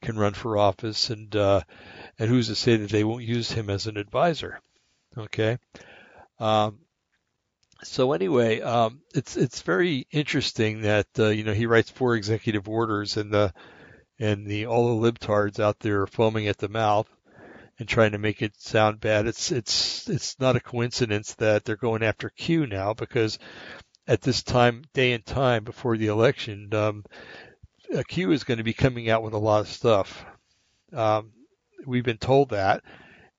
can 0.00 0.18
run 0.18 0.32
for 0.32 0.56
office, 0.56 1.10
and 1.10 1.36
uh, 1.36 1.60
and 2.18 2.30
who's 2.30 2.48
to 2.48 2.54
say 2.54 2.76
that 2.76 2.88
they 2.88 3.04
won't 3.04 3.22
use 3.22 3.52
him 3.52 3.68
as 3.68 3.86
an 3.86 3.98
advisor? 3.98 4.60
Okay. 5.18 5.58
Um, 6.38 6.78
so 7.82 8.12
anyway, 8.12 8.60
um, 8.60 9.00
it's 9.14 9.36
it's 9.36 9.62
very 9.62 10.06
interesting 10.10 10.82
that 10.82 11.06
uh, 11.18 11.28
you 11.28 11.44
know 11.44 11.54
he 11.54 11.66
writes 11.66 11.90
four 11.90 12.14
executive 12.14 12.68
orders, 12.68 13.16
and 13.16 13.32
the 13.32 13.52
and 14.18 14.46
the 14.46 14.66
all 14.66 15.00
the 15.00 15.12
libtards 15.12 15.60
out 15.60 15.78
there 15.80 16.06
foaming 16.06 16.48
at 16.48 16.58
the 16.58 16.68
mouth 16.68 17.08
and 17.78 17.88
trying 17.88 18.12
to 18.12 18.18
make 18.18 18.42
it 18.42 18.52
sound 18.60 19.00
bad. 19.00 19.26
It's 19.26 19.50
it's 19.50 20.08
it's 20.08 20.38
not 20.38 20.56
a 20.56 20.60
coincidence 20.60 21.34
that 21.36 21.64
they're 21.64 21.76
going 21.76 22.02
after 22.02 22.28
Q 22.28 22.66
now 22.66 22.92
because 22.94 23.38
at 24.06 24.20
this 24.20 24.42
time, 24.42 24.82
day 24.92 25.12
and 25.12 25.24
time 25.24 25.64
before 25.64 25.96
the 25.96 26.08
election, 26.08 26.72
um, 26.74 27.04
Q 28.08 28.32
is 28.32 28.44
going 28.44 28.58
to 28.58 28.64
be 28.64 28.72
coming 28.74 29.08
out 29.08 29.22
with 29.22 29.34
a 29.34 29.38
lot 29.38 29.60
of 29.60 29.68
stuff. 29.68 30.24
Um, 30.92 31.32
we've 31.86 32.04
been 32.04 32.18
told 32.18 32.50
that, 32.50 32.82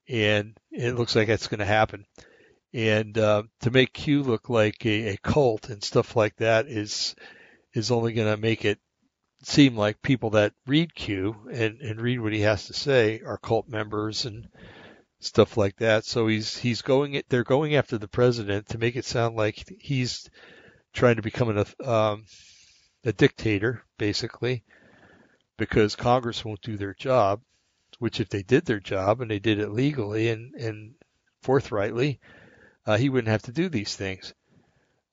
and 0.08 0.58
it 0.72 0.96
looks 0.96 1.16
like 1.16 1.28
that's 1.28 1.48
going 1.48 1.60
to 1.60 1.66
happen. 1.66 2.06
And 2.74 3.18
uh, 3.18 3.44
to 3.62 3.72
make 3.72 3.94
Q 3.94 4.24
look 4.24 4.50
like 4.50 4.86
a, 4.86 5.10
a 5.10 5.18
cult 5.18 5.70
and 5.70 5.84
stuff 5.84 6.16
like 6.16 6.38
that 6.38 6.68
is 6.68 7.16
is 7.74 7.92
only 7.92 8.14
going 8.14 8.34
to 8.34 8.42
make 8.42 8.66
it 8.66 8.80
seem 9.44 9.76
like 9.76 10.02
people 10.02 10.32
that 10.32 10.54
read 10.68 10.94
Q 10.94 11.36
and, 11.52 11.82
and 11.82 12.00
read 12.00 12.20
what 12.20 12.34
he 12.34 12.42
has 12.42 12.68
to 12.68 12.74
say 12.74 13.22
are 13.26 13.38
cult 13.38 13.68
members 13.68 14.26
and 14.26 14.48
stuff 15.20 15.58
like 15.58 15.78
that. 15.78 16.06
So 16.06 16.28
he's 16.28 16.58
he's 16.58 16.82
going 16.82 17.22
they're 17.30 17.44
going 17.44 17.76
after 17.76 17.98
the 17.98 18.08
president 18.08 18.70
to 18.70 18.78
make 18.78 18.96
it 18.96 19.06
sound 19.06 19.36
like 19.36 19.66
he's 19.80 20.30
trying 20.94 21.16
to 21.16 21.22
become 21.22 21.50
an, 21.50 21.66
um, 21.86 22.26
a 23.06 23.14
dictator, 23.14 23.84
basically, 23.98 24.64
because 25.58 25.96
Congress 25.96 26.44
won't 26.44 26.62
do 26.62 26.78
their 26.78 26.94
job. 26.94 27.42
Which, 28.00 28.20
if 28.20 28.30
they 28.30 28.42
did 28.42 28.66
their 28.66 28.80
job 28.80 29.22
and 29.22 29.30
they 29.30 29.40
did 29.40 29.60
it 29.60 29.70
legally 29.72 30.30
and 30.30 30.56
and 30.56 30.94
forthrightly, 31.44 32.20
uh, 32.86 32.98
he 32.98 33.10
wouldn't 33.10 33.32
have 33.32 33.44
to 33.44 33.52
do 33.52 33.70
these 33.70 33.96
things. 33.96 34.34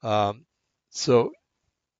Um, 0.02 0.44
so 0.90 1.32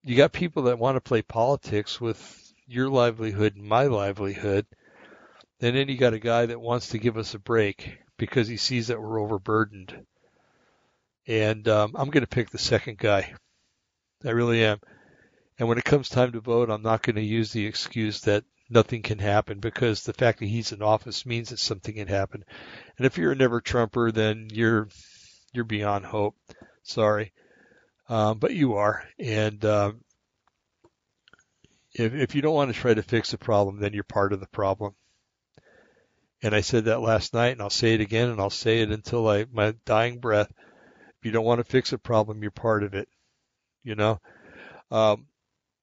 you 0.02 0.16
got 0.16 0.32
people 0.32 0.64
that 0.64 0.78
want 0.78 0.96
to 0.96 1.00
play 1.00 1.22
politics 1.22 2.00
with 2.00 2.52
your 2.66 2.88
livelihood 2.88 3.56
and 3.56 3.64
my 3.64 3.84
livelihood. 3.84 4.66
And 5.60 5.74
then 5.74 5.88
you 5.88 5.96
got 5.96 6.14
a 6.14 6.18
guy 6.18 6.46
that 6.46 6.60
wants 6.60 6.88
to 6.88 6.98
give 6.98 7.16
us 7.16 7.34
a 7.34 7.38
break 7.38 7.98
because 8.16 8.46
he 8.46 8.56
sees 8.56 8.88
that 8.88 9.00
we're 9.00 9.20
overburdened. 9.20 10.06
And 11.26 11.66
um, 11.68 11.94
I'm 11.96 12.10
going 12.10 12.22
to 12.22 12.28
pick 12.28 12.50
the 12.50 12.58
second 12.58 12.98
guy. 12.98 13.34
I 14.24 14.30
really 14.30 14.64
am. 14.64 14.80
And 15.58 15.68
when 15.68 15.78
it 15.78 15.84
comes 15.84 16.08
time 16.08 16.32
to 16.32 16.40
vote, 16.40 16.70
I'm 16.70 16.82
not 16.82 17.02
going 17.02 17.16
to 17.16 17.22
use 17.22 17.52
the 17.52 17.66
excuse 17.66 18.20
that 18.22 18.44
nothing 18.70 19.02
can 19.02 19.18
happen 19.18 19.58
because 19.58 20.04
the 20.04 20.12
fact 20.12 20.38
that 20.38 20.46
he's 20.46 20.72
in 20.72 20.82
office 20.82 21.26
means 21.26 21.50
that 21.50 21.58
something 21.58 21.94
can 21.94 22.08
happen. 22.08 22.44
And 22.96 23.06
if 23.06 23.18
you're 23.18 23.32
a 23.32 23.36
never 23.36 23.60
Trumper, 23.60 24.12
then 24.12 24.48
you're 24.52 24.88
you're 25.58 25.64
beyond 25.64 26.06
hope. 26.06 26.36
Sorry, 26.84 27.32
um, 28.08 28.38
but 28.38 28.54
you 28.54 28.74
are. 28.74 29.04
And 29.18 29.62
um, 29.64 30.04
if 31.92 32.14
if 32.14 32.34
you 32.36 32.42
don't 32.42 32.54
want 32.54 32.72
to 32.72 32.80
try 32.80 32.94
to 32.94 33.02
fix 33.02 33.32
the 33.32 33.38
problem, 33.38 33.80
then 33.80 33.92
you're 33.92 34.04
part 34.04 34.32
of 34.32 34.38
the 34.38 34.46
problem. 34.46 34.94
And 36.40 36.54
I 36.54 36.60
said 36.60 36.84
that 36.84 37.00
last 37.00 37.34
night, 37.34 37.52
and 37.52 37.60
I'll 37.60 37.70
say 37.70 37.94
it 37.94 38.00
again, 38.00 38.30
and 38.30 38.40
I'll 38.40 38.50
say 38.50 38.82
it 38.82 38.92
until 38.92 39.28
I 39.28 39.46
my 39.52 39.74
dying 39.84 40.20
breath. 40.20 40.52
If 41.18 41.24
you 41.24 41.32
don't 41.32 41.44
want 41.44 41.58
to 41.58 41.64
fix 41.64 41.92
a 41.92 41.98
problem, 41.98 42.40
you're 42.40 42.52
part 42.52 42.84
of 42.84 42.94
it. 42.94 43.08
You 43.82 43.96
know. 43.96 44.20
Um, 44.92 45.26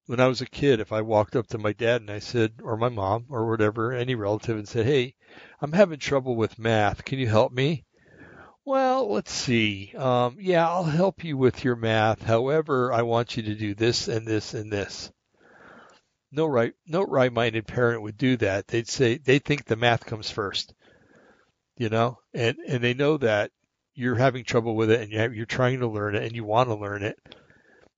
when 0.08 0.20
I 0.20 0.28
was 0.28 0.42
a 0.42 0.46
kid, 0.46 0.80
if 0.80 0.92
I 0.92 1.02
walked 1.02 1.36
up 1.36 1.48
to 1.48 1.58
my 1.58 1.74
dad 1.74 2.02
and 2.02 2.12
I 2.12 2.20
said, 2.20 2.54
or 2.64 2.78
my 2.78 2.90
mom, 2.90 3.26
or 3.30 3.48
whatever, 3.50 3.92
any 3.92 4.16
relative, 4.16 4.58
and 4.58 4.68
said, 4.68 4.86
"Hey, 4.86 5.16
I'm 5.60 5.74
having 5.74 6.00
trouble 6.00 6.36
with 6.36 6.60
math. 6.60 7.04
Can 7.04 7.20
you 7.20 7.28
help 7.28 7.52
me?" 7.52 7.85
Well, 8.66 9.12
let's 9.12 9.32
see. 9.32 9.94
Um, 9.96 10.38
yeah, 10.40 10.68
I'll 10.68 10.84
help 10.84 11.24
you 11.24 11.38
with 11.38 11.64
your 11.64 11.76
math. 11.76 12.24
However, 12.24 12.92
I 12.92 13.04
want 13.04 13.38
you 13.38 13.44
to 13.44 13.56
do 13.56 13.76
this 13.76 14.08
and 14.08 14.28
this 14.28 14.54
and 14.54 14.72
this. 14.72 15.12
No 16.32 16.46
right, 16.48 16.74
no 16.86 17.04
right-minded 17.04 17.68
parent 17.68 18.02
would 18.02 18.18
do 18.18 18.36
that. 18.38 18.68
They'd 18.68 18.90
say 18.90 19.18
they 19.18 19.40
think 19.40 19.66
the 19.66 19.76
math 19.76 20.06
comes 20.06 20.30
first, 20.30 20.74
you 21.78 21.90
know, 21.90 22.18
and 22.34 22.58
and 22.68 22.84
they 22.84 22.94
know 22.94 23.18
that 23.18 23.52
you're 23.94 24.16
having 24.16 24.44
trouble 24.44 24.76
with 24.76 24.92
it 24.92 25.02
and 25.02 25.36
you're 25.36 25.46
trying 25.46 25.80
to 25.80 25.88
learn 25.88 26.16
it 26.16 26.24
and 26.24 26.36
you 26.36 26.44
want 26.44 26.68
to 26.68 26.76
learn 26.76 27.04
it 27.04 27.18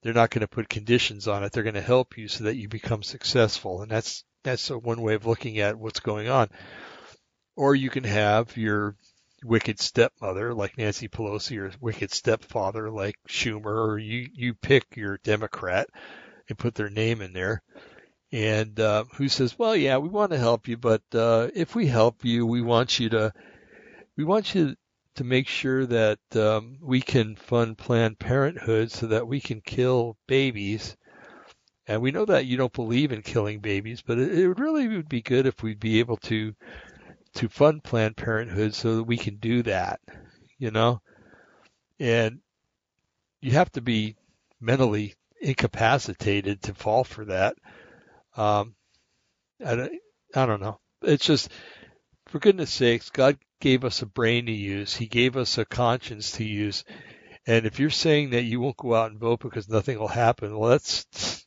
they're 0.02 0.14
not 0.14 0.30
going 0.30 0.42
to 0.42 0.48
put 0.48 0.70
conditions 0.70 1.28
on 1.28 1.44
it. 1.44 1.52
They're 1.52 1.64
going 1.64 1.76
to 1.76 1.82
help 1.82 2.18
you 2.18 2.28
so 2.28 2.46
that 2.46 2.56
you 2.56 2.68
become 2.70 3.04
successful. 3.04 3.82
And 3.82 3.92
that's, 3.92 4.24
that's 4.44 4.70
one 4.70 5.02
way 5.02 5.16
of 5.16 5.26
looking 5.26 5.60
at 5.60 5.78
what's 5.78 6.00
going 6.00 6.30
on. 6.30 6.50
Or 7.56 7.76
you 7.76 7.90
can 7.90 8.04
have 8.04 8.56
your 8.56 8.96
wicked 9.48 9.80
stepmother 9.80 10.54
like 10.54 10.78
Nancy 10.78 11.08
Pelosi 11.08 11.58
or 11.58 11.72
wicked 11.80 12.12
stepfather 12.12 12.92
like 12.92 13.16
Schumer, 13.28 13.88
or 13.88 13.98
you, 13.98 14.28
you 14.34 14.54
pick 14.54 14.96
your 14.96 15.20
Democrat 15.24 15.88
and 16.50 16.58
put 16.58 16.76
their 16.76 16.90
name 16.90 17.22
in 17.22 17.34
there. 17.34 17.62
And, 18.32 18.78
uh, 18.80 19.06
who 19.16 19.30
says, 19.30 19.58
well, 19.58 19.76
yeah, 19.76 19.98
we 19.98 20.10
want 20.10 20.32
to 20.32 20.38
help 20.38 20.68
you, 20.68 20.76
but, 20.76 21.02
uh, 21.14 21.48
if 21.56 21.76
we 21.76 21.88
help 21.88 22.26
you, 22.26 22.46
we 22.46 22.62
want 22.62 23.00
you 23.00 23.10
to, 23.10 23.34
we 24.18 24.26
want 24.26 24.54
you 24.54 24.76
to 25.16 25.24
make 25.24 25.48
sure 25.48 25.86
that 25.86 26.20
um, 26.36 26.78
we 26.82 27.02
can 27.02 27.36
fund 27.36 27.78
Planned 27.78 28.20
Parenthood 28.20 28.92
so 28.92 29.08
that 29.08 29.28
we 29.28 29.40
can 29.40 29.62
kill 29.62 30.18
babies. 30.28 30.98
And 31.88 32.02
we 32.02 32.12
know 32.12 32.26
that 32.26 32.46
you 32.46 32.58
don't 32.58 32.74
believe 32.74 33.14
in 33.14 33.22
killing 33.22 33.60
babies, 33.60 34.04
but 34.06 34.20
it, 34.20 34.38
it 34.38 34.48
would 34.48 34.60
really 34.60 34.90
would 34.90 35.08
be 35.08 35.22
good 35.22 35.46
if 35.46 35.64
we'd 35.64 35.80
be 35.80 36.00
able 36.00 36.18
to 36.18 36.54
to 37.38 37.50
fund 37.50 37.84
Planned 37.84 38.18
Parenthood 38.18 38.74
so 38.74 38.96
that 38.96 39.04
we 39.04 39.18
can 39.18 39.38
do 39.38 39.62
that, 39.64 40.00
you 40.58 40.72
know. 40.72 41.02
And 42.00 42.40
you 43.42 43.52
have 43.52 43.72
to 43.74 43.82
be 43.82 44.16
mentally 44.60 45.14
incapacitated 45.40 46.64
to 46.64 46.74
fall 46.74 47.04
for 47.04 47.26
that. 47.26 47.56
Um, 48.36 48.76
I, 49.64 49.76
don't, 49.76 49.92
I 50.36 50.46
don't 50.48 50.62
know. 50.62 50.80
It's 51.04 51.26
just, 51.26 51.52
for 52.28 52.40
goodness 52.40 52.72
sakes, 52.72 53.12
God 53.12 53.38
gave 53.60 53.84
us 53.86 54.02
a 54.02 54.08
brain 54.08 54.48
to 54.48 54.52
use. 54.52 54.96
He 54.96 55.06
gave 55.06 55.38
us 55.38 55.60
a 55.60 55.66
conscience 55.66 56.32
to 56.34 56.44
use. 56.44 56.84
And 57.46 57.68
if 57.68 57.80
you're 57.80 57.92
saying 57.92 58.32
that 58.32 58.44
you 58.44 58.60
won't 58.60 58.78
go 58.78 58.96
out 58.96 59.12
and 59.12 59.20
vote 59.20 59.42
because 59.42 59.70
nothing 59.70 60.00
will 60.00 60.08
happen, 60.08 60.58
well, 60.58 60.72
that's 60.72 61.46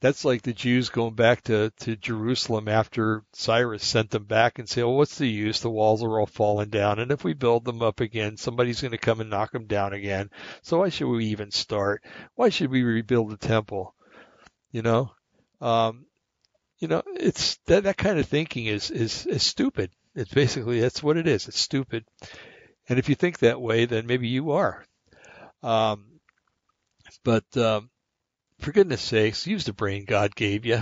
that's 0.00 0.24
like 0.24 0.42
the 0.42 0.54
Jews 0.54 0.88
going 0.88 1.14
back 1.14 1.42
to, 1.44 1.70
to 1.80 1.94
Jerusalem 1.94 2.68
after 2.68 3.22
Cyrus 3.34 3.84
sent 3.84 4.10
them 4.10 4.24
back 4.24 4.58
and 4.58 4.68
say, 4.68 4.82
well, 4.82 4.96
what's 4.96 5.18
the 5.18 5.28
use? 5.28 5.60
The 5.60 5.70
walls 5.70 6.02
are 6.02 6.18
all 6.18 6.26
falling 6.26 6.70
down. 6.70 6.98
And 6.98 7.10
if 7.10 7.22
we 7.22 7.34
build 7.34 7.66
them 7.66 7.82
up 7.82 8.00
again, 8.00 8.38
somebody's 8.38 8.80
going 8.80 8.92
to 8.92 8.98
come 8.98 9.20
and 9.20 9.28
knock 9.28 9.52
them 9.52 9.66
down 9.66 9.92
again. 9.92 10.30
So 10.62 10.78
why 10.78 10.88
should 10.88 11.08
we 11.08 11.26
even 11.26 11.50
start? 11.50 12.02
Why 12.34 12.48
should 12.48 12.70
we 12.70 12.82
rebuild 12.82 13.30
the 13.30 13.36
temple? 13.36 13.94
You 14.72 14.82
know, 14.82 15.12
um, 15.60 16.06
you 16.78 16.88
know, 16.88 17.02
it's 17.06 17.58
that, 17.66 17.82
that 17.82 17.98
kind 17.98 18.18
of 18.18 18.26
thinking 18.26 18.66
is, 18.66 18.90
is, 18.90 19.26
is 19.26 19.42
stupid. 19.42 19.90
It's 20.14 20.32
basically 20.32 20.80
that's 20.80 21.02
what 21.02 21.18
it 21.18 21.28
is. 21.28 21.46
It's 21.46 21.60
stupid. 21.60 22.04
And 22.88 22.98
if 22.98 23.10
you 23.10 23.14
think 23.14 23.38
that 23.38 23.60
way, 23.60 23.84
then 23.84 24.06
maybe 24.06 24.28
you 24.28 24.52
are. 24.52 24.82
Um, 25.62 26.06
but 27.22 27.44
um, 27.56 27.90
for 28.60 28.72
goodness 28.72 29.00
sakes, 29.00 29.46
use 29.46 29.64
the 29.64 29.72
brain 29.72 30.04
God 30.04 30.34
gave 30.34 30.66
you. 30.66 30.80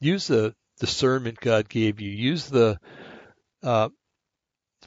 Use 0.00 0.26
the 0.26 0.54
discernment 0.80 1.40
God 1.40 1.68
gave 1.68 2.00
you. 2.00 2.10
Use 2.10 2.46
the 2.48 2.78
uh, 3.62 3.88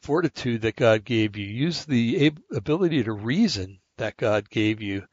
fortitude 0.02 0.62
that 0.62 0.76
God 0.76 1.04
gave 1.04 1.38
you. 1.38 1.46
Use 1.46 1.86
the 1.86 2.32
ability 2.54 3.04
to 3.04 3.14
reason 3.14 3.80
that 3.98 4.18
God 4.18 4.50
gave 4.50 4.82
you, 4.82 5.04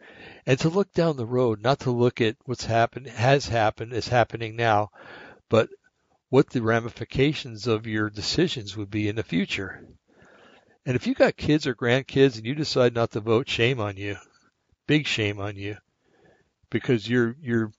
and 0.47 0.59
to 0.61 0.69
look 0.69 0.93
down 0.93 1.17
the 1.17 1.27
road, 1.27 1.63
not 1.63 1.81
to 1.81 1.91
look 1.91 2.21
at 2.21 2.37
what's 2.45 2.67
happened, 2.67 3.07
has 3.07 3.49
happened, 3.49 3.93
is 3.93 4.09
happening 4.09 4.57
now, 4.57 4.91
but 5.49 5.69
what 6.29 6.51
the 6.51 6.63
ramifications 6.63 7.67
of 7.67 7.87
your 7.87 8.11
decisions 8.11 8.77
would 8.77 8.91
be 8.91 9.09
in 9.09 9.17
the 9.17 9.23
future. 9.23 9.87
And 10.85 10.97
if 10.97 11.07
you've 11.07 11.17
got 11.17 11.37
kids 11.37 11.67
or 11.67 11.75
grandkids 11.75 12.37
and 12.37 12.45
you 12.45 12.55
decide 12.55 12.95
not 12.95 13.13
to 13.13 13.21
vote, 13.21 13.49
shame 13.49 13.81
on 13.81 13.97
you. 13.97 14.17
Big 14.87 15.07
shame 15.07 15.41
on 15.41 15.57
you. 15.57 15.77
Because 16.71 17.09
you're 17.09 17.37
you're 17.41 17.73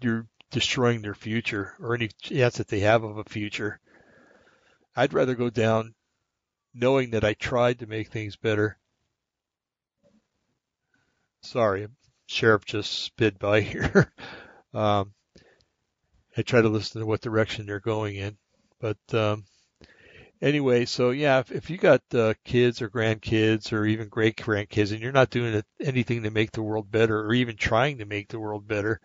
you're 0.00 0.26
destroying 0.50 1.02
their 1.02 1.14
future 1.14 1.74
or 1.80 1.94
any 1.94 2.08
chance 2.22 2.58
that 2.58 2.68
they 2.68 2.80
have 2.80 3.02
of 3.02 3.18
a 3.18 3.24
future. 3.24 3.80
I'd 4.96 5.12
rather 5.12 5.34
go 5.34 5.50
down 5.50 5.94
knowing 6.72 7.10
that 7.10 7.24
I 7.24 7.34
tried 7.34 7.80
to 7.80 7.86
make 7.86 8.08
things 8.08 8.36
better. 8.36 8.78
Sorry, 11.42 11.88
sheriff 12.26 12.64
just 12.64 12.92
sped 12.92 13.38
by 13.38 13.60
here. 13.62 14.12
um, 14.72 15.12
I 16.36 16.42
try 16.42 16.62
to 16.62 16.68
listen 16.68 17.00
to 17.00 17.06
what 17.06 17.20
direction 17.20 17.66
they're 17.66 17.80
going 17.80 18.16
in. 18.16 18.36
But 18.80 18.98
um, 19.12 19.44
anyway, 20.44 20.84
so 20.84 21.10
yeah, 21.10 21.40
if, 21.40 21.50
if 21.50 21.70
you 21.70 21.78
got 21.78 22.02
uh, 22.14 22.34
kids 22.44 22.82
or 22.82 22.90
grandkids 22.90 23.72
or 23.72 23.86
even 23.86 24.08
great 24.08 24.36
grandkids, 24.36 24.92
and 24.92 25.00
you're 25.00 25.10
not 25.10 25.30
doing 25.30 25.62
anything 25.80 26.22
to 26.22 26.30
make 26.30 26.52
the 26.52 26.62
world 26.62 26.90
better, 26.90 27.20
or 27.20 27.32
even 27.32 27.56
trying 27.56 27.98
to 27.98 28.04
make 28.04 28.28
the 28.28 28.38
world 28.38 28.68
better, 28.68 29.00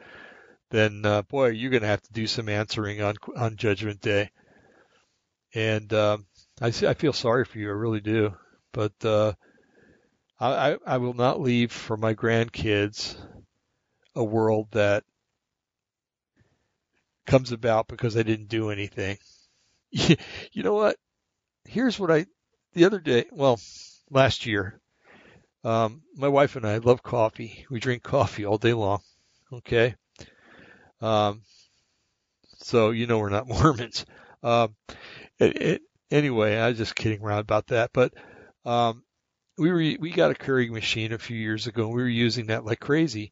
then 0.70 1.06
uh, 1.06 1.22
boy, 1.24 1.48
you're 1.48 1.72
going 1.72 1.82
to 1.82 1.88
have 1.88 2.02
to 2.02 2.14
do 2.14 2.28
some 2.28 2.50
answering 2.50 3.02
on 3.02 3.16
on 3.36 3.56
Judgment 3.56 4.02
Day. 4.02 4.30
And 5.56 5.92
um, 5.94 6.26
I 6.62 6.68
I 6.68 6.94
feel 6.94 7.14
sorry 7.14 7.46
for 7.46 7.58
you, 7.58 7.70
I 7.70 7.74
really 7.74 8.02
do. 8.02 8.36
But 8.74 8.94
uh, 9.04 9.34
I 10.40 10.78
I 10.86 10.98
will 10.98 11.16
not 11.16 11.42
leave 11.42 11.72
for 11.72 11.98
my 11.98 12.14
grandkids 12.14 13.18
a 14.16 14.24
world 14.24 14.68
that 14.72 15.04
comes 17.26 17.52
about 17.52 17.88
because 17.88 18.18
I 18.18 18.24
didn't 18.24 18.50
do 18.50 18.70
anything. 18.70 19.18
you 19.92 20.18
know 20.64 20.74
what? 20.74 20.98
Here's 21.70 22.00
what 22.00 22.10
I, 22.10 22.26
the 22.74 22.86
other 22.86 23.00
day, 23.00 23.26
well, 23.32 23.60
last 24.10 24.48
year, 24.48 24.82
um, 25.64 26.02
my 26.16 26.28
wife 26.28 26.56
and 26.56 26.66
I 26.66 26.78
love 26.78 27.04
coffee. 27.04 27.68
We 27.70 27.80
drink 27.80 28.02
coffee 28.02 28.44
all 28.44 28.58
day 28.58 28.74
long. 28.74 29.02
Okay. 29.54 29.94
Um, 31.00 31.44
so, 32.58 32.90
you 32.90 33.06
know, 33.06 33.20
we're 33.20 33.30
not 33.30 33.48
Mormons. 33.48 34.08
Um, 34.42 34.76
it, 35.38 35.62
it, 35.62 35.82
anyway, 36.10 36.58
I 36.58 36.70
was 36.70 36.78
just 36.80 36.96
kidding 36.96 37.22
around 37.22 37.42
about 37.42 37.68
that, 37.68 37.92
but, 37.94 38.16
um, 38.66 39.04
we 39.56 39.70
were, 39.72 40.00
we 40.00 40.10
got 40.10 40.32
a 40.32 40.36
Keurig 40.36 40.72
machine 40.72 41.14
a 41.14 41.20
few 41.20 41.38
years 41.38 41.68
ago 41.68 41.86
and 41.86 41.94
we 41.94 42.02
were 42.02 42.10
using 42.10 42.48
that 42.48 42.66
like 42.66 42.80
crazy. 42.80 43.32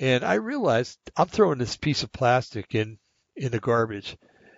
And 0.00 0.24
I 0.24 0.34
realized 0.34 0.98
I'm 1.16 1.28
throwing 1.28 1.58
this 1.58 1.76
piece 1.76 2.02
of 2.02 2.10
plastic 2.10 2.74
in 2.74 2.98
in 3.36 3.52
the 3.52 3.60
garbage, 3.60 4.16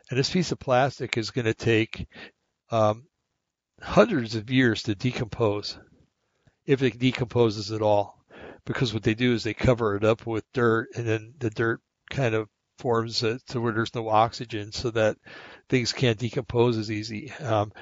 and 0.09 0.19
this 0.19 0.31
piece 0.31 0.53
of 0.53 0.59
plastic 0.59 1.19
is 1.19 1.33
going 1.33 1.45
to 1.45 1.55
take 1.55 2.07
um, 2.71 3.05
hundreds 3.81 4.35
of 4.35 4.51
years 4.51 4.83
to 4.85 4.95
decompose, 4.95 5.79
if 6.67 6.83
it 6.83 6.99
decomposes 6.99 7.73
at 7.73 7.83
all. 7.83 8.19
Because 8.65 8.93
what 8.93 9.03
they 9.03 9.15
do 9.15 9.33
is 9.33 9.43
they 9.43 9.55
cover 9.55 9.97
it 9.97 10.05
up 10.05 10.27
with 10.27 10.45
dirt, 10.53 10.89
and 10.95 11.07
then 11.07 11.35
the 11.39 11.51
dirt 11.51 11.81
kind 12.11 12.35
of 12.35 12.49
forms 12.79 13.23
it 13.23 13.45
to 13.49 13.61
where 13.61 13.73
there's 13.73 13.95
no 13.95 14.09
oxygen, 14.09 14.73
so 14.73 14.91
that 14.91 15.17
things 15.69 15.93
can't 15.93 16.19
decompose 16.19 16.77
as 16.77 16.91
easy. 16.91 17.33
Um, 17.33 17.73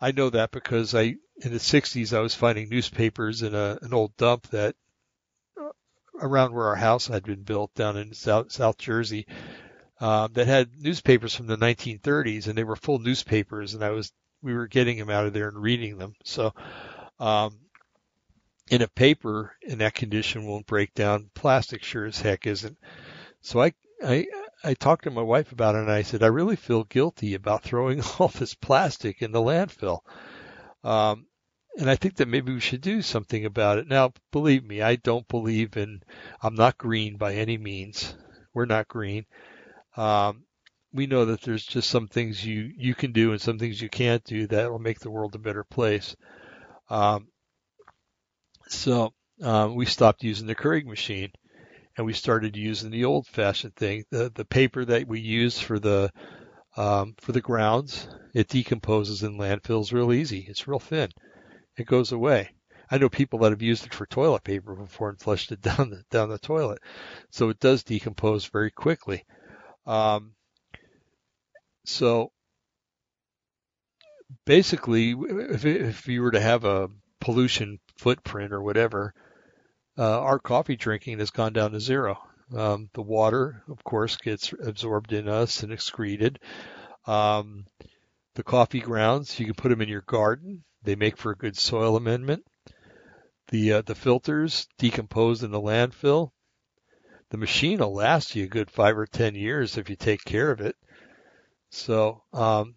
I 0.00 0.12
know 0.12 0.30
that 0.30 0.50
because 0.50 0.94
I 0.94 1.16
in 1.42 1.52
the 1.52 1.58
60s 1.58 2.16
I 2.16 2.20
was 2.20 2.34
finding 2.34 2.68
newspapers 2.68 3.42
in 3.42 3.54
a, 3.54 3.78
an 3.82 3.94
old 3.94 4.16
dump 4.16 4.48
that 4.48 4.76
uh, 5.60 5.70
around 6.20 6.52
where 6.52 6.66
our 6.66 6.76
house 6.76 7.06
had 7.06 7.24
been 7.24 7.42
built 7.42 7.74
down 7.74 7.96
in 7.96 8.12
South 8.12 8.52
South 8.52 8.76
Jersey 8.78 9.26
um, 10.00 10.32
that 10.34 10.46
had 10.46 10.70
newspapers 10.78 11.34
from 11.34 11.46
the 11.46 11.56
1930s 11.56 12.46
and 12.46 12.56
they 12.56 12.64
were 12.64 12.76
full 12.76 12.98
newspapers 12.98 13.74
and 13.74 13.82
I 13.82 13.90
was 13.90 14.12
we 14.44 14.54
were 14.54 14.68
getting 14.68 14.98
them 14.98 15.10
out 15.10 15.26
of 15.26 15.32
there 15.32 15.48
and 15.48 15.60
reading 15.60 15.96
them. 15.96 16.14
So 16.22 16.52
um, 17.18 17.58
in 18.70 18.82
a 18.82 18.88
paper 18.88 19.56
in 19.62 19.78
that 19.78 19.94
condition 19.94 20.46
won't 20.46 20.66
break 20.66 20.94
down. 20.94 21.30
Plastic 21.34 21.82
sure 21.82 22.04
as 22.04 22.20
heck 22.20 22.46
isn't. 22.46 22.76
So 23.40 23.62
I 23.62 23.72
I 24.04 24.26
I 24.62 24.74
talked 24.74 25.04
to 25.04 25.10
my 25.10 25.22
wife 25.22 25.50
about 25.50 25.74
it 25.74 25.78
and 25.78 25.90
I 25.90 26.02
said, 26.02 26.22
I 26.22 26.28
really 26.28 26.56
feel 26.56 26.84
guilty 26.84 27.34
about 27.34 27.62
throwing 27.62 28.02
all 28.18 28.28
this 28.28 28.54
plastic 28.54 29.22
in 29.22 29.32
the 29.32 29.40
landfill. 29.40 30.00
Um, 30.82 31.26
and 31.78 31.90
I 31.90 31.96
think 31.96 32.16
that 32.16 32.28
maybe 32.28 32.52
we 32.52 32.60
should 32.60 32.82
do 32.82 33.02
something 33.02 33.44
about 33.44 33.78
it. 33.78 33.88
Now, 33.88 34.12
believe 34.30 34.64
me, 34.64 34.80
I 34.80 34.96
don't 34.96 35.26
believe 35.26 35.76
in, 35.76 36.02
I'm 36.40 36.54
not 36.54 36.78
green 36.78 37.16
by 37.16 37.34
any 37.34 37.58
means. 37.58 38.14
We're 38.52 38.66
not 38.66 38.88
green. 38.88 39.26
Um, 39.96 40.44
we 40.94 41.06
know 41.06 41.24
that 41.26 41.42
there's 41.42 41.66
just 41.66 41.90
some 41.90 42.06
things 42.06 42.44
you, 42.46 42.72
you 42.76 42.94
can 42.94 43.12
do 43.12 43.32
and 43.32 43.40
some 43.40 43.58
things 43.58 43.82
you 43.82 43.88
can't 43.88 44.22
do 44.24 44.46
that 44.46 44.70
will 44.70 44.78
make 44.78 45.00
the 45.00 45.10
world 45.10 45.34
a 45.34 45.38
better 45.38 45.64
place. 45.64 46.14
Um, 46.88 47.26
so, 48.68 49.12
um, 49.42 49.74
we 49.74 49.86
stopped 49.86 50.22
using 50.22 50.46
the 50.46 50.54
Keurig 50.54 50.86
machine 50.86 51.32
and 51.96 52.06
we 52.06 52.12
started 52.12 52.56
using 52.56 52.90
the 52.90 53.04
old 53.04 53.26
fashioned 53.26 53.74
thing. 53.74 54.04
The 54.10 54.30
the 54.34 54.44
paper 54.44 54.84
that 54.84 55.06
we 55.06 55.20
use 55.20 55.58
for 55.58 55.78
the 55.78 56.10
um, 56.76 57.14
for 57.20 57.32
the 57.32 57.40
grounds, 57.40 58.08
it 58.32 58.48
decomposes 58.48 59.22
in 59.22 59.38
landfills 59.38 59.92
real 59.92 60.12
easy. 60.12 60.46
It's 60.48 60.66
real 60.66 60.78
thin. 60.78 61.10
It 61.76 61.86
goes 61.86 62.12
away. 62.12 62.50
I 62.90 62.98
know 62.98 63.08
people 63.08 63.40
that 63.40 63.50
have 63.50 63.62
used 63.62 63.86
it 63.86 63.94
for 63.94 64.06
toilet 64.06 64.44
paper 64.44 64.74
before 64.74 65.08
and 65.08 65.20
flushed 65.20 65.52
it 65.52 65.60
down 65.62 65.90
the 65.90 66.04
down 66.10 66.28
the 66.28 66.38
toilet, 66.38 66.80
so 67.30 67.48
it 67.48 67.60
does 67.60 67.82
decompose 67.82 68.46
very 68.46 68.70
quickly. 68.70 69.24
Um, 69.86 70.33
so 71.84 72.32
basically, 74.44 75.14
if 75.18 75.64
if 75.64 76.08
you 76.08 76.22
were 76.22 76.32
to 76.32 76.40
have 76.40 76.64
a 76.64 76.88
pollution 77.20 77.78
footprint 77.96 78.52
or 78.52 78.62
whatever, 78.62 79.14
uh, 79.98 80.20
our 80.20 80.38
coffee 80.38 80.76
drinking 80.76 81.18
has 81.18 81.30
gone 81.30 81.52
down 81.52 81.72
to 81.72 81.80
zero. 81.80 82.18
Um, 82.54 82.90
the 82.92 83.02
water, 83.02 83.62
of 83.68 83.82
course, 83.84 84.16
gets 84.16 84.52
absorbed 84.52 85.12
in 85.12 85.28
us 85.28 85.62
and 85.62 85.72
excreted. 85.72 86.38
Um, 87.06 87.64
the 88.34 88.42
coffee 88.42 88.80
grounds, 88.80 89.38
you 89.38 89.46
can 89.46 89.54
put 89.54 89.68
them 89.70 89.80
in 89.80 89.88
your 89.88 90.02
garden. 90.02 90.64
They 90.82 90.96
make 90.96 91.16
for 91.16 91.32
a 91.32 91.36
good 91.36 91.56
soil 91.56 91.96
amendment. 91.96 92.44
The 93.48 93.74
uh, 93.74 93.82
the 93.82 93.94
filters 93.94 94.66
decompose 94.78 95.42
in 95.42 95.50
the 95.50 95.60
landfill. 95.60 96.32
The 97.30 97.38
machine 97.38 97.78
will 97.78 97.94
last 97.94 98.34
you 98.34 98.44
a 98.44 98.48
good 98.48 98.70
five 98.70 98.96
or 98.98 99.06
ten 99.06 99.34
years 99.34 99.78
if 99.78 99.88
you 99.88 99.96
take 99.96 100.24
care 100.24 100.50
of 100.50 100.60
it. 100.60 100.76
So 101.74 102.22
um, 102.32 102.76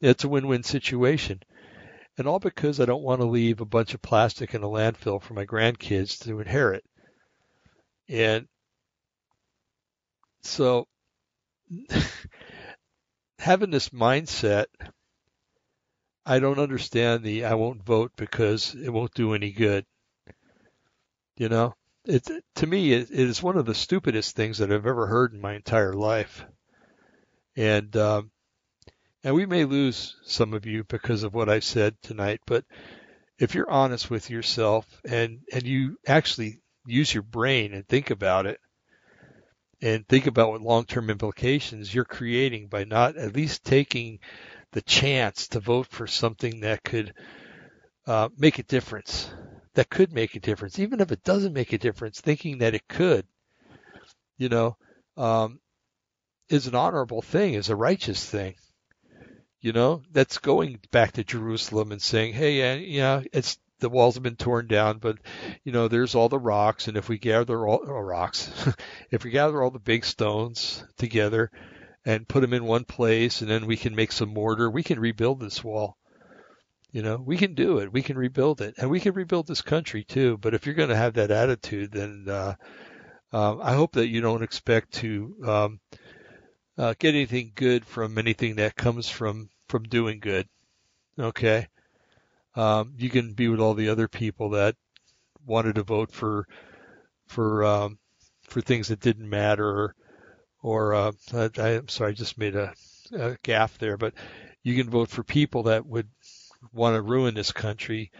it's 0.00 0.22
a 0.22 0.28
win-win 0.28 0.62
situation 0.62 1.42
and 2.16 2.28
all 2.28 2.38
because 2.38 2.78
I 2.78 2.84
don't 2.84 3.02
want 3.02 3.20
to 3.20 3.26
leave 3.26 3.60
a 3.60 3.66
bunch 3.66 3.92
of 3.92 4.00
plastic 4.00 4.54
in 4.54 4.62
a 4.62 4.68
landfill 4.68 5.20
for 5.20 5.34
my 5.34 5.44
grandkids 5.44 6.22
to 6.24 6.38
inherit. 6.38 6.84
And 8.08 8.46
so 10.42 10.86
having 13.40 13.70
this 13.70 13.88
mindset, 13.88 14.66
I 16.24 16.38
don't 16.38 16.60
understand 16.60 17.24
the 17.24 17.46
I 17.46 17.54
won't 17.54 17.84
vote 17.84 18.12
because 18.16 18.76
it 18.76 18.90
won't 18.90 19.14
do 19.14 19.34
any 19.34 19.50
good. 19.50 19.84
You 21.36 21.48
know, 21.48 21.74
it 22.04 22.28
to 22.54 22.66
me 22.66 22.92
it, 22.92 23.10
it 23.10 23.18
is 23.28 23.42
one 23.42 23.58
of 23.58 23.66
the 23.66 23.74
stupidest 23.74 24.36
things 24.36 24.58
that 24.58 24.70
I've 24.70 24.86
ever 24.86 25.08
heard 25.08 25.34
in 25.34 25.40
my 25.40 25.54
entire 25.54 25.92
life. 25.92 26.46
And 27.56 27.94
um, 27.96 28.30
and 29.26 29.34
we 29.34 29.44
may 29.44 29.64
lose 29.64 30.14
some 30.22 30.54
of 30.54 30.66
you 30.66 30.84
because 30.84 31.24
of 31.24 31.34
what 31.34 31.48
I've 31.48 31.64
said 31.64 32.00
tonight, 32.00 32.40
but 32.46 32.64
if 33.40 33.56
you're 33.56 33.68
honest 33.68 34.08
with 34.08 34.30
yourself 34.30 34.86
and, 35.04 35.40
and 35.52 35.64
you 35.64 35.98
actually 36.06 36.60
use 36.86 37.12
your 37.12 37.24
brain 37.24 37.74
and 37.74 37.84
think 37.88 38.10
about 38.10 38.46
it 38.46 38.60
and 39.82 40.06
think 40.06 40.28
about 40.28 40.50
what 40.50 40.60
long-term 40.60 41.10
implications 41.10 41.92
you're 41.92 42.04
creating 42.04 42.68
by 42.68 42.84
not 42.84 43.16
at 43.16 43.34
least 43.34 43.64
taking 43.64 44.20
the 44.70 44.82
chance 44.82 45.48
to 45.48 45.58
vote 45.58 45.88
for 45.88 46.06
something 46.06 46.60
that 46.60 46.84
could 46.84 47.12
uh, 48.06 48.28
make 48.38 48.60
a 48.60 48.62
difference, 48.62 49.28
that 49.74 49.90
could 49.90 50.12
make 50.12 50.36
a 50.36 50.40
difference, 50.40 50.78
even 50.78 51.00
if 51.00 51.10
it 51.10 51.24
doesn't 51.24 51.52
make 51.52 51.72
a 51.72 51.78
difference, 51.78 52.20
thinking 52.20 52.58
that 52.58 52.76
it 52.76 52.86
could, 52.88 53.26
you 54.38 54.48
know, 54.48 54.76
um, 55.16 55.58
is 56.48 56.68
an 56.68 56.76
honorable 56.76 57.22
thing, 57.22 57.54
is 57.54 57.70
a 57.70 57.74
righteous 57.74 58.24
thing 58.24 58.54
you 59.66 59.72
know, 59.72 60.00
that's 60.12 60.38
going 60.38 60.78
back 60.92 61.10
to 61.14 61.24
Jerusalem 61.24 61.90
and 61.90 62.00
saying, 62.00 62.34
hey, 62.34 62.84
yeah, 62.84 63.22
it's 63.32 63.58
the 63.80 63.88
walls 63.88 64.14
have 64.14 64.22
been 64.22 64.36
torn 64.36 64.68
down, 64.68 64.98
but 64.98 65.18
you 65.64 65.72
know, 65.72 65.88
there's 65.88 66.14
all 66.14 66.28
the 66.28 66.38
rocks, 66.38 66.86
and 66.86 66.96
if 66.96 67.08
we 67.08 67.18
gather 67.18 67.66
all 67.66 67.80
oh, 67.84 67.98
rocks, 67.98 68.48
if 69.10 69.24
we 69.24 69.32
gather 69.32 69.60
all 69.60 69.72
the 69.72 69.80
big 69.80 70.04
stones 70.04 70.84
together 70.98 71.50
and 72.04 72.28
put 72.28 72.42
them 72.42 72.52
in 72.52 72.64
one 72.64 72.84
place, 72.84 73.40
and 73.40 73.50
then 73.50 73.66
we 73.66 73.76
can 73.76 73.96
make 73.96 74.12
some 74.12 74.28
mortar, 74.28 74.70
we 74.70 74.84
can 74.84 75.00
rebuild 75.00 75.40
this 75.40 75.64
wall. 75.64 75.96
You 76.92 77.02
know, 77.02 77.16
we 77.16 77.36
can 77.36 77.54
do 77.54 77.78
it. 77.78 77.92
We 77.92 78.02
can 78.02 78.16
rebuild 78.16 78.60
it, 78.60 78.76
and 78.78 78.88
we 78.88 79.00
can 79.00 79.14
rebuild 79.14 79.48
this 79.48 79.62
country 79.62 80.04
too. 80.04 80.38
But 80.40 80.54
if 80.54 80.64
you're 80.64 80.76
going 80.76 80.90
to 80.90 80.96
have 80.96 81.14
that 81.14 81.32
attitude, 81.32 81.90
then 81.90 82.26
uh, 82.28 82.54
uh, 83.32 83.58
I 83.58 83.74
hope 83.74 83.94
that 83.94 84.06
you 84.06 84.20
don't 84.20 84.44
expect 84.44 84.92
to 84.98 85.34
um, 85.44 85.80
uh, 86.78 86.94
get 87.00 87.16
anything 87.16 87.50
good 87.56 87.84
from 87.84 88.16
anything 88.16 88.56
that 88.56 88.76
comes 88.76 89.08
from 89.08 89.50
from 89.68 89.84
doing 89.84 90.20
good. 90.20 90.48
Okay, 91.18 91.66
um, 92.54 92.94
you 92.96 93.10
can 93.10 93.32
be 93.32 93.48
with 93.48 93.60
all 93.60 93.74
the 93.74 93.88
other 93.88 94.08
people 94.08 94.50
that 94.50 94.76
wanted 95.46 95.76
to 95.76 95.82
vote 95.82 96.12
for 96.12 96.46
for 97.26 97.64
um, 97.64 97.98
for 98.48 98.60
things 98.60 98.88
that 98.88 99.00
didn't 99.00 99.28
matter, 99.28 99.68
or, 99.68 99.94
or 100.62 100.94
uh, 100.94 101.12
I, 101.34 101.68
am 101.70 101.88
sorry, 101.88 102.10
I 102.12 102.14
just 102.14 102.38
made 102.38 102.56
a, 102.56 102.72
a 103.12 103.36
there, 103.78 103.96
but 103.96 104.14
you 104.62 104.74
can 104.74 104.90
vote 104.90 105.10
for 105.10 105.22
people 105.22 105.64
that 105.64 105.86
would 105.86 106.08
want 106.72 106.96
to 106.96 107.02
ruin 107.02 107.34
this 107.34 107.52
country. 107.52 108.10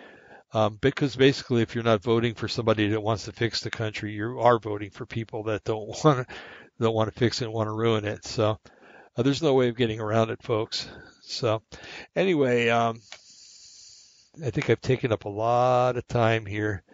Um, 0.53 0.79
because 0.81 1.17
basically, 1.17 1.63
if 1.63 1.75
you're 1.75 1.85
not 1.85 2.03
voting 2.03 2.35
for 2.35 2.49
somebody 2.49 2.89
that 2.89 3.01
wants 3.01 3.25
to 3.25 3.33
fix 3.33 3.61
the 3.61 3.71
country, 3.71 4.13
you 4.13 4.39
are 4.41 4.59
voting 4.59 4.91
for 4.91 5.05
people 5.05 5.45
that 5.45 5.65
don't 5.65 5.89
want 6.05 6.27
to 6.27 6.35
don't 6.79 6.95
want 6.95 7.13
to 7.13 7.19
fix 7.19 7.41
it 7.41 7.47
and 7.47 7.55
want 7.55 7.69
to 7.69 7.73
ruin 7.73 8.05
it. 8.05 8.25
So 8.25 8.59
uh, 9.17 9.23
there's 9.23 9.43
no 9.43 9.55
way 9.55 9.69
of 9.69 9.77
getting 9.77 10.01
around 10.01 10.31
it, 10.31 10.43
folks. 10.43 10.89
So 11.27 11.63
anyway, 12.15 12.69
um, 12.69 13.01
I 14.45 14.51
think 14.51 14.71
I've 14.71 14.81
taken 14.81 15.13
up 15.13 15.25
a 15.25 15.31
lot 15.31 15.97
of 15.97 16.07
time 16.07 16.47
here, 16.47 16.85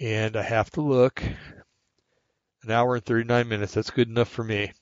and 0.00 0.36
I 0.36 0.42
have 0.42 0.70
to 0.72 0.80
look. 0.80 1.22
An 2.62 2.70
hour 2.70 2.96
and 2.96 3.04
39 3.04 3.48
minutes. 3.48 3.72
That's 3.74 3.90
good 3.90 4.08
enough 4.08 4.28
for 4.28 4.44
me. 4.44 4.72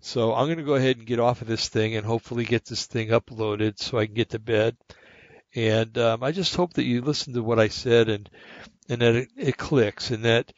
So 0.00 0.34
I'm 0.34 0.46
going 0.46 0.58
to 0.58 0.64
go 0.64 0.74
ahead 0.76 0.96
and 0.96 1.06
get 1.06 1.20
off 1.20 1.42
of 1.42 1.48
this 1.48 1.68
thing 1.68 1.96
and 1.96 2.06
hopefully 2.06 2.44
get 2.44 2.64
this 2.64 2.86
thing 2.86 3.08
uploaded 3.08 3.78
so 3.78 3.98
I 3.98 4.06
can 4.06 4.14
get 4.14 4.30
to 4.30 4.38
bed. 4.38 4.76
And 5.54 5.96
um, 5.98 6.22
I 6.22 6.32
just 6.32 6.54
hope 6.54 6.74
that 6.74 6.84
you 6.84 7.02
listen 7.02 7.34
to 7.34 7.42
what 7.42 7.58
I 7.58 7.68
said 7.68 8.08
and 8.08 8.30
and 8.88 9.02
that 9.02 9.14
it, 9.14 9.28
it 9.36 9.56
clicks 9.56 10.10
and 10.10 10.24
that 10.24 10.52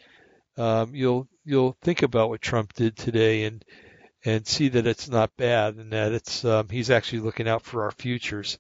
um, 0.57 0.95
you'll 0.95 1.29
you'll 1.45 1.77
think 1.83 2.03
about 2.03 2.29
what 2.29 2.43
Trump 2.43 2.73
did 2.75 2.97
today 2.97 3.45
and 3.45 3.65
and 4.25 4.47
see 4.47 4.69
that 4.69 4.87
it's 4.87 5.09
not 5.09 5.37
bad 5.37 5.77
and 5.77 5.93
that 5.93 6.13
it's 6.13 6.45
um, 6.45 6.69
he's 6.69 6.91
actually 6.91 7.21
looking 7.21 7.49
out 7.49 7.63
for 7.63 7.85
our 7.85 7.91
futures 7.91 8.59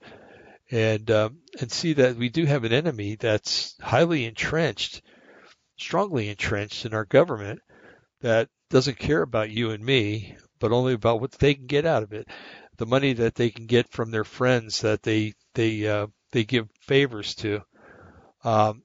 and 0.70 1.10
um, 1.10 1.38
and 1.60 1.70
see 1.70 1.92
that 1.92 2.16
we 2.16 2.28
do 2.28 2.44
have 2.46 2.64
an 2.64 2.72
enemy 2.72 3.16
that's 3.16 3.76
highly 3.80 4.24
entrenched, 4.24 5.02
strongly 5.76 6.28
entrenched 6.28 6.86
in 6.86 6.94
our 6.94 7.04
government 7.04 7.60
that 8.22 8.48
doesn't 8.70 8.98
care 8.98 9.22
about 9.22 9.50
you 9.50 9.70
and 9.70 9.84
me, 9.84 10.36
but 10.58 10.72
only 10.72 10.94
about 10.94 11.20
what 11.20 11.32
they 11.32 11.54
can 11.54 11.66
get 11.66 11.84
out 11.84 12.02
of 12.02 12.12
it, 12.12 12.26
the 12.78 12.86
money 12.86 13.12
that 13.12 13.34
they 13.34 13.50
can 13.50 13.66
get 13.66 13.88
from 13.90 14.10
their 14.10 14.24
friends 14.24 14.80
that 14.80 15.02
they 15.02 15.34
they 15.54 15.86
uh, 15.86 16.06
they 16.32 16.44
give 16.44 16.68
favors 16.80 17.34
to. 17.36 17.60
Um, 18.44 18.82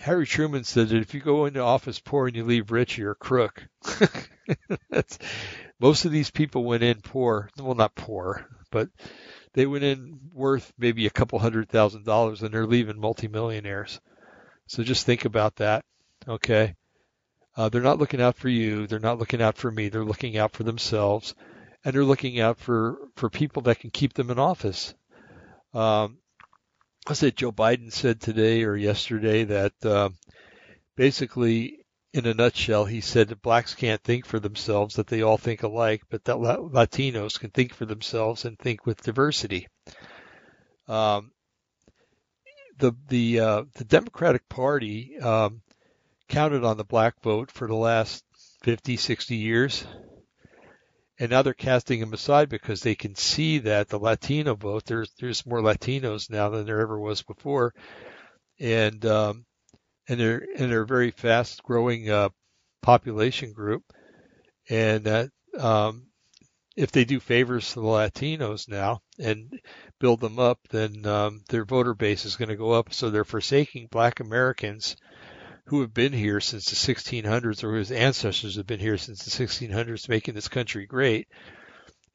Harry 0.00 0.26
Truman 0.26 0.64
said 0.64 0.88
that 0.88 1.02
if 1.02 1.12
you 1.12 1.20
go 1.20 1.44
into 1.44 1.60
office 1.60 1.98
poor 2.00 2.26
and 2.26 2.34
you 2.34 2.42
leave 2.42 2.70
rich, 2.70 2.96
you're 2.96 3.10
a 3.10 3.14
crook. 3.14 3.68
Most 5.78 6.06
of 6.06 6.10
these 6.10 6.30
people 6.30 6.64
went 6.64 6.82
in 6.82 7.02
poor. 7.02 7.50
Well, 7.58 7.74
not 7.74 7.94
poor, 7.94 8.46
but 8.70 8.88
they 9.52 9.66
went 9.66 9.84
in 9.84 10.18
worth 10.32 10.72
maybe 10.78 11.04
a 11.04 11.10
couple 11.10 11.38
hundred 11.38 11.68
thousand 11.68 12.06
dollars 12.06 12.42
and 12.42 12.52
they're 12.52 12.66
leaving 12.66 12.98
multimillionaires. 12.98 14.00
So 14.68 14.82
just 14.82 15.04
think 15.04 15.26
about 15.26 15.56
that. 15.56 15.84
Okay. 16.26 16.76
Uh, 17.54 17.68
they're 17.68 17.82
not 17.82 17.98
looking 17.98 18.22
out 18.22 18.36
for 18.36 18.48
you. 18.48 18.86
They're 18.86 19.00
not 19.00 19.18
looking 19.18 19.42
out 19.42 19.58
for 19.58 19.70
me. 19.70 19.90
They're 19.90 20.02
looking 20.02 20.38
out 20.38 20.52
for 20.52 20.62
themselves 20.62 21.34
and 21.84 21.94
they're 21.94 22.04
looking 22.04 22.40
out 22.40 22.58
for, 22.58 22.96
for 23.16 23.28
people 23.28 23.62
that 23.62 23.80
can 23.80 23.90
keep 23.90 24.14
them 24.14 24.30
in 24.30 24.38
office. 24.38 24.94
Um, 25.74 26.19
I 27.06 27.14
said 27.14 27.36
Joe 27.36 27.52
Biden 27.52 27.92
said 27.92 28.20
today 28.20 28.64
or 28.64 28.76
yesterday 28.76 29.44
that 29.44 29.72
uh, 29.84 30.10
basically, 30.96 31.84
in 32.12 32.26
a 32.26 32.34
nutshell, 32.34 32.84
he 32.84 33.00
said 33.00 33.28
that 33.28 33.42
blacks 33.42 33.74
can't 33.74 34.02
think 34.02 34.26
for 34.26 34.38
themselves, 34.38 34.96
that 34.96 35.06
they 35.06 35.22
all 35.22 35.38
think 35.38 35.62
alike, 35.62 36.02
but 36.10 36.24
that 36.24 36.36
Latinos 36.36 37.38
can 37.38 37.50
think 37.50 37.72
for 37.72 37.86
themselves 37.86 38.44
and 38.44 38.58
think 38.58 38.84
with 38.84 39.02
diversity. 39.02 39.68
Um, 40.88 41.32
the 42.78 42.92
the 43.08 43.40
uh, 43.40 43.64
the 43.74 43.84
Democratic 43.84 44.48
Party 44.48 45.18
um, 45.18 45.62
counted 46.28 46.64
on 46.64 46.76
the 46.76 46.84
black 46.84 47.20
vote 47.22 47.50
for 47.50 47.66
the 47.66 47.74
last 47.74 48.24
50, 48.62 48.96
60 48.96 49.36
years 49.36 49.84
and 51.20 51.30
now 51.30 51.42
they're 51.42 51.52
casting 51.52 52.00
him 52.00 52.14
aside 52.14 52.48
because 52.48 52.80
they 52.80 52.94
can 52.94 53.14
see 53.14 53.58
that 53.58 53.88
the 53.88 53.98
Latino 53.98 54.54
vote 54.54 54.86
there's 54.86 55.12
there's 55.20 55.44
more 55.44 55.60
Latinos 55.60 56.30
now 56.30 56.48
than 56.48 56.64
there 56.64 56.80
ever 56.80 56.98
was 56.98 57.22
before, 57.22 57.74
and 58.58 59.04
um, 59.04 59.44
and 60.08 60.18
they're 60.18 60.46
and 60.56 60.72
they're 60.72 60.82
a 60.82 60.86
very 60.86 61.10
fast 61.10 61.62
growing 61.62 62.08
uh, 62.08 62.30
population 62.80 63.52
group, 63.52 63.84
and 64.70 65.04
that 65.04 65.28
um, 65.58 66.06
if 66.74 66.90
they 66.90 67.04
do 67.04 67.20
favors 67.20 67.68
to 67.68 67.80
the 67.80 67.86
Latinos 67.86 68.66
now 68.66 69.02
and 69.18 69.60
build 69.98 70.20
them 70.20 70.38
up, 70.38 70.58
then 70.70 71.04
um, 71.04 71.42
their 71.50 71.66
voter 71.66 71.92
base 71.92 72.24
is 72.24 72.36
going 72.36 72.48
to 72.48 72.56
go 72.56 72.70
up. 72.70 72.94
So 72.94 73.10
they're 73.10 73.24
forsaking 73.24 73.88
Black 73.90 74.20
Americans 74.20 74.96
who 75.66 75.80
have 75.80 75.94
been 75.94 76.12
here 76.12 76.40
since 76.40 76.66
the 76.66 76.94
1600s 76.94 77.62
or 77.64 77.72
whose 77.72 77.92
ancestors 77.92 78.56
have 78.56 78.66
been 78.66 78.80
here 78.80 78.98
since 78.98 79.24
the 79.24 79.46
1600s, 79.46 80.08
making 80.08 80.34
this 80.34 80.48
country 80.48 80.86
great, 80.86 81.28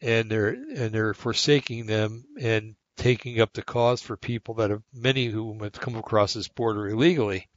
and 0.01 0.29
they're 0.29 0.49
and 0.49 0.91
they're 0.91 1.13
forsaking 1.13 1.85
them 1.85 2.25
and 2.39 2.75
taking 2.97 3.41
up 3.41 3.53
the 3.53 3.61
cause 3.61 4.01
for 4.01 4.17
people 4.17 4.55
that 4.55 4.69
have 4.69 4.83
many 4.93 5.25
whom 5.25 5.59
have 5.59 5.73
come 5.73 5.95
across 5.95 6.33
this 6.33 6.47
border 6.47 6.87
illegally, 6.87 7.47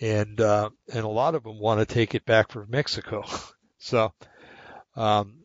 and 0.00 0.40
uh, 0.40 0.70
and 0.92 1.04
a 1.04 1.08
lot 1.08 1.34
of 1.34 1.42
them 1.42 1.58
want 1.58 1.80
to 1.80 1.94
take 1.94 2.14
it 2.14 2.24
back 2.24 2.50
from 2.50 2.70
Mexico. 2.70 3.24
so. 3.78 4.12
Um, 4.96 5.43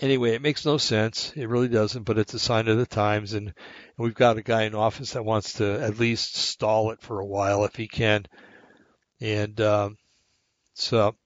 anyway, 0.00 0.34
it 0.34 0.42
makes 0.42 0.64
no 0.64 0.78
sense. 0.78 1.32
It 1.36 1.48
really 1.48 1.68
doesn't, 1.68 2.04
but 2.04 2.18
it's 2.18 2.34
a 2.34 2.38
sign 2.38 2.68
of 2.68 2.78
the 2.78 2.86
times. 2.86 3.32
And, 3.32 3.48
and, 3.48 3.54
we've 3.96 4.14
got 4.14 4.38
a 4.38 4.42
guy 4.42 4.62
in 4.62 4.74
office 4.74 5.12
that 5.12 5.24
wants 5.24 5.54
to 5.54 5.80
at 5.80 5.98
least 5.98 6.36
stall 6.36 6.90
it 6.90 7.00
for 7.00 7.20
a 7.20 7.26
while 7.26 7.64
if 7.64 7.74
he 7.74 7.88
can. 7.88 8.26
And 9.20 9.60
um, 9.60 9.96
so, 10.74 11.16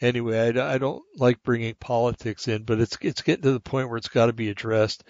anyway, 0.00 0.58
I, 0.58 0.74
I 0.74 0.78
don't 0.78 1.02
like 1.16 1.42
bringing 1.42 1.74
politics 1.74 2.48
in, 2.48 2.64
but 2.64 2.80
it's 2.80 2.98
it's 3.00 3.22
getting 3.22 3.42
to 3.44 3.52
the 3.52 3.60
point 3.60 3.88
where 3.88 3.96
it's 3.96 4.08
got 4.08 4.26
to 4.26 4.32
be 4.32 4.50
addressed. 4.50 5.04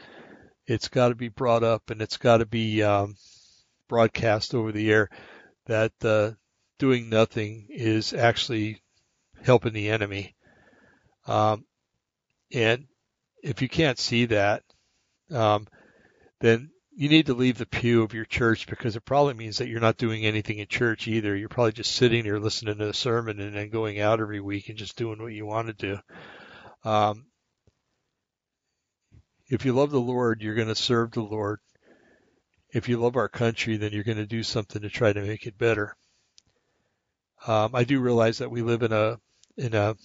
It's 0.67 0.89
got 0.89 1.09
to 1.09 1.15
be 1.15 1.29
brought 1.29 1.65
up, 1.65 1.91
and 1.91 2.01
it's 2.01 2.17
got 2.17 2.39
to 2.39 2.47
be 2.47 2.83
um, 2.83 3.17
broadcast 3.89 4.55
over 4.55 4.73
the 4.73 4.91
air 4.91 5.11
that 5.67 5.93
uh, 6.05 6.33
doing 6.79 7.09
nothing 7.09 7.67
is 7.71 8.13
actually 8.13 8.81
helping 9.43 9.73
the 9.73 9.91
enemy. 9.91 10.35
Um, 11.27 11.65
and 12.55 12.87
if 13.43 13.61
you 13.61 13.69
can't 13.69 13.99
see 13.99 14.27
that, 14.27 14.63
um, 15.31 15.67
then 16.41 16.71
you 16.97 17.09
need 17.09 17.27
to 17.27 17.35
leave 17.35 17.59
the 17.59 17.67
pew 17.67 18.03
of 18.03 18.15
your 18.15 18.25
church 18.25 18.69
because 18.69 18.95
it 18.95 19.05
probably 19.05 19.35
means 19.35 19.59
that 19.59 19.69
you're 19.69 19.81
not 19.81 19.97
doing 19.97 20.25
anything 20.25 20.59
in 20.59 20.69
church 20.69 21.09
either. 21.09 21.35
You're 21.35 21.49
probably 21.49 21.73
just 21.73 21.97
sitting 21.97 22.25
there 22.25 22.39
listening 22.39 22.79
to 22.79 22.89
a 22.91 22.95
sermon 22.95 23.41
and 23.41 23.55
then 23.55 23.69
going 23.69 24.01
out 24.01 24.21
every 24.21 24.41
week 24.41 24.69
and 24.69 24.79
just 24.79 24.97
doing 24.97 25.21
what 25.21 25.33
you 25.33 25.45
want 25.45 25.67
to 25.67 25.73
do. 25.75 25.99
Um, 26.89 27.27
if 29.49 29.65
you 29.65 29.73
love 29.73 29.91
the 29.91 30.01
Lord, 30.01 30.41
you're 30.41 30.55
going 30.55 30.69
to 30.69 30.75
serve 30.75 31.11
the 31.11 31.23
Lord. 31.23 31.59
If 32.73 32.89
you 32.89 32.99
love 32.99 33.17
our 33.17 33.29
country, 33.29 33.77
then 33.77 33.93
you're 33.93 34.05
going 34.05 34.19
to 34.19 34.27
do 34.27 34.43
something 34.43 34.83
to 34.83 34.89
try 34.89 35.13
to 35.13 35.23
make 35.23 35.47
it 35.47 35.59
better. 35.59 35.97
Um, 37.47 37.75
I 37.75 37.85
do 37.85 38.01
realize 38.01 38.39
that 38.39 38.51
we 38.51 38.63
live 38.63 38.83
in 38.83 38.93
a 38.93 39.19
in 39.57 39.75
a 39.75 39.97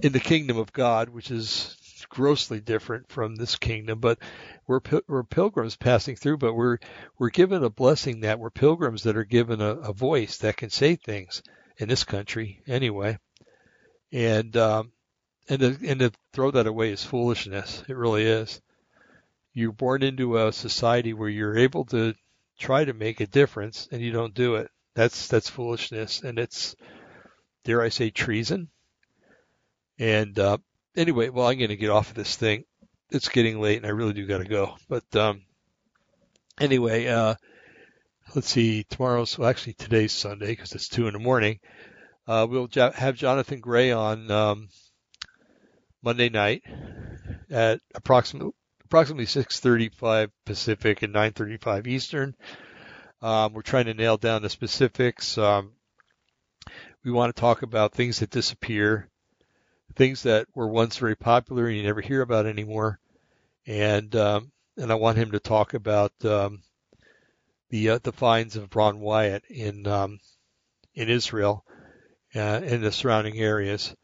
in 0.00 0.12
the 0.12 0.20
kingdom 0.20 0.56
of 0.56 0.72
God, 0.72 1.08
which 1.08 1.30
is 1.30 1.76
grossly 2.08 2.60
different 2.60 3.08
from 3.08 3.34
this 3.34 3.56
kingdom, 3.56 4.00
but 4.00 4.18
we're, 4.66 4.80
we're 5.06 5.24
pilgrims 5.24 5.76
passing 5.76 6.16
through, 6.16 6.38
but 6.38 6.54
we're, 6.54 6.78
we're 7.18 7.30
given 7.30 7.64
a 7.64 7.70
blessing 7.70 8.20
that 8.20 8.38
we're 8.38 8.50
pilgrims 8.50 9.02
that 9.02 9.16
are 9.16 9.24
given 9.24 9.60
a, 9.60 9.70
a 9.70 9.92
voice 9.92 10.38
that 10.38 10.56
can 10.56 10.70
say 10.70 10.96
things 10.96 11.42
in 11.76 11.88
this 11.88 12.04
country 12.04 12.62
anyway. 12.66 13.18
And, 14.12 14.56
um, 14.56 14.92
and 15.48 15.60
to, 15.60 15.78
and 15.86 16.00
to 16.00 16.12
throw 16.32 16.50
that 16.52 16.66
away 16.66 16.92
is 16.92 17.04
foolishness. 17.04 17.82
It 17.88 17.96
really 17.96 18.24
is. 18.24 18.60
You're 19.54 19.72
born 19.72 20.02
into 20.02 20.38
a 20.38 20.52
society 20.52 21.12
where 21.12 21.28
you're 21.28 21.58
able 21.58 21.84
to 21.86 22.14
try 22.58 22.84
to 22.84 22.92
make 22.92 23.20
a 23.20 23.26
difference 23.26 23.88
and 23.90 24.00
you 24.00 24.12
don't 24.12 24.34
do 24.34 24.56
it. 24.56 24.70
That's, 24.94 25.28
that's 25.28 25.48
foolishness. 25.48 26.22
And 26.22 26.38
it's, 26.38 26.74
dare 27.64 27.82
I 27.82 27.88
say, 27.88 28.10
treason. 28.10 28.68
And, 29.98 30.38
uh, 30.38 30.58
anyway, 30.96 31.28
well, 31.28 31.46
I'm 31.46 31.58
going 31.58 31.70
to 31.70 31.76
get 31.76 31.90
off 31.90 32.10
of 32.10 32.14
this 32.14 32.36
thing. 32.36 32.64
It's 33.10 33.28
getting 33.28 33.60
late, 33.60 33.78
and 33.78 33.86
I 33.86 33.90
really 33.90 34.12
do 34.12 34.26
got 34.26 34.38
to 34.38 34.44
go. 34.44 34.76
But 34.88 35.16
um, 35.16 35.42
anyway, 36.60 37.06
uh, 37.06 37.36
let's 38.34 38.48
see. 38.48 38.84
Tomorrow's 38.84 39.38
well, 39.38 39.48
actually 39.48 39.74
today's 39.74 40.12
Sunday 40.12 40.48
because 40.48 40.72
it's 40.74 40.88
two 40.88 41.06
in 41.06 41.14
the 41.14 41.18
morning. 41.18 41.60
Uh, 42.26 42.46
we'll 42.48 42.66
jo- 42.66 42.92
have 42.92 43.16
Jonathan 43.16 43.60
Gray 43.60 43.92
on 43.92 44.30
um, 44.30 44.68
Monday 46.02 46.28
night 46.28 46.62
at 47.50 47.80
approximately 47.94 48.52
approximately 48.84 49.26
6:35 49.26 50.30
Pacific 50.44 51.02
and 51.02 51.14
9:35 51.14 51.86
Eastern. 51.86 52.34
Um, 53.22 53.52
we're 53.52 53.62
trying 53.62 53.86
to 53.86 53.94
nail 53.94 54.16
down 54.16 54.42
the 54.42 54.50
specifics. 54.50 55.38
Um, 55.38 55.72
we 57.04 57.10
want 57.10 57.34
to 57.34 57.40
talk 57.40 57.62
about 57.62 57.94
things 57.94 58.18
that 58.18 58.30
disappear 58.30 59.08
things 59.98 60.22
that 60.22 60.46
were 60.54 60.68
once 60.68 60.96
very 60.96 61.16
popular 61.16 61.66
and 61.66 61.76
you 61.76 61.82
never 61.82 62.00
hear 62.00 62.22
about 62.22 62.46
anymore. 62.46 63.00
And 63.66 64.14
um, 64.16 64.52
and 64.78 64.90
I 64.90 64.94
want 64.94 65.18
him 65.18 65.32
to 65.32 65.40
talk 65.40 65.74
about 65.74 66.12
um, 66.24 66.62
the 67.68 67.90
uh, 67.90 67.98
the 68.02 68.12
finds 68.12 68.56
of 68.56 68.74
Ron 68.74 69.00
Wyatt 69.00 69.44
in 69.50 69.86
um, 69.86 70.20
in 70.94 71.10
Israel 71.10 71.64
uh, 72.34 72.60
the 72.60 72.92
surrounding 72.92 73.36
areas. 73.38 73.94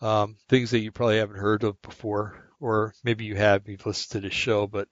Um, 0.00 0.36
things 0.48 0.72
that 0.72 0.80
you 0.80 0.92
probably 0.92 1.18
haven't 1.18 1.38
heard 1.38 1.64
of 1.64 1.80
before, 1.80 2.50
or 2.60 2.92
maybe 3.02 3.24
you 3.24 3.36
have. 3.36 3.68
You've 3.68 3.86
listened 3.86 4.22
to 4.22 4.28
the 4.28 4.34
show, 4.34 4.66
but 4.66 4.88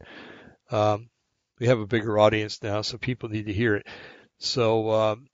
um, 0.70 1.10
we 1.58 1.66
have 1.66 1.80
a 1.80 1.86
bigger 1.86 2.18
audience 2.18 2.62
now, 2.62 2.82
so 2.82 2.96
people 2.96 3.28
need 3.28 3.46
to 3.46 3.52
hear 3.52 3.74
it. 3.74 3.86
So 4.38 4.90
um, 4.92 5.26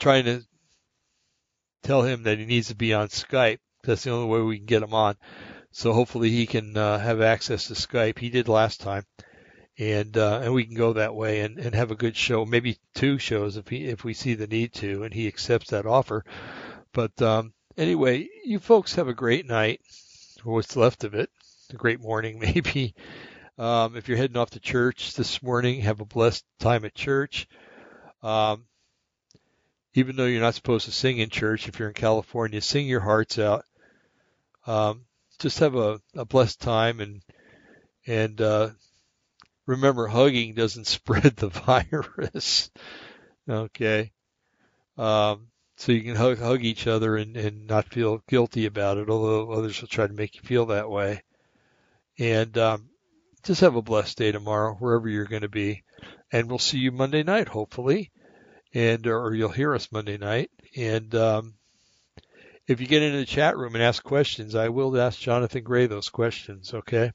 trying 0.00 0.24
to 0.24 0.42
tell 1.84 2.02
him 2.02 2.24
that 2.24 2.38
he 2.38 2.46
needs 2.46 2.68
to 2.68 2.74
be 2.74 2.94
on 2.94 3.08
Skype 3.08 3.58
that's 3.86 4.04
the 4.04 4.10
only 4.10 4.28
way 4.28 4.40
we 4.40 4.58
can 4.58 4.66
get 4.66 4.82
him 4.82 4.94
on. 4.94 5.16
So 5.70 5.92
hopefully 5.92 6.30
he 6.30 6.46
can 6.46 6.76
uh, 6.76 6.98
have 6.98 7.20
access 7.20 7.68
to 7.68 7.74
Skype. 7.74 8.18
He 8.18 8.30
did 8.30 8.48
last 8.48 8.80
time, 8.80 9.04
and 9.78 10.16
uh, 10.16 10.40
and 10.42 10.54
we 10.54 10.64
can 10.64 10.74
go 10.74 10.94
that 10.94 11.14
way 11.14 11.40
and, 11.40 11.58
and 11.58 11.74
have 11.74 11.90
a 11.90 11.96
good 11.96 12.16
show, 12.16 12.46
maybe 12.46 12.78
two 12.94 13.18
shows 13.18 13.58
if 13.58 13.68
he 13.68 13.84
if 13.84 14.02
we 14.02 14.14
see 14.14 14.34
the 14.34 14.46
need 14.46 14.72
to, 14.74 15.02
and 15.02 15.12
he 15.12 15.26
accepts 15.26 15.70
that 15.70 15.84
offer. 15.84 16.24
But 16.92 17.20
um, 17.20 17.52
anyway, 17.76 18.26
you 18.42 18.58
folks 18.58 18.94
have 18.94 19.08
a 19.08 19.14
great 19.14 19.46
night, 19.46 19.80
or 20.46 20.54
what's 20.54 20.76
left 20.76 21.04
of 21.04 21.14
it, 21.14 21.28
a 21.70 21.76
great 21.76 22.00
morning 22.00 22.38
maybe. 22.40 22.94
Um, 23.58 23.96
if 23.96 24.08
you're 24.08 24.18
heading 24.18 24.36
off 24.38 24.50
to 24.50 24.60
church 24.60 25.14
this 25.14 25.42
morning, 25.42 25.80
have 25.80 26.00
a 26.00 26.06
blessed 26.06 26.44
time 26.58 26.86
at 26.86 26.94
church. 26.94 27.48
Um, 28.22 28.64
even 29.92 30.16
though 30.16 30.24
you're 30.24 30.42
not 30.42 30.54
supposed 30.54 30.86
to 30.86 30.92
sing 30.92 31.18
in 31.18 31.30
church, 31.30 31.68
if 31.68 31.78
you're 31.78 31.88
in 31.88 31.94
California, 31.94 32.60
sing 32.60 32.86
your 32.86 33.00
hearts 33.00 33.38
out 33.38 33.64
um, 34.66 35.04
just 35.38 35.58
have 35.60 35.74
a, 35.74 36.00
a 36.14 36.24
blessed 36.24 36.60
time 36.60 37.00
and 37.00 37.22
and 38.06 38.40
uh, 38.40 38.70
remember 39.66 40.06
hugging 40.06 40.54
doesn't 40.54 40.86
spread 40.88 41.36
the 41.36 41.48
virus. 41.48 42.70
okay. 43.48 44.12
Um, 44.98 45.48
so 45.76 45.92
you 45.92 46.02
can 46.02 46.16
hug, 46.16 46.38
hug 46.38 46.64
each 46.64 46.86
other 46.86 47.16
and, 47.16 47.36
and 47.36 47.66
not 47.66 47.88
feel 47.92 48.22
guilty 48.28 48.66
about 48.66 48.98
it, 48.98 49.10
although 49.10 49.50
others 49.52 49.80
will 49.80 49.88
try 49.88 50.06
to 50.06 50.12
make 50.14 50.36
you 50.36 50.42
feel 50.42 50.66
that 50.66 50.90
way. 50.90 51.22
And 52.18 52.56
um, 52.58 52.90
just 53.44 53.60
have 53.62 53.76
a 53.76 53.82
blessed 53.82 54.18
day 54.18 54.32
tomorrow, 54.32 54.74
wherever 54.74 55.08
you're 55.08 55.26
going 55.26 55.42
to 55.42 55.48
be. 55.48 55.84
And 56.32 56.48
we'll 56.48 56.58
see 56.58 56.78
you 56.78 56.92
Monday 56.92 57.22
night, 57.22 57.48
hopefully. 57.48 58.10
and 58.74 59.06
or 59.06 59.34
you'll 59.34 59.50
hear 59.50 59.74
us 59.74 59.92
Monday 59.92 60.18
night. 60.18 60.50
And 60.76 61.14
um, 61.16 61.55
if 62.68 62.80
you 62.80 62.86
get 62.86 63.02
into 63.02 63.18
the 63.18 63.26
chat 63.26 63.56
room 63.56 63.74
and 63.74 63.82
ask 63.82 64.02
questions, 64.02 64.54
I 64.54 64.68
will 64.68 64.98
ask 65.00 65.18
Jonathan 65.18 65.62
Gray 65.62 65.86
those 65.86 66.08
questions. 66.08 66.74
Okay. 66.74 67.12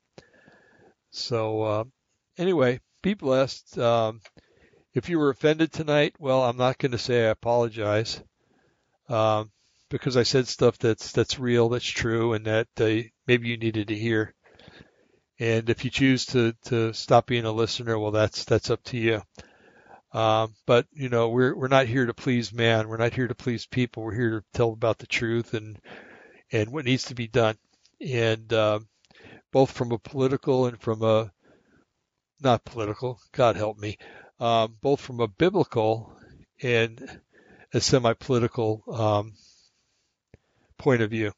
So 1.12 1.62
uh, 1.62 1.84
anyway, 2.38 2.80
be 3.02 3.14
blessed. 3.14 3.78
Um, 3.78 4.22
if 4.94 5.10
you 5.10 5.20
were 5.20 5.30
offended 5.30 5.72
tonight, 5.72 6.16
well, 6.20 6.44
I'm 6.44 6.58
not 6.58 6.78
going 6.78 6.92
to 6.92 6.98
say 6.98 7.26
I 7.26 7.30
apologize 7.30 8.22
um, 9.10 9.52
because 9.90 10.18
I 10.18 10.24
said 10.24 10.48
stuff 10.48 10.78
that's 10.78 11.12
that's 11.12 11.40
real, 11.40 11.70
that's 11.70 11.86
true, 11.86 12.34
and 12.34 12.46
that 12.46 12.68
uh, 12.80 13.08
maybe 13.28 13.50
you 13.50 13.58
needed 13.58 13.90
to 13.90 13.98
hear. 13.98 14.34
And 15.40 15.70
if 15.70 15.84
you 15.84 15.92
choose 15.92 16.26
to 16.28 16.54
to 16.66 16.94
stop 16.94 17.26
being 17.26 17.46
a 17.46 17.52
listener, 17.52 17.98
well, 17.98 18.12
that's 18.12 18.46
that's 18.46 18.70
up 18.70 18.84
to 18.86 18.98
you. 18.98 19.22
Um, 20.14 20.54
but 20.66 20.88
you 20.92 21.10
know, 21.10 21.30
we're 21.30 21.56
we're 21.56 21.68
not 21.68 21.88
here 21.88 22.06
to 22.06 22.14
please 22.14 22.54
man. 22.54 22.90
We're 22.90 22.98
not 22.98 23.14
here 23.14 23.28
to 23.28 23.36
please 23.36 23.66
people. 23.66 24.04
We're 24.04 24.14
here 24.14 24.40
to 24.40 24.46
tell 24.54 24.72
about 24.72 25.00
the 25.00 25.08
truth 25.08 25.54
and 25.54 25.80
and 26.52 26.72
what 26.72 26.86
needs 26.86 27.06
to 27.06 27.16
be 27.16 27.28
done. 27.28 27.56
And 28.02 28.52
uh, 28.52 28.80
both 29.52 29.72
from 29.72 29.92
a 29.92 30.00
political 30.00 30.66
and 30.66 30.80
from 30.80 31.02
a 31.04 31.32
not 32.42 32.66
political, 32.66 33.20
God 33.32 33.56
help 33.56 33.78
me, 33.78 33.98
um, 34.40 34.76
both 34.82 35.00
from 35.00 35.20
a 35.20 35.28
biblical 35.28 36.14
and 36.62 37.22
a 37.74 37.80
semi-political 37.80 38.84
um, 38.92 39.34
point 40.78 41.02
of 41.02 41.12
view. 41.12 41.32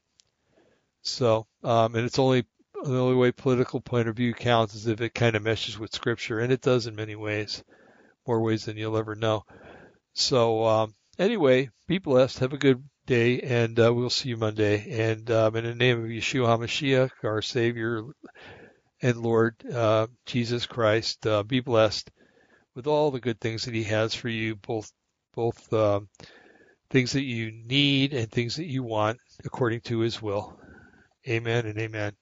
So, 1.01 1.45
um, 1.63 1.95
and 1.95 2.05
it's 2.05 2.19
only 2.19 2.45
the 2.73 2.99
only 2.99 3.15
way 3.15 3.31
political 3.31 3.81
point 3.81 4.07
of 4.07 4.15
view 4.15 4.33
counts 4.33 4.75
is 4.75 4.87
if 4.87 4.99
it 5.01 5.13
kind 5.13 5.35
of 5.35 5.43
meshes 5.43 5.77
with 5.77 5.93
Scripture, 5.93 6.39
and 6.39 6.51
it 6.51 6.61
does 6.61 6.87
in 6.87 6.95
many 6.95 7.15
ways, 7.15 7.63
more 8.27 8.41
ways 8.41 8.65
than 8.65 8.77
you'll 8.77 8.97
ever 8.97 9.15
know. 9.15 9.43
So, 10.13 10.65
um, 10.65 10.95
anyway, 11.17 11.69
be 11.87 11.97
blessed. 11.97 12.39
Have 12.39 12.53
a 12.53 12.57
good 12.57 12.83
day, 13.05 13.41
and 13.41 13.79
uh, 13.79 13.93
we'll 13.93 14.09
see 14.09 14.29
you 14.29 14.37
Monday. 14.37 15.09
And 15.09 15.29
um, 15.31 15.55
in 15.55 15.65
the 15.65 15.75
name 15.75 16.03
of 16.03 16.09
Yeshua 16.09 16.47
HaMashiach, 16.47 17.11
our 17.23 17.41
Savior 17.41 18.03
and 19.01 19.17
Lord 19.17 19.55
uh, 19.71 20.07
Jesus 20.25 20.65
Christ, 20.65 21.25
uh, 21.27 21.43
be 21.43 21.59
blessed 21.59 22.09
with 22.75 22.87
all 22.87 23.11
the 23.11 23.19
good 23.19 23.39
things 23.39 23.65
that 23.65 23.73
He 23.73 23.83
has 23.83 24.15
for 24.15 24.29
you, 24.29 24.55
both 24.55 24.91
both 25.35 25.73
um, 25.73 26.07
things 26.89 27.13
that 27.13 27.23
you 27.23 27.51
need 27.51 28.13
and 28.13 28.31
things 28.31 28.55
that 28.57 28.67
you 28.67 28.83
want 28.83 29.17
according 29.43 29.81
to 29.81 29.99
His 29.99 30.21
will. 30.21 30.57
Amen 31.27 31.65
and 31.65 31.77
amen. 31.79 32.13